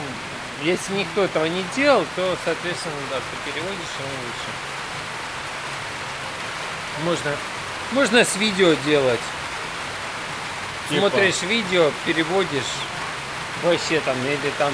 если 0.64 0.94
никто 0.94 1.24
этого 1.24 1.46
не 1.46 1.64
делал, 1.76 2.06
то, 2.16 2.38
соответственно, 2.44 2.96
да, 3.12 3.18
ты 3.18 3.52
переводишь 3.52 3.96
ему 4.00 4.10
лучше. 4.26 4.50
Можно, 7.04 7.32
можно 7.92 8.26
с 8.26 8.36
видео 8.36 8.74
делать. 8.86 9.20
Типа? 10.90 11.10
Смотришь 11.10 11.42
видео, 11.44 11.92
переводишь 12.06 12.74
вообще 13.64 14.00
там, 14.02 14.16
или 14.26 14.52
там 14.58 14.74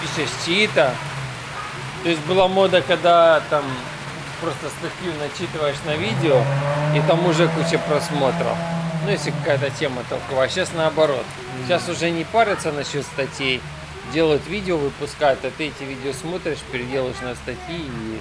пишешь 0.00 0.30
чьи-то. 0.44 0.94
То 2.02 2.08
есть 2.08 2.22
была 2.22 2.48
мода, 2.48 2.82
когда 2.82 3.40
там 3.50 3.64
просто 4.40 4.68
статью 4.68 5.12
начитываешь 5.18 5.76
на 5.84 5.96
видео, 5.96 6.42
и 6.94 7.00
там 7.08 7.26
уже 7.26 7.48
куча 7.48 7.78
просмотров. 7.78 8.56
Ну, 9.04 9.10
если 9.10 9.30
какая-то 9.30 9.70
тема 9.70 10.02
толковая. 10.08 10.46
А 10.46 10.48
сейчас 10.50 10.72
наоборот. 10.74 11.24
Сейчас 11.64 11.88
уже 11.88 12.10
не 12.10 12.24
парятся 12.24 12.72
насчет 12.72 13.04
статей. 13.04 13.62
Делают 14.12 14.46
видео, 14.46 14.76
выпускают, 14.78 15.44
а 15.44 15.50
ты 15.50 15.66
эти 15.68 15.82
видео 15.84 16.12
смотришь, 16.12 16.58
переделаешь 16.72 17.20
на 17.20 17.34
статьи 17.34 17.58
и 17.86 18.18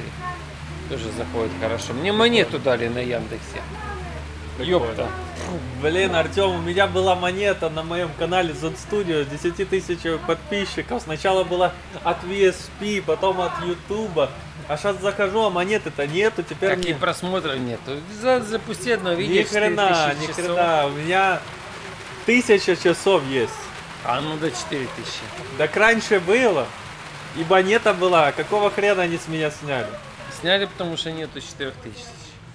тоже 0.90 1.12
заходит 1.12 1.52
хорошо. 1.62 1.94
Мне 1.94 2.12
монету 2.12 2.60
дали 2.60 2.88
на 2.88 3.00
Яндексе. 3.00 3.62
Ёпта. 4.60 5.08
Блин, 5.82 6.16
Артем, 6.16 6.50
у 6.50 6.58
меня 6.62 6.88
была 6.88 7.16
монета 7.16 7.70
на 7.70 7.84
моем 7.84 8.10
канале 8.18 8.54
Z 8.54 8.72
Studio 8.72 9.24
с 9.24 9.28
10 9.28 9.70
тысяч 9.70 10.00
подписчиков. 10.26 11.04
Сначала 11.04 11.44
была 11.44 11.72
от 12.04 12.24
VSP, 12.24 13.04
потом 13.06 13.40
от 13.40 13.52
YouTube. 13.64 14.30
А 14.68 14.76
сейчас 14.78 15.00
захожу, 15.00 15.44
а 15.46 15.50
монеты-то 15.50 16.08
нету. 16.08 16.44
Теперь 16.44 16.72
Так 16.72 16.80
и 16.80 16.90
мне... 16.90 16.96
просмотров 16.96 17.58
нет. 17.60 17.80
За- 18.22 18.42
Запусти 18.42 18.92
одно 18.92 19.14
видео. 19.14 19.36
Ни 19.42 19.44
хрена, 19.44 20.14
4000 20.18 20.20
ни 20.22 20.28
часов. 20.28 20.36
хрена. 20.46 20.88
У 20.88 20.90
меня 20.92 21.40
тысяча 22.26 22.76
часов 22.76 23.24
есть. 23.30 23.54
А 24.08 24.22
ну 24.22 24.38
до 24.38 24.50
4000. 24.50 24.90
Так 25.58 25.76
раньше 25.76 26.20
было. 26.20 26.66
И 27.36 27.44
монета 27.44 27.94
была. 27.94 28.32
Какого 28.32 28.72
хрена 28.72 29.04
они 29.04 29.18
с 29.18 29.28
меня 29.28 29.52
сняли? 29.52 29.88
Сняли, 30.40 30.66
потому 30.66 30.98
что 30.98 31.12
нету 31.12 31.40
4000. 31.42 31.94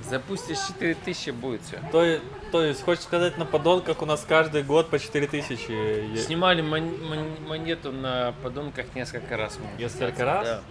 Запустишь 0.08 0.58
4000, 0.68 1.30
будет 1.30 1.60
все. 1.62 1.78
То, 1.92 2.02
е- 2.04 2.20
то 2.50 2.64
есть, 2.64 2.82
хочешь 2.84 3.04
сказать, 3.04 3.38
на 3.38 3.44
подонках 3.46 4.02
у 4.02 4.06
нас 4.06 4.24
каждый 4.28 4.62
год 4.64 4.90
по 4.90 4.98
4000 4.98 5.70
есть? 6.14 6.26
Снимали 6.26 6.60
мон- 6.62 6.98
мон- 7.08 7.36
монету 7.46 7.92
на 7.92 8.34
подонках 8.42 8.86
несколько 8.94 9.36
раз. 9.36 9.58
Несколько 9.78 10.24
раз? 10.24 10.46
Да. 10.46 10.62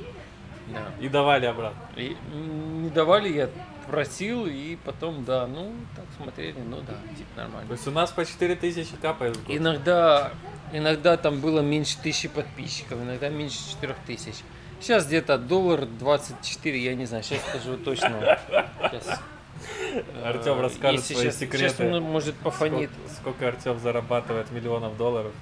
Да. 0.74 1.06
И 1.06 1.10
давали 1.10 1.46
обратно. 1.46 1.80
И 1.96 2.16
не 2.34 2.90
давали, 2.90 3.30
я 3.30 3.50
просил, 3.88 4.46
и 4.46 4.78
потом, 4.84 5.26
да, 5.26 5.48
ну, 5.48 5.74
так 5.96 6.06
смотрели, 6.18 6.60
ну 6.60 6.78
да, 6.78 6.94
типа 7.18 7.30
То 7.36 7.42
нормально. 7.42 7.72
есть 7.72 7.88
у 7.88 7.92
нас 7.92 8.12
по 8.12 8.26
4000 8.26 8.96
капает 9.02 9.38
в 9.38 9.46
год. 9.46 9.56
Иногда, 9.56 10.32
иногда 10.72 11.18
там 11.18 11.42
было 11.42 11.62
меньше 11.62 11.98
тысячи 12.02 12.28
подписчиков, 12.28 13.02
иногда 13.02 13.30
меньше 13.30 13.58
четырех 13.70 13.98
тысяч. 14.06 14.36
Сейчас 14.80 15.06
где-то 15.06 15.38
доллар 15.38 15.86
24, 15.86 16.80
я 16.80 16.96
не 16.96 17.06
знаю, 17.06 17.24
сейчас 17.24 17.42
скажу 17.42 17.78
точно. 17.78 18.40
Сейчас, 18.82 19.22
Артем 20.24 20.58
э, 20.58 20.62
расскажет 20.62 21.02
если 21.02 21.14
свои 21.14 21.32
секреты. 21.32 21.70
Сейчас 21.70 21.80
он 21.80 22.02
может 22.02 22.36
пофонит. 22.36 22.90
Сколько, 22.92 23.14
сколько 23.14 23.48
Артем 23.48 23.80
зарабатывает 23.80 24.52
миллионов 24.52 24.98
долларов. 24.98 25.34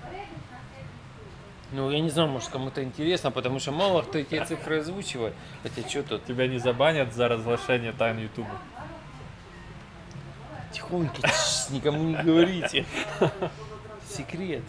Ну, 1.72 1.92
я 1.92 2.00
не 2.00 2.10
знаю, 2.10 2.30
может 2.30 2.50
кому-то 2.50 2.84
интересно, 2.84 3.30
потому 3.30 3.60
что 3.60 3.72
мало 3.72 4.02
кто 4.02 4.18
эти 4.18 4.44
цифры 4.44 4.80
озвучивает. 4.80 5.36
Хотя 5.62 5.88
что 5.88 6.04
тут? 6.04 6.26
Тебя 6.26 6.48
не 6.48 6.58
забанят 6.58 7.14
за 7.14 7.28
разглашение 7.28 7.92
тайн 7.92 8.18
Ютуба. 8.18 8.60
Тихонько, 10.72 11.22
никому 11.70 12.04
не 12.04 12.16
говорите. 12.16 12.86
Секрет. 14.10 14.64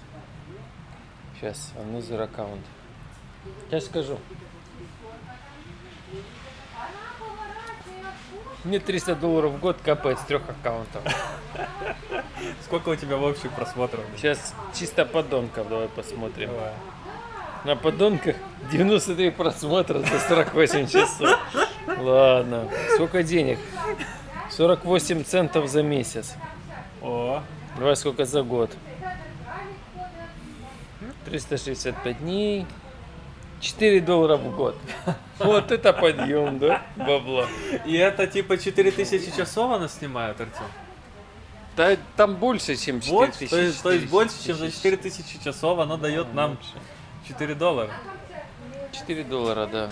Сейчас, 1.34 1.72
another 1.78 2.22
аккаунт. 2.22 2.64
Сейчас 3.68 3.86
скажу. 3.86 4.18
Мне 8.64 8.78
300 8.78 9.14
долларов 9.14 9.52
в 9.52 9.58
год 9.58 9.78
капает 9.82 10.18
с 10.18 10.24
трех 10.24 10.42
аккаунтов. 10.46 11.02
Сколько 12.64 12.90
у 12.90 12.96
тебя 12.96 13.16
в 13.16 13.22
общих 13.22 13.50
просмотров? 13.52 14.04
Сейчас 14.16 14.54
чисто 14.74 15.06
подонков 15.06 15.66
давай 15.68 15.88
посмотрим. 15.88 16.50
Давай. 16.50 16.74
На 17.64 17.76
подонках 17.76 18.36
93 18.72 19.30
просмотра 19.30 19.98
за 20.00 20.18
48 20.28 20.86
часов. 20.88 21.38
Ладно. 21.98 22.68
Сколько 22.94 23.22
денег? 23.22 23.58
48 24.50 25.24
центов 25.24 25.68
за 25.68 25.82
месяц. 25.82 26.34
О, 27.02 27.42
Давай 27.78 27.96
сколько 27.96 28.24
за 28.24 28.42
год? 28.42 28.70
365 31.26 32.18
дней. 32.20 32.66
4 33.60 34.00
доллара 34.00 34.36
в 34.36 34.56
год. 34.56 34.76
Вот 35.38 35.72
это 35.72 35.94
подъем, 35.94 36.58
да? 36.58 36.82
Бабла. 36.96 37.46
и 37.86 37.96
это 37.96 38.26
типа 38.26 38.58
4000 38.58 39.34
часов 39.34 39.72
она 39.72 39.88
снимает, 39.88 40.38
Артем? 40.38 40.64
Да, 41.76 41.96
там 42.16 42.36
больше, 42.36 42.76
чем 42.76 43.00
4 43.00 43.16
Больше? 43.16 43.38
тысячи. 43.38 43.50
То 43.50 43.58
есть, 43.60 43.82
то 43.82 43.90
есть 43.90 44.04
4 44.04 44.10
больше, 44.10 44.34
чем 44.44 44.56
за 44.56 44.66
тысячи. 44.66 44.82
4000 44.82 45.44
часов 45.44 45.78
она 45.78 45.96
дает 45.96 46.34
нам 46.34 46.58
4 47.28 47.54
доллара. 47.54 47.90
4 48.92 49.24
доллара, 49.24 49.66
да. 49.66 49.90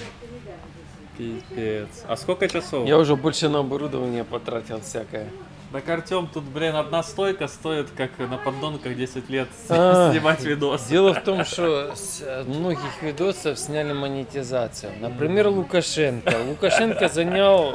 Пипец. 1.16 1.88
А 2.06 2.16
сколько 2.16 2.48
часов? 2.48 2.86
Я 2.86 2.98
уже 2.98 3.16
больше 3.16 3.48
на 3.48 3.60
оборудование 3.60 4.24
потратил 4.24 4.80
всякое. 4.80 5.26
Так, 5.70 5.86
Артем, 5.90 6.28
тут, 6.32 6.44
блин, 6.44 6.76
одна 6.76 7.02
стойка 7.02 7.46
стоит, 7.46 7.90
как 7.90 8.18
на 8.18 8.38
поддонках 8.38 8.96
10 8.96 9.28
лет 9.28 9.48
А. 9.68 10.10
снимать 10.10 10.42
видос. 10.42 10.86
Дело 10.86 11.12
в 11.12 11.22
том, 11.22 11.44
что 11.44 11.94
с 11.94 12.22
э, 12.22 12.44
многих 12.44 13.02
видосов 13.02 13.58
сняли 13.58 13.92
монетизацию. 13.92 14.92
Например, 14.98 15.48
Лукашенко. 15.48 16.34
Лукашенко 16.48 17.08
занял 17.08 17.74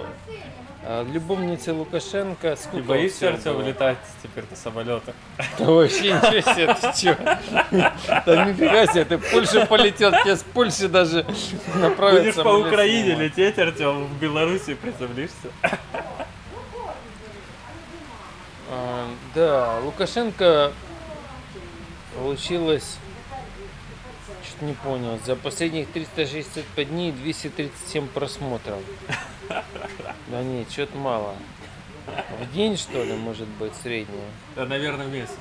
э, 0.85 1.05
любовнице 1.11 1.73
Лукашенко 1.73 2.55
Ты 2.71 2.83
боишься, 2.83 3.17
всего 3.17 3.29
Артем, 3.31 3.53
было? 3.53 3.61
летать 3.63 3.97
теперь 4.21 4.43
на 4.49 4.55
самолетах? 4.55 5.15
Да 5.57 5.65
вообще 5.65 6.13
ничего 6.13 6.53
себе, 6.53 6.73
ты 6.75 7.01
чё? 7.01 7.15
Да 8.25 8.45
нифига 8.45 8.85
себе, 8.87 9.05
ты 9.05 9.17
в 9.17 9.31
Польшу 9.31 9.65
полетел, 9.67 10.11
тебе 10.11 10.35
с 10.35 10.43
Польши 10.43 10.87
даже 10.87 11.25
направиться. 11.75 12.43
Будешь 12.43 12.43
по 12.43 12.67
Украине 12.67 13.15
лететь, 13.15 13.57
Артем, 13.59 14.05
в 14.05 14.19
Беларуси 14.19 14.73
приземлишься. 14.75 15.49
А, 18.69 19.07
Да, 19.35 19.79
Лукашенко 19.83 20.71
получилось, 22.15 22.97
что-то 24.45 24.65
не 24.65 24.73
понял, 24.73 25.19
за 25.25 25.35
последних 25.35 25.87
365 25.89 26.89
дней 26.89 27.11
237 27.11 28.07
просмотров. 28.07 28.79
Да 30.27 30.43
нет, 30.43 30.71
что-то 30.71 30.97
мало. 30.97 31.35
В 32.39 32.53
день, 32.53 32.77
что 32.77 33.03
ли, 33.03 33.13
может 33.13 33.47
быть, 33.47 33.73
среднее? 33.75 34.27
Да, 34.55 34.65
наверное, 34.65 35.07
месяц. 35.07 35.37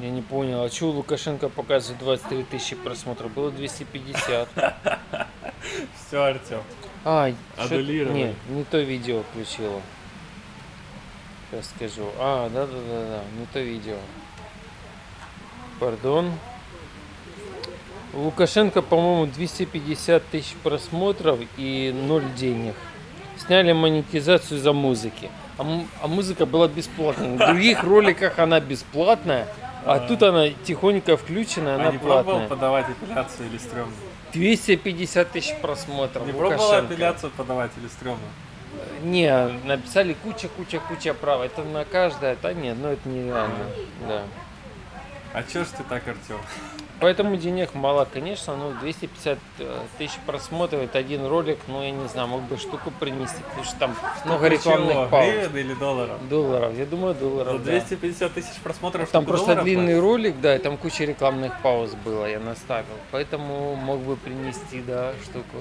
Я 0.00 0.10
не 0.10 0.22
понял, 0.22 0.62
а 0.62 0.84
у 0.84 0.86
Лукашенко 0.88 1.50
показывает 1.50 2.00
23 2.00 2.44
тысячи 2.44 2.74
просмотров? 2.74 3.32
Было 3.32 3.50
250. 3.50 4.48
Все, 5.94 6.22
Артем. 6.22 6.62
А, 7.04 7.30
Аннулировали. 7.58 8.34
Не, 8.48 8.54
не 8.54 8.64
то 8.64 8.78
видео 8.78 9.22
включила. 9.30 9.82
Сейчас 11.50 11.68
скажу. 11.76 12.10
А, 12.18 12.48
да, 12.48 12.66
да, 12.66 12.72
да, 12.72 13.06
да, 13.08 13.22
не 13.38 13.46
то 13.46 13.60
видео. 13.60 13.96
Пардон. 15.78 16.32
Лукашенко, 18.12 18.82
по-моему, 18.82 19.26
250 19.26 20.24
тысяч 20.26 20.54
просмотров 20.62 21.38
и 21.56 21.94
ноль 22.06 22.24
денег. 22.36 22.74
Сняли 23.38 23.72
монетизацию 23.72 24.60
за 24.60 24.72
музыки. 24.72 25.30
А, 25.58 25.64
а 26.02 26.08
музыка 26.08 26.44
была 26.46 26.68
бесплатная. 26.68 27.34
В 27.34 27.38
других 27.38 27.82
роликах 27.84 28.38
она 28.38 28.60
бесплатная, 28.60 29.46
а 29.84 29.98
тут 30.00 30.22
она 30.22 30.48
тихонько 30.64 31.16
включена, 31.16 31.72
А 31.72 31.74
она 31.76 31.92
не 31.92 31.98
пробовал 31.98 32.22
платная. 32.24 32.48
подавать 32.48 32.86
апелляцию 32.90 33.48
или 33.48 33.58
стрёмно? 33.58 33.92
250 34.32 35.30
тысяч 35.30 35.54
просмотров. 35.60 36.26
Не 36.26 36.32
пробовал 36.32 36.72
апелляцию 36.72 37.30
подавать 37.36 37.70
или 37.80 37.88
стрёмно? 37.88 38.20
Не, 39.02 39.48
написали 39.64 40.14
куча, 40.22 40.48
куча, 40.48 40.80
куча 40.80 41.14
прав. 41.14 41.42
Это 41.42 41.62
на 41.64 41.84
каждое, 41.84 42.36
да 42.42 42.52
нет, 42.52 42.76
ну 42.80 42.88
это 42.88 43.08
нереально. 43.08 43.66
Да. 44.08 44.22
А 45.32 45.42
чё 45.42 45.64
ж 45.64 45.68
ты 45.68 45.82
так, 45.88 46.06
Артем? 46.06 46.38
Поэтому 47.00 47.36
денег 47.36 47.74
мало, 47.74 48.04
конечно, 48.04 48.56
ну 48.56 48.72
250 48.80 49.38
э, 49.58 49.78
тысяч 49.96 50.18
просмотров, 50.26 50.82
это 50.82 50.98
один 50.98 51.26
ролик, 51.26 51.58
ну 51.66 51.82
я 51.82 51.92
не 51.92 52.06
знаю, 52.08 52.28
мог 52.28 52.42
бы 52.42 52.58
штуку 52.58 52.92
принести, 53.00 53.42
потому 53.42 53.64
что 53.64 53.76
там 53.78 53.96
много 54.26 54.48
рекламных 54.48 55.08
пауз. 55.08 55.30
Гривен 55.32 55.56
или 55.56 55.74
долларов? 55.74 56.28
Долларов, 56.28 56.74
я 56.76 56.84
думаю, 56.84 57.14
За 57.14 57.20
долларов, 57.20 57.64
да. 57.64 57.70
250 57.70 58.32
тысяч 58.34 58.54
просмотров 58.62 59.08
Там 59.08 59.24
просто 59.24 59.46
долларов 59.46 59.64
длинный 59.64 59.94
платят? 59.94 60.02
ролик, 60.02 60.40
да, 60.42 60.56
и 60.56 60.58
там 60.58 60.76
куча 60.76 61.04
рекламных 61.04 61.58
пауз 61.62 61.94
было, 62.04 62.26
я 62.26 62.38
наставил. 62.38 62.86
Поэтому 63.12 63.76
мог 63.76 64.00
бы 64.00 64.16
принести, 64.16 64.82
да, 64.82 65.12
штуку. 65.24 65.56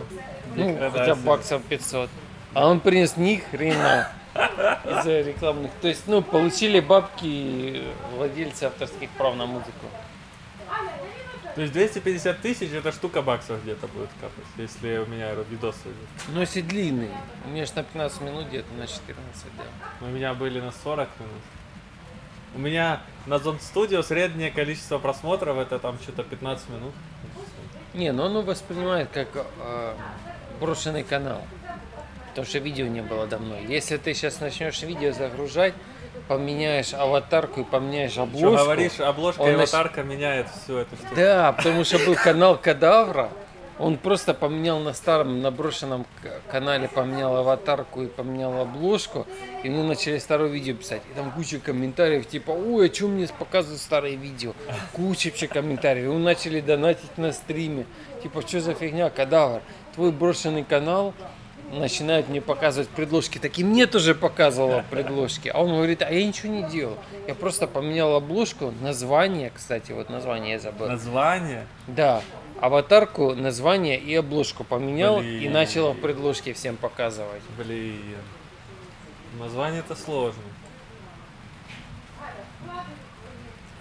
Ну, 0.55 0.69
Никогда 0.69 0.91
хотя 0.91 1.15
бы 1.15 1.21
баксов 1.21 1.61
500. 1.63 2.09
А 2.53 2.67
он 2.67 2.81
принес 2.81 3.15
ни 3.15 3.37
хрена 3.37 4.09
из-за 4.83 5.21
рекламных. 5.21 5.71
То 5.81 5.87
есть, 5.87 6.03
ну, 6.07 6.21
получили 6.21 6.81
бабки 6.81 7.83
владельцы 8.15 8.65
авторских 8.65 9.09
прав 9.11 9.35
на 9.35 9.45
музыку. 9.45 9.85
То 11.55 11.61
есть 11.61 11.73
250 11.73 12.41
тысяч 12.41 12.71
это 12.71 12.91
штука 12.91 13.21
баксов 13.21 13.61
где-то 13.63 13.87
будет 13.87 14.09
капать, 14.21 14.45
если 14.57 14.97
у 14.97 15.05
меня 15.05 15.33
видос 15.49 15.75
идет. 15.83 16.33
Но 16.33 16.41
если 16.41 16.61
длинный, 16.61 17.09
у 17.45 17.49
меня 17.49 17.65
же 17.65 17.71
на 17.75 17.83
15 17.83 18.21
минут 18.21 18.47
где-то 18.47 18.73
на 18.75 18.87
14, 18.87 19.15
да. 19.57 20.05
У 20.05 20.09
меня 20.09 20.33
были 20.33 20.59
на 20.59 20.71
40 20.71 21.09
минут. 21.19 21.41
У 22.55 22.59
меня 22.59 23.01
на 23.25 23.35
Zone 23.35 23.59
Studio 23.59 24.01
среднее 24.03 24.51
количество 24.51 24.97
просмотров 24.97 25.57
это 25.57 25.79
там 25.79 25.99
что-то 25.99 26.23
15 26.23 26.69
минут. 26.69 26.93
Не, 27.93 28.11
ну 28.11 28.23
он 28.23 28.45
воспринимает 28.45 29.09
как 29.11 29.27
э, 29.35 29.93
брошенный 30.59 31.03
канал. 31.03 31.43
Потому 32.29 32.47
что 32.47 32.59
видео 32.59 32.87
не 32.87 33.01
было 33.01 33.27
давно. 33.27 33.57
Если 33.57 33.97
ты 33.97 34.13
сейчас 34.13 34.39
начнешь 34.39 34.81
видео 34.83 35.11
загружать, 35.11 35.73
поменяешь 36.29 36.93
аватарку 36.93 37.61
и 37.61 37.63
поменяешь 37.63 38.11
Что 38.11 38.23
обложку. 38.23 38.63
говоришь, 38.63 38.99
обложка 38.99 39.43
и 39.43 39.53
аватарка 39.53 40.03
меняет 40.03 40.47
всю 40.49 40.77
эту 40.77 40.95
штуку. 40.95 41.15
Да, 41.15 41.53
потому 41.53 41.83
что 41.83 41.97
был 42.05 42.15
канал 42.15 42.55
Кадавра. 42.55 43.29
Он 43.79 43.97
просто 43.97 44.33
поменял 44.33 44.79
на 44.79 44.93
старом 44.93 45.41
наброшенном 45.41 46.05
канале, 46.51 46.87
поменял 46.89 47.35
аватарку 47.37 48.03
и 48.03 48.07
поменял 48.07 48.61
обложку. 48.61 49.25
И 49.63 49.69
мне 49.69 49.81
начали 49.81 50.19
старое 50.19 50.49
видео 50.49 50.75
писать. 50.75 51.01
И 51.09 51.15
там 51.15 51.31
куча 51.31 51.59
комментариев, 51.59 52.27
типа, 52.27 52.51
ой, 52.51 52.89
а 52.89 52.93
что 52.93 53.07
мне 53.07 53.27
показывают 53.27 53.81
старые 53.81 54.17
видео? 54.17 54.53
Куча 54.93 55.29
вообще 55.29 55.47
комментариев. 55.47 56.05
И 56.05 56.09
мы 56.09 56.19
начали 56.19 56.59
донатить 56.59 57.17
на 57.17 57.31
стриме. 57.31 57.85
Типа, 58.21 58.41
что 58.41 58.59
за 58.59 58.73
фигня, 58.73 59.09
Кадавр? 59.09 59.61
Твой 59.95 60.11
брошенный 60.11 60.65
канал 60.65 61.13
начинают 61.71 62.29
мне 62.29 62.41
показывать 62.41 62.89
предложки. 62.89 63.37
Так 63.37 63.57
и 63.57 63.63
мне 63.63 63.85
тоже 63.85 64.15
показывала 64.15 64.83
предложки. 64.89 65.49
А 65.49 65.61
он 65.61 65.69
говорит, 65.69 66.01
а 66.01 66.11
я 66.11 66.25
ничего 66.25 66.51
не 66.51 66.63
делал. 66.63 66.97
Я 67.27 67.35
просто 67.35 67.67
поменял 67.67 68.15
обложку, 68.15 68.73
название, 68.81 69.51
кстати, 69.53 69.91
вот 69.91 70.09
название 70.09 70.53
я 70.53 70.59
забыл. 70.59 70.87
Название. 70.87 71.67
Да, 71.87 72.21
аватарку, 72.59 73.33
название 73.35 73.99
и 73.99 74.13
обложку 74.15 74.63
поменял 74.63 75.21
и 75.21 75.39
Блин. 75.39 75.53
начал 75.53 75.93
в 75.93 75.97
предложке 75.99 76.53
всем 76.53 76.75
показывать. 76.75 77.41
Блин. 77.57 78.17
Название 79.39 79.81
это 79.81 79.95
сложно. 79.95 80.41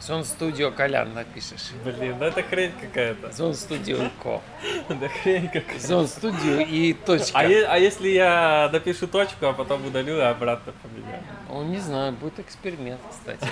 Зон 0.09 0.25
Студио 0.25 0.71
Колян 0.71 1.13
напишешь. 1.13 1.69
Блин, 1.85 2.19
да 2.19 2.29
это 2.29 2.43
хрень 2.43 2.73
какая-то. 2.81 3.31
Зон 3.31 3.53
Студио 3.55 3.99
Ко. 4.23 4.41
Да 4.89 5.07
хрень 5.09 5.49
какая-то. 5.49 5.87
Зон 5.87 6.09
Студио 6.09 6.61
и 6.61 6.95
точка. 6.95 7.39
А, 7.39 7.45
е- 7.45 7.67
а 7.67 7.77
если 7.77 8.09
я 8.09 8.71
допишу 8.73 9.07
точку, 9.07 9.45
а 9.45 9.53
потом 9.53 9.85
удалю 9.87 10.17
и 10.17 10.21
обратно 10.23 10.73
поменяю? 10.83 11.23
Ну, 11.51 11.63
не 11.65 11.77
знаю, 11.77 12.13
будет 12.15 12.41
эксперимент, 12.41 13.01
кстати. 13.11 13.47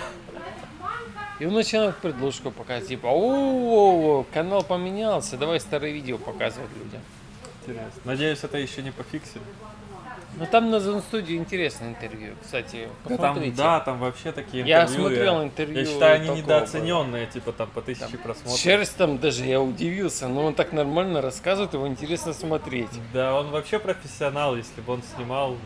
И 1.41 1.45
он 1.45 1.53
начинает 1.53 1.95
предложку 1.99 2.51
показывать, 2.51 2.89
типа, 2.89 3.09
о, 3.13 4.25
канал 4.33 4.63
поменялся, 4.63 5.37
давай 5.37 5.61
старые 5.61 5.93
видео 5.93 6.17
показывать 6.17 6.71
людям. 6.83 7.03
Интересно. 7.61 8.01
Надеюсь, 8.05 8.43
это 8.43 8.57
еще 8.57 8.83
не 8.83 8.93
пофиксили. 8.93 9.43
Ну 10.37 10.47
там 10.51 10.71
на 10.71 10.81
Зон 10.81 11.01
Студио 11.01 11.37
интересное 11.37 11.89
интервью, 11.89 12.35
кстати, 12.43 12.89
Там, 13.09 13.17
посмотрите. 13.17 13.57
да, 13.57 13.81
там 13.81 13.99
вообще 13.99 14.33
такие 14.33 14.65
Я 14.65 14.83
интервью. 14.83 15.09
смотрел 15.09 15.43
интервью 15.43 15.79
Я 15.81 15.87
считаю, 15.87 16.15
они 16.17 16.29
недооцененные, 16.41 17.27
типа 17.27 17.53
там 17.53 17.69
по 17.71 17.81
тысяче 17.81 18.19
просмотров. 18.19 18.59
Шерсть 18.59 18.97
там 18.97 19.19
даже, 19.19 19.45
я 19.45 19.61
удивился, 19.63 20.29
но 20.29 20.45
он 20.45 20.55
так 20.55 20.73
нормально 20.73 21.23
рассказывает, 21.23 21.73
его 21.73 21.87
интересно 21.89 22.35
смотреть. 22.35 22.91
Да, 23.15 23.35
он 23.39 23.51
вообще 23.51 23.79
профессионал, 23.79 24.57
если 24.57 24.81
бы 24.83 24.93
он 24.93 25.03
снимал. 25.17 25.57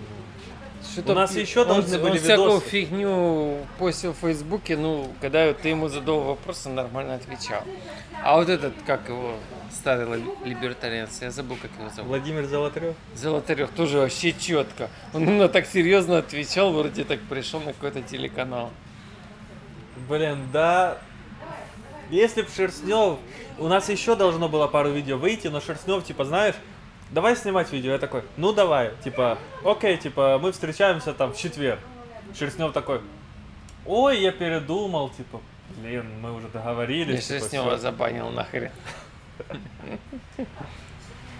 Что-то 0.92 1.12
У 1.12 1.14
нас 1.14 1.32
пи- 1.32 1.40
еще 1.40 1.60
он- 1.60 1.68
должны 1.68 1.98
были 1.98 2.12
он 2.12 2.18
всякую 2.18 2.48
видосы. 2.54 2.68
фигню 2.68 3.58
постил 3.78 4.12
в 4.12 4.16
Фейсбуке, 4.16 4.76
ну, 4.76 5.12
когда 5.20 5.52
ты 5.54 5.68
ему 5.68 5.88
задал 5.88 6.20
вопрос, 6.20 6.66
он 6.66 6.74
нормально 6.74 7.14
отвечал. 7.14 7.62
А 8.24 8.36
вот 8.36 8.48
этот, 8.48 8.74
как 8.86 9.08
его, 9.08 9.34
старый 9.70 10.18
ли- 10.18 10.24
либертарианец, 10.44 11.22
я 11.22 11.30
забыл, 11.30 11.56
как 11.62 11.70
его 11.78 11.88
зовут. 11.90 12.08
Владимир 12.08 12.44
Золотарев. 12.46 12.94
Золотарев 13.14 13.70
тоже 13.70 13.98
вообще 13.98 14.32
четко. 14.32 14.90
Он 15.14 15.22
именно 15.22 15.48
так 15.48 15.66
серьезно 15.66 16.18
отвечал, 16.18 16.72
вроде 16.72 17.04
так 17.04 17.20
пришел 17.20 17.60
на 17.60 17.72
какой-то 17.72 18.02
телеканал. 18.02 18.70
Блин, 20.08 20.48
да. 20.52 20.98
Если 22.10 22.42
б 22.42 22.48
Шерстнев... 22.54 23.18
У 23.58 23.68
нас 23.68 23.88
еще 23.90 24.16
должно 24.16 24.48
было 24.48 24.66
пару 24.66 24.90
видео 24.90 25.18
выйти, 25.18 25.48
но 25.48 25.60
Шерстнев, 25.60 26.02
типа, 26.04 26.24
знаешь, 26.24 26.54
давай 27.10 27.36
снимать 27.36 27.72
видео. 27.72 27.92
Я 27.92 27.98
такой, 27.98 28.22
ну 28.36 28.52
давай. 28.52 28.92
Типа, 29.04 29.38
окей, 29.64 29.96
типа, 29.96 30.38
мы 30.40 30.52
встречаемся 30.52 31.12
там 31.12 31.32
в 31.32 31.36
четверг. 31.38 31.80
Шерстнев 32.38 32.72
такой, 32.72 33.00
ой, 33.86 34.20
я 34.20 34.32
передумал, 34.32 35.10
типа, 35.10 35.40
блин, 35.76 36.20
мы 36.20 36.34
уже 36.34 36.46
Я 36.46 36.52
договорились. 36.60 37.26
типа, 37.26 37.40
Шерстнева 37.40 37.70
всё». 37.70 37.78
забанил 37.78 38.30
нахрен. 38.30 38.70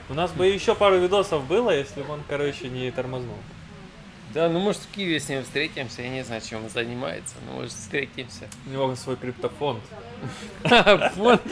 У 0.09 0.15
нас 0.15 0.33
бы 0.33 0.47
еще 0.47 0.75
пару 0.75 0.99
видосов 0.99 1.45
было, 1.47 1.71
если 1.71 2.03
бы 2.03 2.15
он, 2.15 2.23
короче, 2.29 2.69
не 2.69 2.91
тормознул. 2.91 3.37
Да, 4.35 4.49
ну 4.49 4.61
может 4.61 4.83
в 4.83 4.91
Киеве 4.95 5.19
с 5.19 5.29
ним 5.29 5.43
встретимся, 5.43 6.03
я 6.03 6.09
не 6.09 6.23
знаю, 6.23 6.41
чем 6.41 6.65
он 6.65 6.71
занимается, 6.71 7.35
но 7.47 7.55
может 7.55 7.73
встретимся. 7.73 8.49
У 8.67 8.71
него 8.71 8.95
свой 8.95 9.17
криптофонд. 9.17 9.83
Фонд, 11.15 11.43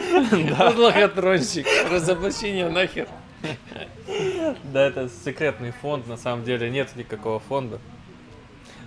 лохотронщик, 0.77 1.67
разоблачение 1.91 2.69
нахер. 2.69 3.09
Да, 4.65 4.87
это 4.87 5.09
секретный 5.25 5.71
фонд, 5.71 6.07
на 6.07 6.17
самом 6.17 6.45
деле 6.45 6.71
нет 6.71 6.95
никакого 6.97 7.41
фонда. 7.41 7.79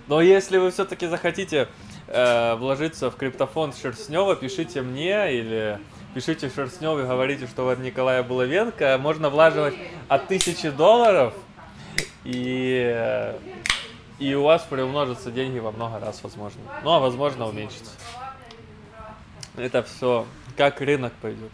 Но 0.08 0.20
если 0.20 0.58
вы 0.58 0.70
все-таки 0.70 1.06
захотите 1.06 1.68
э, 2.08 2.54
вложиться 2.56 3.10
в 3.10 3.16
криптофонд 3.16 3.76
Шерстнева, 3.76 4.34
пишите 4.36 4.82
мне 4.82 5.32
или 5.38 5.78
пишите 6.14 6.50
Шерстневу 6.50 6.98
и 6.98 7.04
говорите, 7.04 7.46
что 7.46 7.64
вы 7.64 7.76
Николая 7.76 8.22
Булавенко. 8.22 8.98
Можно 8.98 9.30
влаживать 9.30 9.74
от 10.08 10.26
тысячи 10.28 10.70
долларов, 10.70 11.34
и, 12.24 13.34
и 14.18 14.34
у 14.34 14.42
вас 14.42 14.62
приумножатся 14.68 15.30
деньги 15.30 15.58
во 15.58 15.72
много 15.72 16.00
раз, 16.00 16.20
возможно. 16.22 16.60
Ну, 16.82 16.90
а 16.90 16.98
возможно, 16.98 17.46
уменьшится. 17.48 17.92
Это 19.56 19.82
все 19.82 20.26
как 20.56 20.80
рынок 20.80 21.12
пойдет. 21.20 21.52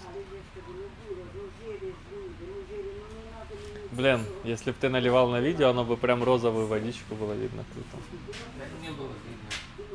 Блин, 3.99 4.24
если 4.44 4.70
бы 4.70 4.76
ты 4.80 4.88
наливал 4.88 5.28
на 5.28 5.40
видео, 5.40 5.70
оно 5.70 5.84
бы 5.84 5.96
прям 5.96 6.22
розовую 6.22 6.68
водичку 6.68 7.16
было 7.16 7.32
видно 7.32 7.64
круто. 7.72 7.99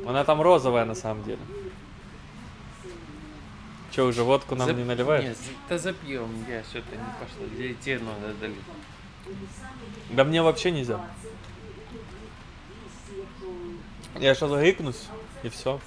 Она 0.06 0.24
там 0.24 0.42
розовая 0.42 0.84
на 0.84 0.94
самом 0.94 1.24
деле. 1.24 1.38
Че, 3.92 4.02
уже 4.02 4.22
водку 4.22 4.56
нам 4.56 4.68
Зап- 4.68 4.74
не 4.74 4.84
наливаешь? 4.84 5.24
Нет, 5.24 5.38
да 5.70 5.78
запьем, 5.78 6.28
я 6.46 6.62
что-то 6.64 6.94
не 6.94 7.14
пошло. 7.18 7.46
Где 7.54 7.72
тебе 7.72 8.00
надо 8.00 8.34
долить? 8.34 8.56
Да 10.10 10.24
мне 10.24 10.42
вообще 10.42 10.70
нельзя. 10.70 11.00
Я 14.18 14.34
сейчас 14.34 14.50
гыкнусь, 14.50 15.08
и 15.42 15.48
все. 15.48 15.80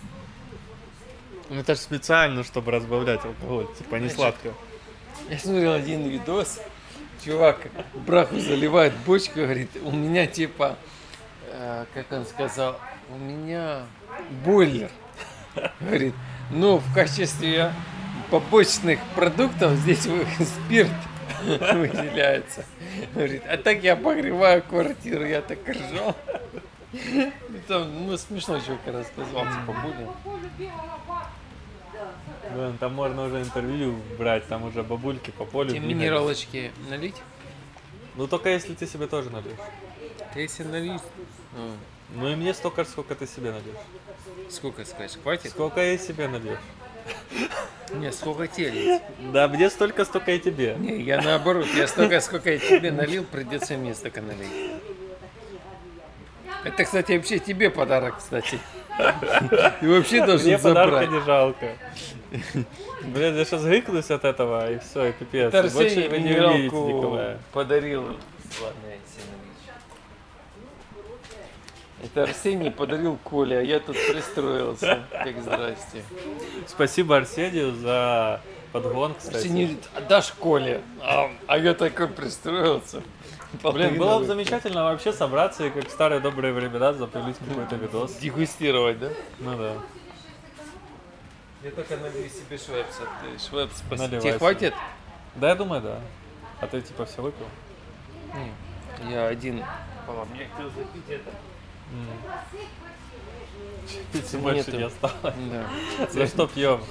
Ну 1.51 1.59
это 1.59 1.75
же 1.75 1.81
специально, 1.81 2.43
чтобы 2.43 2.71
разбавлять 2.71 3.23
алкоголь, 3.23 3.67
типа 3.77 3.97
не 3.97 4.09
сладко. 4.09 4.55
Я 5.29 5.37
смотрел 5.37 5.73
один 5.73 6.07
видос, 6.07 6.59
чувак 7.27 7.67
браху 7.93 8.39
заливает 8.39 8.93
бочку, 9.05 9.41
говорит, 9.41 9.69
у 9.83 9.91
меня 9.91 10.27
типа, 10.27 10.77
э, 11.51 11.85
как 11.93 12.11
он 12.11 12.25
сказал, 12.25 12.79
у 13.09 13.17
меня 13.17 13.83
бойлер. 14.45 14.89
Говорит, 15.81 16.13
ну 16.51 16.77
в 16.77 16.93
качестве 16.93 17.73
побочных 18.31 18.99
продуктов 19.13 19.73
здесь 19.73 20.03
спирт 20.03 20.91
выделяется. 21.43 22.63
Говорит, 23.13 23.43
а 23.47 23.57
так 23.57 23.83
я 23.83 23.97
погреваю 23.97 24.63
квартиру, 24.63 25.25
я 25.25 25.41
так 25.41 25.59
ржал. 25.67 26.15
Там, 27.67 28.07
ну, 28.07 28.17
смешно 28.17 28.59
чувак 28.61 28.79
рассказал, 28.85 29.43
типа, 29.43 29.75
будем. 29.83 30.09
Блин, 32.53 32.77
там 32.79 32.93
можно 32.93 33.25
уже 33.25 33.41
интервью 33.41 33.95
брать, 34.17 34.47
там 34.47 34.63
уже 34.63 34.83
бабульки 34.83 35.31
по 35.31 35.45
полю 35.45 35.69
Тебе 35.69 35.79
бегают. 35.79 35.97
минералочки 35.99 36.71
налить? 36.89 37.15
Ну 38.15 38.27
только 38.27 38.49
если 38.49 38.73
ты 38.73 38.87
себе 38.87 39.07
тоже 39.07 39.29
нальешь. 39.29 39.57
Да 40.33 40.39
если 40.39 40.63
налить, 40.63 41.01
ну, 41.55 41.71
Ну 42.15 42.29
и 42.29 42.35
мне 42.35 42.53
столько, 42.53 42.83
сколько 42.85 43.15
ты 43.15 43.27
себе 43.27 43.51
нальешь. 43.51 43.75
сколько 44.49 44.85
скажешь, 44.85 45.17
хватит? 45.21 45.51
Сколько 45.51 45.81
я 45.81 45.97
себе 45.97 46.27
нальешь. 46.27 46.59
Не, 47.93 48.11
сколько 48.11 48.47
тебе? 48.47 49.01
Да, 49.33 49.47
мне 49.47 49.69
столько, 49.69 50.03
столько 50.05 50.31
и 50.31 50.39
тебе. 50.39 50.75
Не, 50.79 51.01
я 51.01 51.21
наоборот, 51.21 51.67
я 51.75 51.87
столько, 51.87 52.19
сколько 52.21 52.51
я 52.51 52.59
тебе 52.59 52.91
налил, 52.91 53.23
придется 53.23 53.75
мне 53.77 53.93
столько 53.95 54.21
налить. 54.21 54.71
Это, 56.63 56.83
кстати, 56.83 57.13
вообще 57.13 57.39
тебе 57.39 57.69
подарок, 57.69 58.17
кстати. 58.17 58.59
И 59.81 59.87
вообще 59.87 60.25
должен 60.25 60.47
Мне 60.47 60.57
подарка 60.57 60.91
забрать. 60.91 61.11
не 61.11 61.19
жалко. 61.21 61.77
Блин, 63.03 63.37
я 63.37 63.45
сейчас 63.45 63.63
гыкнусь 63.63 64.09
от 64.11 64.25
этого, 64.25 64.71
и 64.71 64.79
все, 64.79 65.05
и 65.05 65.11
пипец. 65.13 65.53
Это 65.53 65.69
Больше 65.69 65.87
Арсений 65.87 66.07
вы 66.09 66.19
не 66.19 66.31
увидите 66.39 66.75
Николая. 66.75 67.37
подарил. 67.53 68.03
Ладно. 68.03 68.81
Это 72.03 72.23
Арсений 72.23 72.69
подарил 72.71 73.17
Коле, 73.23 73.59
а 73.59 73.61
я 73.61 73.79
тут 73.79 73.95
пристроился. 73.95 75.03
Как 75.11 75.41
здрасте. 75.41 76.03
Спасибо 76.67 77.17
Арсению 77.17 77.73
за 77.73 78.41
подгон, 78.71 79.15
кстати. 79.15 79.37
Арсений 79.37 79.63
говорит, 79.65 79.89
отдашь 79.95 80.31
Коле. 80.33 80.81
А, 81.01 81.29
а 81.47 81.57
я 81.57 81.73
такой 81.73 82.07
пристроился. 82.07 83.01
Блин, 83.63 83.97
было 83.97 84.19
бы 84.19 84.25
замечательно 84.25 84.83
вообще 84.83 85.13
собраться 85.13 85.65
и 85.65 85.69
как 85.69 85.87
в 85.87 85.91
старые 85.91 86.19
добрые 86.19 86.53
времена 86.53 86.93
запилить 86.93 87.37
какой-то 87.37 87.75
видос. 87.75 88.15
Дегустировать, 88.15 88.99
да? 88.99 89.09
Ну 89.39 89.57
да. 89.57 89.73
Я 91.63 91.71
только 91.71 91.97
налью 91.97 92.29
себе 92.29 92.57
швепс. 92.57 92.99
а 93.01 93.23
ты 93.23 93.39
Швепс, 93.39 93.77
спасибо. 93.77 94.03
Наливай 94.03 94.21
Тебе 94.21 94.37
хватит? 94.37 94.73
Да, 95.35 95.49
я 95.49 95.55
думаю, 95.55 95.81
да. 95.81 95.99
А 96.59 96.67
ты 96.67 96.81
типа 96.81 97.05
все 97.05 97.21
выпил? 97.21 97.45
Я 99.09 99.27
один. 99.27 99.57
Я 99.57 99.65
хотел 100.05 100.69
запить 100.71 101.09
это. 101.09 101.31
Пиццы 104.11 104.37
больше 104.37 104.71
не 104.71 104.83
осталось. 104.83 105.15
Да. 105.23 106.07
За 106.11 106.27
что 106.27 106.47
пьем? 106.47 106.81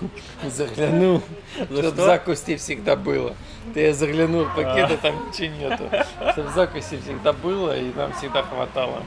Заглянул, 0.44 1.22
За 1.58 1.64
чтоб 1.64 1.92
в 1.92 1.94
что? 1.94 2.04
закуси 2.04 2.56
всегда 2.56 2.96
было. 2.96 3.34
Да 3.74 3.80
я 3.80 3.94
заглянул 3.94 4.44
в 4.44 4.54
пакет, 4.54 4.90
а 4.90 4.96
там 4.96 5.28
ничего 5.28 5.54
нету. 5.56 5.84
Чтоб 6.32 6.46
в 6.46 6.54
закуси 6.54 6.98
всегда 6.98 7.32
было, 7.32 7.78
и 7.78 7.92
нам 7.94 8.12
всегда 8.14 8.42
хватало. 8.42 9.02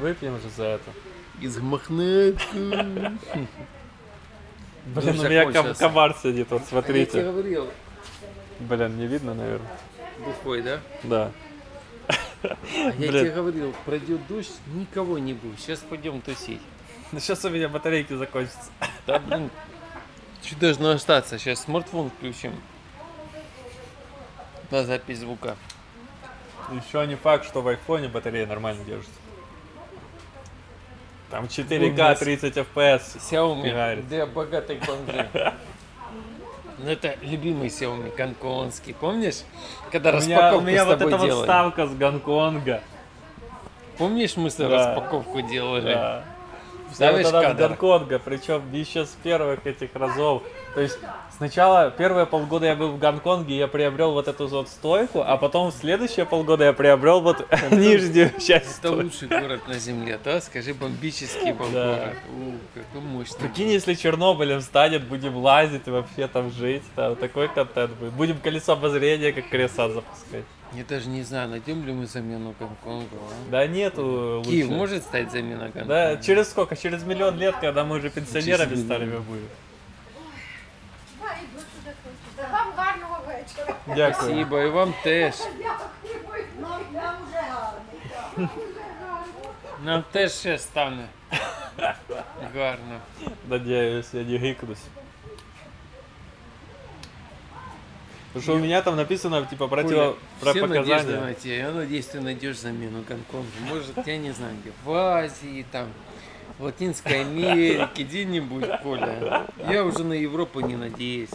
Выпьем 0.00 0.40
же 0.40 0.48
за 0.56 0.64
это. 0.64 0.90
Из. 1.40 1.56
Блин, 1.58 2.38
у 5.18 5.24
меня 5.24 5.50
ком- 5.50 5.74
комар 5.74 6.14
сидит, 6.22 6.48
вот 6.50 6.62
смотрите. 6.68 7.32
Блин, 8.60 8.96
не 8.98 9.06
видно, 9.06 9.34
наверное. 9.34 9.68
Бухой, 10.24 10.62
да? 10.62 10.80
Да. 11.02 11.32
А 12.44 12.92
я 12.98 13.08
тебе 13.08 13.30
говорил, 13.30 13.74
пройдет 13.84 14.26
дождь, 14.26 14.52
никого 14.74 15.18
не 15.18 15.32
будет. 15.32 15.58
Сейчас 15.60 15.80
пойдем 15.80 16.20
тусить. 16.20 16.60
Ну 17.12 17.20
сейчас 17.20 17.44
у 17.44 17.50
меня 17.50 17.68
батарейки 17.68 18.12
закончатся. 18.14 18.70
Да, 19.06 19.18
блин, 19.18 19.50
что 20.42 20.56
должно 20.56 20.90
остаться? 20.90 21.38
Сейчас 21.38 21.60
смартфон 21.60 22.10
включим. 22.10 22.52
На 24.70 24.84
запись 24.84 25.18
звука. 25.18 25.56
Еще 26.72 27.06
не 27.06 27.16
факт, 27.16 27.46
что 27.46 27.62
в 27.62 27.68
айфоне 27.68 28.08
батарея 28.08 28.46
нормально 28.46 28.84
держится. 28.84 29.14
Там 31.30 31.44
4К 31.44 32.18
30 32.18 32.56
FPS. 32.56 33.18
Xiaomi 33.30 34.02
для 34.02 34.26
богатых 34.26 34.84
бомжей. 34.86 35.26
Ну 36.78 36.90
это 36.90 37.16
любимый 37.22 37.68
Xiaomi, 37.68 38.14
гонконгский, 38.16 38.94
помнишь? 38.94 39.42
Когда 39.92 40.10
У 40.10 40.20
меня, 40.20 40.20
у 40.20 40.40
распаковку 40.40 40.66
меня 40.66 40.82
с 40.82 40.86
вот 40.86 40.98
тобой 40.98 41.12
эта 41.12 41.18
вот 41.18 41.26
делали. 41.26 41.44
ставка 41.44 41.86
с 41.86 41.94
Гонконга. 41.94 42.80
Помнишь, 43.98 44.36
мы 44.36 44.50
с 44.50 44.54
тобой 44.54 44.72
Да. 44.76 44.94
распаковку 44.94 45.40
делали? 45.42 45.94
Да. 45.94 46.24
Ставишь 46.92 47.24
тогда 47.24 47.40
с 47.40 47.44
кадр? 47.44 47.68
Гонконга, 47.68 48.18
причем 48.18 48.72
еще 48.72 49.04
с 49.06 49.16
первых 49.22 49.64
этих 49.66 49.90
разов. 49.94 50.42
То 50.74 50.80
есть 50.80 50.98
сначала 51.36 51.90
первые 51.90 52.26
полгода 52.26 52.66
я 52.66 52.74
был 52.74 52.90
в 52.92 52.98
Гонконге, 52.98 53.56
я 53.56 53.68
приобрел 53.68 54.12
вот 54.12 54.26
эту 54.26 54.48
вот 54.48 54.68
стойку, 54.68 55.22
а 55.24 55.36
потом 55.36 55.70
следующие 55.70 56.26
полгода 56.26 56.64
я 56.64 56.72
приобрел 56.72 57.20
вот 57.20 57.46
нижнюю 57.70 58.30
часть 58.40 58.80
Это 58.80 58.90
лучший 58.90 59.28
город 59.28 59.68
на 59.68 59.78
земле, 59.78 60.18
да? 60.24 60.40
Скажи, 60.40 60.74
бомбический 60.74 61.52
был 61.52 61.66
Да. 61.70 61.96
город. 61.96 62.14
У, 62.36 62.78
какой 62.78 63.00
мощный. 63.02 63.38
Прикинь, 63.38 63.68
если 63.70 63.94
Чернобылем 63.94 64.60
станет, 64.60 65.04
будем 65.06 65.36
лазить 65.36 65.86
и 65.86 65.90
вообще 65.90 66.26
там 66.26 66.50
жить, 66.50 66.82
там 66.96 67.14
такой 67.14 67.48
контент 67.48 67.92
будет. 67.92 68.12
Будем 68.14 68.38
колесо 68.38 68.72
обозрения 68.72 69.32
как 69.32 69.48
колеса 69.48 69.88
запускать. 69.88 70.44
Я 70.72 70.82
даже 70.82 71.08
не 71.08 71.22
знаю, 71.22 71.50
найдем 71.50 71.86
ли 71.86 71.92
мы 71.92 72.06
замену 72.06 72.52
Гонконгу, 72.58 73.16
а? 73.16 73.50
Да 73.52 73.64
нету 73.68 74.38
лучше. 74.38 74.50
Киев 74.50 74.68
может 74.70 75.04
стать 75.04 75.30
заменой 75.30 75.68
Гонконга? 75.70 75.86
Да, 75.88 76.16
через 76.16 76.50
сколько? 76.50 76.74
Через 76.76 77.04
миллион 77.04 77.38
лет, 77.38 77.54
когда 77.60 77.84
мы 77.84 77.98
уже 77.98 78.10
пенсионерами 78.10 78.74
миллион. 78.74 79.22
будем. 79.22 79.48
Да, 81.22 81.28
іду 81.36 81.60
сюди 81.60 81.94
хочу. 82.02 82.50
Вам 82.52 82.74
гарного 82.74 83.20
вечора. 83.28 83.53
Дякую. 83.86 84.14
Спасибо, 84.14 84.60
і 84.60 84.68
вам 84.68 84.94
теж. 85.02 85.34
Нам. 86.92 87.18
Нам 89.84 90.04
теж 90.12 90.32
ще 90.32 90.58
стане. 90.58 91.08
Гарно. 92.54 93.00
Надеюсь, 93.48 94.14
я 94.14 94.22
не 94.22 94.38
гикнусь. 94.38 94.78
Потому 98.34 98.42
что 98.42 98.54
у 98.54 98.58
меня 98.58 98.82
там 98.82 98.96
написано, 98.96 99.46
типа, 99.46 99.68
Коля, 99.68 99.82
против... 100.40 100.56
все 100.56 100.66
надежды 100.66 101.20
на 101.20 101.34
тебя. 101.34 101.56
Я 101.56 101.70
надеюсь, 101.70 102.06
ты 102.06 102.20
найдешь 102.20 102.58
замену 102.58 103.04
Гонконгу. 103.08 103.46
Может, 103.68 104.06
я 104.06 104.18
не 104.18 104.32
знаю, 104.32 104.56
где. 104.60 104.72
В 104.84 104.92
Азии, 104.92 105.64
там, 105.70 105.86
в 106.58 106.64
Латинской 106.64 107.20
Америке, 107.20 108.02
где-нибудь, 108.02 108.64
Коля. 108.82 109.46
Я 109.70 109.84
уже 109.84 110.02
на 110.02 110.14
Европу 110.14 110.60
не 110.60 110.76
надеюсь. 110.76 111.30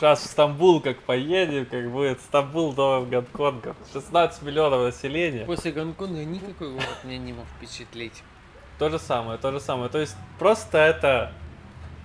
Сейчас 0.00 0.20
в 0.20 0.26
Стамбул 0.28 0.80
как 0.80 1.02
поедем, 1.02 1.66
как 1.66 1.90
будет 1.92 2.22
Стамбул 2.22 2.72
новым 2.72 3.10
Гонконгом. 3.10 3.76
16 3.92 4.40
миллионов 4.40 4.94
населения. 4.94 5.44
После 5.44 5.72
Гонконга 5.72 6.24
никакой 6.24 6.70
город 6.70 7.04
меня 7.04 7.18
не 7.18 7.34
мог 7.34 7.44
впечатлить. 7.58 8.22
То 8.78 8.88
же 8.88 8.98
самое, 8.98 9.36
то 9.38 9.52
же 9.52 9.60
самое. 9.60 9.90
То 9.90 9.98
есть 9.98 10.16
просто 10.38 10.78
это, 10.78 11.34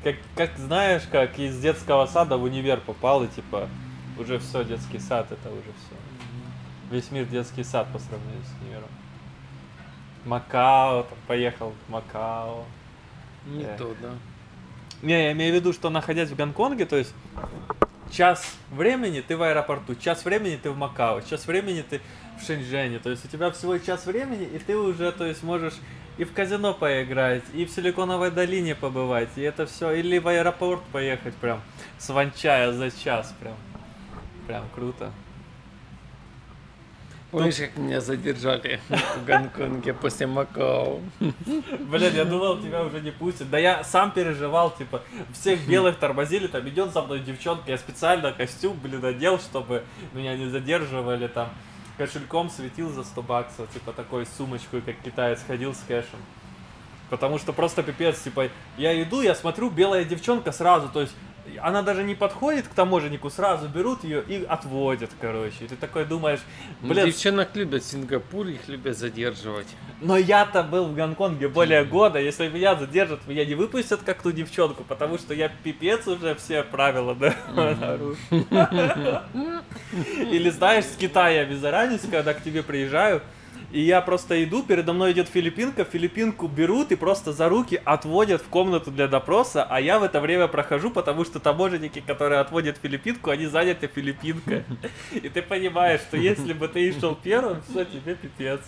как, 0.03 0.17
как 0.35 0.57
знаешь, 0.57 1.03
как 1.09 1.39
из 1.39 1.57
детского 1.57 2.05
сада 2.05 2.35
в 2.35 2.43
универ 2.43 2.81
попал 2.81 3.23
и 3.23 3.29
типа 3.29 3.69
уже 4.19 4.39
все, 4.39 4.65
детский 4.65 4.99
сад, 4.99 5.31
это 5.31 5.49
уже 5.49 5.61
все. 5.61 5.95
Весь 6.91 7.11
мир 7.11 7.23
детский 7.23 7.63
сад 7.63 7.87
по 7.93 7.99
сравнению 7.99 8.43
с 8.43 8.61
универом. 8.61 8.89
Макао, 10.25 11.03
там, 11.03 11.17
поехал 11.27 11.73
в 11.87 11.89
Макао. 11.89 12.65
Не 13.45 13.63
Да. 13.63 13.77
то, 13.77 13.95
да. 14.01 14.09
Не, 15.01 15.13
я 15.13 15.31
имею 15.31 15.53
в 15.53 15.55
виду, 15.55 15.71
что 15.71 15.89
находясь 15.89 16.29
в 16.29 16.35
Гонконге, 16.35 16.85
то 16.85 16.97
есть 16.97 17.13
час 18.11 18.55
времени 18.71 19.21
ты 19.21 19.35
в 19.37 19.43
аэропорту, 19.43 19.95
час 19.95 20.25
времени 20.25 20.59
ты 20.61 20.69
в 20.69 20.77
Макао, 20.77 21.21
час 21.21 21.47
времени 21.47 21.83
ты 21.87 22.01
в 22.39 22.45
Шэньчжэне. 22.45 22.99
То 22.99 23.09
есть 23.09 23.25
у 23.25 23.27
тебя 23.27 23.51
всего 23.51 23.77
час 23.77 24.05
времени, 24.05 24.45
и 24.45 24.59
ты 24.59 24.77
уже, 24.77 25.11
то 25.11 25.25
есть, 25.25 25.43
можешь 25.43 25.75
и 26.17 26.23
в 26.23 26.33
казино 26.33 26.73
поиграть, 26.73 27.43
и 27.53 27.65
в 27.65 27.71
Силиконовой 27.71 28.31
долине 28.31 28.73
побывать, 28.75 29.29
и 29.35 29.41
это 29.41 29.65
все, 29.65 29.91
или 29.91 30.17
в 30.17 30.27
аэропорт 30.27 30.81
поехать 30.91 31.35
прям 31.35 31.61
с 31.97 32.09
Ванчая 32.09 32.71
за 32.71 32.89
час 32.91 33.33
прям. 33.39 33.55
Прям 34.47 34.63
круто. 34.73 35.11
Помнишь, 37.31 37.57
как 37.57 37.75
меня 37.77 37.99
задержали 37.99 38.79
в 38.89 39.25
Гонконге 39.25 39.93
после 39.93 40.25
Макао? 40.25 41.01
Блин, 41.19 42.15
я 42.15 42.23
думал, 42.23 42.59
тебя 42.59 42.83
уже 42.83 43.01
не 43.01 43.11
пустят. 43.11 43.49
Да 43.49 43.57
я 43.57 43.83
сам 43.83 44.11
переживал, 44.11 44.71
типа, 44.71 45.01
всех 45.33 45.67
белых 45.67 45.97
тормозили, 45.97 46.47
там 46.47 46.67
идет 46.69 46.93
за 46.93 47.01
мной 47.01 47.19
девчонка, 47.19 47.71
я 47.71 47.77
специально 47.77 48.31
костюм, 48.31 48.79
блин, 48.81 49.03
одел, 49.03 49.39
чтобы 49.39 49.83
меня 50.13 50.37
не 50.37 50.47
задерживали, 50.47 51.27
там, 51.27 51.49
кошельком 51.97 52.49
светил 52.49 52.89
за 52.89 53.03
100 53.03 53.21
баксов, 53.21 53.69
типа, 53.73 53.91
такой 53.91 54.25
сумочку, 54.37 54.81
как 54.85 54.95
китаец, 55.03 55.41
ходил 55.45 55.73
с 55.73 55.83
кэшем. 55.87 56.19
Потому 57.09 57.37
что 57.37 57.53
просто 57.53 57.83
пипец, 57.83 58.21
типа, 58.21 58.49
я 58.77 59.01
иду, 59.01 59.21
я 59.21 59.35
смотрю, 59.35 59.69
белая 59.69 60.05
девчонка 60.05 60.51
сразу, 60.51 60.89
то 60.89 61.01
есть, 61.01 61.13
она 61.61 61.81
даже 61.81 62.03
не 62.03 62.15
подходит 62.15 62.67
к 62.67 62.71
таможеннику, 62.73 63.29
сразу 63.29 63.67
берут 63.67 64.03
ее 64.03 64.23
и 64.27 64.43
отводят, 64.43 65.11
короче. 65.21 65.65
И 65.65 65.67
ты 65.67 65.75
такой 65.75 66.05
думаешь, 66.05 66.39
Ну, 66.81 66.89
блин, 66.89 67.05
Девчонок 67.05 67.55
любят 67.55 67.83
Сингапур, 67.83 68.47
их 68.47 68.67
любят 68.67 68.97
задерживать. 68.97 69.67
но 70.01 70.17
я-то 70.17 70.63
был 70.63 70.85
в 70.85 70.95
Гонконге 70.95 71.47
более 71.47 71.85
года. 71.85 72.19
Если 72.19 72.47
меня 72.47 72.75
задержат, 72.75 73.27
меня 73.27 73.45
не 73.45 73.55
выпустят 73.55 74.01
как 74.03 74.21
ту 74.21 74.31
девчонку, 74.31 74.83
потому 74.83 75.17
что 75.17 75.33
я 75.33 75.49
пипец 75.49 76.07
уже 76.07 76.35
все 76.35 76.63
правила 76.63 77.15
да, 77.15 77.33
нарушил. 77.53 78.17
Или 80.31 80.49
знаешь, 80.49 80.85
с 80.85 80.95
Китая 80.95 81.45
без 81.45 81.63
разницы, 81.63 82.07
когда 82.09 82.33
к 82.33 82.43
тебе 82.43 82.63
приезжаю, 82.63 83.21
и 83.71 83.81
я 83.81 84.01
просто 84.01 84.43
иду, 84.43 84.63
передо 84.63 84.93
мной 84.93 85.11
идет 85.11 85.29
филиппинка, 85.29 85.83
филиппинку 85.83 86.47
берут 86.47 86.91
и 86.91 86.95
просто 86.95 87.33
за 87.33 87.49
руки 87.49 87.81
отводят 87.83 88.41
в 88.41 88.47
комнату 88.47 88.91
для 88.91 89.07
допроса, 89.07 89.63
а 89.63 89.81
я 89.81 89.99
в 89.99 90.03
это 90.03 90.21
время 90.21 90.47
прохожу, 90.47 90.91
потому 90.91 91.25
что 91.25 91.39
таможенники, 91.39 92.01
которые 92.01 92.39
отводят 92.39 92.77
филиппинку, 92.81 93.29
они 93.29 93.47
заняты 93.47 93.87
филиппинкой. 93.87 94.63
И 95.13 95.29
ты 95.29 95.41
понимаешь, 95.41 96.01
что 96.01 96.17
если 96.17 96.53
бы 96.53 96.67
ты 96.67 96.97
шел 96.99 97.15
первым, 97.15 97.61
все, 97.69 97.85
тебе 97.85 98.15
пипец. 98.15 98.61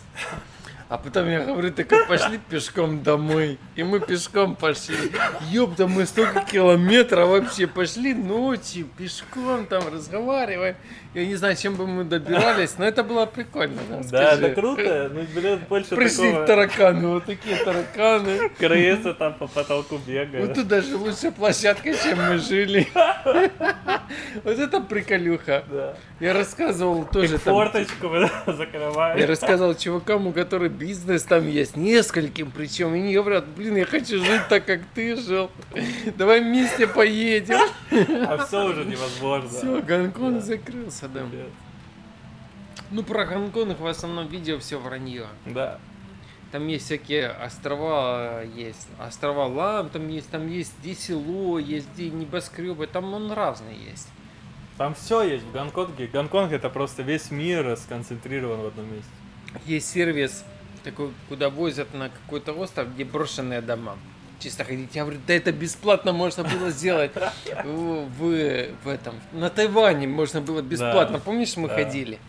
А 0.90 0.98
потом 0.98 1.28
я 1.28 1.44
говорю, 1.44 1.72
так 1.74 2.08
пошли 2.08 2.40
пешком 2.50 3.04
домой. 3.04 3.60
И 3.76 3.84
мы 3.84 4.00
пешком 4.00 4.56
пошли. 4.56 5.12
Ёпта, 5.52 5.86
мы 5.86 6.06
столько 6.06 6.46
километров 6.46 7.28
вообще 7.28 7.68
пошли 7.68 8.14
ночью, 8.14 8.88
пешком 8.98 9.66
там 9.66 9.84
разговариваем. 9.92 10.78
Я 11.18 11.26
не 11.26 11.34
знаю, 11.34 11.56
чем 11.56 11.74
бы 11.74 11.88
мы 11.88 12.04
добирались, 12.04 12.78
но 12.78 12.86
это 12.86 13.04
было 13.04 13.26
прикольно. 13.26 13.82
Да, 13.90 14.04
Да, 14.12 14.34
это 14.34 14.54
круто. 14.54 15.10
Ну, 15.12 15.26
блин, 15.34 15.60
больше 15.68 15.96
Пришли 15.96 16.30
такого. 16.30 16.46
тараканы, 16.46 17.08
вот 17.08 17.26
такие 17.26 17.56
тараканы. 17.56 18.50
Крысы 18.50 19.16
там 19.16 19.34
по 19.34 19.48
потолку 19.48 19.96
Вот 19.96 20.06
бегают. 20.06 20.54
тут 20.54 20.68
даже 20.68 20.96
лучше 20.96 21.32
площадка, 21.32 21.92
чем 21.96 22.20
мы 22.24 22.38
жили. 22.38 22.88
Вот 24.44 24.58
это 24.58 24.80
приколюха. 24.80 25.64
Да. 25.70 25.96
Я 26.20 26.34
рассказывал 26.34 27.06
тоже 27.06 27.38
там 27.40 27.54
форточку 27.54 28.08
вы 28.08 28.30
Я 29.18 29.28
рассказал 29.28 29.76
чувакам, 29.76 30.28
у 30.28 30.32
которых 30.32 30.72
бизнес 30.72 31.24
там 31.24 31.48
есть, 31.48 31.76
нескольким 31.76 32.52
причем. 32.52 32.96
И 32.96 33.00
они 33.00 33.14
говорят, 33.14 33.46
блин, 33.48 33.76
я 33.76 33.86
хочу 33.86 34.24
жить 34.24 34.42
так, 34.50 34.66
как 34.66 34.82
ты 34.96 35.16
жил. 35.16 35.52
Давай 36.16 36.42
вместе 36.42 36.88
поедем. 36.88 37.60
А 37.92 38.46
все 38.46 38.66
уже 38.66 38.86
невозможно. 38.86 39.50
Все, 39.50 39.82
Гонконг 39.82 40.42
закрылся, 40.42 41.07
Пипец. 41.08 41.48
Ну, 42.92 43.04
про 43.04 43.26
Гонконг 43.26 43.80
в 43.80 43.88
основном 43.88 44.28
видео 44.28 44.60
все 44.60 44.80
вранье. 44.80 45.28
Да. 45.46 45.80
Там 46.52 46.68
есть 46.68 46.86
всякие 46.86 47.28
острова, 47.30 48.44
есть 48.44 48.88
острова 49.00 49.48
Лам, 49.48 49.90
там 49.90 50.08
есть, 50.08 50.30
там 50.30 50.48
есть 50.48 50.74
где 50.80 50.96
село, 50.96 51.60
есть 51.60 51.92
где 51.94 52.10
небоскребы, 52.10 52.88
там 52.88 53.14
он 53.14 53.32
разный 53.32 53.76
есть. 53.76 54.10
Там 54.78 54.94
все 54.94 55.24
есть 55.24 55.44
в 55.44 55.52
Гонконге. 55.52 56.08
Гонконг 56.08 56.54
это 56.54 56.70
просто 56.70 57.02
весь 57.02 57.32
мир 57.32 57.76
сконцентрирован 57.76 58.62
в 58.62 58.66
одном 58.68 58.94
месте. 58.94 59.12
Есть 59.66 59.90
сервис 59.90 60.46
такой, 60.84 61.12
куда 61.28 61.50
возят 61.50 61.94
на 61.94 62.10
какой-то 62.10 62.54
остров, 62.54 62.94
где 62.94 63.04
брошенные 63.04 63.62
дома. 63.62 63.98
Чисто 64.40 64.64
ходить. 64.64 64.96
Я 64.96 65.04
говорю, 65.04 65.20
да 65.26 65.34
это 65.34 65.52
бесплатно 65.52 66.14
можно 66.14 66.44
было 66.44 66.70
сделать 66.70 67.12
в, 67.64 68.08
в, 68.20 68.88
этом. 68.88 69.16
На 69.32 69.50
Тайване 69.50 70.08
можно 70.08 70.42
было 70.42 70.62
бесплатно. 70.62 71.18
Да, 71.18 71.24
Помнишь, 71.24 71.58
мы 71.58 71.68
да. 71.68 71.76
ходили? 71.76 72.20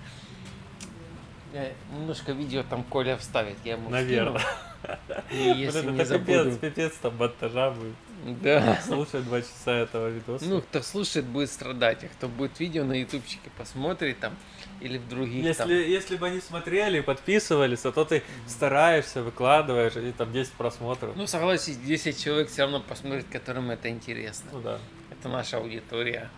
Я 1.53 1.73
немножко 1.93 2.33
видео 2.33 2.63
там 2.69 2.83
Коля 2.85 3.17
вставит, 3.17 3.57
я 3.65 3.73
ему 3.73 3.91
Наверное. 3.91 4.41
скину. 4.41 4.97
И 5.31 5.37
если 5.61 5.91
не 5.91 5.99
это 5.99 6.19
пипец, 6.19 6.45
забуду. 6.45 6.57
пипец 6.59 6.93
там 7.03 7.17
монтажа 7.17 7.71
будет. 7.71 7.95
Да. 8.43 8.81
Слушай 8.87 9.23
два 9.23 9.41
часа 9.41 9.73
этого 9.73 10.09
видоса. 10.09 10.45
Ну, 10.45 10.61
кто 10.61 10.83
слушает, 10.83 11.25
будет 11.27 11.51
страдать, 11.51 12.05
а 12.05 12.09
кто 12.09 12.29
будет 12.29 12.59
видео 12.61 12.85
на 12.85 12.95
ютубчике 12.95 13.51
посмотрит 13.57 14.19
там 14.19 14.37
или 14.81 14.99
в 14.99 15.09
других 15.09 15.45
если, 15.45 15.63
там. 15.63 15.71
если 15.71 16.17
бы 16.17 16.27
они 16.27 16.41
смотрели, 16.41 17.01
подписывались, 17.01 17.85
а 17.85 17.93
то 17.93 18.05
ты 18.05 18.23
стараешься, 18.47 19.23
выкладываешь, 19.23 19.97
и 19.97 20.13
там 20.13 20.33
10 20.33 20.53
просмотров. 20.53 21.17
Ну, 21.17 21.27
согласись, 21.27 21.77
10 21.79 22.23
человек 22.23 22.49
все 22.51 22.63
равно 22.63 22.81
посмотрит, 22.81 23.27
которым 23.31 23.71
это 23.71 23.89
интересно. 23.89 24.51
Ну 24.53 24.61
да. 24.61 24.79
Это 25.11 25.29
наша 25.29 25.59
аудитория. 25.59 26.29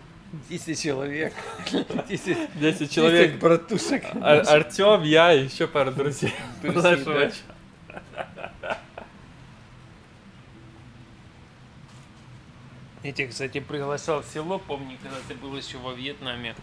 10 0.49 0.79
человек. 0.81 1.33
10, 2.09 2.37
10 2.55 2.91
человек. 2.91 3.39
братушек. 3.39 4.03
Ар- 4.21 4.47
Артем, 4.47 5.03
я 5.03 5.33
и 5.33 5.43
еще 5.45 5.67
пара 5.67 5.91
друзей. 5.91 6.33
Друзей, 6.61 6.81
Нашего 6.81 7.19
да. 7.19 7.31
чата. 7.31 8.77
Я 13.03 13.11
тебя, 13.11 13.27
кстати, 13.29 13.59
приглашал 13.59 14.21
в 14.21 14.25
село, 14.25 14.59
помню, 14.59 14.97
когда 15.01 15.17
ты 15.27 15.33
был 15.35 15.55
еще 15.55 15.77
во 15.79 15.93
Вьетнаме. 15.93 16.55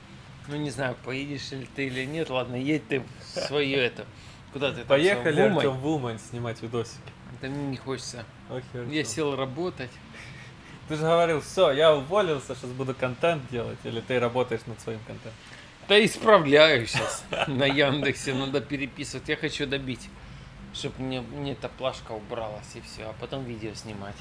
Ну, 0.47 0.57
не 0.57 0.71
знаю, 0.71 0.97
поедешь 1.05 1.51
ли 1.51 1.69
ты 1.75 1.87
или 1.87 2.05
нет. 2.05 2.31
Ладно, 2.31 2.55
едь 2.57 2.87
ты 2.89 3.01
в 3.01 3.41
свое 3.41 3.77
это. 3.77 4.07
Куда 4.53 4.71
ты 4.71 4.79
там? 4.79 4.87
Поехали, 4.87 5.49
в? 5.49 5.57
Артем, 5.59 5.73
в 5.73 5.87
Умань 5.87 6.19
снимать 6.19 6.63
видосики. 6.63 7.01
Да 7.43 7.49
мне 7.49 7.67
не 7.67 7.77
хочется. 7.77 8.25
Окей, 8.49 8.97
Я 8.97 9.05
сел 9.05 9.37
работать. 9.37 9.91
Ты 10.89 10.97
же 10.97 11.03
говорил, 11.03 11.43
все, 11.43 11.71
я 11.73 11.95
уволился, 11.95 12.55
сейчас 12.55 12.71
буду 12.71 12.95
контент 12.95 13.43
делать, 13.51 13.79
или 13.85 14.01
ты 14.01 14.19
работаешь 14.19 14.63
над 14.67 14.81
своим 14.81 15.01
контентом? 15.01 15.33
Да 15.87 16.03
исправляю 16.03 16.87
сейчас. 16.87 17.25
На 17.47 17.67
Яндексе 17.67 18.33
надо 18.33 18.63
переписывать. 18.63 19.29
Я 19.29 19.37
хочу 19.37 19.67
добить, 19.67 20.09
чтобы 20.73 21.03
мне, 21.03 21.21
мне 21.21 21.53
эта 21.53 21.69
плашка 21.69 22.13
убралась 22.13 22.75
и 22.75 22.81
все, 22.81 23.05
а 23.05 23.15
потом 23.21 23.45
видео 23.45 23.75
снимать. 23.75 24.17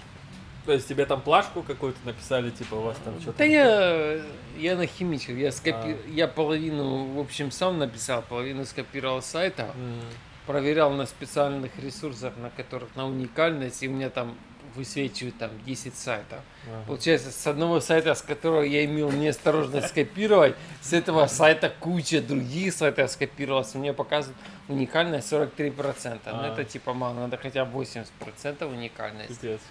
То 0.68 0.74
есть 0.74 0.86
тебе 0.86 1.06
там 1.06 1.22
плашку 1.22 1.64
какую-то 1.64 1.98
написали, 2.04 2.50
типа 2.50 2.76
у 2.76 2.82
вас 2.82 2.98
там 3.06 3.18
что-то... 3.22 3.38
Да 3.38 3.46
я, 3.46 4.22
я 4.58 4.76
нахимичил, 4.76 5.38
я, 5.38 5.54
скопи... 5.54 5.72
А. 5.78 5.98
я 6.10 6.28
половину, 6.28 7.06
в 7.14 7.20
общем, 7.22 7.52
сам 7.52 7.78
написал, 7.78 8.22
половину 8.22 8.66
скопировал 8.66 9.22
с 9.22 9.28
сайта, 9.28 9.72
М, 9.76 10.02
проверял 10.46 10.92
на 10.92 11.06
специальных 11.06 11.72
ресурсах, 11.80 12.34
на 12.36 12.50
которых 12.50 12.94
на 12.98 13.08
уникальность, 13.08 13.82
и 13.82 13.88
у 13.88 13.92
меня 13.92 14.10
там 14.10 14.36
высвечивают 14.76 15.38
там 15.38 15.52
10 15.66 15.96
сайтов. 15.96 16.40
ага. 16.66 16.84
Получается, 16.86 17.32
с 17.32 17.48
одного 17.48 17.80
сайта, 17.80 18.14
с 18.14 18.22
которого 18.22 18.64
я 18.64 18.84
имел 18.84 19.10
неосторожность 19.10 19.88
скопировать, 19.88 20.56
с 20.82 20.92
этого 20.92 21.28
сайта 21.28 21.74
куча 21.80 22.22
других 22.22 22.74
сайтов 22.74 23.10
скопировалось. 23.10 23.74
У 23.74 23.80
меня 23.80 23.94
показывает 23.94 24.38
уникальность 24.68 25.32
43%. 25.32 26.20
Ну, 26.26 26.40
А. 26.42 26.48
это 26.52 26.66
типа 26.66 26.94
мало, 26.94 27.14
надо 27.14 27.38
хотя 27.38 27.64
бы 27.64 27.82
80% 27.82 28.70
уникальности. 28.70 29.30
Пиздец. 29.30 29.62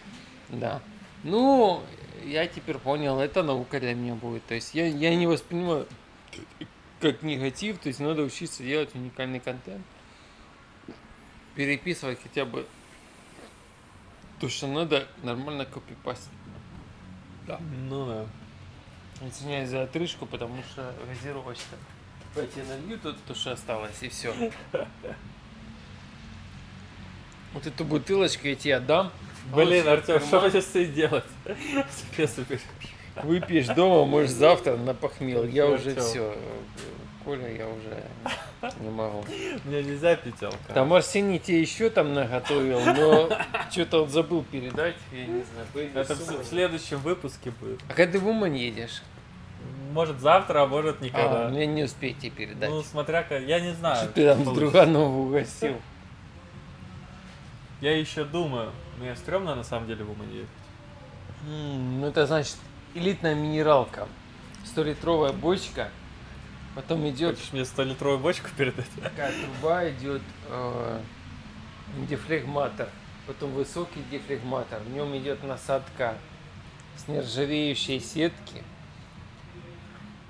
Да. 0.49 0.81
Ну, 1.25 1.83
я 2.25 2.47
теперь 2.47 2.79
понял, 2.79 3.19
это 3.21 3.43
наука 3.43 3.81
для 3.81 3.95
меня 3.95 4.15
будет. 4.15 4.45
То 4.47 4.55
есть 4.55 4.75
я, 4.75 4.87
я 4.87 5.15
не 5.15 5.27
воспринимаю 5.27 5.87
как 7.01 7.23
негатив, 7.23 7.79
то 7.79 7.89
есть 7.89 8.01
надо 8.01 8.23
учиться 8.23 8.63
делать 8.63 8.95
уникальный 8.95 9.41
контент. 9.41 9.85
Переписывать 11.55 12.21
хотя 12.23 12.45
бы 12.45 12.67
то, 14.41 14.49
что 14.49 14.67
надо, 14.67 15.09
нормально 15.23 15.65
копипастить. 15.65 16.31
Ну 17.89 18.07
да. 18.07 18.27
Извиняюсь 19.27 19.71
за 19.71 19.85
отрыжку, 19.85 20.27
потому 20.27 20.63
что 20.63 20.95
газировочка. 21.07 21.77
Я 22.35 22.65
налью 22.65 22.99
тут 22.99 23.17
то, 23.25 23.35
что 23.35 23.53
осталось, 23.53 24.03
и 24.03 24.09
все. 24.09 24.35
Вот 27.57 27.67
эту 27.67 27.85
бутылочку 27.87 28.49
я 28.49 28.55
тебе 28.55 28.77
отдам. 28.77 29.11
Блин, 29.55 29.89
А 29.89 29.93
Артем, 29.93 30.21
что 30.21 30.41
будешь 30.43 30.63
с 30.63 30.75
ней 30.75 30.85
делать? 30.89 31.25
Выпьешь 33.23 33.69
дома, 33.69 34.05
может 34.05 34.31
завтра 34.31 34.77
напохмел. 34.77 35.43
Я 35.45 35.65
Всё, 35.65 35.75
уже 35.75 35.95
все. 35.99 36.37
Коля, 37.25 37.51
я 37.57 37.67
уже 37.67 38.75
не 38.81 38.91
могу. 38.91 39.25
Мне 39.65 39.83
нельзя 39.83 40.17
пить 40.17 40.43
алкоголь. 40.43 40.75
Там 40.75 40.93
Арсений 40.93 41.39
тебе 41.39 41.63
еще 41.63 41.89
там 41.89 42.13
наготовил, 42.13 42.79
но 42.79 43.31
что-то 43.71 44.03
он 44.03 44.11
забыл 44.11 44.45
передать. 44.45 44.97
Я 45.11 45.25
не 45.25 45.43
знаю. 45.43 45.91
Это 45.95 46.15
в, 46.15 46.45
следующем 46.45 46.99
выпуске 46.99 47.53
будет. 47.59 47.81
А 47.89 47.95
когда 47.95 48.13
ты 48.13 48.19
в 48.19 48.29
Умань 48.29 48.59
едешь? 48.59 49.01
Может 49.93 50.21
завтра, 50.21 50.65
а 50.65 50.67
может 50.67 50.99
А, 51.01 51.05
никогда. 51.07 51.49
мне 51.49 51.65
не 51.65 51.85
успеете 51.85 52.29
передать. 52.29 52.69
ну, 52.69 52.83
смотря 52.83 53.23
как. 53.23 53.43
Я 53.45 53.61
не 53.61 53.73
знаю. 53.73 53.97
Что 53.97 54.09
ты 54.09 54.27
там 54.27 54.45
с. 54.45 54.55
Друганова 54.55 55.09
угостил? 55.21 55.77
Я 57.81 57.97
еще 57.99 58.25
думаю. 58.25 58.73
Мне 58.99 59.15
стрёмно 59.17 59.55
на 59.55 59.65
самом 59.65 59.87
деле 59.87 60.05
в 60.05 60.11
Умань 60.11 60.33
ехать. 60.33 60.49
М, 61.47 62.01
Ну, 62.01 62.07
это 62.07 62.27
значит 62.27 62.57
элитная 62.95 63.35
минералка. 63.35 64.09
100-литровая 64.65 65.33
бочка. 65.33 65.91
Потом 66.75 67.09
идет 67.09 67.37
Хочешь 67.37 67.53
мне 67.53 67.63
100-литровую 67.63 68.19
бочку 68.19 68.49
передать? 68.57 68.87
такая 69.03 69.33
труба, 69.33 69.89
идет 69.91 70.23
э, 70.49 71.01
дефлегматор. 72.09 72.89
Потом 73.27 73.53
высокий 73.53 74.03
дефлегматор. 74.11 74.81
В 74.81 74.91
нем 74.91 75.17
идет 75.17 75.43
насадка 75.43 76.17
с 76.97 77.09
нержавеющей 77.09 78.01
сетки. 78.01 78.63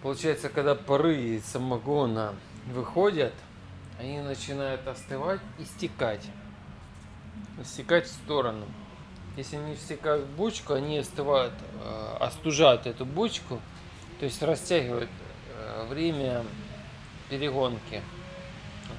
Получается, 0.03 0.49
когда 0.49 0.75
пары 0.75 1.17
из 1.37 1.45
самогона 1.45 2.35
выходят, 2.73 3.35
они 3.99 4.21
начинают 4.21 4.87
остывать 4.87 5.41
и 5.59 5.65
стекать. 5.65 6.25
Стекать 7.65 8.07
в 8.07 8.13
сторону. 8.13 8.67
Если 9.37 9.57
они 9.57 9.77
стекают 9.77 10.27
в 10.27 10.37
бочку, 10.37 10.75
они 10.75 10.99
остывают, 10.99 11.55
э, 11.83 12.17
остужают 12.21 12.87
эту 12.87 13.05
бочку, 13.05 13.61
то 14.19 14.25
есть 14.25 14.43
растягивают 14.43 15.11
э, 15.51 15.87
время 15.89 16.45
перегонки. 17.29 18.03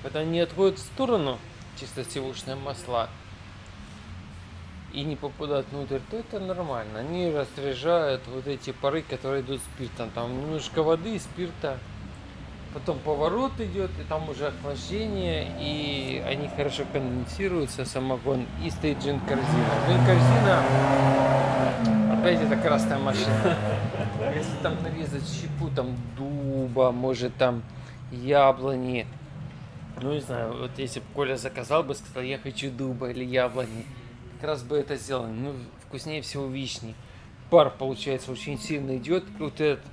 Когда 0.04 0.20
они 0.20 0.40
отходят 0.40 0.78
в 0.78 0.82
сторону, 0.82 1.40
чистосевушные 1.80 2.56
масла, 2.56 3.10
и 4.94 5.04
не 5.04 5.16
попадают 5.16 5.68
внутрь, 5.72 6.00
то 6.10 6.18
это 6.18 6.40
нормально. 6.40 7.00
Они 7.00 7.30
разряжают 7.30 8.26
вот 8.28 8.48
эти 8.48 8.72
пары, 8.72 9.02
которые 9.02 9.42
идут 9.42 9.62
спиртом. 9.62 10.10
Там 10.12 10.32
немножко 10.42 10.82
воды, 10.82 11.20
спирта. 11.20 11.78
Потом 12.78 13.00
поворот 13.00 13.60
идет, 13.60 13.90
и 14.00 14.04
там 14.04 14.30
уже 14.30 14.50
охлаждение, 14.50 15.52
и 15.60 16.24
они 16.28 16.48
хорошо 16.48 16.84
конденсируются, 16.94 17.86
самогон, 17.86 18.46
и 18.64 18.70
стоит 18.70 19.00
джин-корзина. 19.00 19.74
Джин-корзина, 19.88 20.64
опять 22.14 22.40
это 22.40 22.56
красная 22.56 23.00
машина. 23.00 23.58
Если 24.36 24.56
там 24.62 24.76
нарезать 24.84 25.28
щепу, 25.28 25.72
там 25.76 25.98
дуба, 26.16 26.92
может 26.92 27.36
там 27.38 27.64
яблони, 28.12 29.08
ну 30.00 30.14
не 30.14 30.22
знаю, 30.22 30.56
вот 30.56 30.70
если 30.78 31.00
бы 31.00 31.08
Коля 31.16 31.36
заказал 31.36 31.82
бы, 31.82 31.96
сказал, 31.96 32.22
я 32.22 32.38
хочу 32.38 32.70
дуба 32.70 33.10
или 33.10 33.26
яблони, 33.26 33.88
как 34.36 34.50
раз 34.50 34.62
бы 34.62 34.78
это 34.78 34.98
сделали. 34.98 35.32
Ну, 35.32 35.56
вкуснее 35.88 36.22
всего 36.22 36.46
вишни. 36.46 36.94
Пар, 37.50 37.74
получается, 37.76 38.32
очень 38.32 38.60
сильно 38.60 38.98
идет. 38.98 39.24
Вот 39.40 39.60
этот 39.60 39.84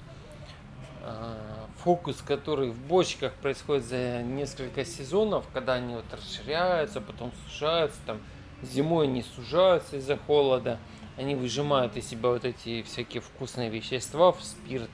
а, 1.03 1.54
фокус, 1.85 2.23
который 2.27 2.71
в 2.71 2.79
бочках 2.87 3.35
происходит 3.35 3.85
за 3.85 4.23
несколько 4.23 4.87
сезонов, 4.87 5.45
когда 5.53 5.75
они 5.75 5.95
вот 5.95 6.07
расширяются, 6.11 7.03
потом 7.03 7.31
сужаются, 7.47 7.99
там 8.07 8.21
зимой 8.63 9.07
они 9.07 9.23
сужаются 9.23 9.99
из-за 9.99 10.17
холода, 10.17 10.79
они 11.19 11.35
выжимают 11.35 11.97
из 11.99 12.09
себя 12.09 12.31
вот 12.31 12.47
эти 12.47 12.83
всякие 12.83 13.21
вкусные 13.21 13.69
вещества 13.69 14.33
в 14.33 14.43
спирт, 14.43 14.89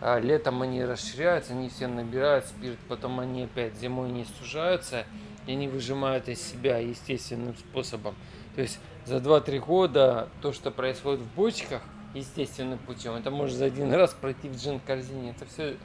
а 0.00 0.18
летом 0.18 0.60
они 0.62 0.84
расширяются, 0.84 1.52
они 1.52 1.68
все 1.68 1.86
набирают 1.86 2.46
спирт, 2.46 2.78
потом 2.88 3.20
они 3.20 3.44
опять 3.44 3.76
зимой 3.76 4.10
не 4.10 4.24
сужаются, 4.24 5.06
и 5.46 5.52
они 5.52 5.68
выжимают 5.68 6.28
из 6.28 6.42
себя 6.42 6.78
естественным 6.78 7.56
способом. 7.56 8.16
То 8.56 8.62
есть 8.62 8.80
за 9.06 9.18
2-3 9.18 9.60
года 9.60 10.28
то, 10.42 10.52
что 10.52 10.72
происходит 10.72 11.20
в 11.20 11.34
бочках, 11.36 11.80
естественным 12.14 12.78
путем, 12.78 13.14
это 13.14 13.30
может 13.30 13.56
за 13.56 13.66
один 13.66 13.92
раз 13.92 14.14
пройти 14.14 14.48
в 14.48 14.56
джин-корзине. 14.56 15.30
Это 15.30 15.46
все 15.46 15.76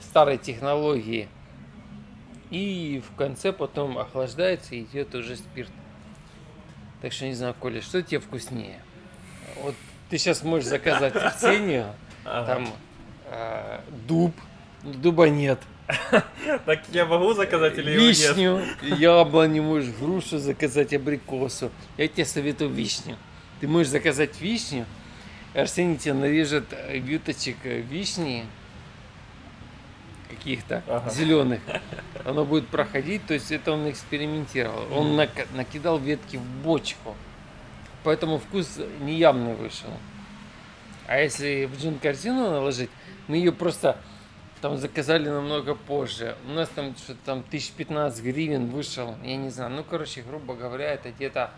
старые 0.00 0.38
технологии. 0.38 1.28
И 2.50 3.02
в 3.06 3.16
конце 3.16 3.52
потом 3.52 3.98
охлаждается 3.98 4.74
и 4.74 4.82
идет 4.82 5.14
уже 5.14 5.36
спирт. 5.36 5.70
Так 7.02 7.12
что 7.12 7.26
не 7.26 7.34
знаю, 7.34 7.54
Коля, 7.58 7.82
что 7.82 8.02
тебе 8.02 8.20
вкуснее? 8.20 8.80
Вот 9.62 9.74
ты 10.10 10.18
сейчас 10.18 10.42
можешь 10.42 10.68
заказать 10.68 11.16
Арсению, 11.16 11.86
Ага. 12.24 12.46
там 12.54 12.68
э, 13.26 13.80
дуб, 14.06 14.34
дуба 14.82 15.28
нет. 15.28 15.60
Так 16.64 16.80
я 16.92 17.04
могу 17.04 17.32
заказать 17.32 17.78
или? 17.78 17.92
Вишню, 17.92 18.62
яблоню 18.82 19.62
можешь, 19.62 19.94
грушу 19.94 20.38
заказать, 20.38 20.92
абрикосу. 20.94 21.70
Я 21.96 22.08
тебе 22.08 22.24
советую 22.24 22.70
вишню. 22.70 23.16
Ты 23.60 23.68
можешь 23.68 23.88
заказать 23.88 24.40
вишню, 24.40 24.84
Арсений 25.54 25.96
тебе 25.96 26.14
нарежет 26.14 26.64
вюточек 26.90 27.56
э, 27.64 27.80
вишни 27.80 28.44
каких-то 30.46 30.82
Ага. 30.86 31.10
зеленых. 31.10 31.60
Оно 32.24 32.44
будет 32.44 32.68
проходить, 32.68 33.26
то 33.26 33.34
есть 33.34 33.50
это 33.50 33.72
он 33.72 33.90
экспериментировал. 33.90 34.86
Он 34.92 35.16
нака- 35.18 35.46
накидал 35.54 35.98
ветки 35.98 36.36
в 36.36 36.42
бочку. 36.62 37.14
Поэтому 38.04 38.38
вкус 38.38 38.78
неявный 39.00 39.54
вышел. 39.54 39.88
А 41.08 41.18
если 41.18 41.64
в 41.66 41.76
джин-корзину 41.80 42.50
наложить, 42.50 42.90
мы 43.26 43.36
ее 43.38 43.50
просто 43.50 43.98
там 44.60 44.76
заказали 44.76 45.28
намного 45.28 45.74
позже. 45.74 46.36
У 46.48 46.52
нас 46.52 46.68
там 46.68 46.94
что-то 46.96 47.18
там 47.24 47.42
1015 47.42 48.22
гривен 48.22 48.66
вышел, 48.70 49.16
я 49.24 49.36
не 49.36 49.50
знаю. 49.50 49.72
Ну, 49.72 49.82
короче, 49.84 50.22
грубо 50.22 50.54
говоря, 50.54 50.92
это 50.92 51.10
где-то 51.10 51.50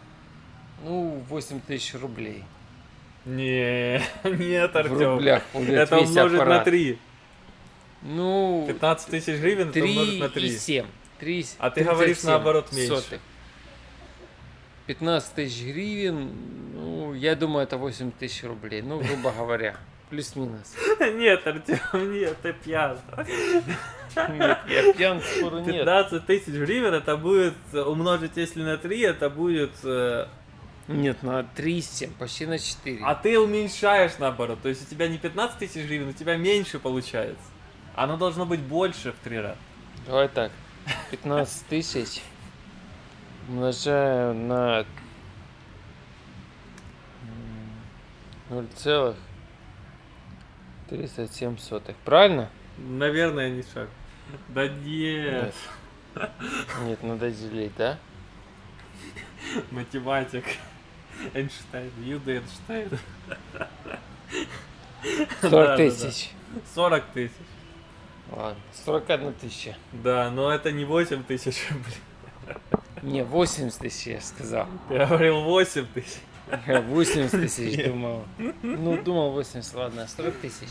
ну, 0.85 1.23
8 1.28 1.60
тысяч 1.60 1.94
рублей. 1.94 2.43
Не, 3.27 4.01
нет, 4.24 4.73
В 4.73 4.77
Артем. 4.77 4.98
рублях 5.15 5.43
будет 5.52 5.70
Это 5.70 5.98
умножить 5.98 6.39
на 6.39 6.43
аппарат. 6.44 6.65
3. 6.65 6.98
Ну, 8.03 8.65
15 8.69 9.11
тысяч 9.11 9.41
гривен, 9.41 9.70
это 9.70 9.81
умножить 9.81 10.11
3 10.12 10.20
на 10.20 10.25
и 10.27 10.29
3. 10.29 10.59
7. 10.59 10.87
3, 11.19 11.47
А 11.59 11.70
ты 11.70 11.83
говоришь, 11.85 12.23
наоборот, 12.23 12.73
меньше. 12.73 13.20
15 14.87 15.35
тысяч 15.35 15.65
гривен, 15.65 16.31
ну, 16.75 17.12
я 17.15 17.35
думаю, 17.35 17.65
это 17.65 17.77
8 17.77 18.11
тысяч 18.12 18.45
рублей, 18.45 18.81
ну, 18.83 19.01
грубо 19.01 19.33
говоря, 19.33 19.77
плюс-минус. 20.11 20.75
Нет, 21.01 21.47
Артем, 21.47 22.12
нет, 22.12 22.37
ты 22.41 22.53
пьян. 22.55 22.99
Нет, 24.16 24.59
я 24.69 24.93
пьян, 24.95 25.20
спору 25.20 25.59
нет. 25.59 25.77
15 25.85 26.25
тысяч 26.27 26.55
гривен, 26.55 26.95
это 26.95 27.16
будет, 27.16 27.55
умножить 27.75 28.37
если 28.37 28.62
на 28.62 28.79
3, 28.79 29.01
это 29.03 29.29
будет... 29.29 29.73
э, 29.85 30.27
Нет, 30.89 31.23
на 31.23 31.41
3,7, 31.57 32.12
почти 32.19 32.47
на 32.47 32.59
4. 32.59 33.01
А 33.05 33.15
ты 33.15 33.39
уменьшаешь 33.39 34.12
наоборот. 34.19 34.61
То 34.62 34.70
есть 34.70 34.87
у 34.87 34.91
тебя 34.91 35.09
не 35.09 35.19
15 35.19 35.59
тысяч 35.59 35.85
гривен, 35.87 36.09
у 36.09 36.12
тебя 36.12 36.37
меньше 36.37 36.79
получается. 36.79 37.43
Оно 37.99 38.16
должно 38.16 38.47
быть 38.47 38.61
больше 38.61 39.11
в 39.11 39.16
три 39.16 39.41
раза. 39.41 39.59
Давай 40.07 40.29
так, 40.29 40.53
15 41.11 41.66
тысяч 41.66 42.23
умножаю 43.49 44.35
на 44.35 44.85
м, 48.51 48.65
0,37 50.91 51.59
сотых. 51.59 51.97
Правильно? 52.05 52.49
Наверное, 52.79 53.51
не 53.51 53.65
шаг. 53.65 53.89
Да 54.51 54.69
нет. 54.69 55.53
Нет, 56.83 57.03
надо 57.03 57.33
делить, 57.33 57.73
да? 57.77 57.99
Математик. 59.73 60.45
Эйнштейн. 61.35 61.91
Юда 62.05 62.33
Эйнштейн. 62.37 62.91
40 65.41 65.41
Да-да-да. 65.43 65.77
тысяч. 65.77 66.31
40 66.77 67.05
тысяч. 67.07 67.33
Ладно, 68.31 68.61
41 68.85 69.35
тысяча. 69.35 69.77
Да, 69.93 70.31
но 70.31 70.53
это 70.53 70.71
не 70.73 70.85
8 70.85 71.25
тысяч 71.25 71.67
рублей. 71.71 71.97
Не, 73.03 73.25
80 73.25 73.79
тысяч 73.79 74.07
я 74.07 74.21
сказал. 74.21 74.67
Я 74.91 75.07
говорил 75.07 75.43
8 75.43 75.87
тысяч. 75.95 76.19
Я 76.67 76.81
80 76.81 77.31
тысяч 77.31 77.85
думал. 77.85 78.25
Ну, 78.63 79.03
думал 79.03 79.33
80, 79.33 79.75
ладно, 79.75 80.09
40 80.09 80.35
тысяч. 80.37 80.69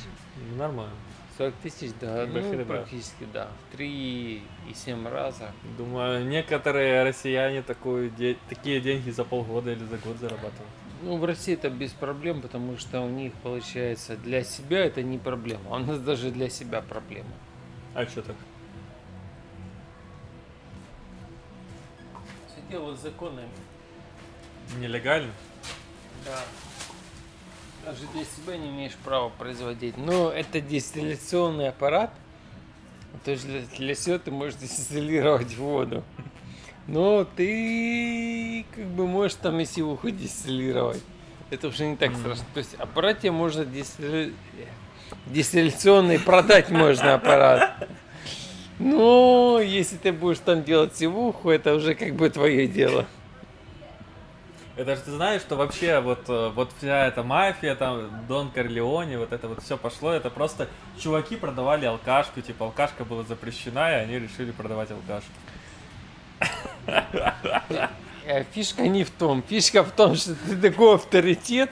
Ну, 0.50 0.58
Нормально. 0.58 0.94
40 1.38 1.54
тысяч, 1.62 1.92
да, 2.02 2.26
ну, 2.26 2.66
практически, 2.66 3.28
да. 3.32 3.48
В 3.72 3.80
3,7 3.80 5.08
раза. 5.08 5.52
Думаю, 5.78 6.26
некоторые 6.26 7.04
россияне 7.04 7.62
такую, 7.62 8.12
такие 8.50 8.82
деньги 8.82 9.12
за 9.12 9.24
полгода 9.24 9.72
или 9.72 9.84
за 9.84 9.98
год 9.98 10.18
зарабатывают. 10.18 10.72
Ну, 11.02 11.18
в 11.18 11.26
России 11.26 11.53
это 11.53 11.69
без 11.69 11.91
проблем, 11.91 12.41
потому 12.41 12.78
что 12.78 13.02
у 13.02 13.10
них, 13.10 13.34
получается, 13.44 14.18
для 14.18 14.44
себя 14.44 14.86
это 14.86 15.03
не 15.03 15.18
проблема. 15.18 15.61
А 15.69 15.76
у 15.76 15.80
нас 15.80 15.99
даже 15.99 16.32
для 16.32 16.49
себя 16.49 16.82
проблема. 16.82 17.30
А 17.94 18.06
что 18.06 18.24
так? 18.24 18.36
Все 22.48 22.61
дело 22.72 22.95
с 22.95 23.02
законами. 23.02 23.49
Нелегально? 24.80 25.32
Да. 26.26 26.40
Даже 27.86 28.07
для 28.07 28.26
себя 28.26 28.57
не 28.57 28.69
имеешь 28.69 28.95
права 28.95 29.30
производить. 29.30 29.98
Но 29.98 30.32
это 30.32 30.61
дистилляционный 30.61 31.69
аппарат. 31.69 32.11
То 33.24 33.32
есть 33.32 33.45
для, 33.45 33.61
для 33.61 33.94
всего 33.94 34.18
ты 34.18 34.32
можешь 34.32 34.56
дистиллировать 34.60 35.56
воду. 35.57 36.03
Но 36.88 37.26
ты 37.35 38.65
как 38.73 38.85
бы 38.85 39.07
можешь 39.07 39.35
там 39.35 39.59
и 39.59 39.65
сивуху 39.65 40.09
дистиллировать. 40.09 41.03
Это 41.49 41.68
уже 41.68 41.85
не 41.85 41.95
так 41.95 42.15
страшно. 42.15 42.45
То 42.53 42.59
есть 42.59 42.73
аппарат 42.76 43.19
тебе 43.19 43.31
можно 43.31 43.61
дистилля- 43.61 44.34
дистилляционный 45.27 46.19
продать 46.19 46.69
можно 46.69 47.15
аппарат. 47.15 47.89
Но 48.80 49.59
если 49.64 49.97
ты 49.97 50.11
будешь 50.11 50.39
там 50.39 50.64
делать 50.64 50.95
сивуху, 50.95 51.49
это 51.49 51.73
уже 51.73 51.95
как 51.95 52.15
бы 52.15 52.30
твое 52.30 52.68
дело. 52.68 53.05
Это 54.76 54.95
же 54.95 55.01
ты 55.01 55.11
знаешь, 55.11 55.41
что 55.41 55.55
вообще 55.55 55.99
вот, 55.99 56.30
э, 56.30 56.51
вот 56.53 56.69
вся 56.77 57.07
эта 57.07 57.23
мафия, 57.23 57.73
там, 57.73 58.11
Дон 58.27 58.51
Корлеоне, 58.51 59.18
вот 59.18 59.34
это 59.34 59.47
вот 59.47 59.64
все 59.64 59.76
пошло, 59.76 60.11
это 60.11 60.30
просто 60.30 60.68
чуваки 60.99 61.35
продавали 61.35 61.88
алкашку, 61.88 62.41
типа 62.41 62.65
алкашка 62.65 63.03
была 63.03 63.23
запрещена, 63.23 63.89
и 63.89 63.95
они 64.03 64.19
решили 64.19 64.51
продавать 64.51 64.91
алкашку. 64.91 65.31
Э, 68.26 68.43
Фишка 68.51 68.88
не 68.88 69.03
в 69.05 69.11
том. 69.11 69.41
Фишка 69.47 69.84
в 69.84 69.91
том, 69.91 70.15
что 70.15 70.35
ты 70.35 70.57
такой 70.57 70.95
авторитет, 70.95 71.72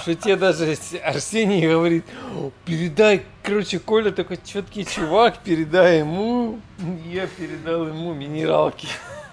что 0.00 0.14
тебе 0.14 0.36
даже 0.36 0.76
Арсений 1.02 1.66
говорит, 1.68 2.04
«О, 2.36 2.50
передай, 2.64 3.22
короче, 3.42 3.78
Коля 3.78 4.10
такой 4.12 4.38
четкий 4.44 4.84
чувак, 4.84 5.38
передай 5.38 5.98
ему. 5.98 6.60
Я 7.04 7.26
передал 7.26 7.88
ему 7.88 8.14
минералки. 8.14 8.88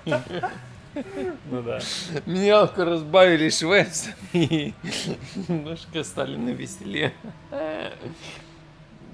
Ну 0.05 1.61
да. 1.63 1.79
Минералку 2.25 2.83
разбавили 2.83 3.49
швепс 3.49 4.09
и 4.33 4.73
немножко 5.47 6.03
стали 6.03 6.35
на 6.35 6.49
веселе. 6.49 7.13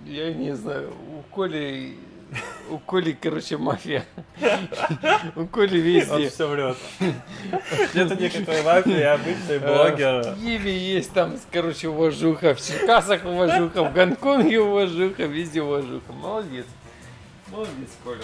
Я 0.06 0.34
не 0.34 0.56
знаю, 0.56 0.92
у 0.92 1.22
Коли, 1.34 1.96
у 2.70 2.78
Коли, 2.80 3.14
короче, 3.14 3.58
мафия. 3.58 4.06
У 5.36 5.46
Коли 5.46 5.78
Он 5.80 5.84
везде. 5.84 6.30
все 6.30 6.48
врет. 6.48 6.78
Нету 7.94 8.16
никакой 8.16 8.62
мафии, 8.64 9.00
я 9.00 9.14
обычный 9.14 9.60
блогер. 9.60 10.22
В 10.22 10.36
Киеве 10.36 10.78
есть 10.78 11.12
там, 11.14 11.38
короче, 11.52 11.88
уважуха, 11.90 12.54
в 12.54 12.62
Черкасах 12.62 13.26
уважуха, 13.26 13.84
в 13.84 13.94
Гонконге 13.94 14.60
уважуха, 14.60 15.24
везде 15.24 15.62
уважуха. 15.62 16.14
Молодец. 16.14 16.66
Молодец, 17.48 17.90
Коля. 18.04 18.24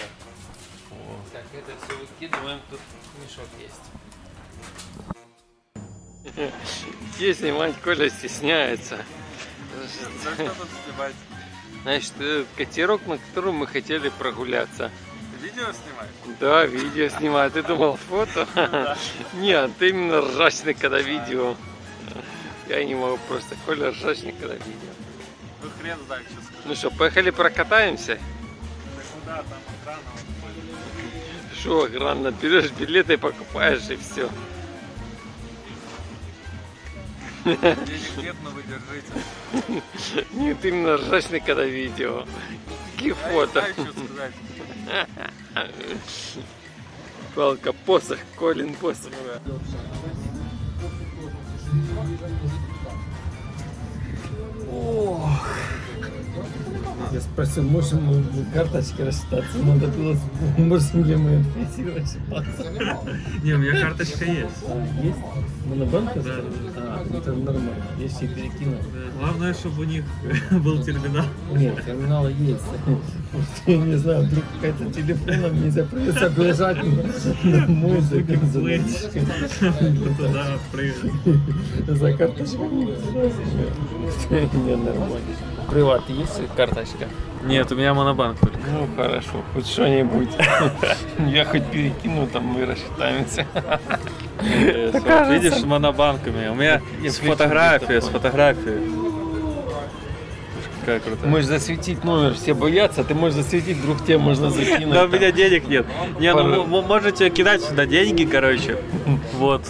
Так, 1.32 1.42
это 1.52 1.72
все 1.84 1.96
выкидываем, 1.98 2.60
тут 2.70 2.80
мешок 3.22 3.48
есть. 3.60 3.80
Где 7.16 7.34
снимать, 7.34 7.74
Коля 7.82 8.08
стесняется. 8.10 8.98
За 10.22 10.34
что 10.34 10.54
тут 10.54 10.68
снимать? 10.84 11.14
Значит, 11.86 12.20
этот 12.20 12.48
катерок, 12.56 13.06
на 13.06 13.16
котором 13.16 13.54
мы 13.54 13.68
хотели 13.68 14.08
прогуляться. 14.08 14.90
Видео 15.40 15.66
снимать? 15.66 16.38
Да, 16.40 16.64
видео 16.66 17.08
снимаю. 17.08 17.48
Ты 17.52 17.62
думал 17.62 17.96
фото? 17.96 18.48
Нет, 19.34 19.70
ты 19.78 19.90
именно 19.90 20.20
ржачный, 20.20 20.74
когда 20.74 21.00
видео. 21.00 21.54
Я 22.68 22.82
не 22.82 22.96
могу 22.96 23.20
просто. 23.28 23.54
Коля 23.64 23.92
ржачный, 23.92 24.32
когда 24.32 24.54
видео. 24.54 24.90
Ну 25.62 25.68
хрен 25.80 25.98
знает, 26.08 26.24
что 26.24 26.42
скажу. 26.42 26.62
Ну 26.64 26.74
что, 26.74 26.90
поехали 26.90 27.30
прокатаемся? 27.30 28.18
Да 28.96 29.02
куда 29.14 29.36
там 29.36 29.58
охрана? 29.80 30.02
Что, 31.56 31.84
охрана, 31.84 32.32
берешь 32.32 32.72
билеты, 32.72 33.16
покупаешь 33.16 33.88
и 33.90 33.96
все. 33.96 34.28
Денег 37.46 38.16
нет, 38.16 38.36
но 38.42 38.50
вы 38.50 38.62
держите. 38.64 39.84
Нет, 40.32 40.64
именно 40.64 40.96
ржачный, 40.96 41.38
когда 41.38 41.64
видео. 41.64 42.24
Какие 42.92 43.12
фото? 43.12 43.62
что 43.72 43.92
сказать. 43.92 44.34
Палка, 47.36 47.72
посох, 47.72 48.18
Колин, 48.36 48.74
посох. 48.74 49.12
Я 57.12 57.20
спросил, 57.20 57.62
можем 57.62 58.02
мы 58.02 58.24
карточки 58.52 59.02
рассчитаться? 59.02 59.58
Надо 59.58 59.86
было, 59.86 60.16
можем 60.58 61.04
ли 61.04 61.14
мы 61.14 61.44
рассчитаться? 61.94 62.72
Не, 63.44 63.52
у 63.52 63.58
меня 63.58 63.80
карточка 63.80 64.24
есть. 64.24 64.62
Есть? 65.00 65.18
Монобанк? 65.66 66.14
Да. 66.14 66.40
А, 66.76 67.04
это 67.12 67.32
нормально. 67.32 67.84
Я 67.98 68.08
себе 68.08 68.28
перекину. 68.28 68.76
Главное, 69.18 69.52
чтобы 69.52 69.82
у 69.82 69.84
них 69.84 70.04
был 70.50 70.82
терминал. 70.82 71.26
Нет, 71.52 71.84
терминалы 71.84 72.32
есть. 72.38 72.62
Я 73.66 73.76
не 73.76 73.96
знаю, 73.96 74.24
вдруг 74.24 74.44
какая-то 74.54 74.90
телефоном 74.92 75.60
нельзя 75.60 75.84
придется 75.84 76.30
бежать 76.30 76.78
на, 76.82 77.02
плыть. 78.52 79.10
Туда 80.16 80.58
прыгать. 80.70 81.12
За 81.86 82.12
карточку 82.12 82.64
не 82.66 82.86
нормально. 84.76 85.20
Приват 85.68 86.08
есть 86.08 86.40
карточка? 86.56 87.08
Нет, 87.44 87.70
у 87.70 87.74
меня 87.74 87.94
монобанк 87.94 88.38
только. 88.38 88.58
Ну 88.72 88.88
хорошо, 88.96 89.42
хоть 89.52 89.66
что-нибудь. 89.66 90.30
Я 91.26 91.44
хоть 91.44 91.66
перекину, 91.66 92.26
там 92.26 92.44
мы 92.44 92.66
рассчитаемся. 92.66 93.46
Вот 94.38 95.28
Видишь, 95.30 95.54
с 95.54 95.64
монобанками. 95.64 96.48
У 96.48 96.54
меня 96.54 96.80
с 97.04 97.18
фотографией, 97.18 98.00
с 98.00 98.08
фотографией. 98.08 99.06
Какая 100.80 101.00
крутая. 101.00 101.28
Можешь 101.28 101.46
засветить 101.46 102.04
номер, 102.04 102.34
все 102.34 102.54
боятся, 102.54 103.02
ты 103.02 103.12
можешь 103.14 103.36
засветить, 103.36 103.78
вдруг 103.78 104.04
тебе 104.04 104.18
можно 104.18 104.50
закинуть. 104.50 104.94
Да 104.94 105.04
у 105.04 105.08
меня 105.08 105.32
денег 105.32 105.66
нет. 105.66 105.86
Не, 106.20 106.32
ну 106.32 106.82
можете 106.82 107.28
кидать 107.30 107.62
сюда 107.62 107.86
деньги, 107.86 108.24
короче. 108.24 108.78
Вот. 109.32 109.62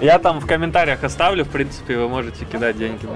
Я 0.00 0.18
там 0.18 0.40
в 0.40 0.46
комментариях 0.46 1.04
оставлю, 1.04 1.44
в 1.44 1.48
принципе, 1.48 1.96
вы 1.96 2.08
можете 2.08 2.44
кидать 2.44 2.78
деньги. 2.78 3.06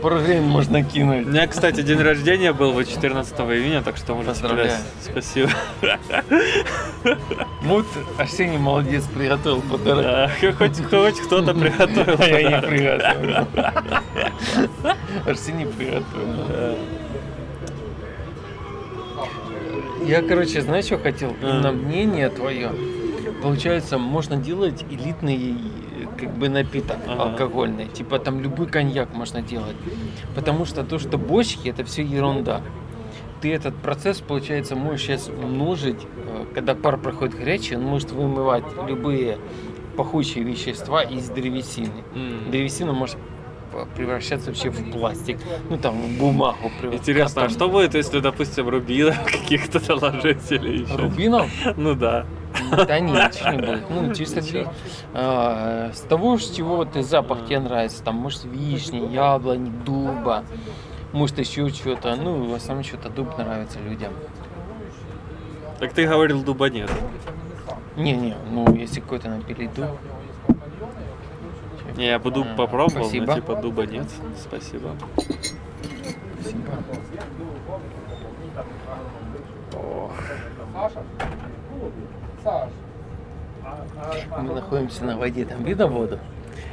Прогрейн 0.00 0.42
можно 0.42 0.80
У 0.80 0.84
кинуть. 0.84 1.26
меня, 1.26 1.46
кстати, 1.46 1.82
день 1.82 2.00
рождения 2.00 2.52
был 2.52 2.72
вот 2.72 2.88
14 2.88 3.38
июня, 3.40 3.82
так 3.82 3.96
что 3.96 4.14
можно 4.14 4.32
Поздравляю. 4.32 4.72
спасибо. 5.02 5.50
Вот 7.62 7.86
Арсений 8.18 8.58
молодец, 8.58 9.04
приготовил 9.14 9.60
подарок. 9.62 10.02
Да, 10.02 10.30
Хоть, 10.58 10.82
хоть 10.84 11.20
кто-то 11.20 11.54
приготовил. 11.54 12.18
Я 12.26 12.42
не 12.50 12.66
приготовил. 12.66 13.46
Арсений 15.26 15.66
приготовил. 15.66 16.76
Я, 20.04 20.22
короче, 20.22 20.62
знаешь, 20.62 20.86
что 20.86 20.98
хотел? 20.98 21.36
А. 21.42 21.60
На 21.60 21.72
мнение 21.72 22.28
твое. 22.30 22.70
Получается, 23.42 23.98
можно 23.98 24.36
делать 24.36 24.84
элитный 24.90 25.54
как 26.20 26.36
бы 26.36 26.48
напиток 26.48 26.98
Ага. 27.06 27.22
алкогольный. 27.30 27.86
Типа 27.86 28.18
там 28.18 28.40
любой 28.40 28.66
коньяк 28.66 29.14
можно 29.14 29.42
делать. 29.42 29.76
Потому 30.34 30.64
что 30.66 30.84
то, 30.84 30.98
что 30.98 31.18
бочки, 31.18 31.68
это 31.68 31.84
все 31.84 32.02
ерунда. 32.02 32.60
Ты 33.40 33.52
этот 33.54 33.74
процесс, 33.76 34.20
получается, 34.20 34.76
можешь 34.76 35.02
сейчас 35.06 35.28
умножить. 35.28 35.96
э, 36.26 36.44
Когда 36.54 36.74
пар 36.74 36.98
проходит 36.98 37.34
горячий, 37.36 37.76
он 37.76 37.82
может 37.84 38.12
вымывать 38.12 38.64
любые 38.86 39.38
пахучие 39.96 40.44
вещества 40.44 41.02
из 41.02 41.28
древесины. 41.30 42.04
М. 42.14 42.50
Древесина 42.50 42.92
может 42.92 43.16
превращаться 43.96 44.48
вообще 44.48 44.68
в 44.70 44.90
пластик. 44.90 45.38
Ну 45.70 45.78
там, 45.78 45.94
в 46.00 46.18
бумагу. 46.18 46.70
Интересно, 46.92 47.44
а 47.44 47.48
что 47.48 47.68
будет, 47.68 47.94
если, 47.94 48.18
допустим, 48.20 48.68
рубинов 48.68 49.16
каких-то 49.24 49.80
наложить 49.88 50.50
или 50.52 50.82
еще? 50.82 50.96
Рубинов? 50.96 51.50
Ну 51.76 51.94
да. 51.94 52.26
Да 52.86 53.00
ничего 53.00 53.50
не 53.50 53.58
будет. 53.58 53.90
Ну, 53.90 54.14
чисто 54.14 54.40
для- 54.40 54.72
а, 55.14 55.90
с 55.92 56.00
того, 56.00 56.38
с 56.38 56.50
чего 56.50 56.84
ты 56.84 57.02
запах 57.02 57.44
тебе 57.46 57.60
нравится, 57.60 58.02
там, 58.02 58.16
может, 58.16 58.44
вишни, 58.44 59.12
яблони, 59.12 59.70
дуба, 59.84 60.44
может, 61.12 61.38
еще 61.38 61.68
что-то. 61.70 62.14
Ну, 62.16 62.48
в 62.50 62.54
основном 62.54 62.84
что-то 62.84 63.08
дуб 63.08 63.36
нравится 63.38 63.78
людям. 63.80 64.12
Так 65.78 65.92
ты 65.92 66.06
говорил, 66.06 66.42
дуба 66.42 66.68
нет. 66.68 66.90
Не-не, 67.96 68.36
ну, 68.50 68.74
если 68.74 69.00
какой-то 69.00 69.28
напилить 69.28 69.72
дуб. 69.74 69.86
Не, 71.96 72.06
я 72.06 72.18
бы 72.18 72.30
дуб 72.30 72.46
М, 72.46 72.56
попробовал, 72.56 73.04
спасибо. 73.04 73.26
но 73.26 73.34
типа 73.34 73.56
дуба 73.56 73.84
нет. 73.86 74.06
Спасибо. 74.38 74.94
Спасибо. 75.16 76.80
Мы 84.38 84.54
находимся 84.54 85.04
на 85.04 85.16
воде, 85.16 85.44
там 85.44 85.62
видно 85.64 85.86
воду? 85.86 86.18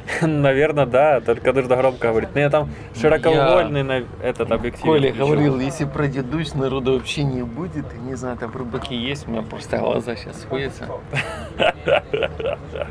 Наверное, 0.22 0.86
да, 0.86 1.20
только 1.20 1.52
нужно 1.52 1.76
громко 1.76 2.08
говорить. 2.08 2.30
Ну, 2.34 2.40
я 2.40 2.50
там 2.50 2.70
широкоугольный 2.94 3.82
на 3.82 4.04
этот 4.22 4.50
объектив. 4.50 4.82
Коля 4.82 5.08
включил. 5.08 5.26
говорил, 5.26 5.60
если 5.60 5.84
пройдет 5.84 6.30
дождь, 6.30 6.54
народу 6.54 6.94
вообще 6.94 7.24
не 7.24 7.42
будет. 7.42 7.84
Не 8.02 8.14
знаю, 8.14 8.36
там 8.36 8.54
рыбаки 8.54 8.94
есть, 8.94 9.28
у 9.28 9.30
меня 9.30 9.42
просто 9.42 9.78
глаза 9.78 10.16
сейчас 10.16 10.40
сходятся. 10.42 10.88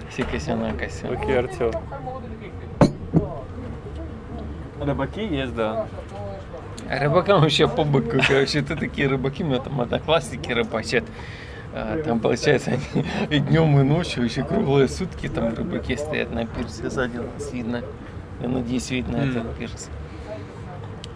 Все 0.10 0.24
косяна 0.24 0.74
косян. 0.74 1.12
Окей, 1.14 1.40
Артем. 1.40 1.72
Рыбаки 4.80 5.26
есть, 5.26 5.56
да. 5.56 5.88
А 6.90 7.00
рыбакам 7.04 7.42
вообще 7.42 7.68
по 7.68 7.84
быку, 7.84 8.18
короче, 8.26 8.60
это 8.60 8.76
такие 8.76 9.08
рыбаки, 9.08 9.44
у 9.44 9.48
меня 9.48 9.60
там 9.60 9.82
одноклассники 9.82 10.52
рыбачат. 10.52 11.04
А, 11.80 12.02
Там, 12.04 12.20
получается, 12.20 12.72
они 12.72 13.06
и 13.30 13.40
днем, 13.40 13.80
и 13.80 13.84
ночью, 13.84 14.24
еще 14.24 14.44
круглые 14.44 14.88
сутки 14.88 15.28
там 15.28 15.54
рыбаки 15.54 15.96
стоят 15.96 16.32
на 16.32 16.46
пирсе. 16.46 16.90
Сзади 16.90 17.18
нас 17.18 17.54
видно. 17.54 17.84
Я 18.42 18.48
надеюсь, 18.48 18.90
видно 18.90 19.18
М. 19.18 19.30
этот 19.30 19.56
пирс. 19.56 19.90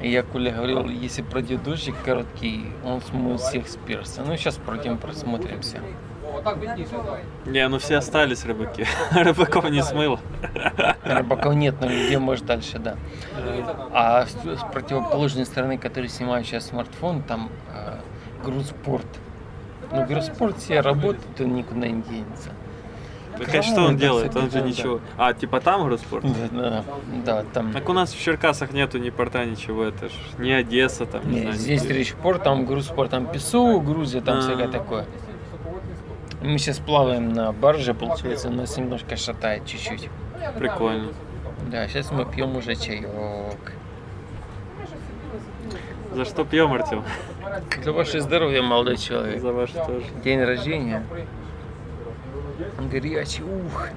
И 0.02 0.10
я 0.10 0.24
Коля 0.24 0.52
говорил, 0.52 0.88
если 0.90 1.22
пройдет 1.22 1.64
дождик 1.64 1.96
короткий, 2.04 2.66
он 2.84 3.02
смоет 3.02 3.40
всех 3.40 3.68
с 3.68 3.76
пирса. 3.76 4.24
Ну, 4.26 4.36
сейчас 4.36 4.56
пройдем, 4.58 4.98
просмотримся. 4.98 5.80
Не, 7.46 7.68
ну 7.68 7.78
все 7.80 7.98
остались 7.98 8.46
рыбаки. 8.46 8.86
Рыбаков 9.12 9.70
не 9.70 9.84
смыло. 9.84 10.20
Рыбаков 11.04 11.54
нет, 11.56 11.76
но 11.82 11.88
людей 11.88 12.18
может 12.18 12.46
дальше, 12.46 12.80
да. 12.80 12.96
А 13.92 14.26
с, 14.26 14.32
с 14.34 14.64
противоположной 14.72 15.46
стороны, 15.46 15.78
который 15.78 16.08
снимаю 16.10 16.44
сейчас 16.44 16.68
смартфон, 16.68 17.22
там 17.24 17.50
э, 17.74 17.98
грузпорт. 18.44 19.08
Ну, 19.92 20.06
грузпорт 20.06 20.58
все 20.58 20.82
работает, 20.82 21.40
он 21.40 21.56
никуда 21.56 21.88
не 21.88 22.02
денется. 22.02 22.52
Так 23.38 23.56
а 23.56 23.62
что 23.62 23.82
он 23.82 23.98
делает? 23.98 24.36
Он 24.36 24.52
же 24.52 24.62
ничего. 24.62 25.00
А, 25.18 25.34
типа 25.34 25.62
там 25.62 25.84
грузпорт? 25.86 26.26
Да, 26.52 26.84
да, 27.26 27.44
там. 27.54 27.72
Так 27.74 27.90
у 27.90 27.94
нас 27.94 28.14
в 28.14 28.22
Черкасах 28.22 28.72
нету 28.72 29.00
ни 29.00 29.10
порта, 29.10 29.46
ничего, 29.46 29.86
это 29.86 30.10
ж 30.10 30.12
не 30.38 30.52
Одесса 30.52 31.06
там, 31.06 31.28
не, 31.30 31.36
Не, 31.36 31.42
знаю. 31.44 31.56
здесь 31.58 31.86
речпорт, 31.86 32.44
там 32.44 32.66
грузпорт, 32.66 33.10
там 33.12 33.28
песок, 33.28 33.84
грузят, 33.86 34.26
там 34.26 34.38
А. 34.40 34.42
всякое 34.42 34.68
такое. 34.68 35.06
Мы 36.42 36.58
сейчас 36.58 36.80
плаваем 36.80 37.30
на 37.34 37.52
барже, 37.52 37.94
получается, 37.94 38.50
нас 38.50 38.76
немножко 38.78 39.16
шатает 39.16 39.66
чуть-чуть. 39.66 40.10
Прикольно. 40.58 41.10
Да, 41.72 41.88
сейчас 41.88 42.12
мы 42.12 42.26
пьем 42.26 42.56
уже 42.56 42.76
чаек. 42.76 43.08
За 46.14 46.26
что 46.26 46.44
пьем, 46.44 46.74
Артем? 46.74 47.04
За 47.84 47.92
ваше 47.92 48.22
здоровье, 48.22 48.62
молодой 48.62 48.98
человек. 48.98 49.42
За 49.42 49.52
ваше 49.52 49.74
тоже. 49.74 50.06
День 50.24 50.44
рождения. 50.44 51.04
Горячий, 52.92 53.44
ух. 53.44 53.88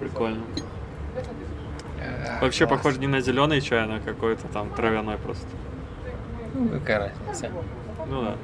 Прикольно. 0.00 0.42
А, 2.00 2.40
Вообще 2.42 2.66
класс. 2.66 2.78
похоже 2.78 3.00
не 3.00 3.06
на 3.06 3.20
зеленый 3.20 3.60
чай, 3.60 3.84
а 3.84 3.86
на 3.86 4.00
какой-то 4.00 4.46
там 4.48 4.70
травяной 4.70 5.16
просто. 5.18 5.46
Ну, 6.54 6.68
какая 6.70 7.12
разница. 7.26 7.50
Ну 8.06 8.22
да. 8.22 8.36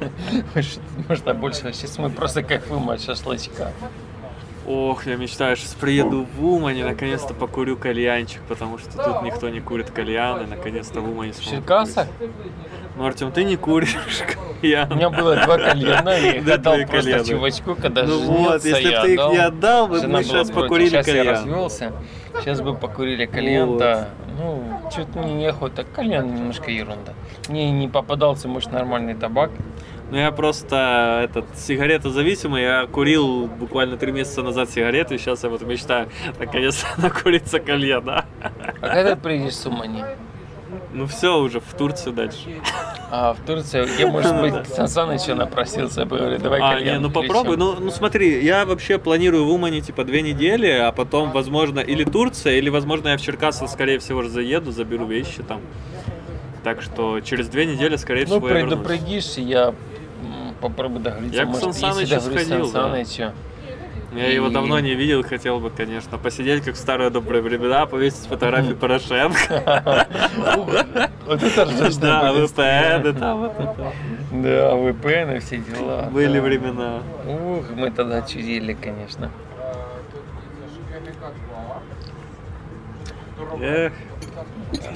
Может, 0.54 0.80
может, 1.08 1.28
а 1.28 1.34
больше 1.34 1.72
сейчас 1.72 1.98
мы 1.98 2.10
просто 2.10 2.42
кайфуем 2.42 2.90
от 2.90 3.00
шашлычка. 3.00 3.72
Ох, 4.66 5.06
я 5.06 5.16
мечтаю, 5.16 5.56
сейчас 5.56 5.74
приеду 5.74 6.24
в 6.36 6.44
Умань 6.44 6.78
и 6.78 6.84
наконец-то 6.84 7.34
покурю 7.34 7.76
кальянчик, 7.76 8.40
потому 8.48 8.78
что 8.78 8.96
тут 8.96 9.22
никто 9.22 9.48
не 9.48 9.60
курит 9.60 9.90
кальян, 9.90 10.42
и 10.42 10.46
наконец-то 10.46 11.00
в 11.00 11.10
Умане 11.10 11.32
смогу 11.32 11.50
Черкасах 11.56 12.06
курить. 12.18 12.30
Ну, 12.96 13.06
Артем, 13.06 13.32
ты 13.32 13.42
не 13.42 13.56
куришь 13.56 13.96
кальян. 14.60 14.92
у 14.92 14.94
меня 14.94 15.10
было 15.10 15.34
два 15.36 15.58
кальяна, 15.58 16.10
я 16.10 16.34
их 16.36 16.44
Да, 16.44 16.54
отдал 16.54 16.76
просто 16.88 17.24
чувачку, 17.24 17.74
когда 17.74 18.04
Ну 18.04 18.20
вот, 18.20 18.64
если 18.64 18.94
бы 18.94 19.02
ты 19.02 19.14
их 19.14 19.30
не 19.30 19.38
отдал, 19.38 19.88
мы 19.88 20.00
бы 20.00 20.22
сейчас 20.22 20.50
покурили 20.50 20.90
Сейчас 20.90 21.06
я 21.08 21.14
кальян. 21.14 21.34
развелся, 21.34 21.92
сейчас 22.40 22.60
бы 22.60 22.74
покурили 22.76 23.26
кальян, 23.26 23.78
да. 23.78 24.08
Ну, 24.38 24.80
что-то 24.90 25.18
мне 25.18 25.34
неохота. 25.34 25.84
Кальян 25.84 26.34
немножко 26.34 26.70
ерунда. 26.70 27.12
Мне 27.48 27.70
не 27.70 27.86
попадался, 27.88 28.48
может, 28.48 28.72
нормальный 28.72 29.14
табак. 29.14 29.50
Ну 30.12 30.18
я 30.18 30.30
просто 30.30 31.22
этот 31.24 31.46
сигаретозависимый, 31.56 32.60
я 32.62 32.86
курил 32.86 33.46
буквально 33.46 33.96
три 33.96 34.12
месяца 34.12 34.42
назад 34.42 34.68
сигареты, 34.68 35.16
сейчас 35.16 35.42
я 35.42 35.48
вот 35.48 35.62
мечтаю 35.62 36.10
наконец-то 36.38 36.86
накуриться 37.00 37.58
кальяна. 37.60 38.26
А 38.82 38.88
когда 38.90 39.14
ты 39.14 39.22
приедешь 39.22 39.54
с 39.54 39.64
Умани? 39.64 40.04
Ну 40.92 41.06
все 41.06 41.38
уже, 41.38 41.60
в 41.60 41.72
Турцию 41.72 42.12
дальше. 42.12 42.60
А 43.10 43.32
в 43.32 43.40
Турции, 43.46 43.88
я, 43.98 44.06
может 44.08 44.38
быть, 44.42 44.66
Сан 44.68 44.86
Санычу 44.86 45.34
напросился, 45.34 46.04
бы, 46.04 46.18
говорю, 46.18 46.38
давай 46.38 46.60
А, 46.60 46.78
не, 46.78 46.98
ну 46.98 47.10
попробуй. 47.10 47.56
Ну, 47.56 47.76
ну 47.80 47.90
смотри, 47.90 48.44
я 48.44 48.66
вообще 48.66 48.98
планирую 48.98 49.46
в 49.46 49.50
Умане 49.50 49.80
типа 49.80 50.04
две 50.04 50.20
недели, 50.20 50.68
а 50.68 50.92
потом, 50.92 51.32
возможно, 51.32 51.80
или 51.80 52.04
Турция, 52.04 52.58
или, 52.58 52.68
возможно, 52.68 53.08
я 53.08 53.16
в 53.16 53.22
Черкассы, 53.22 53.66
скорее 53.66 53.98
всего, 53.98 54.22
заеду, 54.24 54.72
заберу 54.72 55.06
вещи 55.06 55.42
там. 55.42 55.62
Так 56.62 56.82
что 56.82 57.20
через 57.20 57.48
две 57.48 57.64
недели, 57.64 57.96
скорее 57.96 58.26
Ну, 58.28 58.36
всего, 58.36 58.48
я 58.48 58.54
вернусь. 58.56 58.72
предупредишь, 58.74 59.34
я 59.38 59.74
м, 60.62 60.70
попробую 60.70 61.02
договориться. 61.02 61.36
Я 61.42 61.46
к 61.46 61.54
Сан 61.56 61.72
Санычу 61.72 62.20
сходил, 62.20 62.66
Сан 62.66 62.92
да. 62.92 63.04
Санычу. 63.04 63.32
Я 64.14 64.30
его 64.30 64.48
И- 64.48 64.52
давно 64.52 64.78
не 64.78 64.94
видел, 64.94 65.22
хотел 65.24 65.58
бы, 65.58 65.70
конечно, 65.70 66.18
посидеть, 66.18 66.64
как 66.64 66.74
в 66.74 66.78
старые 66.78 67.08
добрые 67.08 67.40
времена, 67.42 67.86
повесить 67.86 68.26
фотографию 68.26 68.76
Порошенко. 68.76 70.06
Вот 71.26 71.42
это 71.42 71.64
ржачно 71.64 72.00
Да, 72.00 72.32
VPN, 72.32 73.18
там. 73.18 73.52
Да, 74.42 74.72
VPN 74.74 75.36
и 75.36 75.38
все 75.38 75.56
дела. 75.58 76.08
Были 76.12 76.38
да. 76.38 76.42
времена. 76.42 76.98
Ух, 77.26 77.64
мы 77.74 77.90
тогда 77.90 78.20
чудили, 78.22 78.74
конечно. 78.74 79.30
Эх. 83.60 83.92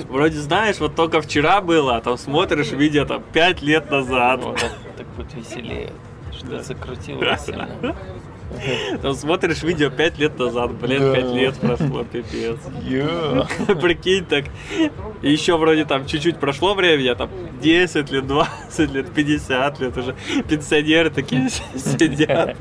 Вроде 0.08 0.38
знаешь, 0.38 0.78
вот 0.78 0.94
только 0.94 1.20
вчера 1.20 1.60
было, 1.60 1.96
а 1.96 2.00
там 2.00 2.16
смотришь 2.18 2.72
видео 2.72 3.04
там 3.04 3.22
5 3.32 3.62
лет 3.62 3.90
назад. 3.90 4.42
Вот 4.42 4.58
так, 4.60 4.72
так 4.96 5.06
вот 5.16 5.26
веселее. 5.34 5.92
Что 6.36 6.62
закрутилось 6.62 7.44
сильно. 7.44 7.68
Там 9.02 9.14
смотришь 9.14 9.62
видео 9.62 9.90
5 9.90 10.18
лет 10.18 10.38
назад, 10.38 10.72
блин, 10.74 11.00
Да. 11.00 11.14
5 11.14 11.32
лет 11.34 11.58
прошло, 11.58 12.04
пипец. 12.04 12.56
Йо. 12.82 13.46
Прикинь 13.80 14.24
так. 14.24 14.44
И 15.22 15.32
еще 15.32 15.56
вроде 15.56 15.84
там 15.84 16.06
чуть-чуть 16.06 16.38
прошло 16.38 16.74
времени, 16.74 17.08
а 17.08 17.16
там 17.16 17.28
10 17.60 18.10
лет, 18.10 18.26
20 18.26 18.92
лет, 18.92 19.12
50 19.12 19.80
лет 19.80 19.96
уже. 19.96 20.14
Пенсионеры 20.48 21.10
такие 21.10 21.48
сидят. 21.74 22.56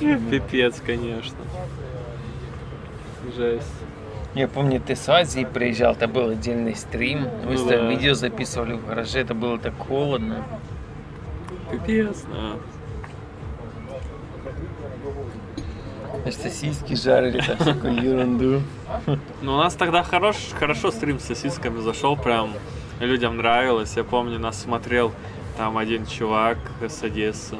Пипец, 0.00 0.82
конечно. 0.84 1.38
Жесть. 3.36 3.81
Я 4.34 4.48
помню, 4.48 4.80
ты 4.80 4.96
с 4.96 5.08
Азии 5.08 5.44
приезжал, 5.44 5.92
это 5.92 6.08
был 6.08 6.30
отдельный 6.30 6.74
стрим. 6.74 7.24
Вы 7.44 7.52
Ну 7.52 7.56
с- 7.58 7.64
да. 7.64 7.76
видео 7.88 8.14
записывали 8.14 8.72
в 8.74 8.86
гараже, 8.86 9.20
это 9.20 9.34
было 9.34 9.58
так 9.58 9.74
холодно. 9.78 10.42
Пипец, 11.70 12.22
да. 12.32 12.56
Сосиски 16.30 16.94
жарили, 16.94 17.40
там 17.40 17.56
всякую 17.58 17.94
ерунду. 18.02 18.62
Ну, 19.42 19.54
у 19.54 19.56
нас 19.58 19.74
тогда 19.74 20.02
хорош, 20.02 20.36
хорошо 20.58 20.90
стрим 20.92 21.18
с 21.18 21.24
сосисками 21.24 21.80
зашел, 21.80 22.16
прям 22.16 22.52
людям 23.00 23.36
нравилось. 23.38 23.96
Я 23.96 24.04
помню, 24.04 24.38
нас 24.38 24.60
смотрел 24.62 25.12
там 25.58 25.76
один 25.76 26.06
чувак 26.06 26.58
с 26.80 27.02
Одессы. 27.02 27.56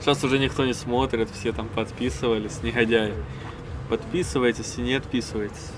Сейчас 0.00 0.24
уже 0.24 0.38
никто 0.38 0.64
не 0.64 0.74
смотрит, 0.74 1.28
все 1.30 1.52
там 1.52 1.68
подписывались, 1.68 2.62
негодяи. 2.62 3.14
Подписывайтесь 3.88 4.74
и 4.78 4.82
не 4.82 4.94
отписывайтесь. 4.94 5.70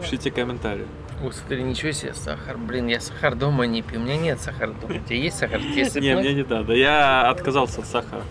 Пишите 0.00 0.30
комментарии. 0.30 0.86
О, 1.22 1.30
смотри, 1.30 1.62
ничего 1.62 1.92
себе, 1.92 2.14
сахар. 2.14 2.56
Блин, 2.58 2.88
я 2.88 3.00
сахар 3.00 3.34
дома 3.36 3.66
не 3.66 3.82
пью. 3.82 4.00
У 4.00 4.02
меня 4.02 4.16
нет 4.16 4.40
сахара 4.40 4.72
дома. 4.72 4.94
У 4.94 5.06
тебя 5.06 5.16
есть 5.16 5.38
сахар? 5.38 5.60
Тебе 5.60 6.00
Не, 6.00 6.16
мне 6.16 6.34
не 6.34 6.42
надо. 6.42 6.72
Я 6.72 7.30
отказался 7.30 7.80
от 7.80 7.86
сахара. 7.86 8.22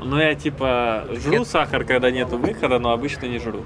Ну, 0.00 0.18
я 0.18 0.34
типа 0.34 1.06
жру 1.24 1.44
сахар, 1.44 1.84
когда 1.84 2.10
нету 2.10 2.38
выхода, 2.38 2.78
но 2.78 2.92
обычно 2.92 3.26
не 3.26 3.38
жру. 3.38 3.64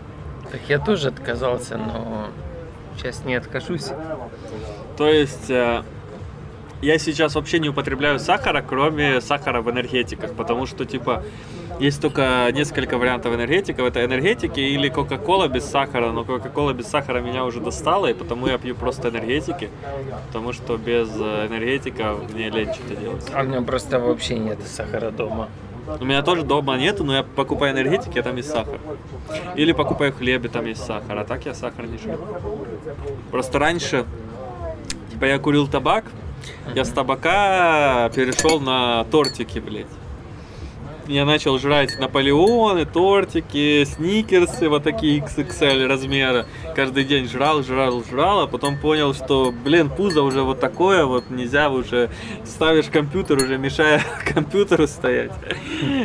Так 0.50 0.60
я 0.68 0.78
тоже 0.78 1.08
отказался, 1.08 1.76
но 1.76 2.28
сейчас 2.96 3.24
не 3.24 3.34
откажусь. 3.34 3.90
То 4.96 5.08
есть 5.08 5.50
э, 5.50 5.82
я 6.82 6.98
сейчас 6.98 7.36
вообще 7.36 7.60
не 7.60 7.68
употребляю 7.68 8.18
сахара, 8.18 8.60
кроме 8.60 9.20
сахара 9.20 9.62
в 9.62 9.70
энергетиках, 9.70 10.34
потому 10.34 10.66
что 10.66 10.84
типа 10.84 11.22
есть 11.78 12.02
только 12.02 12.50
несколько 12.52 12.98
вариантов 12.98 13.34
энергетиков. 13.34 13.86
Это 13.86 14.04
энергетики 14.04 14.60
или 14.60 14.88
Кока-Кола 14.88 15.48
без 15.48 15.64
сахара, 15.64 16.10
но 16.10 16.24
Кока-Кола 16.24 16.72
без 16.72 16.88
сахара 16.88 17.20
меня 17.20 17.44
уже 17.44 17.60
достала, 17.60 18.06
и 18.06 18.14
потому 18.14 18.48
я 18.48 18.58
пью 18.58 18.74
просто 18.74 19.08
энергетики, 19.08 19.70
потому 20.26 20.52
что 20.52 20.76
без 20.76 21.08
э, 21.18 21.46
энергетика 21.46 22.16
мне 22.32 22.50
лень 22.50 22.72
что-то 22.74 22.96
делать. 22.96 23.26
А 23.32 23.42
у 23.42 23.44
меня 23.44 23.62
просто 23.62 23.98
вообще 23.98 24.38
нет 24.38 24.58
сахара 24.66 25.10
дома. 25.10 25.48
У 26.00 26.04
меня 26.04 26.22
тоже 26.22 26.42
дома 26.42 26.76
нету, 26.76 27.04
но 27.04 27.14
я 27.14 27.22
покупаю 27.22 27.74
энергетики, 27.74 28.18
а 28.18 28.22
там 28.22 28.36
есть 28.36 28.50
сахар. 28.50 28.78
Или 29.56 29.72
покупаю 29.72 30.12
хлеб, 30.12 30.44
и 30.44 30.48
там 30.48 30.66
есть 30.66 30.84
сахар, 30.84 31.18
а 31.18 31.24
так 31.24 31.44
я 31.46 31.54
сахар 31.54 31.86
не 31.86 31.98
жру. 31.98 32.18
Просто 33.30 33.58
раньше, 33.58 34.04
типа 35.10 35.24
я 35.24 35.38
курил 35.38 35.66
табак, 35.66 36.04
я 36.74 36.84
с 36.84 36.90
табака 36.90 38.10
перешел 38.14 38.60
на 38.60 39.04
тортики, 39.04 39.58
блядь. 39.58 39.86
Я 41.08 41.24
начал 41.24 41.58
жрать 41.58 41.98
Наполеоны, 41.98 42.86
тортики, 42.86 43.84
сникерсы, 43.84 44.68
вот 44.68 44.84
такие 44.84 45.18
XXL 45.18 45.86
размера. 45.86 46.46
Каждый 46.76 47.04
день 47.04 47.28
жрал, 47.28 47.62
жрал, 47.62 48.04
жрал, 48.04 48.40
а 48.42 48.46
потом 48.46 48.78
понял, 48.78 49.12
что, 49.12 49.52
блин, 49.52 49.90
пузо 49.90 50.22
уже 50.22 50.42
вот 50.42 50.60
такое, 50.60 51.04
вот 51.04 51.28
нельзя 51.28 51.70
уже 51.70 52.08
ставишь 52.44 52.86
компьютер, 52.86 53.42
уже 53.42 53.58
мешая 53.58 54.00
компьютеру 54.24 54.86
стоять. 54.86 55.32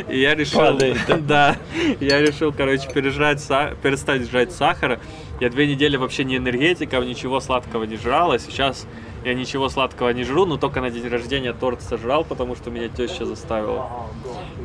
И 0.08 0.20
я 0.20 0.34
решил, 0.34 0.60
Падает, 0.60 0.98
да? 1.06 1.16
да, 1.16 1.56
я 2.00 2.20
решил, 2.20 2.52
короче, 2.52 2.90
пережрать, 2.92 3.40
перестать 3.82 4.28
жрать 4.28 4.52
сахара. 4.52 4.98
Я 5.40 5.48
две 5.50 5.68
недели 5.68 5.96
вообще 5.96 6.24
ни 6.24 6.36
энергетиков, 6.36 7.04
ничего 7.04 7.38
сладкого 7.38 7.84
не 7.84 7.96
жрал, 7.96 8.32
а 8.32 8.40
сейчас 8.40 8.86
я 9.28 9.34
ничего 9.34 9.68
сладкого 9.68 10.08
не 10.10 10.24
жру, 10.24 10.46
но 10.46 10.56
только 10.56 10.80
на 10.80 10.90
день 10.90 11.06
рождения 11.06 11.52
торт 11.52 11.82
сожрал, 11.82 12.24
потому 12.24 12.56
что 12.56 12.70
меня 12.70 12.88
теща 12.88 13.26
заставила. 13.26 14.08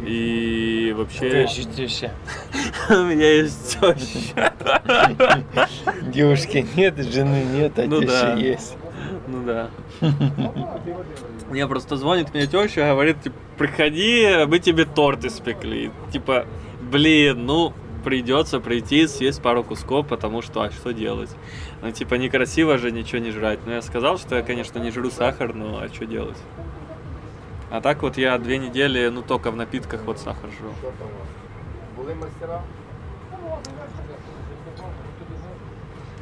И 0.05 0.93
вообще... 0.95 1.45
Теща, 1.45 1.69
теща. 1.69 2.11
У 2.89 2.93
меня 2.93 3.29
есть 3.29 3.77
теща. 3.77 4.53
Девушки 6.03 6.65
нет, 6.77 6.95
жены 6.97 7.43
нет, 7.43 7.77
а 7.77 7.83
Ну 7.83 8.01
теща 8.01 8.35
да. 8.35 8.35
есть. 8.35 8.77
Ну 9.27 9.43
да. 9.45 9.69
Мне 11.49 11.67
просто 11.67 11.97
звонит 11.97 12.33
мне 12.33 12.47
теща, 12.47 12.87
говорит, 12.87 13.21
типа, 13.21 13.35
приходи, 13.57 14.45
мы 14.47 14.59
тебе 14.59 14.85
торт 14.85 15.25
испекли. 15.25 15.91
Типа, 16.13 16.45
блин, 16.81 17.45
ну, 17.45 17.73
придется 18.03 18.59
прийти, 18.59 19.07
съесть 19.07 19.41
пару 19.41 19.63
кусков, 19.63 20.07
потому 20.07 20.41
что, 20.41 20.61
а 20.61 20.71
что 20.71 20.93
делать? 20.93 21.29
Ну, 21.81 21.91
типа, 21.91 22.15
некрасиво 22.15 22.77
же 22.77 22.91
ничего 22.91 23.19
не 23.19 23.31
жрать. 23.31 23.59
Ну, 23.65 23.71
я 23.71 23.81
сказал, 23.81 24.17
что 24.17 24.35
я, 24.35 24.43
конечно, 24.43 24.79
не 24.79 24.91
жру 24.91 25.09
сахар, 25.09 25.53
но 25.53 25.79
а 25.79 25.87
что 25.87 26.05
делать? 26.05 26.37
А 27.71 27.81
так 27.81 28.03
вот 28.03 28.17
я 28.17 28.37
две 28.37 28.59
недели, 28.59 29.07
ну, 29.07 29.23
только 29.23 29.49
в 29.49 29.55
напитках 29.55 30.03
вот 30.05 30.19
сахар 30.19 30.49
жру. 30.51 30.73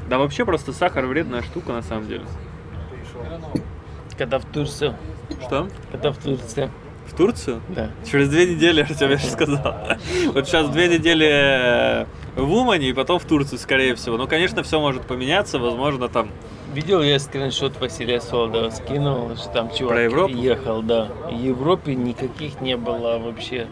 Да 0.07 0.17
вообще 0.17 0.45
просто 0.45 0.73
сахар 0.73 1.05
вредная 1.05 1.41
штука 1.41 1.71
на 1.71 1.81
самом 1.81 2.07
деле. 2.07 2.25
Когда 4.17 4.39
в 4.39 4.45
Турцию. 4.45 4.95
Что? 5.41 5.67
Когда 5.91 6.11
в 6.11 6.17
Турцию. 6.17 6.69
В 7.11 7.17
Турцию? 7.17 7.61
Да. 7.69 7.89
Через 8.09 8.29
две 8.29 8.45
недели, 8.45 8.81
Артем, 8.89 9.09
я 9.09 9.17
же 9.17 9.27
сказал. 9.27 9.75
Вот 10.33 10.47
сейчас 10.47 10.69
две 10.69 10.87
недели 10.87 11.27
э, 11.29 12.05
в 12.35 12.53
Умане 12.53 12.89
и 12.89 12.93
потом 12.93 13.19
в 13.19 13.25
Турцию, 13.25 13.59
скорее 13.59 13.95
всего. 13.95 14.17
Ну, 14.17 14.27
конечно, 14.27 14.63
все 14.63 14.79
может 14.79 15.03
поменяться, 15.03 15.59
возможно, 15.59 16.07
там 16.07 16.29
Видел 16.73 17.01
я 17.01 17.19
скриншот 17.19 17.77
Василия 17.81 18.21
Солдова, 18.21 18.71
скинул, 18.71 19.35
что 19.35 19.49
там 19.49 19.69
чувак 19.75 19.93
Про 19.93 20.03
Европу? 20.03 20.33
ехал, 20.33 20.81
да. 20.81 21.09
В 21.29 21.37
Европе 21.37 21.95
никаких 21.95 22.61
не 22.61 22.77
было 22.77 23.17
вообще 23.19 23.67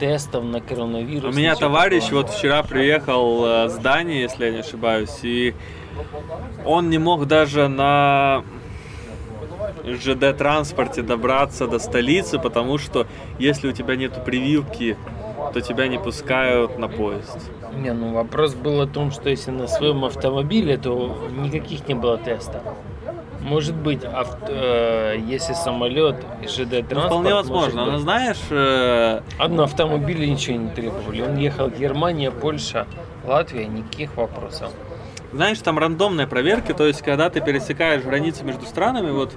тестов 0.00 0.42
на 0.42 0.60
коронавирус. 0.60 1.32
У 1.32 1.38
меня 1.38 1.54
товарищ 1.54 2.02
такого. 2.04 2.22
вот 2.22 2.30
вчера 2.30 2.64
приехал 2.64 3.44
э, 3.46 3.68
с 3.68 3.76
Дании, 3.76 4.22
если 4.22 4.46
я 4.46 4.50
не 4.50 4.58
ошибаюсь, 4.58 5.20
и 5.22 5.54
он 6.64 6.90
не 6.90 6.98
мог 6.98 7.26
даже 7.28 7.68
на 7.68 8.42
ЖД 9.84 10.36
транспорте 10.36 11.02
добраться 11.02 11.66
до 11.66 11.78
столицы, 11.78 12.38
потому 12.38 12.78
что 12.78 13.06
если 13.38 13.68
у 13.68 13.72
тебя 13.72 13.96
нету 13.96 14.20
прививки, 14.20 14.96
то 15.52 15.60
тебя 15.60 15.88
не 15.88 15.98
пускают 15.98 16.78
на 16.78 16.88
поезд. 16.88 17.38
Не, 17.74 17.92
ну 17.92 18.12
вопрос 18.12 18.54
был 18.54 18.80
о 18.80 18.86
том, 18.86 19.10
что 19.10 19.28
если 19.30 19.50
на 19.50 19.66
своем 19.66 20.04
автомобиле, 20.04 20.76
то 20.76 21.16
никаких 21.36 21.88
не 21.88 21.94
было 21.94 22.16
тестов. 22.18 22.62
Может 23.40 23.74
быть, 23.74 24.04
авт- 24.04 24.46
э, 24.48 25.16
если 25.26 25.52
самолет 25.54 26.14
и 26.42 26.46
ЖД 26.46 26.58
Ну, 26.58 26.82
транспорт. 26.82 27.06
вполне 27.06 27.30
может 27.34 27.50
возможно. 27.50 27.86
Но 27.86 27.98
знаешь, 27.98 28.38
э, 28.50 29.20
на 29.48 29.64
автомобиле 29.64 30.30
ничего 30.30 30.56
не 30.58 30.70
требовали. 30.70 31.22
Он 31.22 31.36
ехал 31.36 31.68
Германия, 31.68 32.30
Польша, 32.30 32.86
Латвия, 33.26 33.66
никаких 33.66 34.16
вопросов. 34.16 34.70
Знаешь, 35.32 35.58
там 35.60 35.78
рандомные 35.78 36.26
проверки, 36.26 36.72
то 36.72 36.86
есть, 36.86 37.00
когда 37.00 37.30
ты 37.30 37.40
пересекаешь 37.40 38.02
границы 38.02 38.44
между 38.44 38.66
странами, 38.66 39.10
вот 39.10 39.34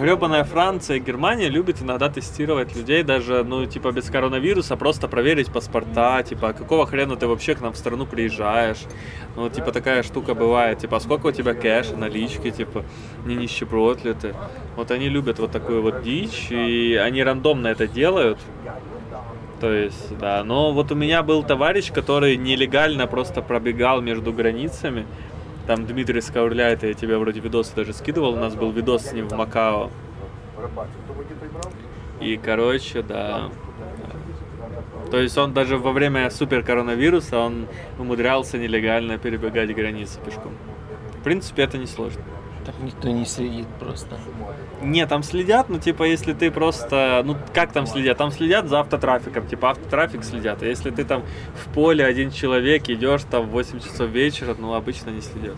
гребаная 0.00 0.42
Франция 0.42 0.96
и 0.96 1.00
Германия 1.00 1.48
любит 1.48 1.82
иногда 1.82 2.08
тестировать 2.08 2.74
людей 2.74 3.02
даже, 3.02 3.44
ну, 3.44 3.66
типа, 3.66 3.92
без 3.92 4.06
коронавируса, 4.06 4.76
просто 4.76 5.06
проверить 5.06 5.52
паспорта, 5.52 6.22
типа, 6.22 6.54
какого 6.54 6.86
хрена 6.86 7.16
ты 7.16 7.26
вообще 7.26 7.54
к 7.54 7.60
нам 7.60 7.74
в 7.74 7.76
страну 7.76 8.06
приезжаешь? 8.06 8.84
Ну, 9.36 9.50
типа, 9.50 9.70
такая 9.70 10.02
штука 10.02 10.34
бывает, 10.34 10.78
типа, 10.78 10.96
а 10.96 11.00
сколько 11.00 11.26
у 11.26 11.32
тебя 11.32 11.52
кэша, 11.52 11.94
налички, 11.94 12.50
типа, 12.50 12.84
не 13.26 13.36
нищеброд 13.36 14.02
ли 14.02 14.14
ты? 14.14 14.34
Вот 14.76 14.90
они 14.90 15.10
любят 15.10 15.38
вот 15.38 15.52
такую 15.52 15.82
вот 15.82 16.02
дичь, 16.02 16.46
и 16.50 16.94
они 16.94 17.22
рандомно 17.22 17.68
это 17.68 17.86
делают, 17.86 18.38
то 19.60 19.72
есть, 19.72 20.16
да. 20.18 20.44
Но 20.44 20.72
вот 20.72 20.92
у 20.92 20.94
меня 20.94 21.22
был 21.22 21.42
товарищ, 21.42 21.92
который 21.92 22.36
нелегально 22.36 23.06
просто 23.06 23.42
пробегал 23.42 24.00
между 24.00 24.32
границами. 24.32 25.06
Там 25.66 25.86
Дмитрий 25.86 26.20
Скаурляет, 26.20 26.82
я 26.82 26.94
тебе 26.94 27.18
вроде 27.18 27.40
видосы 27.40 27.74
даже 27.74 27.92
скидывал. 27.92 28.34
У 28.34 28.36
нас 28.36 28.54
был 28.54 28.70
видос 28.70 29.06
с 29.06 29.12
ним 29.12 29.28
в 29.28 29.32
Макао. 29.32 29.90
И, 32.20 32.36
короче, 32.36 33.02
да. 33.02 33.50
То 35.10 35.20
есть 35.20 35.36
он 35.38 35.52
даже 35.52 35.76
во 35.78 35.92
время 35.92 36.28
супер 36.30 36.62
коронавируса 36.62 37.38
он 37.38 37.66
умудрялся 37.98 38.58
нелегально 38.58 39.18
перебегать 39.18 39.74
границы 39.74 40.18
пешком. 40.20 40.52
В 41.20 41.22
принципе, 41.22 41.62
это 41.62 41.78
не 41.78 41.86
сложно. 41.86 42.22
Там 42.64 42.74
никто 42.84 43.08
не 43.08 43.24
следит 43.24 43.66
просто. 43.78 44.18
Не, 44.82 45.06
там 45.06 45.22
следят, 45.22 45.68
ну, 45.68 45.78
типа, 45.78 46.04
если 46.04 46.34
ты 46.34 46.50
просто... 46.50 47.22
Ну, 47.24 47.36
как 47.54 47.72
там 47.72 47.86
следят? 47.86 48.18
Там 48.18 48.30
следят 48.30 48.68
за 48.68 48.80
автотрафиком, 48.80 49.46
типа, 49.46 49.70
автотрафик 49.70 50.22
следят. 50.22 50.62
А 50.62 50.66
если 50.66 50.90
ты 50.90 51.04
там 51.04 51.22
в 51.54 51.72
поле 51.72 52.04
один 52.04 52.30
человек, 52.30 52.88
идешь 52.90 53.22
там 53.30 53.46
в 53.46 53.50
8 53.50 53.80
часов 53.80 54.10
вечера, 54.10 54.54
ну, 54.58 54.74
обычно 54.74 55.10
не 55.10 55.22
следят. 55.22 55.56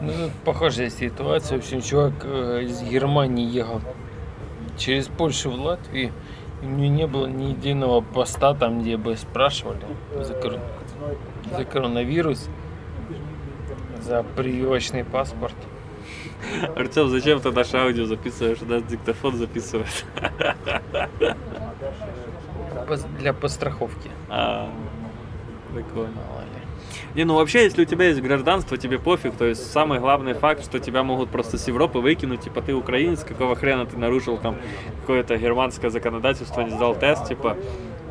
Ну, 0.00 0.12
похожая 0.46 0.88
ситуация. 0.88 1.58
В 1.58 1.60
общем, 1.60 1.82
чувак 1.82 2.14
э, 2.24 2.62
из 2.62 2.82
Германии 2.82 3.46
ехал 3.46 3.82
через 4.78 5.08
Польшу 5.08 5.50
в 5.50 5.60
Латвию. 5.60 6.12
И 6.62 6.64
у 6.64 6.68
него 6.68 6.94
не 6.94 7.06
было 7.06 7.26
ни 7.26 7.50
единого 7.50 8.00
поста 8.00 8.54
там, 8.54 8.80
где 8.80 8.96
бы 8.96 9.16
спрашивали 9.16 9.80
за, 10.18 10.32
кор- 10.34 10.60
за 11.54 11.64
коронавирус, 11.66 12.48
за 14.00 14.22
прививочный 14.22 15.04
паспорт. 15.04 15.54
Артем, 16.76 17.08
зачем 17.08 17.40
ты 17.40 17.50
наше 17.52 17.76
аудио 17.76 18.06
записываешь? 18.06 18.58
У 18.62 18.66
нас 18.66 18.82
диктофон 18.84 19.36
записывает. 19.36 20.04
для 23.18 23.32
подстраховки. 23.32 24.10
А, 24.28 24.68
прикольно. 25.74 26.14
Не, 27.14 27.24
ну 27.24 27.34
вообще, 27.34 27.64
если 27.64 27.82
у 27.82 27.84
тебя 27.84 28.06
есть 28.06 28.20
гражданство, 28.20 28.76
тебе 28.76 28.98
пофиг. 28.98 29.34
То 29.34 29.44
есть 29.44 29.72
самый 29.72 29.98
главный 29.98 30.34
факт, 30.34 30.64
что 30.64 30.78
тебя 30.78 31.02
могут 31.02 31.30
просто 31.30 31.58
с 31.58 31.66
Европы 31.66 31.98
выкинуть, 31.98 32.42
типа 32.42 32.62
ты 32.62 32.72
украинец, 32.72 33.24
какого 33.24 33.56
хрена 33.56 33.86
ты 33.86 33.96
нарушил 33.96 34.38
там 34.38 34.56
какое-то 35.00 35.36
германское 35.36 35.90
законодательство, 35.90 36.60
не 36.60 36.70
сдал 36.70 36.94
тест, 36.94 37.26
типа 37.26 37.56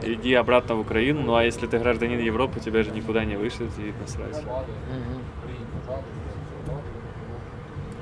иди 0.04 0.34
обратно 0.34 0.76
в 0.76 0.82
Украину. 0.82 1.22
Ну 1.22 1.36
а 1.36 1.44
если 1.44 1.66
ты 1.68 1.78
гражданин 1.78 2.20
Европы, 2.20 2.60
тебя 2.60 2.84
же 2.84 2.92
никуда 2.92 3.24
не 3.24 3.38
вышлют 3.38 3.72
и 3.78 3.94
насрать. 4.02 4.44
Мгм. 4.44 5.22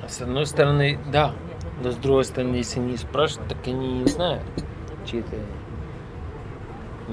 С 0.08 0.22
одной 0.22 0.46
стороны, 0.46 0.98
да. 1.12 1.34
Но 1.82 1.92
с 1.92 1.96
другой 1.96 2.24
стороны, 2.24 2.56
если 2.56 2.80
не 2.80 2.96
спрашивают, 2.96 3.48
так 3.48 3.58
они 3.66 4.00
не 4.00 4.06
знают, 4.06 4.42
чьи 5.06 5.22
ты 5.22 5.36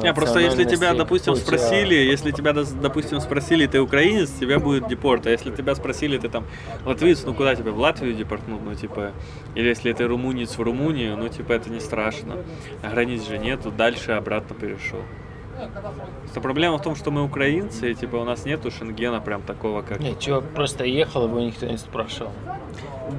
Не, 0.02 0.14
просто 0.14 0.40
если 0.40 0.64
тебя, 0.64 0.94
допустим, 0.94 1.34
а, 1.34 1.36
спросили, 1.36 1.94
если 1.94 2.32
тебя, 2.32 2.54
допустим, 2.54 3.20
спросили, 3.20 3.68
ты 3.68 3.80
украинец, 3.80 4.32
тебя 4.32 4.60
будет 4.60 4.88
депорт. 4.88 5.28
А 5.28 5.30
если 5.30 5.52
тебя 5.52 5.76
спросили, 5.76 6.18
ты 6.18 6.30
там 6.30 6.46
латвиец, 6.86 7.24
ну 7.26 7.34
куда 7.34 7.56
тебя, 7.56 7.72
в 7.72 7.78
Латвию 7.78 8.14
депортнут, 8.14 8.62
ну 8.64 8.76
типа, 8.76 9.12
или 9.56 9.68
если 9.68 9.94
ты 9.94 10.06
румынец 10.08 10.58
в 10.58 10.62
Румынию, 10.62 11.16
ну 11.16 11.30
типа 11.30 11.54
это 11.54 11.70
не 11.70 11.80
страшно. 11.80 12.38
А 12.82 12.90
границ 12.90 13.28
же 13.28 13.38
нету, 13.38 13.72
дальше 13.72 14.14
обратно 14.14 14.56
перешел. 14.56 15.02
Просто 16.22 16.42
проблема 16.42 16.78
в 16.78 16.82
том, 16.82 16.96
что 16.96 17.12
мы 17.12 17.24
украинцы, 17.24 17.92
и 17.92 17.96
типа 17.96 18.18
у 18.18 18.24
нас 18.24 18.46
нету 18.46 18.72
шенгена 18.72 19.22
прям 19.22 19.42
такого, 19.42 19.82
как... 19.82 20.00
Не, 20.00 20.16
чувак 20.16 20.44
просто 20.54 20.84
ехал, 20.84 21.26
его 21.26 21.40
никто 21.40 21.66
не 21.66 21.78
спрашивал. 21.78 22.32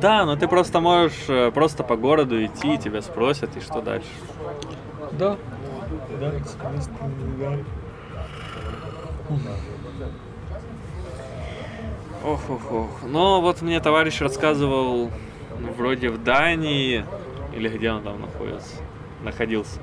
Да, 0.00 0.24
но 0.24 0.36
ты 0.36 0.48
просто 0.48 0.80
можешь 0.80 1.28
э, 1.28 1.50
просто 1.52 1.84
по 1.84 1.96
городу 1.96 2.44
идти, 2.44 2.76
тебя 2.76 3.02
спросят, 3.02 3.56
и 3.56 3.60
что 3.60 3.80
дальше? 3.80 4.08
Да. 5.12 5.36
Ох, 12.24 12.40
ох, 12.50 12.72
ох. 12.72 12.90
Но 13.04 13.40
вот 13.40 13.62
мне 13.62 13.80
товарищ 13.80 14.20
рассказывал, 14.20 15.10
ну, 15.60 15.72
вроде 15.76 16.10
в 16.10 16.22
Дании, 16.22 17.04
или 17.54 17.68
где 17.68 17.92
он 17.92 18.02
там 18.02 18.20
находится, 18.20 18.76
находился. 19.22 19.78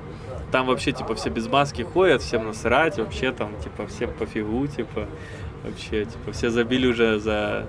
Там 0.54 0.68
вообще, 0.68 0.92
типа, 0.92 1.16
все 1.16 1.30
без 1.30 1.48
маски 1.48 1.82
ходят, 1.82 2.22
всем 2.22 2.46
насрать, 2.46 2.96
вообще 2.98 3.32
там, 3.32 3.60
типа, 3.60 3.88
всем 3.88 4.12
пофигу, 4.12 4.68
типа, 4.68 5.08
вообще, 5.64 6.04
типа, 6.04 6.30
все 6.30 6.48
забили 6.48 6.86
уже 6.86 7.18
за 7.18 7.66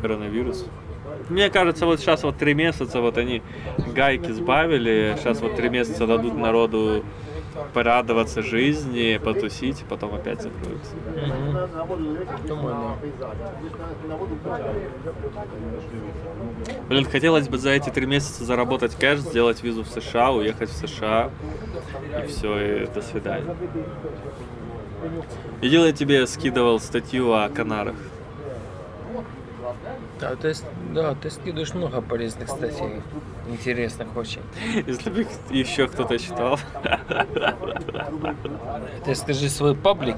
коронавирус. 0.00 0.64
Мне 1.28 1.50
кажется, 1.50 1.86
вот 1.86 1.98
сейчас 1.98 2.22
вот 2.22 2.38
три 2.38 2.54
месяца 2.54 3.00
вот 3.00 3.18
они 3.18 3.42
гайки 3.92 4.30
сбавили, 4.30 5.16
сейчас 5.18 5.40
вот 5.40 5.56
три 5.56 5.70
месяца 5.70 6.06
дадут 6.06 6.36
народу 6.36 7.04
порадоваться 7.72 8.42
жизни, 8.42 9.18
потусить, 9.22 9.84
потом 9.88 10.14
опять 10.14 10.42
закроются. 10.42 10.92
Блин, 16.88 17.04
хотелось 17.04 17.48
бы 17.48 17.58
за 17.58 17.70
эти 17.70 17.90
три 17.90 18.06
месяца 18.06 18.44
заработать 18.44 18.94
кэш, 18.94 19.20
сделать 19.20 19.62
визу 19.62 19.82
в 19.82 19.88
США, 19.88 20.32
уехать 20.32 20.70
в 20.70 20.86
США. 20.86 21.30
И 22.24 22.26
все, 22.28 22.82
и 22.82 22.86
до 22.86 23.02
свидания. 23.02 23.54
Видел, 25.60 25.84
я 25.84 25.92
тебе 25.92 26.26
скидывал 26.26 26.80
статью 26.80 27.32
о 27.32 27.48
Канарах. 27.48 27.96
Да. 30.20 30.30
Да, 30.30 30.36
ты, 30.36 30.54
с- 30.54 30.64
да, 30.92 31.14
ты 31.14 31.30
скидываешь 31.30 31.74
много 31.74 32.00
полезных 32.00 32.48
статей. 32.48 33.00
Интересных 33.48 34.16
очень. 34.16 34.42
Если 34.86 35.10
бы 35.10 35.22
их 35.22 35.28
еще 35.50 35.88
кто-то 35.88 36.18
читал. 36.18 36.58
Ты 39.04 39.14
скажи 39.14 39.48
свой 39.48 39.74
паблик, 39.74 40.16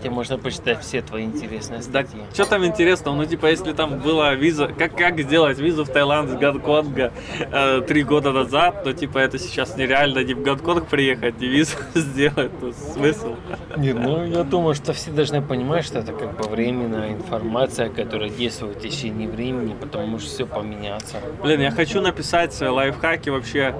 где 0.00 0.10
можно 0.10 0.38
почитать 0.38 0.80
все 0.80 1.02
твои 1.02 1.24
интересные 1.24 1.82
статьи. 1.82 2.20
что 2.32 2.44
там 2.44 2.64
интересного? 2.64 3.14
Ну, 3.14 3.24
типа, 3.24 3.46
если 3.46 3.72
там 3.72 3.98
была 3.98 4.34
виза, 4.34 4.68
как, 4.68 4.96
как 4.96 5.20
сделать 5.20 5.58
визу 5.58 5.84
в 5.84 5.88
Таиланд 5.88 6.30
с 6.30 6.34
Гонконга 6.34 7.12
э, 7.38 7.82
три 7.86 8.02
года 8.02 8.32
назад, 8.32 8.84
то, 8.84 8.92
типа, 8.92 9.18
это 9.18 9.38
сейчас 9.38 9.76
нереально 9.76 10.24
ни 10.24 10.34
в 10.34 10.42
Гонконг 10.42 10.86
приехать, 10.86 11.40
ни 11.40 11.46
визу 11.46 11.76
сделать, 11.94 12.50
ну, 12.60 12.72
смысл? 12.72 13.36
Нет, 13.76 13.96
ну 13.98 14.24
я 14.24 14.42
думаю, 14.44 14.74
что 14.74 14.92
все 14.92 15.10
должны 15.10 15.42
понимать, 15.42 15.84
что 15.84 16.00
это 16.00 16.12
как 16.12 16.36
бы 16.36 16.48
временная 16.48 17.12
информация, 17.12 17.88
которая 17.88 18.30
действует 18.30 18.76
в 18.76 18.80
течение 18.80 19.28
времени, 19.28 19.74
потому 19.80 20.06
может 20.06 20.28
все 20.28 20.46
поменяться. 20.46 21.16
Блин, 21.42 21.60
я 21.60 21.70
хочу 21.70 22.00
написать 22.00 22.58
лайфхаки 22.60 23.30
вообще 23.30 23.74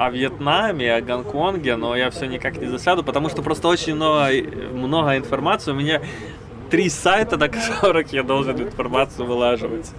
о 0.00 0.08
Вьетнаме, 0.08 0.94
о 0.94 1.02
Гонконге, 1.02 1.76
но 1.76 1.94
я 1.94 2.10
все 2.10 2.24
никак 2.24 2.56
не 2.56 2.66
засяду, 2.66 3.04
потому 3.04 3.28
что 3.28 3.42
просто 3.42 3.68
очень 3.68 3.96
много, 3.96 4.30
много 4.72 5.18
информации. 5.18 5.72
У 5.72 5.74
меня 5.74 6.00
три 6.70 6.88
сайта, 6.88 7.36
на 7.36 7.48
которых 7.50 8.10
я 8.10 8.22
должен 8.22 8.58
информацию 8.62 9.26
вылаживать. 9.26 9.90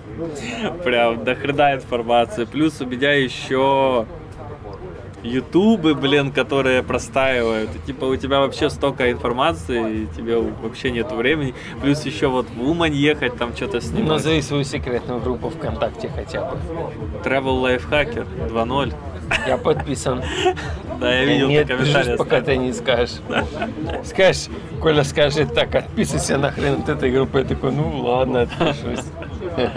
Прям 0.83 1.23
до 1.23 1.35
хрена 1.35 1.75
информации. 1.75 2.45
Плюс 2.45 2.81
у 2.81 2.87
меня 2.87 3.13
еще 3.13 4.07
ютубы, 5.21 5.93
блин, 5.93 6.31
которые 6.31 6.81
простаивают. 6.81 7.69
И, 7.75 7.85
типа 7.85 8.05
у 8.05 8.15
тебя 8.15 8.39
вообще 8.39 8.71
столько 8.71 9.11
информации, 9.11 10.01
и 10.01 10.07
тебе 10.17 10.39
вообще 10.39 10.89
нет 10.89 11.11
времени. 11.11 11.53
Плюс 11.79 12.03
еще 12.07 12.25
вот 12.25 12.47
в 12.49 12.67
Умань 12.67 12.95
ехать, 12.95 13.37
там 13.37 13.55
что-то 13.55 13.79
снимать. 13.81 14.09
Назови 14.09 14.41
свою 14.41 14.63
секретную 14.63 15.19
группу 15.19 15.49
ВКонтакте 15.49 16.09
хотя 16.09 16.49
бы. 16.49 16.57
Travel 17.23 17.61
Lifehacker 17.61 18.25
2.0. 18.49 18.95
Я 19.47 19.57
подписан. 19.57 20.21
Да, 20.99 21.11
я 21.13 21.25
видел 21.25 21.47
не 21.49 21.63
ты 21.63 21.73
отпишусь, 21.73 21.93
комментарий. 21.93 22.17
пока 22.17 22.41
ты 22.41 22.57
не 22.57 22.73
скажешь. 22.73 23.15
Скажешь, 24.03 24.47
Коля 24.81 25.03
скажет 25.03 25.53
так, 25.53 25.73
отписывайся 25.73 26.37
нахрен 26.37 26.81
от 26.81 26.89
этой 26.89 27.11
группы. 27.11 27.39
Я 27.39 27.45
такой, 27.45 27.71
ну 27.71 28.01
ладно, 28.01 28.41
отпишусь. 28.41 29.05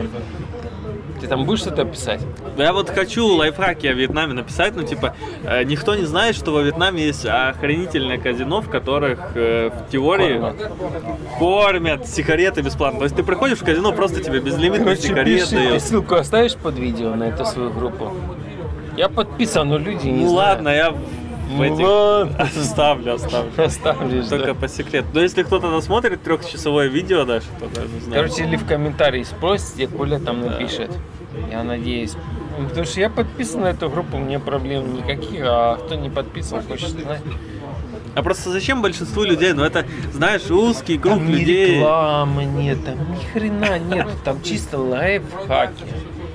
Ты 1.20 1.28
там 1.28 1.44
будешь 1.46 1.60
что-то 1.60 1.86
писать? 1.86 2.20
Да 2.56 2.64
я 2.64 2.72
вот 2.74 2.90
хочу 2.90 3.26
лайфхаки 3.26 3.86
о 3.86 3.94
Вьетнаме 3.94 4.34
написать, 4.34 4.76
но 4.76 4.82
типа 4.82 5.14
э, 5.44 5.62
никто 5.64 5.94
не 5.94 6.04
знает, 6.04 6.36
что 6.36 6.50
во 6.52 6.60
Вьетнаме 6.60 7.02
есть 7.06 7.24
охранительное 7.24 8.18
казино, 8.18 8.60
в 8.60 8.68
которых 8.68 9.18
э, 9.34 9.70
в 9.70 9.90
теории 9.90 10.38
Кормят. 10.38 10.72
кормят 11.38 12.06
сигареты 12.08 12.60
бесплатно. 12.60 12.98
То 12.98 13.04
есть 13.04 13.16
ты 13.16 13.22
приходишь 13.22 13.58
в 13.58 13.64
казино, 13.64 13.92
просто 13.92 14.22
тебе 14.22 14.40
безлимитные 14.40 14.96
Короче, 14.96 15.08
сигареты. 15.08 15.40
пиши, 15.56 15.72
ты 15.72 15.80
ссылку 15.80 16.14
оставишь 16.16 16.56
под 16.56 16.78
видео 16.78 17.14
на 17.14 17.24
эту 17.24 17.46
свою 17.46 17.70
группу? 17.70 18.12
Я 18.96 19.08
подписан, 19.08 19.68
но 19.68 19.78
люди 19.78 20.06
не 20.08 20.24
Ну 20.24 20.30
знают. 20.30 20.56
ладно, 20.56 20.68
я 20.68 20.90
в 20.90 20.98
Ну 21.50 21.64
этих 21.64 22.40
оставлю, 22.58 23.14
оставлю. 23.14 23.50
Оставишь, 23.64 24.26
Только 24.28 24.48
да. 24.48 24.54
по 24.54 24.68
секрету. 24.68 25.08
Но 25.12 25.20
если 25.20 25.42
кто-то 25.42 25.70
досмотрит 25.70 26.22
трехчасовое 26.22 26.86
видео 26.88 27.24
даже, 27.24 27.46
то 27.60 27.66
да, 27.74 27.82
не 27.82 28.00
знаю. 28.00 28.22
Короче, 28.24 28.44
или 28.44 28.56
в 28.56 28.64
комментарии 28.66 29.22
спросите, 29.24 29.86
Коля 29.88 30.18
там 30.18 30.40
напишет. 30.40 30.90
Я 31.50 31.62
надеюсь. 31.64 32.14
Ну, 32.58 32.68
Потому 32.68 32.86
что 32.86 33.00
я 33.00 33.10
подписан 33.10 33.62
на 33.62 33.66
эту 33.68 33.90
группу, 33.90 34.16
мне 34.16 34.38
проблем 34.38 34.94
никаких, 34.94 35.40
а 35.44 35.76
кто 35.76 35.96
не 35.96 36.08
подписан, 36.08 36.62
хочет 36.62 36.90
знать. 36.90 37.20
А 38.14 38.22
просто 38.22 38.50
зачем 38.50 38.80
большинству 38.80 39.24
людей? 39.24 39.52
Ну 39.54 39.64
это, 39.64 39.84
знаешь, 40.12 40.48
узкий 40.48 40.98
круг 40.98 41.14
Там 41.16 41.28
людей. 41.28 41.78
рекламы 41.78 42.44
нет, 42.44 42.78
там 42.84 42.94
ни 43.10 43.16
хрена 43.32 43.76
нет, 43.80 44.06
там 44.24 44.40
чисто 44.40 44.78
лайфхаки. 44.78 45.82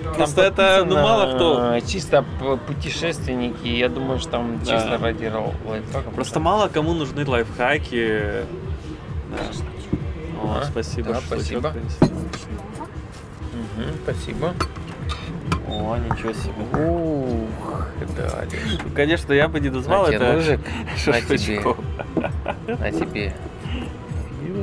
Там 0.09 0.15
Просто 0.17 0.41
это, 0.43 0.83
ну, 0.85 0.95
мало 0.95 1.35
кто. 1.35 1.79
Чисто 1.87 2.25
путешественники, 2.67 3.67
я 3.67 3.89
думаю, 3.89 4.19
что 4.19 4.31
там 4.31 4.59
Да. 4.59 4.65
чисто 4.65 4.97
ради 4.97 5.31
лайфхаков. 5.65 6.13
Просто 6.13 6.39
мало 6.39 6.67
кому 6.67 6.93
нужны 6.93 7.25
лайфхаки. 7.25 8.43
Да. 9.29 9.37
О, 10.43 10.57
А, 10.61 10.65
спасибо, 10.65 11.13
да, 11.13 11.19
спасибо. 11.25 11.73
Мгм, 13.53 13.91
спасибо. 14.03 14.53
О, 15.67 15.97
ничего 15.97 16.33
себе. 16.33 16.85
Ух, 16.85 17.87
да, 18.17 18.23
Леш. 18.51 18.79
Ну, 18.83 18.89
Конечно, 18.95 19.33
я 19.33 19.47
бы 19.47 19.59
не 19.59 19.69
назвал 19.69 20.07
На 20.07 20.11
это 20.11 20.33
ножик, 20.33 20.59
на 21.07 21.21
тебе, 21.37 21.63
на 22.67 22.91
тебе. 22.91 23.33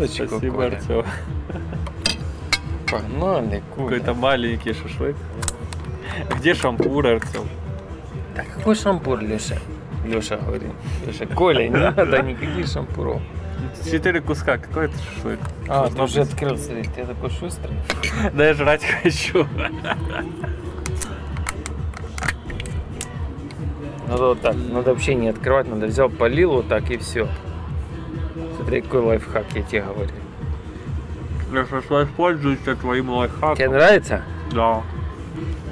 Спасибо. 0.07 0.65
Артем. 0.65 1.05
Погнали, 2.91 3.63
Коля. 3.75 3.89
Какой-то 3.89 4.15
маленький 4.15 4.73
шашлык. 4.73 5.17
Где 6.39 6.55
шампур, 6.55 7.07
Артем? 7.07 7.49
Так 8.35 8.47
какой 8.55 8.75
шампур, 8.75 9.21
Леша? 9.21 9.57
Леша 10.05 10.37
говорит. 10.37 10.71
Леша, 11.07 11.27
Коля, 11.27 11.69
не 11.69 11.77
надо 11.77 12.23
никаких 12.23 12.67
шампуров. 12.67 13.21
Четыре 13.85 14.21
куска, 14.21 14.59
какой 14.59 14.87
это 14.87 14.95
шашлык? 14.99 15.41
А, 15.69 15.89
ты 15.89 16.03
уже 16.03 16.21
открыл, 16.21 16.57
смотри, 16.57 16.85
ты 16.85 17.05
такой 17.05 17.31
шустрый. 17.31 17.77
Да 18.33 18.47
я 18.47 18.55
жрать 18.55 18.85
хочу. 18.85 19.47
Надо 24.09 24.27
вот 24.29 24.41
так, 24.41 24.55
надо 24.55 24.93
вообще 24.93 25.15
не 25.15 25.29
открывать, 25.29 25.69
надо 25.69 25.87
взял, 25.87 26.09
полил 26.09 26.53
вот 26.53 26.69
так 26.69 26.91
и 26.91 26.97
все. 26.97 27.29
Смотри, 28.57 28.81
какой 28.83 29.01
лайфхак, 29.01 29.47
я 29.55 29.63
тебе 29.63 29.83
говорю. 29.83 30.13
Я 31.53 31.65
сейчас 31.65 31.89
воспользуюсь 31.89 32.59
твоим 32.81 33.05
Тебе 33.07 33.15
лайфхаком. 33.15 33.57
нравится? 33.73 34.23
Да. 34.53 34.83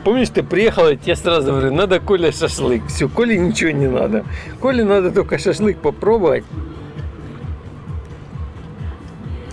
Помнишь, 0.04 0.28
ты 0.28 0.42
приехал, 0.42 0.88
и 0.88 0.96
тебе 0.96 1.16
сразу 1.16 1.50
говорю, 1.52 1.72
надо 1.74 1.98
Коля 1.98 2.30
шашлык. 2.30 2.86
Все, 2.88 3.08
Коле 3.08 3.38
ничего 3.38 3.70
не 3.70 3.86
надо. 3.88 4.24
Коле 4.60 4.84
надо 4.84 5.10
только 5.10 5.38
шашлык 5.38 5.78
попробовать. 5.78 6.44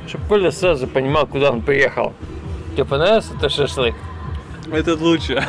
Чтобы 0.07 0.25
Коля 0.27 0.51
сразу 0.51 0.87
понимал, 0.87 1.25
куда 1.25 1.51
он 1.51 1.61
приехал. 1.61 2.13
Тебе 2.73 2.85
понравился 2.85 3.33
этот 3.35 3.51
шашлык? 3.51 3.95
Этот 4.71 4.99
лучше. 5.01 5.43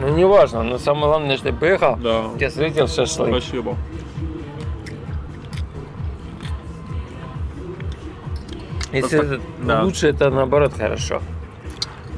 Ну, 0.00 0.08
не 0.08 0.24
важно, 0.26 0.62
но 0.64 0.78
самое 0.78 1.06
главное, 1.06 1.36
что 1.36 1.50
ты 1.50 1.54
приехал, 1.54 1.96
Да. 1.96 2.24
тебя 2.36 2.48
встретил 2.50 2.88
шашлык. 2.88 3.30
Спасибо. 3.42 3.76
Если 8.94 9.16
Просто- 9.16 9.40
да. 9.60 9.82
лучше, 9.82 10.06
это 10.06 10.30
наоборот 10.30 10.72
хорошо. 10.78 11.20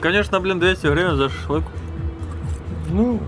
Конечно, 0.03 0.41
блин, 0.41 0.61
200 0.61 0.89
гривен 0.89 1.17
за 1.17 1.31
шашлык. 1.31 1.65
Ну, 2.91 3.19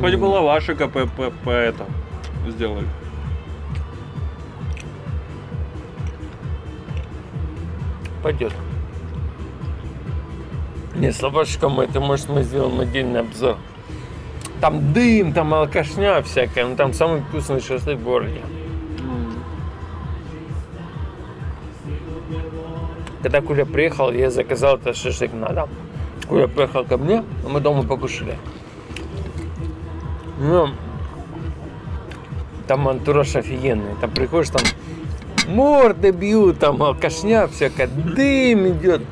Хоть 0.00 0.14
бы 0.16 0.24
лавашика 0.24 0.88
по, 0.88 1.06
по, 1.06 1.30
по 1.30 1.50
это 1.50 1.86
сделали. 2.48 2.86
Пойдет. 8.24 8.52
Не, 10.94 11.10
с 11.10 11.22
лавашиком 11.22 11.80
это, 11.80 12.00
может, 12.00 12.28
мы 12.28 12.42
сделаем 12.42 12.78
отдельный 12.80 13.20
обзор. 13.20 13.56
Там 14.60 14.92
дым, 14.92 15.32
там 15.32 15.52
алкашня 15.54 16.22
всякая, 16.22 16.66
ну 16.66 16.76
там 16.76 16.92
самый 16.92 17.22
вкусный 17.22 17.60
шашлык 17.60 17.98
в 17.98 18.04
городе. 18.04 18.40
Когда 23.22 23.40
Куля 23.40 23.64
приехал, 23.64 24.12
я 24.12 24.30
заказал 24.30 24.76
этот 24.76 24.96
шашлык 24.96 25.32
на 25.32 25.48
дом. 25.48 25.68
Куля 26.28 26.46
приехал 26.46 26.84
ко 26.84 26.98
мне, 26.98 27.24
а 27.44 27.48
мы 27.48 27.60
дома 27.60 27.84
покушали. 27.84 28.36
Ну, 30.38 30.68
там 32.66 32.88
антураж 32.88 33.36
офигенный. 33.36 33.94
Там 34.00 34.10
приходишь, 34.10 34.50
там 34.50 34.62
морды 35.46 36.10
бьют, 36.10 36.58
там 36.58 36.82
алкашня 36.82 37.46
всякая, 37.46 37.86
дым 37.86 38.68
идет. 38.68 39.02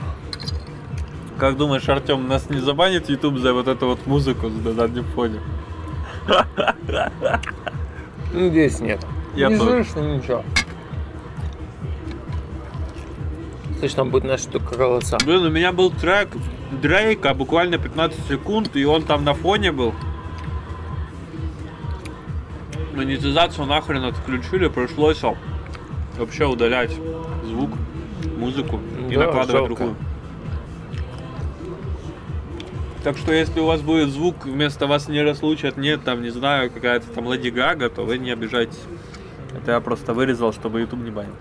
Как 1.40 1.56
думаешь, 1.56 1.88
Артем 1.88 2.28
нас 2.28 2.50
не 2.50 2.58
забанит 2.60 3.08
YouTube 3.08 3.38
за 3.38 3.54
вот 3.54 3.66
эту 3.66 3.86
вот 3.86 4.06
музыку 4.06 4.48
на 4.50 4.74
заднем 4.74 5.04
фоне? 5.04 5.40
Ну, 8.34 8.50
здесь 8.50 8.78
нет. 8.80 9.04
Я 9.34 9.48
не 9.48 9.56
тоже. 9.56 9.84
слышно 9.84 10.00
ничего. 10.16 10.44
Слышно 13.78 14.04
будет 14.04 14.24
наша 14.24 14.48
только 14.50 14.76
голоса. 14.76 15.16
Блин, 15.24 15.46
у 15.46 15.50
меня 15.50 15.72
был 15.72 15.90
трек 15.90 16.28
Дрейка, 16.82 17.32
буквально 17.32 17.78
15 17.78 18.20
секунд, 18.28 18.76
и 18.76 18.84
он 18.84 19.02
там 19.04 19.24
на 19.24 19.32
фоне 19.32 19.72
был. 19.72 19.94
Монетизацию 22.94 23.66
нахрен 23.66 24.04
отключили, 24.04 24.68
пришлось 24.68 25.22
вообще 26.18 26.44
удалять 26.44 26.92
звук, 27.46 27.70
музыку 28.36 28.78
и 29.08 29.14
Да, 29.14 29.20
накладывать 29.20 29.50
жалко. 29.50 29.74
другую. 29.74 29.96
Так 33.02 33.16
что 33.16 33.32
если 33.32 33.60
у 33.60 33.64
вас 33.64 33.80
будет 33.80 34.10
звук, 34.10 34.44
вместо 34.44 34.86
вас 34.86 35.08
не 35.08 35.22
расслучат, 35.22 35.78
нет, 35.78 36.04
там, 36.04 36.20
не 36.22 36.28
знаю, 36.28 36.70
какая-то 36.70 37.06
там 37.08 37.32
Леди 37.32 37.48
Гага, 37.48 37.88
то 37.88 38.02
вы 38.02 38.18
не 38.18 38.30
обижайтесь. 38.30 38.78
Это 39.56 39.72
я 39.72 39.80
просто 39.80 40.12
вырезал, 40.12 40.52
чтобы 40.52 40.80
YouTube 40.80 41.00
не 41.00 41.10
банил. 41.10 41.34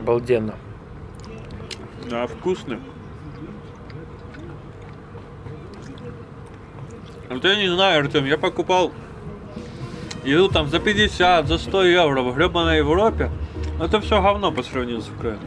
Обалденно. 0.00 0.54
Да, 2.08 2.26
вкусный. 2.26 2.78
Вот 7.28 7.44
я 7.44 7.56
не 7.56 7.68
знаю, 7.68 8.00
Артем, 8.00 8.24
я 8.24 8.38
покупал 8.38 8.92
еду 10.24 10.48
там 10.48 10.68
за 10.68 10.78
50, 10.78 11.48
за 11.48 11.58
100 11.58 11.84
евро 11.84 12.22
в 12.22 12.34
гребаной 12.36 12.78
Европе. 12.78 13.30
Это 13.80 14.00
все 14.00 14.22
говно 14.22 14.52
по 14.52 14.62
сравнению 14.62 15.02
с 15.02 15.08
Украиной. 15.08 15.40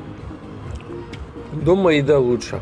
Дома 1.54 1.94
еда 1.94 2.20
лучше. 2.20 2.62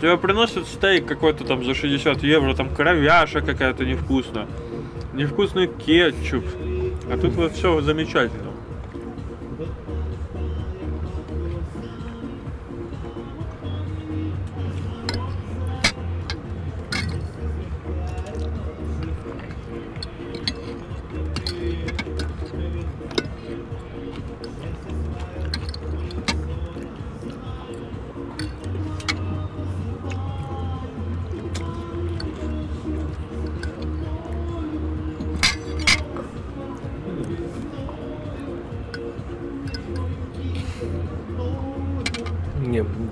Тебе 0.00 0.16
приносят 0.16 0.66
стейк 0.66 1.04
какой-то 1.04 1.44
там 1.44 1.62
за 1.62 1.74
60 1.74 2.22
евро, 2.22 2.54
там 2.54 2.74
кровяша 2.74 3.42
какая-то 3.42 3.84
невкусная, 3.84 4.46
невкусный 5.12 5.66
кетчуп. 5.66 6.44
А 7.12 7.18
тут 7.18 7.32
вот 7.32 7.52
все 7.52 7.82
замечательно. 7.82 8.49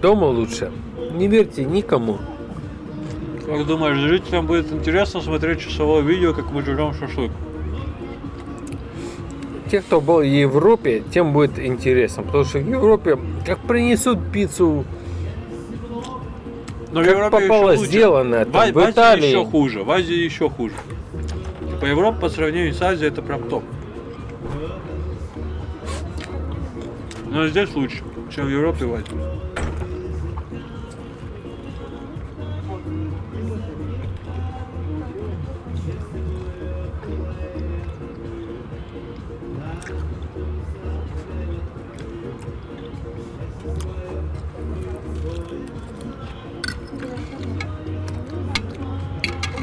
Дома 0.09 0.25
лучше. 0.25 0.73
Не 1.13 1.29
верьте 1.29 1.67
никому. 1.67 2.17
Как 3.45 3.67
думаешь, 3.67 3.99
жителям 3.99 4.47
будет 4.47 4.73
интересно 4.73 5.21
смотреть 5.21 5.61
часовое 5.61 6.01
видео, 6.01 6.33
как 6.33 6.51
мы 6.51 6.63
жрем 6.63 6.95
шашлык? 6.95 7.31
Те, 9.71 9.83
кто 9.83 10.01
был 10.01 10.21
в 10.21 10.23
Европе, 10.23 11.03
тем 11.13 11.35
будет 11.35 11.59
интересно. 11.59 12.23
Потому 12.23 12.45
что 12.45 12.59
в 12.59 12.67
Европе 12.71 13.19
как 13.45 13.59
принесут 13.59 14.19
пиццу, 14.33 14.87
Но 16.91 17.01
в 17.01 17.05
Как 17.05 17.13
Европе 17.13 17.41
попало 17.41 17.73
еще 17.73 17.85
сделано, 17.85 18.47
В, 18.47 18.51
там, 18.51 18.73
в 18.73 18.73
в 18.73 18.91
Италии. 18.91 19.27
еще 19.27 19.45
хуже. 19.45 19.85
В 19.85 19.91
Азии 19.91 20.17
еще 20.17 20.49
хуже. 20.49 20.75
Типа 21.71 21.85
Европа 21.85 22.19
по 22.19 22.29
сравнению 22.31 22.73
с 22.73 22.81
Азией 22.81 23.09
это 23.09 23.21
прям 23.21 23.43
топ. 23.43 23.63
Но 27.31 27.47
здесь 27.49 27.75
лучше, 27.75 28.03
чем 28.35 28.47
в 28.47 28.49
Европе 28.49 28.85
и 28.85 28.89
в 28.89 28.95
Азии. 28.95 29.48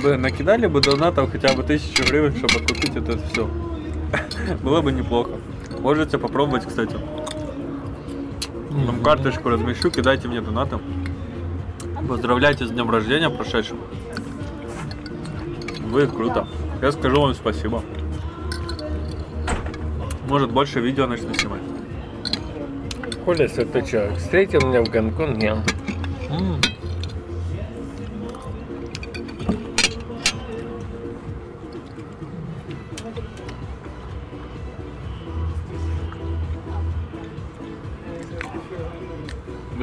Блин, 0.06 0.22
накидали 0.22 0.68
бы 0.68 0.82
донатов 0.82 1.32
хотя 1.32 1.56
бы 1.56 1.64
тысячу 1.64 2.04
гривен, 2.04 2.36
чтобы 2.36 2.60
купить 2.64 2.96
это 2.96 3.18
все. 3.18 3.50
Было 4.64 4.84
бы 4.84 4.92
неплохо. 4.92 5.32
Можете 5.80 6.20
попробовать, 6.20 6.64
кстати. 6.64 6.96
Там 8.86 9.02
карточку 9.02 9.50
размещу, 9.50 9.90
кидайте 9.90 10.28
мне 10.28 10.42
донатом. 10.42 10.84
Поздравляйте 12.08 12.68
с 12.68 12.70
днем 12.70 12.92
рождения 12.92 13.32
прошедшим. 13.32 13.80
Вы 15.88 16.06
круто. 16.06 16.48
Я 16.84 16.92
скажу 16.92 17.20
вам 17.20 17.34
спасибо. 17.34 17.82
Может 20.28 20.52
больше 20.52 20.82
видео 20.82 21.08
начну 21.08 21.34
снимать. 21.34 21.62
Коля 23.26 23.48
святой 23.48 23.84
человек, 23.84 24.18
встретил 24.18 24.68
меня 24.68 24.84
в 24.84 24.90
Гонконге. 24.92 25.64
М. 26.30 26.62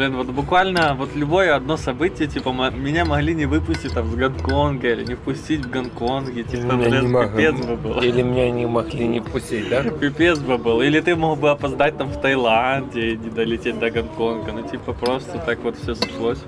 Блин, 0.03 0.17
вот 0.17 0.27
буквально 0.31 0.97
вот 0.99 1.15
любое 1.15 1.55
одно 1.55 1.77
событие, 1.77 2.27
типа, 2.27 2.49
м- 2.49 2.83
меня 2.83 3.05
могли 3.05 3.37
не 3.37 3.47
выпустить 3.47 3.95
там 3.95 4.11
с 4.11 4.15
Гонконга 4.17 4.91
или 4.91 5.05
не 5.05 5.15
впустить 5.15 5.65
в 5.65 5.71
Гонконге, 5.71 6.43
типа, 6.43 6.73
Меня 6.73 6.89
блин, 6.89 7.13
могли. 7.13 7.47
пипец 7.47 7.65
бы 7.65 7.77
был. 7.77 8.01
Или 8.03 8.23
меня 8.23 8.51
не 8.51 8.67
могли 8.67 9.07
не 9.07 9.21
пустить, 9.21 9.69
да? 9.69 9.85
Пипец 9.85 10.41
бы 10.41 10.59
был. 10.59 10.83
Или 10.83 10.99
ты 10.99 11.15
мог 11.15 11.39
бы 11.39 11.51
опоздать 11.51 11.99
там 11.99 12.09
в 12.09 12.21
Таиланде 12.21 13.13
и 13.13 13.17
не 13.17 13.31
долететь 13.31 13.79
до 13.79 13.93
Гонконга. 13.93 14.51
Ну, 14.51 14.63
типа, 14.69 14.93
просто 14.93 15.39
так 15.39 15.61
вот 15.63 15.77
все 15.79 15.95
сошлось. 15.95 16.41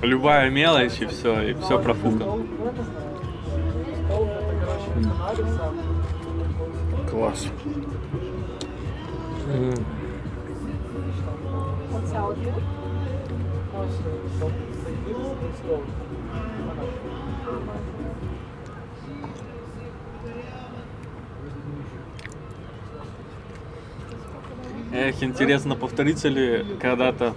Любая 0.00 0.48
мелочь 0.48 1.02
и 1.02 1.04
все, 1.04 1.50
и 1.50 1.52
все 1.52 1.78
профукано. 1.78 2.38
Класс. 7.10 7.46
Эх, 24.90 25.22
интересно, 25.22 25.76
повторится 25.76 26.28
ли 26.28 26.76
когда-то 26.78 27.34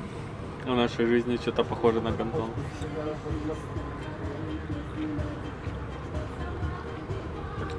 в 0.64 0.76
нашей 0.76 1.06
жизни 1.08 1.38
что-то 1.38 1.64
похожее 1.64 2.02
на 2.02 2.12
Гонконг? 2.14 2.56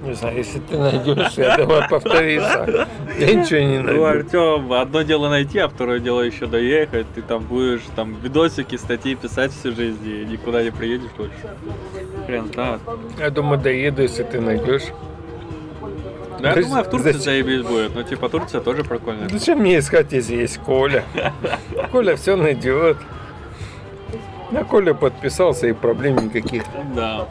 Не 0.07 0.15
знаю, 0.15 0.37
если 0.37 0.59
ты 0.61 0.79
найдешь, 0.79 1.33
я 1.37 1.57
думаю, 1.57 1.83
повторится. 1.91 2.87
Я 3.19 3.35
ничего 3.35 3.59
не 3.61 3.79
Ну, 3.79 3.85
найду. 3.85 4.05
Артем, 4.05 4.73
одно 4.73 5.03
дело 5.03 5.29
найти, 5.29 5.59
а 5.59 5.69
второе 5.69 5.99
дело 5.99 6.21
еще 6.21 6.47
доехать. 6.47 7.07
Ты 7.15 7.23
там 7.23 7.43
будешь 7.43 7.83
там 7.97 8.15
видосики, 8.23 8.77
статьи 8.77 9.15
писать 9.17 9.53
всю 9.53 9.73
жизнь 9.75 10.07
и 10.07 10.25
никуда 10.25 10.63
не 10.63 10.71
приедешь 10.71 11.11
больше. 11.17 11.35
Хрен 12.27 12.53
знает. 12.53 12.81
Я 13.19 13.31
думаю, 13.31 13.59
доеду, 13.61 14.03
если 14.03 14.23
ты 14.23 14.41
найдешь. 14.41 14.85
Да, 16.41 16.53
я 16.53 16.63
думаю, 16.63 16.85
в 16.85 16.91
Турции 16.91 17.13
зачем- 17.13 17.23
заебись 17.23 17.63
будет. 17.63 17.95
Ну, 17.95 18.03
типа, 18.03 18.29
Турция 18.29 18.61
тоже 18.61 18.85
прикольная. 18.85 19.29
Зачем 19.29 19.59
мне 19.59 19.79
искать, 19.79 20.13
если 20.13 20.37
есть 20.37 20.59
Коля? 20.59 21.03
Коля 21.91 22.15
все 22.17 22.37
найдет. 22.37 22.99
На 24.53 24.63
Коля 24.63 24.95
подписался 24.95 25.67
и 25.67 25.73
проблем 25.73 26.17
никаких. 26.27 26.63
Да. 26.95 27.27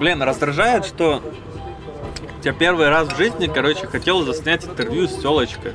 Блин, 0.00 0.22
раздражает, 0.22 0.86
что 0.86 1.22
я 2.42 2.54
первый 2.54 2.88
раз 2.88 3.08
в 3.08 3.18
жизни, 3.18 3.50
короче, 3.52 3.86
хотел 3.86 4.24
заснять 4.24 4.64
интервью 4.64 5.06
с 5.06 5.14
телочкой. 5.14 5.74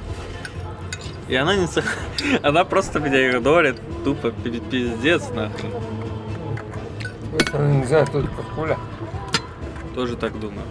И 1.28 1.36
она 1.36 1.56
не 1.56 1.68
Она 2.42 2.66
просто 2.66 3.00
меня 3.00 3.30
игнорит. 3.30 3.80
Тупо 4.04 4.32
пи- 4.32 4.60
пиздец 4.60 5.30
нахрен. 5.30 5.70
Просто 7.32 7.60
она 7.60 7.72
не 7.76 7.86
знаю, 7.86 8.08
кто 8.08 8.24
такой 8.24 8.46
Коля. 8.56 8.80
Тоже 9.94 10.16
так 10.18 10.40
думаю. 10.40 10.66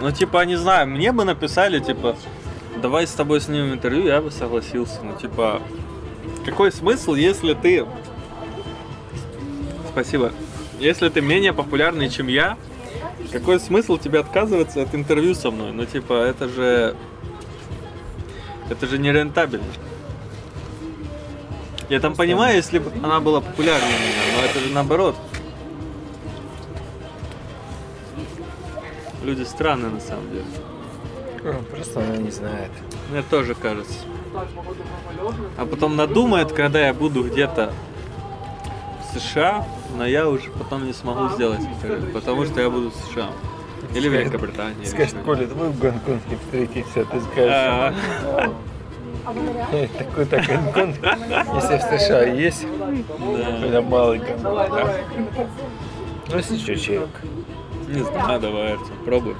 Ну, 0.00 0.10
типа, 0.10 0.44
не 0.44 0.56
знаю, 0.56 0.88
мне 0.88 1.12
бы 1.12 1.22
написали, 1.24 1.78
типа, 1.78 2.16
давай 2.82 3.06
с 3.06 3.12
тобой 3.12 3.40
снимем 3.40 3.74
интервью, 3.74 4.06
я 4.06 4.20
бы 4.20 4.32
согласился. 4.32 5.02
Ну, 5.04 5.14
типа, 5.14 5.62
какой 6.44 6.72
смысл, 6.72 7.14
если 7.14 7.54
ты... 7.54 7.86
Спасибо. 9.92 10.32
Если 10.78 11.08
ты 11.08 11.20
менее 11.20 11.52
популярный, 11.52 12.08
чем 12.08 12.28
я, 12.28 12.56
какой 13.32 13.58
смысл 13.58 13.98
тебе 13.98 14.20
отказываться 14.20 14.82
от 14.82 14.94
интервью 14.94 15.34
со 15.34 15.50
мной? 15.50 15.72
Ну, 15.72 15.84
типа, 15.84 16.12
это 16.12 16.48
же... 16.48 16.96
Это 18.70 18.86
же 18.86 18.98
не 18.98 19.10
рентабельно. 19.10 19.64
Я 21.88 22.00
там 22.00 22.14
понимаю, 22.14 22.56
если 22.56 22.78
бы 22.78 22.92
она 23.02 23.18
была 23.18 23.40
популярнее 23.40 23.88
меня, 23.88 24.36
но 24.36 24.44
это 24.44 24.60
же 24.60 24.72
наоборот. 24.72 25.16
Люди 29.24 29.42
странные 29.42 29.90
на 29.90 30.00
самом 30.00 30.30
деле. 30.30 30.44
Ну, 31.42 31.62
Просто 31.70 32.00
она 32.00 32.16
не 32.18 32.30
знает. 32.30 32.70
Мне 33.10 33.22
тоже 33.22 33.54
кажется. 33.54 33.98
А 35.56 35.64
потом 35.64 35.96
надумает, 35.96 36.52
когда 36.52 36.86
я 36.86 36.92
буду 36.92 37.24
где-то 37.24 37.72
США, 39.18 39.64
но 39.96 40.06
я 40.06 40.28
уже 40.28 40.50
потом 40.50 40.86
не 40.86 40.92
смогу 40.92 41.28
сделать 41.30 41.60
потому 42.12 42.44
что 42.44 42.60
я 42.60 42.70
буду 42.70 42.90
в 42.90 42.94
США. 42.94 43.30
Или 43.94 44.08
в 44.08 44.12
Великобритании. 44.12 44.84
Скажет. 44.84 45.16
Коля, 45.24 45.46
давай 45.46 45.70
в 45.70 45.78
Гонконге 45.78 46.36
встретимся, 46.44 47.04
ты 47.04 47.20
скажешь. 47.20 47.52
А, 47.52 47.94
А? 48.24 48.52
«Эй, 49.72 49.88
Такой-то 49.88 50.36
Гонконг, 50.36 50.96
если 51.54 51.76
в 51.76 52.00
США 52.00 52.22
есть, 52.24 52.66
это 53.62 53.82
малый 53.82 54.18
Гонконг? 54.18 54.70
Ну, 56.28 56.36
если 56.36 56.56
что, 56.58 56.76
чаек. 56.76 57.08
Не 57.88 58.00
знаю, 58.02 58.40
давай, 58.40 58.72
Артем, 58.72 58.94
пробуй. 59.04 59.36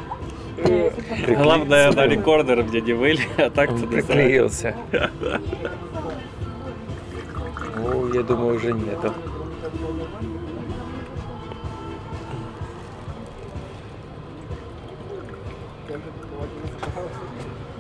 Главное 1.37 1.93
на 1.93 2.07
рекордер, 2.07 2.63
где 2.65 2.81
не 2.81 2.93
выли, 2.93 3.21
а 3.39 3.51
так 3.51 3.71
то 3.79 3.87
приклеился. 3.87 4.75
О, 7.77 8.09
я 8.15 8.23
думаю, 8.23 8.57
уже 8.57 8.73
нету. 8.73 9.15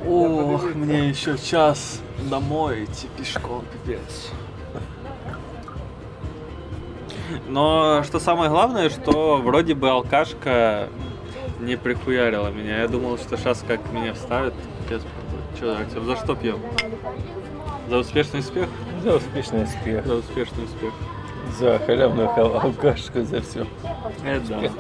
Ох, 0.09 0.75
мне 0.75 1.09
еще 1.09 1.37
час 1.37 2.01
домой 2.31 2.85
идти 2.85 3.09
пешком, 3.17 3.65
пипец. 3.73 4.31
Но 7.47 8.03
что 8.05 8.19
самое 8.21 8.49
главное, 8.51 8.89
что 8.89 9.37
вроде 9.37 9.75
бы 9.75 9.91
алкашка 9.91 10.89
не 11.61 11.77
прихуярила 11.77 12.49
меня. 12.49 12.81
Я 12.83 12.89
думал, 12.89 13.19
что 13.19 13.37
сейчас 13.37 13.63
как 13.67 13.81
меня 13.93 14.15
вставят. 14.15 14.55
Пипец. 14.89 15.03
Артем, 15.61 16.05
за 16.07 16.17
что 16.17 16.37
пьем? 16.37 16.61
За 17.89 17.99
успешный 17.99 18.41
успех? 18.41 18.69
За 19.03 19.17
успешный 19.17 19.65
успех. 19.65 20.07
За 20.07 20.15
успешный 20.15 20.65
успех. 20.65 20.93
За 21.59 21.79
халявную 21.81 22.29
хал- 22.29 22.61
алкашку, 22.61 23.23
за 23.23 23.41
все. 23.43 23.67
Это 24.25 24.47
да. 24.49 24.71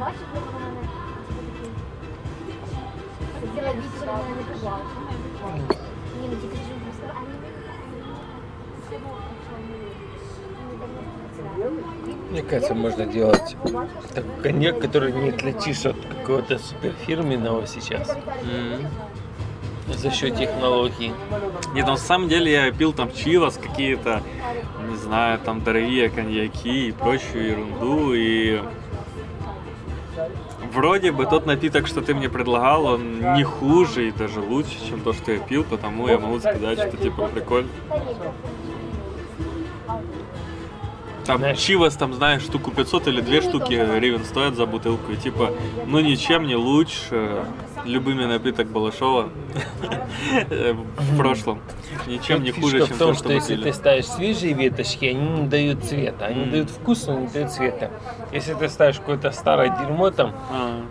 побачив, 0.00 0.26
як 0.34 0.44
вона 0.52 0.66
мене 0.66 0.88
сиділа 3.40 3.70
вічно, 3.72 4.12
мене 4.12 4.34
не 4.36 4.42
пожала. 4.54 4.78
Ні, 6.20 6.28
ну 6.30 6.36
тільки 6.36 6.56
ж 6.56 6.62
не 6.86 6.92
сказала, 6.98 7.14
а 7.16 7.20
ні, 7.20 7.36
Мне 12.30 12.42
кажется, 12.42 12.74
можно 12.74 13.06
делать 13.06 13.56
такой 14.14 14.42
коньяк, 14.42 14.80
который 14.80 15.12
не 15.12 15.30
отличишь 15.30 15.86
от 15.86 15.96
какого-то 16.20 16.58
суперфирменного 16.58 17.66
сейчас. 17.66 18.16
М. 18.54 18.86
За 19.94 20.10
счет 20.10 20.36
технологий. 20.36 21.12
Нет, 21.74 21.86
ну, 21.86 21.92
на 21.92 21.96
самом 21.96 22.28
деле 22.28 22.50
я 22.50 22.72
пил 22.72 22.92
там 22.92 23.10
чивас 23.12 23.56
какие-то, 23.56 24.20
не 24.90 24.96
знаю, 24.96 25.38
там 25.38 25.60
дорогие 25.60 26.08
коньяки 26.10 26.88
и 26.88 26.92
прочую 26.92 27.50
ерунду, 27.50 28.14
и 28.14 28.60
вроде 30.71 31.11
бы 31.11 31.25
тот 31.25 31.45
напиток, 31.45 31.87
что 31.87 32.01
ты 32.01 32.13
мне 32.13 32.29
предлагал, 32.29 32.85
он 32.85 33.35
не 33.35 33.43
хуже 33.43 34.07
и 34.07 34.11
даже 34.11 34.39
лучше, 34.39 34.77
чем 34.87 35.01
то, 35.01 35.13
что 35.13 35.31
я 35.31 35.39
пил, 35.39 35.63
потому 35.63 36.07
я 36.07 36.17
могу 36.17 36.39
сказать, 36.39 36.79
что 36.79 36.97
типа 36.97 37.27
прикольно. 37.27 37.69
Там 41.25 41.37
Знаешь- 41.39 41.59
чивас, 41.59 41.95
там, 41.95 42.13
знаешь, 42.13 42.41
штуку 42.41 42.71
500 42.71 43.07
или 43.07 43.21
две 43.21 43.41
штуки 43.41 43.73
гривен 43.73 44.25
стоят 44.25 44.55
за 44.55 44.65
бутылку, 44.65 45.11
и 45.11 45.15
типа, 45.17 45.51
ну 45.85 45.99
ничем 45.99 46.47
не 46.47 46.55
лучше 46.55 47.43
любыми 47.85 48.25
напиток 48.25 48.67
Балашова 48.67 49.29
в 50.49 51.17
прошлом. 51.17 51.59
Ничем 52.07 52.43
не 52.43 52.51
хуже, 52.51 52.83
в 52.83 52.87
чем 52.87 52.97
том, 52.97 53.13
то, 53.13 53.19
что 53.19 53.33
если 53.33 53.55
ты 53.55 53.73
ставишь 53.73 54.05
свежие 54.07 54.53
веточки, 54.53 55.05
они 55.05 55.41
не 55.41 55.47
дают 55.47 55.83
цвета. 55.83 56.25
Они 56.25 56.45
дают 56.45 56.69
вкус, 56.69 57.07
но 57.07 57.19
не 57.19 57.27
дают 57.27 57.51
цвета. 57.51 57.91
Если 58.31 58.53
ты 58.53 58.67
ставишь 58.69 58.97
какое-то 58.99 59.31
старое 59.31 59.69
дерьмо, 59.79 60.09
там 60.11 60.33
А, 60.51 60.81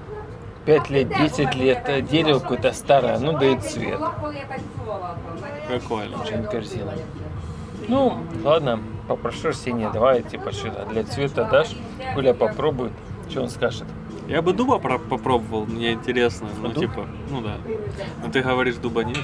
5 0.64 0.90
лет, 0.90 1.08
10 1.08 1.54
лет, 1.54 1.84
э, 1.88 2.02
дерево 2.02 2.38
какое-то 2.38 2.72
старое, 2.72 3.16
оно 3.16 3.32
дает 3.38 3.62
цвет. 3.64 3.98
прикольно. 5.68 6.20
Очень 6.22 6.44
корзина. 6.44 6.92
Ну, 7.88 8.18
ладно, 8.44 8.80
попрошу 9.16 9.48
Арсения, 9.48 9.90
давай, 9.90 10.22
типа, 10.22 10.52
что-то 10.52 10.86
для 10.86 11.02
цвета 11.02 11.44
дашь. 11.44 11.74
Коля 12.14 12.32
попробует, 12.32 12.92
что 13.28 13.42
он 13.42 13.48
скажет. 13.50 13.84
Я 14.28 14.40
бы 14.40 14.52
дуба 14.52 14.78
про- 14.78 14.98
попробовал, 15.00 15.66
мне 15.66 15.92
интересно. 15.94 16.48
Ну, 16.62 16.68
Дуб? 16.68 16.78
типа, 16.78 17.06
ну 17.28 17.40
да. 17.40 17.56
Но 18.22 18.30
ты 18.30 18.40
говоришь, 18.42 18.76
дуба 18.76 19.02
нет. 19.02 19.18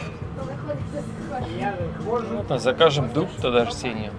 Ладно, 2.05 2.59
закажем 2.59 3.13
дуб 3.13 3.29
тогда 3.41 3.63
Арсению. 3.63 4.11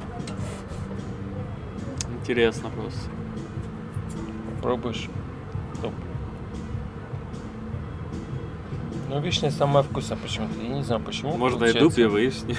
Интересно 2.22 2.70
просто. 2.70 3.10
Пробуешь 4.62 5.10
дуб. 5.82 5.94
Ну, 9.10 9.22
вишня 9.22 9.52
самая 9.52 9.84
вкусная 9.84 10.18
почему-то. 10.18 10.60
Я 10.62 10.70
не 10.70 10.84
знаю 10.84 11.02
почему. 11.02 11.38
Получается. 11.38 11.80
дуб, 11.80 11.98
и 11.98 12.04
вишни. 12.04 12.56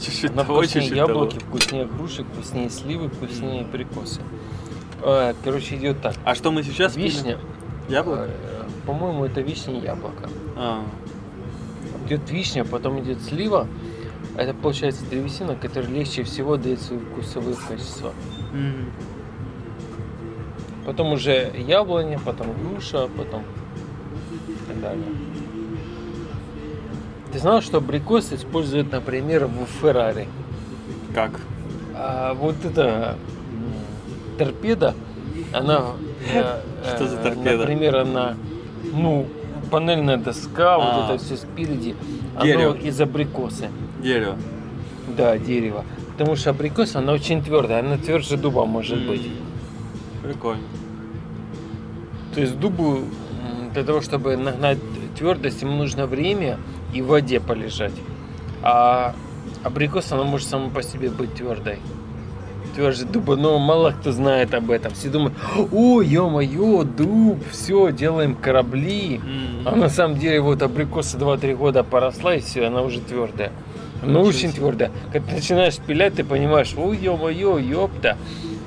Чуть-чуть 0.00 0.30
Она 0.30 0.44
того, 0.44 0.58
вкуснее 0.58 0.82
чуть-чуть 0.84 0.96
яблоки, 0.96 1.38
того. 1.38 1.46
вкуснее 1.50 1.84
груши, 1.86 2.24
вкуснее 2.24 2.70
сливы, 2.70 3.08
вкуснее 3.08 3.62
абрикосы. 3.62 4.20
А, 5.02 5.34
Короче, 5.42 5.76
идет 5.76 6.00
так. 6.00 6.14
А 6.24 6.34
что 6.34 6.52
мы 6.52 6.62
сейчас 6.62 6.94
пили? 6.94 7.06
Вишня. 7.08 7.38
Яблоко? 7.88 8.28
э, 8.28 8.62
По-моему, 8.86 9.24
это 9.24 9.40
вишня 9.40 9.78
и 9.78 9.82
яблоко. 9.82 10.28
А, 10.56 10.82
Идет 12.06 12.30
вишня, 12.30 12.64
потом 12.64 13.00
идет 13.00 13.20
слива. 13.22 13.66
Это 14.36 14.54
получается 14.54 15.04
древесина, 15.06 15.56
которая 15.56 15.90
легче 15.90 16.22
всего 16.22 16.56
дает 16.56 16.80
свои 16.80 16.98
вкусовые 16.98 17.56
качества. 17.68 18.12
Потом 20.86 21.12
уже 21.12 21.50
яблоня, 21.56 22.18
потом 22.24 22.48
груша, 22.62 23.08
потом 23.16 23.42
и 24.48 24.68
так 24.68 24.80
далее. 24.80 25.04
Ты 27.34 27.40
знал, 27.40 27.62
что 27.62 27.78
абрикос 27.78 28.32
используют, 28.32 28.92
например, 28.92 29.46
в 29.46 29.66
Феррари? 29.82 30.28
Как? 31.12 31.32
А 31.92 32.32
вот 32.32 32.54
эта 32.64 33.16
торпеда, 34.38 34.94
она... 35.52 35.82
э, 36.32 36.60
Что 36.94 37.08
за 37.08 37.16
э, 37.16 37.22
торпеда? 37.24 37.56
Например, 37.56 37.96
она, 37.96 38.36
ну, 38.92 39.26
панельная 39.68 40.16
доска, 40.16 40.76
А. 40.76 40.78
вот 40.78 41.10
это 41.16 41.24
все 41.24 41.36
спереди, 41.36 41.96
оно 42.36 42.72
из 42.72 43.00
абрикосы. 43.00 43.68
Дерево. 44.00 44.36
Да, 45.16 45.36
дерево. 45.36 45.84
Потому 46.12 46.36
что 46.36 46.50
абрикос, 46.50 46.94
она 46.94 47.12
очень 47.12 47.42
твердая, 47.42 47.80
она 47.80 47.96
тверже 47.96 48.36
дуба 48.36 48.64
может 48.64 49.04
быть. 49.08 49.28
Прикольно. 50.22 50.62
То 52.32 52.40
есть 52.40 52.60
дубу 52.60 53.00
для 53.72 53.82
того, 53.82 54.02
чтобы 54.02 54.36
нагнать 54.36 54.78
твердость, 55.18 55.62
ему 55.62 55.72
нужно 55.72 56.06
время 56.06 56.58
и 56.94 57.02
в 57.02 57.06
воде 57.06 57.40
полежать. 57.40 57.92
А 58.62 59.14
абрикос, 59.62 60.12
она 60.12 60.24
может 60.24 60.48
сама 60.48 60.70
по 60.70 60.82
себе 60.82 61.10
быть 61.10 61.34
твердой. 61.34 61.78
Тверже 62.74 63.04
дуба, 63.04 63.36
но 63.36 63.58
мало 63.58 63.92
кто 63.92 64.10
знает 64.10 64.52
об 64.54 64.70
этом. 64.70 64.92
Все 64.94 65.08
думают, 65.08 65.34
о, 65.70 66.00
ё-моё, 66.00 66.82
дуб, 66.82 67.38
все, 67.52 67.92
делаем 67.92 68.34
корабли. 68.34 69.20
М. 69.24 69.68
А 69.68 69.76
на 69.76 69.88
самом 69.88 70.18
деле 70.18 70.40
вот 70.40 70.62
абрикоса 70.62 71.16
2-3 71.18 71.54
года 71.54 71.84
поросла 71.84 72.34
и 72.34 72.40
все, 72.40 72.66
она 72.66 72.82
уже 72.82 73.00
твердая. 73.00 73.52
Ну, 74.02 74.22
очень 74.22 74.52
твердая. 74.52 74.90
Когда 75.12 75.28
ты 75.28 75.36
начинаешь 75.36 75.76
пилять, 75.76 76.14
ты 76.14 76.24
понимаешь, 76.24 76.74
ой, 76.76 76.96
ё-моё, 76.96 77.58
ёпта. 77.58 78.16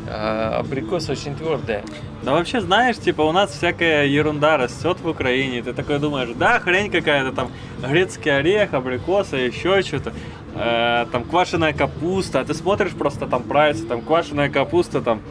А 0.10 0.60
абрикос 0.60 1.10
очень 1.10 1.36
твердая. 1.36 1.84
Да 2.24 2.32
вообще, 2.34 2.62
знаешь, 2.62 2.98
типа 2.98 3.22
у 3.22 3.32
нас 3.32 3.52
всякая 3.52 4.06
ерунда 4.06 4.58
растет 4.58 4.98
в 5.02 5.08
Украине. 5.08 5.62
Ты 5.62 5.74
такой 5.74 6.00
думаешь, 6.00 6.30
да, 6.36 6.60
хрень 6.60 6.90
какая-то 6.90 7.32
там, 7.36 7.52
грецкий 7.86 8.36
орех, 8.36 8.74
абрикоса, 8.74 9.38
еще 9.38 9.82
что-то. 9.82 10.14
Э, 10.56 11.06
там 11.12 11.24
квашеная 11.26 11.74
капуста. 11.74 12.40
А 12.40 12.46
ты 12.46 12.54
смотришь 12.54 12.92
просто 12.94 13.28
там 13.28 13.44
прайсы, 13.44 13.86
там 13.86 14.02
квашеная 14.02 14.50
капуста 14.50 15.02
там 15.02 15.22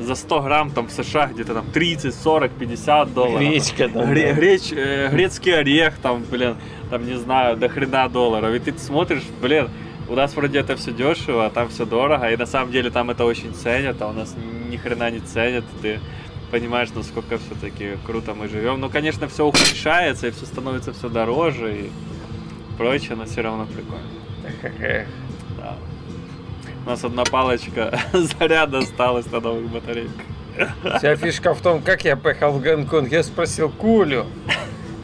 за 0.00 0.14
100 0.16 0.40
грамм 0.42 0.70
там 0.70 0.88
в 0.88 0.90
США 0.90 1.26
где-то 1.28 1.54
там 1.54 1.66
30, 1.72 2.14
40, 2.14 2.50
50 2.52 3.14
долларов. 3.14 3.38
Гречка 3.38 3.88
там, 3.88 4.10
Гре- 4.10 4.32
да. 4.34 4.40
греч- 4.40 4.72
э, 4.74 5.08
грецкий 5.12 5.56
орех 5.56 5.94
там, 6.02 6.24
блин, 6.30 6.56
там 6.90 7.06
не 7.06 7.14
знаю, 7.16 7.56
до 7.56 7.68
хрена 7.68 8.08
долларов. 8.08 8.52
И 8.54 8.58
ты 8.58 8.76
смотришь, 8.78 9.22
блин, 9.40 9.68
у 10.08 10.14
нас 10.14 10.34
вроде 10.34 10.58
это 10.60 10.76
все 10.76 10.92
дешево, 10.92 11.46
а 11.46 11.50
там 11.50 11.68
все 11.68 11.86
дорого, 11.86 12.30
и 12.30 12.36
на 12.36 12.46
самом 12.46 12.72
деле 12.72 12.90
там 12.90 13.10
это 13.10 13.24
очень 13.24 13.54
ценят, 13.54 14.00
а 14.02 14.08
у 14.08 14.12
нас 14.12 14.34
ни 14.68 14.76
хрена 14.76 15.10
не 15.10 15.20
ценят. 15.20 15.64
Ты 15.82 16.00
понимаешь, 16.50 16.90
насколько 16.94 17.38
все-таки 17.38 17.96
круто 18.06 18.34
мы 18.34 18.48
живем. 18.48 18.80
Ну, 18.80 18.90
конечно, 18.90 19.28
все 19.28 19.46
ухудшается, 19.46 20.28
и 20.28 20.30
все 20.30 20.46
становится 20.46 20.92
все 20.92 21.08
дороже 21.08 21.74
и 21.74 21.90
прочее, 22.76 23.16
но 23.16 23.24
все 23.24 23.40
равно 23.40 23.66
прикольно. 23.66 25.06
Да. 25.56 25.76
У 26.84 26.90
нас 26.90 27.02
одна 27.02 27.24
палочка 27.24 27.98
заряда 28.12 28.78
осталась 28.78 29.30
на 29.32 29.40
новых 29.40 29.70
батарейках. 29.70 30.26
Вся 30.98 31.16
фишка 31.16 31.54
в 31.54 31.60
том, 31.60 31.82
как 31.82 32.04
я 32.04 32.16
поехал 32.16 32.52
в 32.52 32.60
Гонконг. 32.60 33.10
Я 33.10 33.22
спросил 33.22 33.70
Колю. 33.70 34.26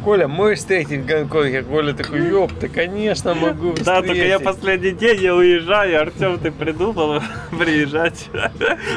Коля, 0.04 0.28
можешь 0.28 0.60
встретить 0.60 1.00
в 1.00 1.06
Гонконге? 1.06 1.62
Коля 1.62 1.92
такой, 1.92 2.26
ёпта, 2.28 2.68
конечно 2.68 3.34
могу 3.34 3.72
Да, 3.84 4.00
только 4.00 4.14
я 4.14 4.38
встретить». 4.38 4.44
последний 4.44 4.90
день 4.92 5.20
я 5.20 5.34
уезжаю, 5.34 6.00
Артем, 6.00 6.38
ты 6.38 6.50
придумал 6.50 7.20
приезжать? 7.58 8.28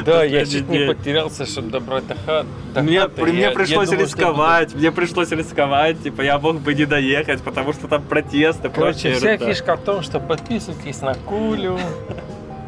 Да, 0.04 0.24
я 0.24 0.46
чуть 0.46 0.68
не 0.68 0.86
потерялся, 0.86 1.44
чтобы 1.46 1.70
добрать 1.70 2.06
до, 2.06 2.14
ха- 2.26 2.46
до 2.74 2.82
Мне, 2.82 3.50
пришлось 3.50 3.90
рисковать, 3.92 4.74
мне 4.74 4.90
пришлось 4.92 5.30
рисковать, 5.30 6.02
типа 6.02 6.22
я 6.22 6.38
мог 6.38 6.60
бы 6.60 6.74
не 6.74 6.86
доехать, 6.86 7.42
потому 7.42 7.72
что 7.72 7.86
там 7.86 8.02
протесты, 8.02 8.68
Короче, 8.70 9.12
вся 9.14 9.36
фишка 9.36 9.76
в 9.76 9.80
том, 9.82 10.02
что 10.02 10.20
подписывайтесь 10.20 11.00
на 11.02 11.14
Колю. 11.14 11.78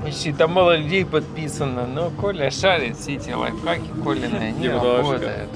Почти 0.05 0.33
там 0.33 0.53
мало 0.53 0.77
людей 0.77 1.05
подписано, 1.05 1.87
но 1.87 2.11
Коля 2.11 2.51
шарит 2.51 2.97
все 2.97 3.15
эти 3.17 3.31
лайфхаки 3.31 3.91
Колины, 4.05 4.37
они 4.57 4.69
работают. 4.69 5.49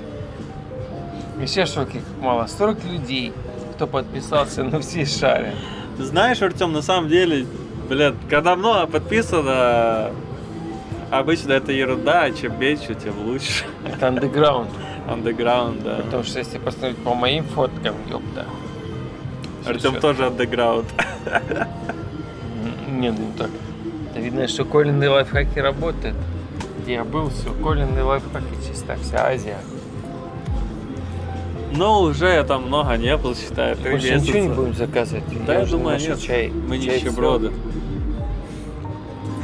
И 1.42 1.46
все 1.46 1.66
шоки 1.66 1.94
как 1.98 2.22
мало. 2.22 2.46
40 2.46 2.84
людей, 2.84 3.32
кто 3.74 3.86
подписался, 3.86 4.62
но 4.64 4.80
все 4.80 5.04
шарят. 5.06 5.54
Знаешь, 5.98 6.40
Артем, 6.42 6.72
на 6.72 6.82
самом 6.82 7.08
деле, 7.08 7.46
блядь, 7.88 8.14
когда 8.28 8.56
много 8.56 8.86
подписано, 8.86 10.10
обычно 11.10 11.52
это 11.52 11.72
ерунда, 11.72 12.22
а 12.24 12.30
чем 12.30 12.58
меньше, 12.58 12.94
тем 12.94 13.14
лучше. 13.26 13.64
Это 13.86 14.08
андеграунд. 14.08 14.70
Андеграунд, 15.08 15.82
да. 15.82 15.96
Потому 16.04 16.24
что 16.24 16.38
если 16.38 16.58
посмотреть 16.58 16.98
по 16.98 17.14
моим 17.14 17.44
фоткам, 17.44 17.94
ёпта. 18.10 18.46
Артем 19.66 20.00
тоже 20.00 20.26
андеграунд. 20.26 20.86
М, 22.86 23.00
Не, 23.00 23.10
ну 23.10 23.32
так. 23.36 23.50
Это 24.10 24.20
видно, 24.20 24.46
что 24.48 24.64
Колины 24.64 25.08
лайфхаки 25.08 25.58
работают. 25.58 26.16
Где 26.82 26.94
я 26.94 27.04
был, 27.04 27.30
все, 27.30 27.52
Колины 27.62 28.02
лайфхаки 28.02 28.54
чисто, 28.66 28.96
вся 29.02 29.26
Азия. 29.26 29.58
Но 31.72 32.02
уже 32.02 32.42
там 32.44 32.66
много 32.66 32.96
не 32.96 33.16
был, 33.16 33.34
считай, 33.34 33.74
три 33.76 33.92
Больше 33.92 34.14
ничего 34.18 34.38
не 34.38 34.48
будем 34.48 34.74
заказывать. 34.74 35.24
Да, 35.46 35.54
я 35.54 35.60
уже 35.60 35.72
думаю, 35.72 35.98
нет. 36.00 36.20
чай. 36.20 36.48
Мы 36.68 36.78
Чай 36.78 36.96
нищеброды. 37.00 37.52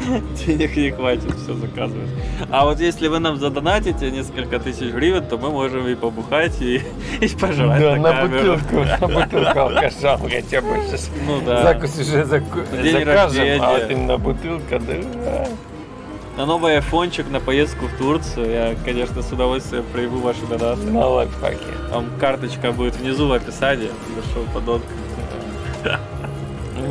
Денег 0.47 0.77
не 0.77 0.91
хватит 0.91 1.35
все 1.37 1.55
заказывать. 1.55 2.09
А 2.51 2.65
вот 2.65 2.79
если 2.81 3.09
вы 3.09 3.19
нам 3.19 3.39
задонатите 3.39 4.11
несколько 4.11 4.59
тысяч 4.61 4.93
гривен, 4.93 5.25
то 5.25 5.37
мы 5.37 5.51
можем 5.51 5.87
и 5.89 5.95
побухать, 5.95 6.61
и, 6.61 6.83
и 7.21 7.29
пожрать 7.29 7.81
Да, 7.81 7.97
на 7.97 8.13
на 8.13 8.27
бутылку, 8.27 8.77
на 8.85 8.99
бутылку 9.09 9.59
алкаша 9.61 10.19
хотя 10.19 10.61
бы 10.61 10.77
сейчас. 10.87 11.11
Ну 11.27 11.41
да. 11.45 11.63
Закус 11.63 11.99
уже 11.99 12.23
заку- 12.25 12.65
закажем, 12.71 13.63
а 13.63 13.73
вот 13.73 13.91
именно 13.91 14.19
бутылка, 14.19 14.79
да. 14.79 15.47
На 16.37 16.45
новый 16.45 16.77
айфончик 16.77 17.31
на 17.31 17.41
поездку 17.41 17.87
в 17.87 17.97
Турцию 17.97 18.51
я, 18.51 18.75
конечно, 18.85 19.23
с 19.23 19.33
удовольствием 19.33 19.85
приму 19.93 20.19
ваши 20.19 20.45
донаты. 20.47 20.83
На 20.91 21.07
лайфхаки. 21.07 21.65
Там 21.91 22.07
карточка 22.21 22.73
будет 22.73 22.97
внизу 22.97 23.27
в 23.29 23.33
описании. 23.33 23.91
Зашел 24.15 24.45
подонка. 24.53 24.87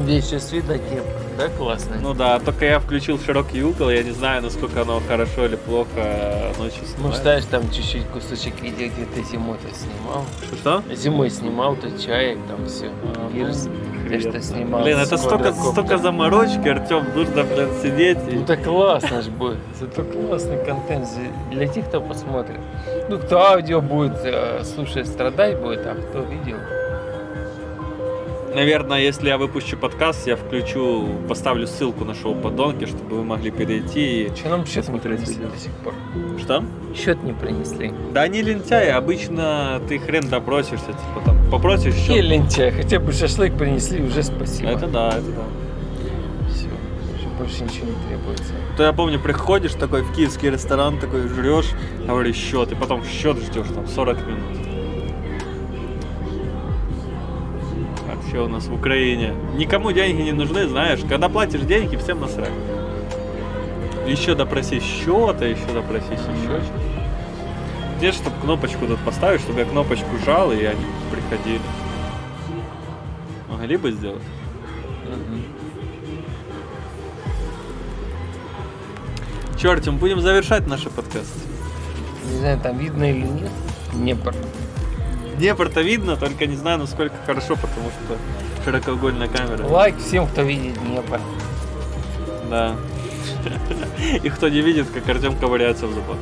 Здесь 0.04 0.26
сейчас 0.26 0.52
видно 0.52 0.78
кепка, 0.78 1.22
да, 1.38 1.48
классная? 1.48 2.00
Ну 2.00 2.14
да, 2.14 2.40
только 2.40 2.66
я 2.66 2.80
включил 2.80 3.20
широкий 3.20 3.64
угол, 3.64 3.90
я 3.90 4.04
не 4.04 4.12
знаю, 4.12 4.42
насколько 4.44 4.82
оно 4.82 5.02
хорошо 5.08 5.46
или 5.46 5.56
плохо 5.56 6.52
ночью 6.60 6.82
Ну, 6.82 6.88
снимает. 6.96 7.16
знаешь, 7.22 7.46
там 7.46 7.72
чуть-чуть 7.72 8.06
кусочек 8.10 8.62
видео, 8.62 8.88
где 8.88 9.06
ты 9.06 9.24
зимой-то 9.24 9.68
снимал. 9.74 10.26
Что? 10.60 10.84
Зимой 10.94 11.30
снимал, 11.30 11.76
то 11.76 11.90
чаек, 12.00 12.38
там 12.48 12.68
все. 12.68 12.90
А, 13.16 13.32
Пирс. 13.32 13.66
ну, 13.66 13.72
Ты 14.10 14.20
что 14.20 14.42
снимал? 14.42 14.84
Блин, 14.84 14.98
это 14.98 15.18
столько, 15.18 15.52
столько 15.54 15.98
заморочки, 15.98 16.68
Артем, 16.68 17.06
нужно, 17.16 17.44
блин, 17.44 17.70
сидеть 17.82 18.20
и... 18.30 18.36
Ну 18.36 18.46
так 18.46 18.64
классно 18.64 19.22
ж 19.22 19.28
будет. 19.28 19.58
Зато 19.80 20.04
классный 20.04 20.64
контент 20.64 21.08
для 21.52 21.68
тех, 21.68 21.88
кто 21.88 22.02
посмотрит. 22.02 22.60
Ну, 23.10 23.18
кто 23.18 23.40
аудио 23.40 23.82
будет 23.82 24.18
э, 24.24 24.64
слушать, 24.64 25.08
страдать 25.08 25.60
будет, 25.60 25.86
а 25.86 25.96
кто 25.96 26.22
видео. 26.22 26.58
Наверное, 28.56 29.02
если 29.02 29.28
я 29.28 29.38
выпущу 29.38 29.76
подкаст, 29.76 30.26
я 30.28 30.38
включу, 30.38 31.10
поставлю 31.28 31.68
ссылку 31.68 32.06
на 32.06 32.16
шоу 32.16 32.36
Подонки, 32.36 32.86
чтобы 32.86 33.18
вы 33.18 33.24
могли 33.26 33.52
перейти 33.52 34.28
и... 34.28 34.32
Что 34.34 34.48
нам 34.48 34.66
счет 34.66 34.88
не 34.88 34.98
Посмотреть 34.98 35.28
видео. 35.28 35.50
до 35.50 35.58
сих 35.58 35.72
пор? 35.74 35.94
Что? 36.40 36.64
Счет 36.96 37.22
не 37.24 37.34
принесли. 37.34 37.94
Да 38.14 38.22
они 38.22 38.42
лентяи, 38.42 38.88
обычно 38.88 39.82
ты 39.90 40.00
хрен 40.00 40.30
допросишься, 40.30 40.86
типа 40.86 41.22
там, 41.26 41.38
попросишь 41.52 41.96
счет. 41.96 42.24
лентяи, 42.24 42.70
хотя 42.70 43.00
бы 43.02 43.12
шашлык 43.12 43.58
принесли, 43.58 44.02
уже 44.02 44.24
спасибо. 44.24 44.70
Это 44.70 44.88
да, 44.88 45.10
это 45.10 45.32
да. 45.32 45.44
Все, 46.50 46.68
уже 47.14 47.28
больше 47.38 47.62
ничего 47.66 47.88
не 47.88 48.08
требуется. 48.08 48.54
То 48.78 48.84
я 48.84 48.94
помню, 48.94 49.20
приходишь 49.20 49.74
такой 49.74 50.04
в 50.04 50.16
киевский 50.16 50.50
ресторан, 50.50 50.98
такой 50.98 51.28
жрешь, 51.28 51.72
говоришь 52.08 52.38
счет, 52.38 52.72
и 52.72 52.76
потом 52.76 53.04
счет 53.04 53.36
ждешь 53.38 53.68
там 53.76 53.86
40 53.86 54.28
минут. 54.28 54.65
Еще 58.36 58.44
у 58.44 58.50
нас 58.50 58.68
в 58.68 58.74
Украине. 58.74 59.34
Никому 59.56 59.94
деньги 59.94 60.22
не 60.22 60.34
нужны, 60.34 60.68
знаешь, 60.68 61.00
когда 61.08 61.30
платишь 61.30 61.62
деньги, 61.62 61.96
всем 61.96 62.20
насрать. 62.20 62.52
Еще 64.06 64.36
допроси 64.36 64.82
счета, 64.82 65.46
еще 65.46 65.66
допросись 65.74 66.20
еще 66.20 66.62
что 66.62 66.74
Где 67.98 68.12
чтобы 68.12 68.36
кнопочку 68.42 68.88
тут 68.88 69.00
поставить, 69.00 69.40
чтобы 69.40 69.62
я 69.62 69.66
кнопочку 69.66 70.18
жал, 70.26 70.52
и 70.52 70.64
они 70.66 70.86
приходили. 71.12 71.62
Могли 73.50 73.78
бы 73.78 73.92
сделать? 73.92 74.22
Черт, 79.58 79.88
мы 79.88 79.94
будем 79.94 80.20
завершать 80.20 80.68
наши 80.68 80.90
подкасты. 80.90 81.40
Не 82.30 82.38
знаю, 82.40 82.60
там 82.60 82.78
видно 82.78 83.10
или 83.10 83.26
нет. 83.26 83.52
Днепр. 83.94 84.36
Днепр-то 85.38 85.82
видно, 85.82 86.16
только 86.16 86.46
не 86.46 86.56
знаю, 86.56 86.80
насколько 86.80 87.16
хорошо, 87.26 87.56
потому 87.56 87.90
что 87.90 88.18
широкоугольная 88.64 89.28
камера. 89.28 89.66
Лайк 89.68 89.98
всем, 89.98 90.28
кто 90.28 90.42
видит 90.42 90.78
Днепр. 90.80 91.20
Да. 92.50 92.76
И 94.24 94.30
кто 94.30 94.50
не 94.50 94.62
видит, 94.62 94.88
как 94.94 95.08
Артем 95.10 95.36
ковыряется 95.38 95.88
в 95.88 95.94
зубах. 95.94 96.18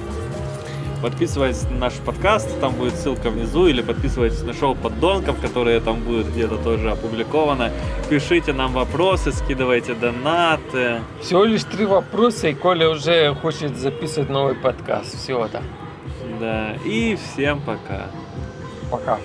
Подписывайтесь 1.02 1.64
на 1.64 1.77
наш 1.77 1.94
подкаст, 1.95 2.48
там 2.61 2.76
будет 2.76 2.95
ссылка 2.95 3.30
внизу, 3.30 3.68
или 3.68 3.81
подписывайтесь 3.81 4.41
на 4.44 4.53
шоу 4.53 4.73
поддонков, 4.73 5.38
которые 5.41 5.81
там 5.81 5.99
будут 6.02 6.27
где-то 6.27 6.56
тоже 6.56 6.91
опубликованы. 6.91 7.72
Пишите 8.10 8.53
нам 8.53 8.72
вопросы, 8.72 9.34
скидывайте 9.34 9.95
донаты. 9.95 11.02
Всего 11.22 11.44
лишь 11.44 11.65
три 11.65 11.85
вопроса, 11.85 12.48
и 12.48 12.53
Коля 12.53 12.90
уже 12.90 13.35
хочет 13.35 13.76
записывать 13.76 14.30
новый 14.30 14.56
подкаст. 14.56 15.18
Всего 15.22 15.49
да. 15.52 15.61
Да, 16.40 16.76
и 16.85 17.18
всем 17.18 17.60
пока. 17.60 18.07
Пока. 18.93 19.19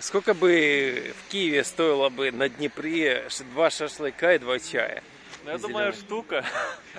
Сколько 0.00 0.34
бы 0.34 1.14
в 1.16 1.30
Киеве 1.30 1.64
стоило 1.64 2.10
бы 2.10 2.30
на 2.30 2.50
Днепре 2.50 3.28
два 3.54 3.70
шашлыка 3.70 4.34
и 4.34 4.38
два 4.38 4.58
чая? 4.58 5.02
Я 5.44 5.58
думаю, 5.58 5.92
штука. 5.92 6.44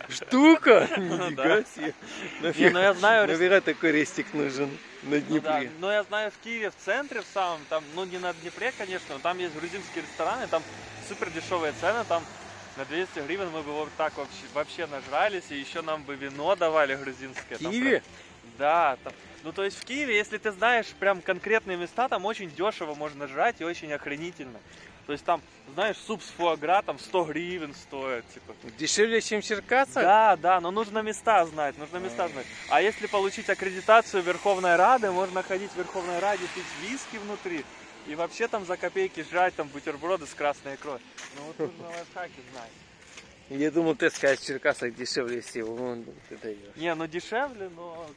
Штука? 0.09 0.87
да. 0.97 1.01
Нифига 1.01 1.63
себе. 1.63 1.93
Не, 2.41 2.69
ну 2.69 2.79
я 2.79 2.93
знаю, 2.93 3.27
Наверное, 3.27 3.61
такой 3.61 3.91
рестик 3.91 4.33
нужен 4.33 4.69
на 5.03 5.15
Ну 5.15 5.21
Днепре. 5.21 5.71
но 5.79 5.91
я 5.91 6.03
знаю 6.03 6.31
в 6.31 6.43
Киеве, 6.43 6.69
в 6.71 6.75
центре 6.75 7.21
в 7.21 7.25
самом, 7.33 7.59
там, 7.69 7.83
ну 7.95 8.03
не 8.05 8.17
на 8.17 8.33
Днепре, 8.33 8.73
конечно, 8.77 9.15
но 9.15 9.19
там 9.19 9.37
есть 9.37 9.55
грузинские 9.55 10.03
рестораны, 10.03 10.47
там 10.47 10.61
супер 11.07 11.29
дешевые 11.29 11.73
цены, 11.79 12.03
там 12.07 12.23
на 12.77 12.85
200 12.85 13.19
гривен 13.19 13.49
мы 13.49 13.61
бы 13.61 13.71
вот 13.71 13.89
так 13.97 14.17
вообще, 14.17 14.43
вообще 14.53 14.85
нажрались, 14.87 15.45
и 15.49 15.55
еще 15.57 15.81
нам 15.81 16.03
бы 16.03 16.15
вино 16.15 16.55
давали 16.55 16.95
грузинское. 16.95 17.57
В 17.57 17.61
Киеве? 17.61 18.03
да, 18.57 18.97
там, 19.03 19.13
ну 19.43 19.51
то 19.51 19.63
есть 19.63 19.79
в 19.79 19.85
Киеве, 19.85 20.15
если 20.17 20.37
ты 20.37 20.51
знаешь 20.51 20.87
прям 20.99 21.21
конкретные 21.21 21.77
места, 21.77 22.09
там 22.09 22.25
очень 22.25 22.49
дешево 22.49 22.93
можно 22.95 23.27
жрать 23.27 23.57
и 23.59 23.63
очень 23.63 23.91
охренительно. 23.93 24.59
То 25.05 25.11
есть 25.11 25.25
там, 25.25 25.41
знаешь, 25.73 25.97
суп 25.97 26.21
с 26.23 26.27
фуагра 26.27 26.81
там 26.81 26.97
100 26.97 27.25
гривен 27.25 27.73
стоит, 27.73 28.23
типа. 28.33 28.53
Дешевле, 28.77 29.21
чем 29.21 29.41
в 29.41 29.45
Черкасах? 29.45 30.03
Да, 30.03 30.35
да, 30.37 30.61
но 30.61 30.71
нужно 30.71 30.99
места 30.99 31.45
знать, 31.45 31.77
нужно 31.77 31.97
места 31.97 32.29
знать. 32.29 32.45
А 32.69 32.81
если 32.81 33.07
получить 33.07 33.49
аккредитацию 33.49 34.23
Верховной 34.23 34.75
Рады, 34.75 35.11
можно 35.11 35.43
ходить 35.43 35.71
в 35.71 35.77
Верховной 35.77 36.19
Раде, 36.19 36.43
пить 36.55 36.63
виски 36.89 37.17
внутри 37.17 37.65
и 38.07 38.15
вообще 38.15 38.47
там 38.47 38.65
за 38.65 38.77
копейки 38.77 39.25
жрать 39.29 39.55
там 39.55 39.67
бутерброды 39.67 40.25
с 40.25 40.33
красной 40.33 40.75
икрой. 40.75 40.99
Ну 41.37 41.43
вот 41.47 41.59
нужно 41.59 41.87
лайфхаки 41.87 42.39
знать. 42.51 42.71
Я 43.49 43.71
думал, 43.71 43.95
ты 43.95 44.09
скажешь, 44.09 44.39
в 44.39 44.47
Черкасах 44.47 44.95
дешевле 44.95 45.41
всего. 45.41 45.75
Вон, 45.75 46.05
я. 46.29 46.55
Не, 46.75 46.95
ну 46.95 47.07
дешевле, 47.07 47.69
но... 47.75 48.07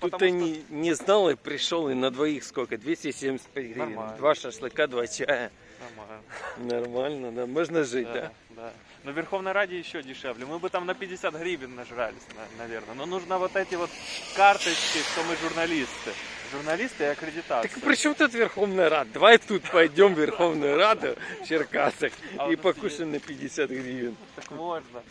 Тут 0.00 0.18
ты 0.18 0.28
что- 0.28 0.30
не, 0.30 0.64
не 0.68 0.92
знал 0.92 1.30
и 1.30 1.36
пришел, 1.36 1.88
и 1.88 1.94
на 1.94 2.10
двоих 2.10 2.44
сколько? 2.44 2.76
275 2.76 3.64
гривен. 3.64 3.78
Нормально. 3.78 4.16
Два 4.18 4.34
шашлыка, 4.34 4.86
два 4.86 5.06
чая. 5.06 5.50
Нормально. 5.96 6.22
Нормально, 6.56 7.32
да. 7.32 7.46
Можно 7.46 7.84
жить, 7.84 8.06
да? 8.06 8.12
Да, 8.12 8.32
да. 8.50 8.72
Но 9.04 9.12
в 9.12 9.16
Верховной 9.16 9.52
Раде 9.52 9.78
еще 9.78 10.02
дешевле. 10.02 10.46
Мы 10.46 10.58
бы 10.58 10.70
там 10.70 10.86
на 10.86 10.94
50 10.94 11.34
гривен 11.34 11.74
нажрались, 11.74 12.22
на- 12.34 12.58
наверное. 12.64 12.94
Но 12.94 13.06
нужно 13.06 13.38
вот 13.38 13.54
эти 13.54 13.74
вот 13.74 13.90
карточки, 14.34 14.98
что 15.12 15.22
мы 15.24 15.36
журналисты. 15.36 16.12
Журналисты 16.52 17.04
и 17.04 17.06
аккредитация. 17.08 17.68
Так 17.70 17.82
при 17.82 17.96
чем 17.96 18.14
тут 18.14 18.32
Верховная 18.32 18.88
Рада? 18.88 19.10
Давай 19.12 19.38
тут 19.38 19.62
пойдем 19.70 20.14
в 20.14 20.18
Верховную 20.18 20.76
Раду 20.76 21.16
в 21.42 21.46
Черкасах 21.48 22.12
А 22.38 22.50
и 22.50 22.56
покушаем 22.56 23.12
на 23.12 23.18
50 23.18 23.68
гривен. 23.70 24.16
Так 24.36 24.50
можно. 24.52 25.02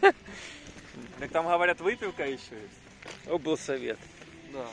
Так 0.00 1.30
там 1.32 1.46
говорят, 1.46 1.80
выпивка 1.80 2.24
еще 2.24 2.36
есть. 2.50 3.26
Облсовет. 3.28 3.98
Да. 4.52 4.66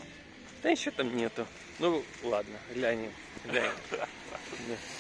Да 0.64 0.70
еще 0.70 0.92
там 0.92 1.16
нету. 1.16 1.46
Ну 1.80 2.04
ладно, 2.24 2.58
глянем. 2.74 3.12
глянем. 3.46 3.72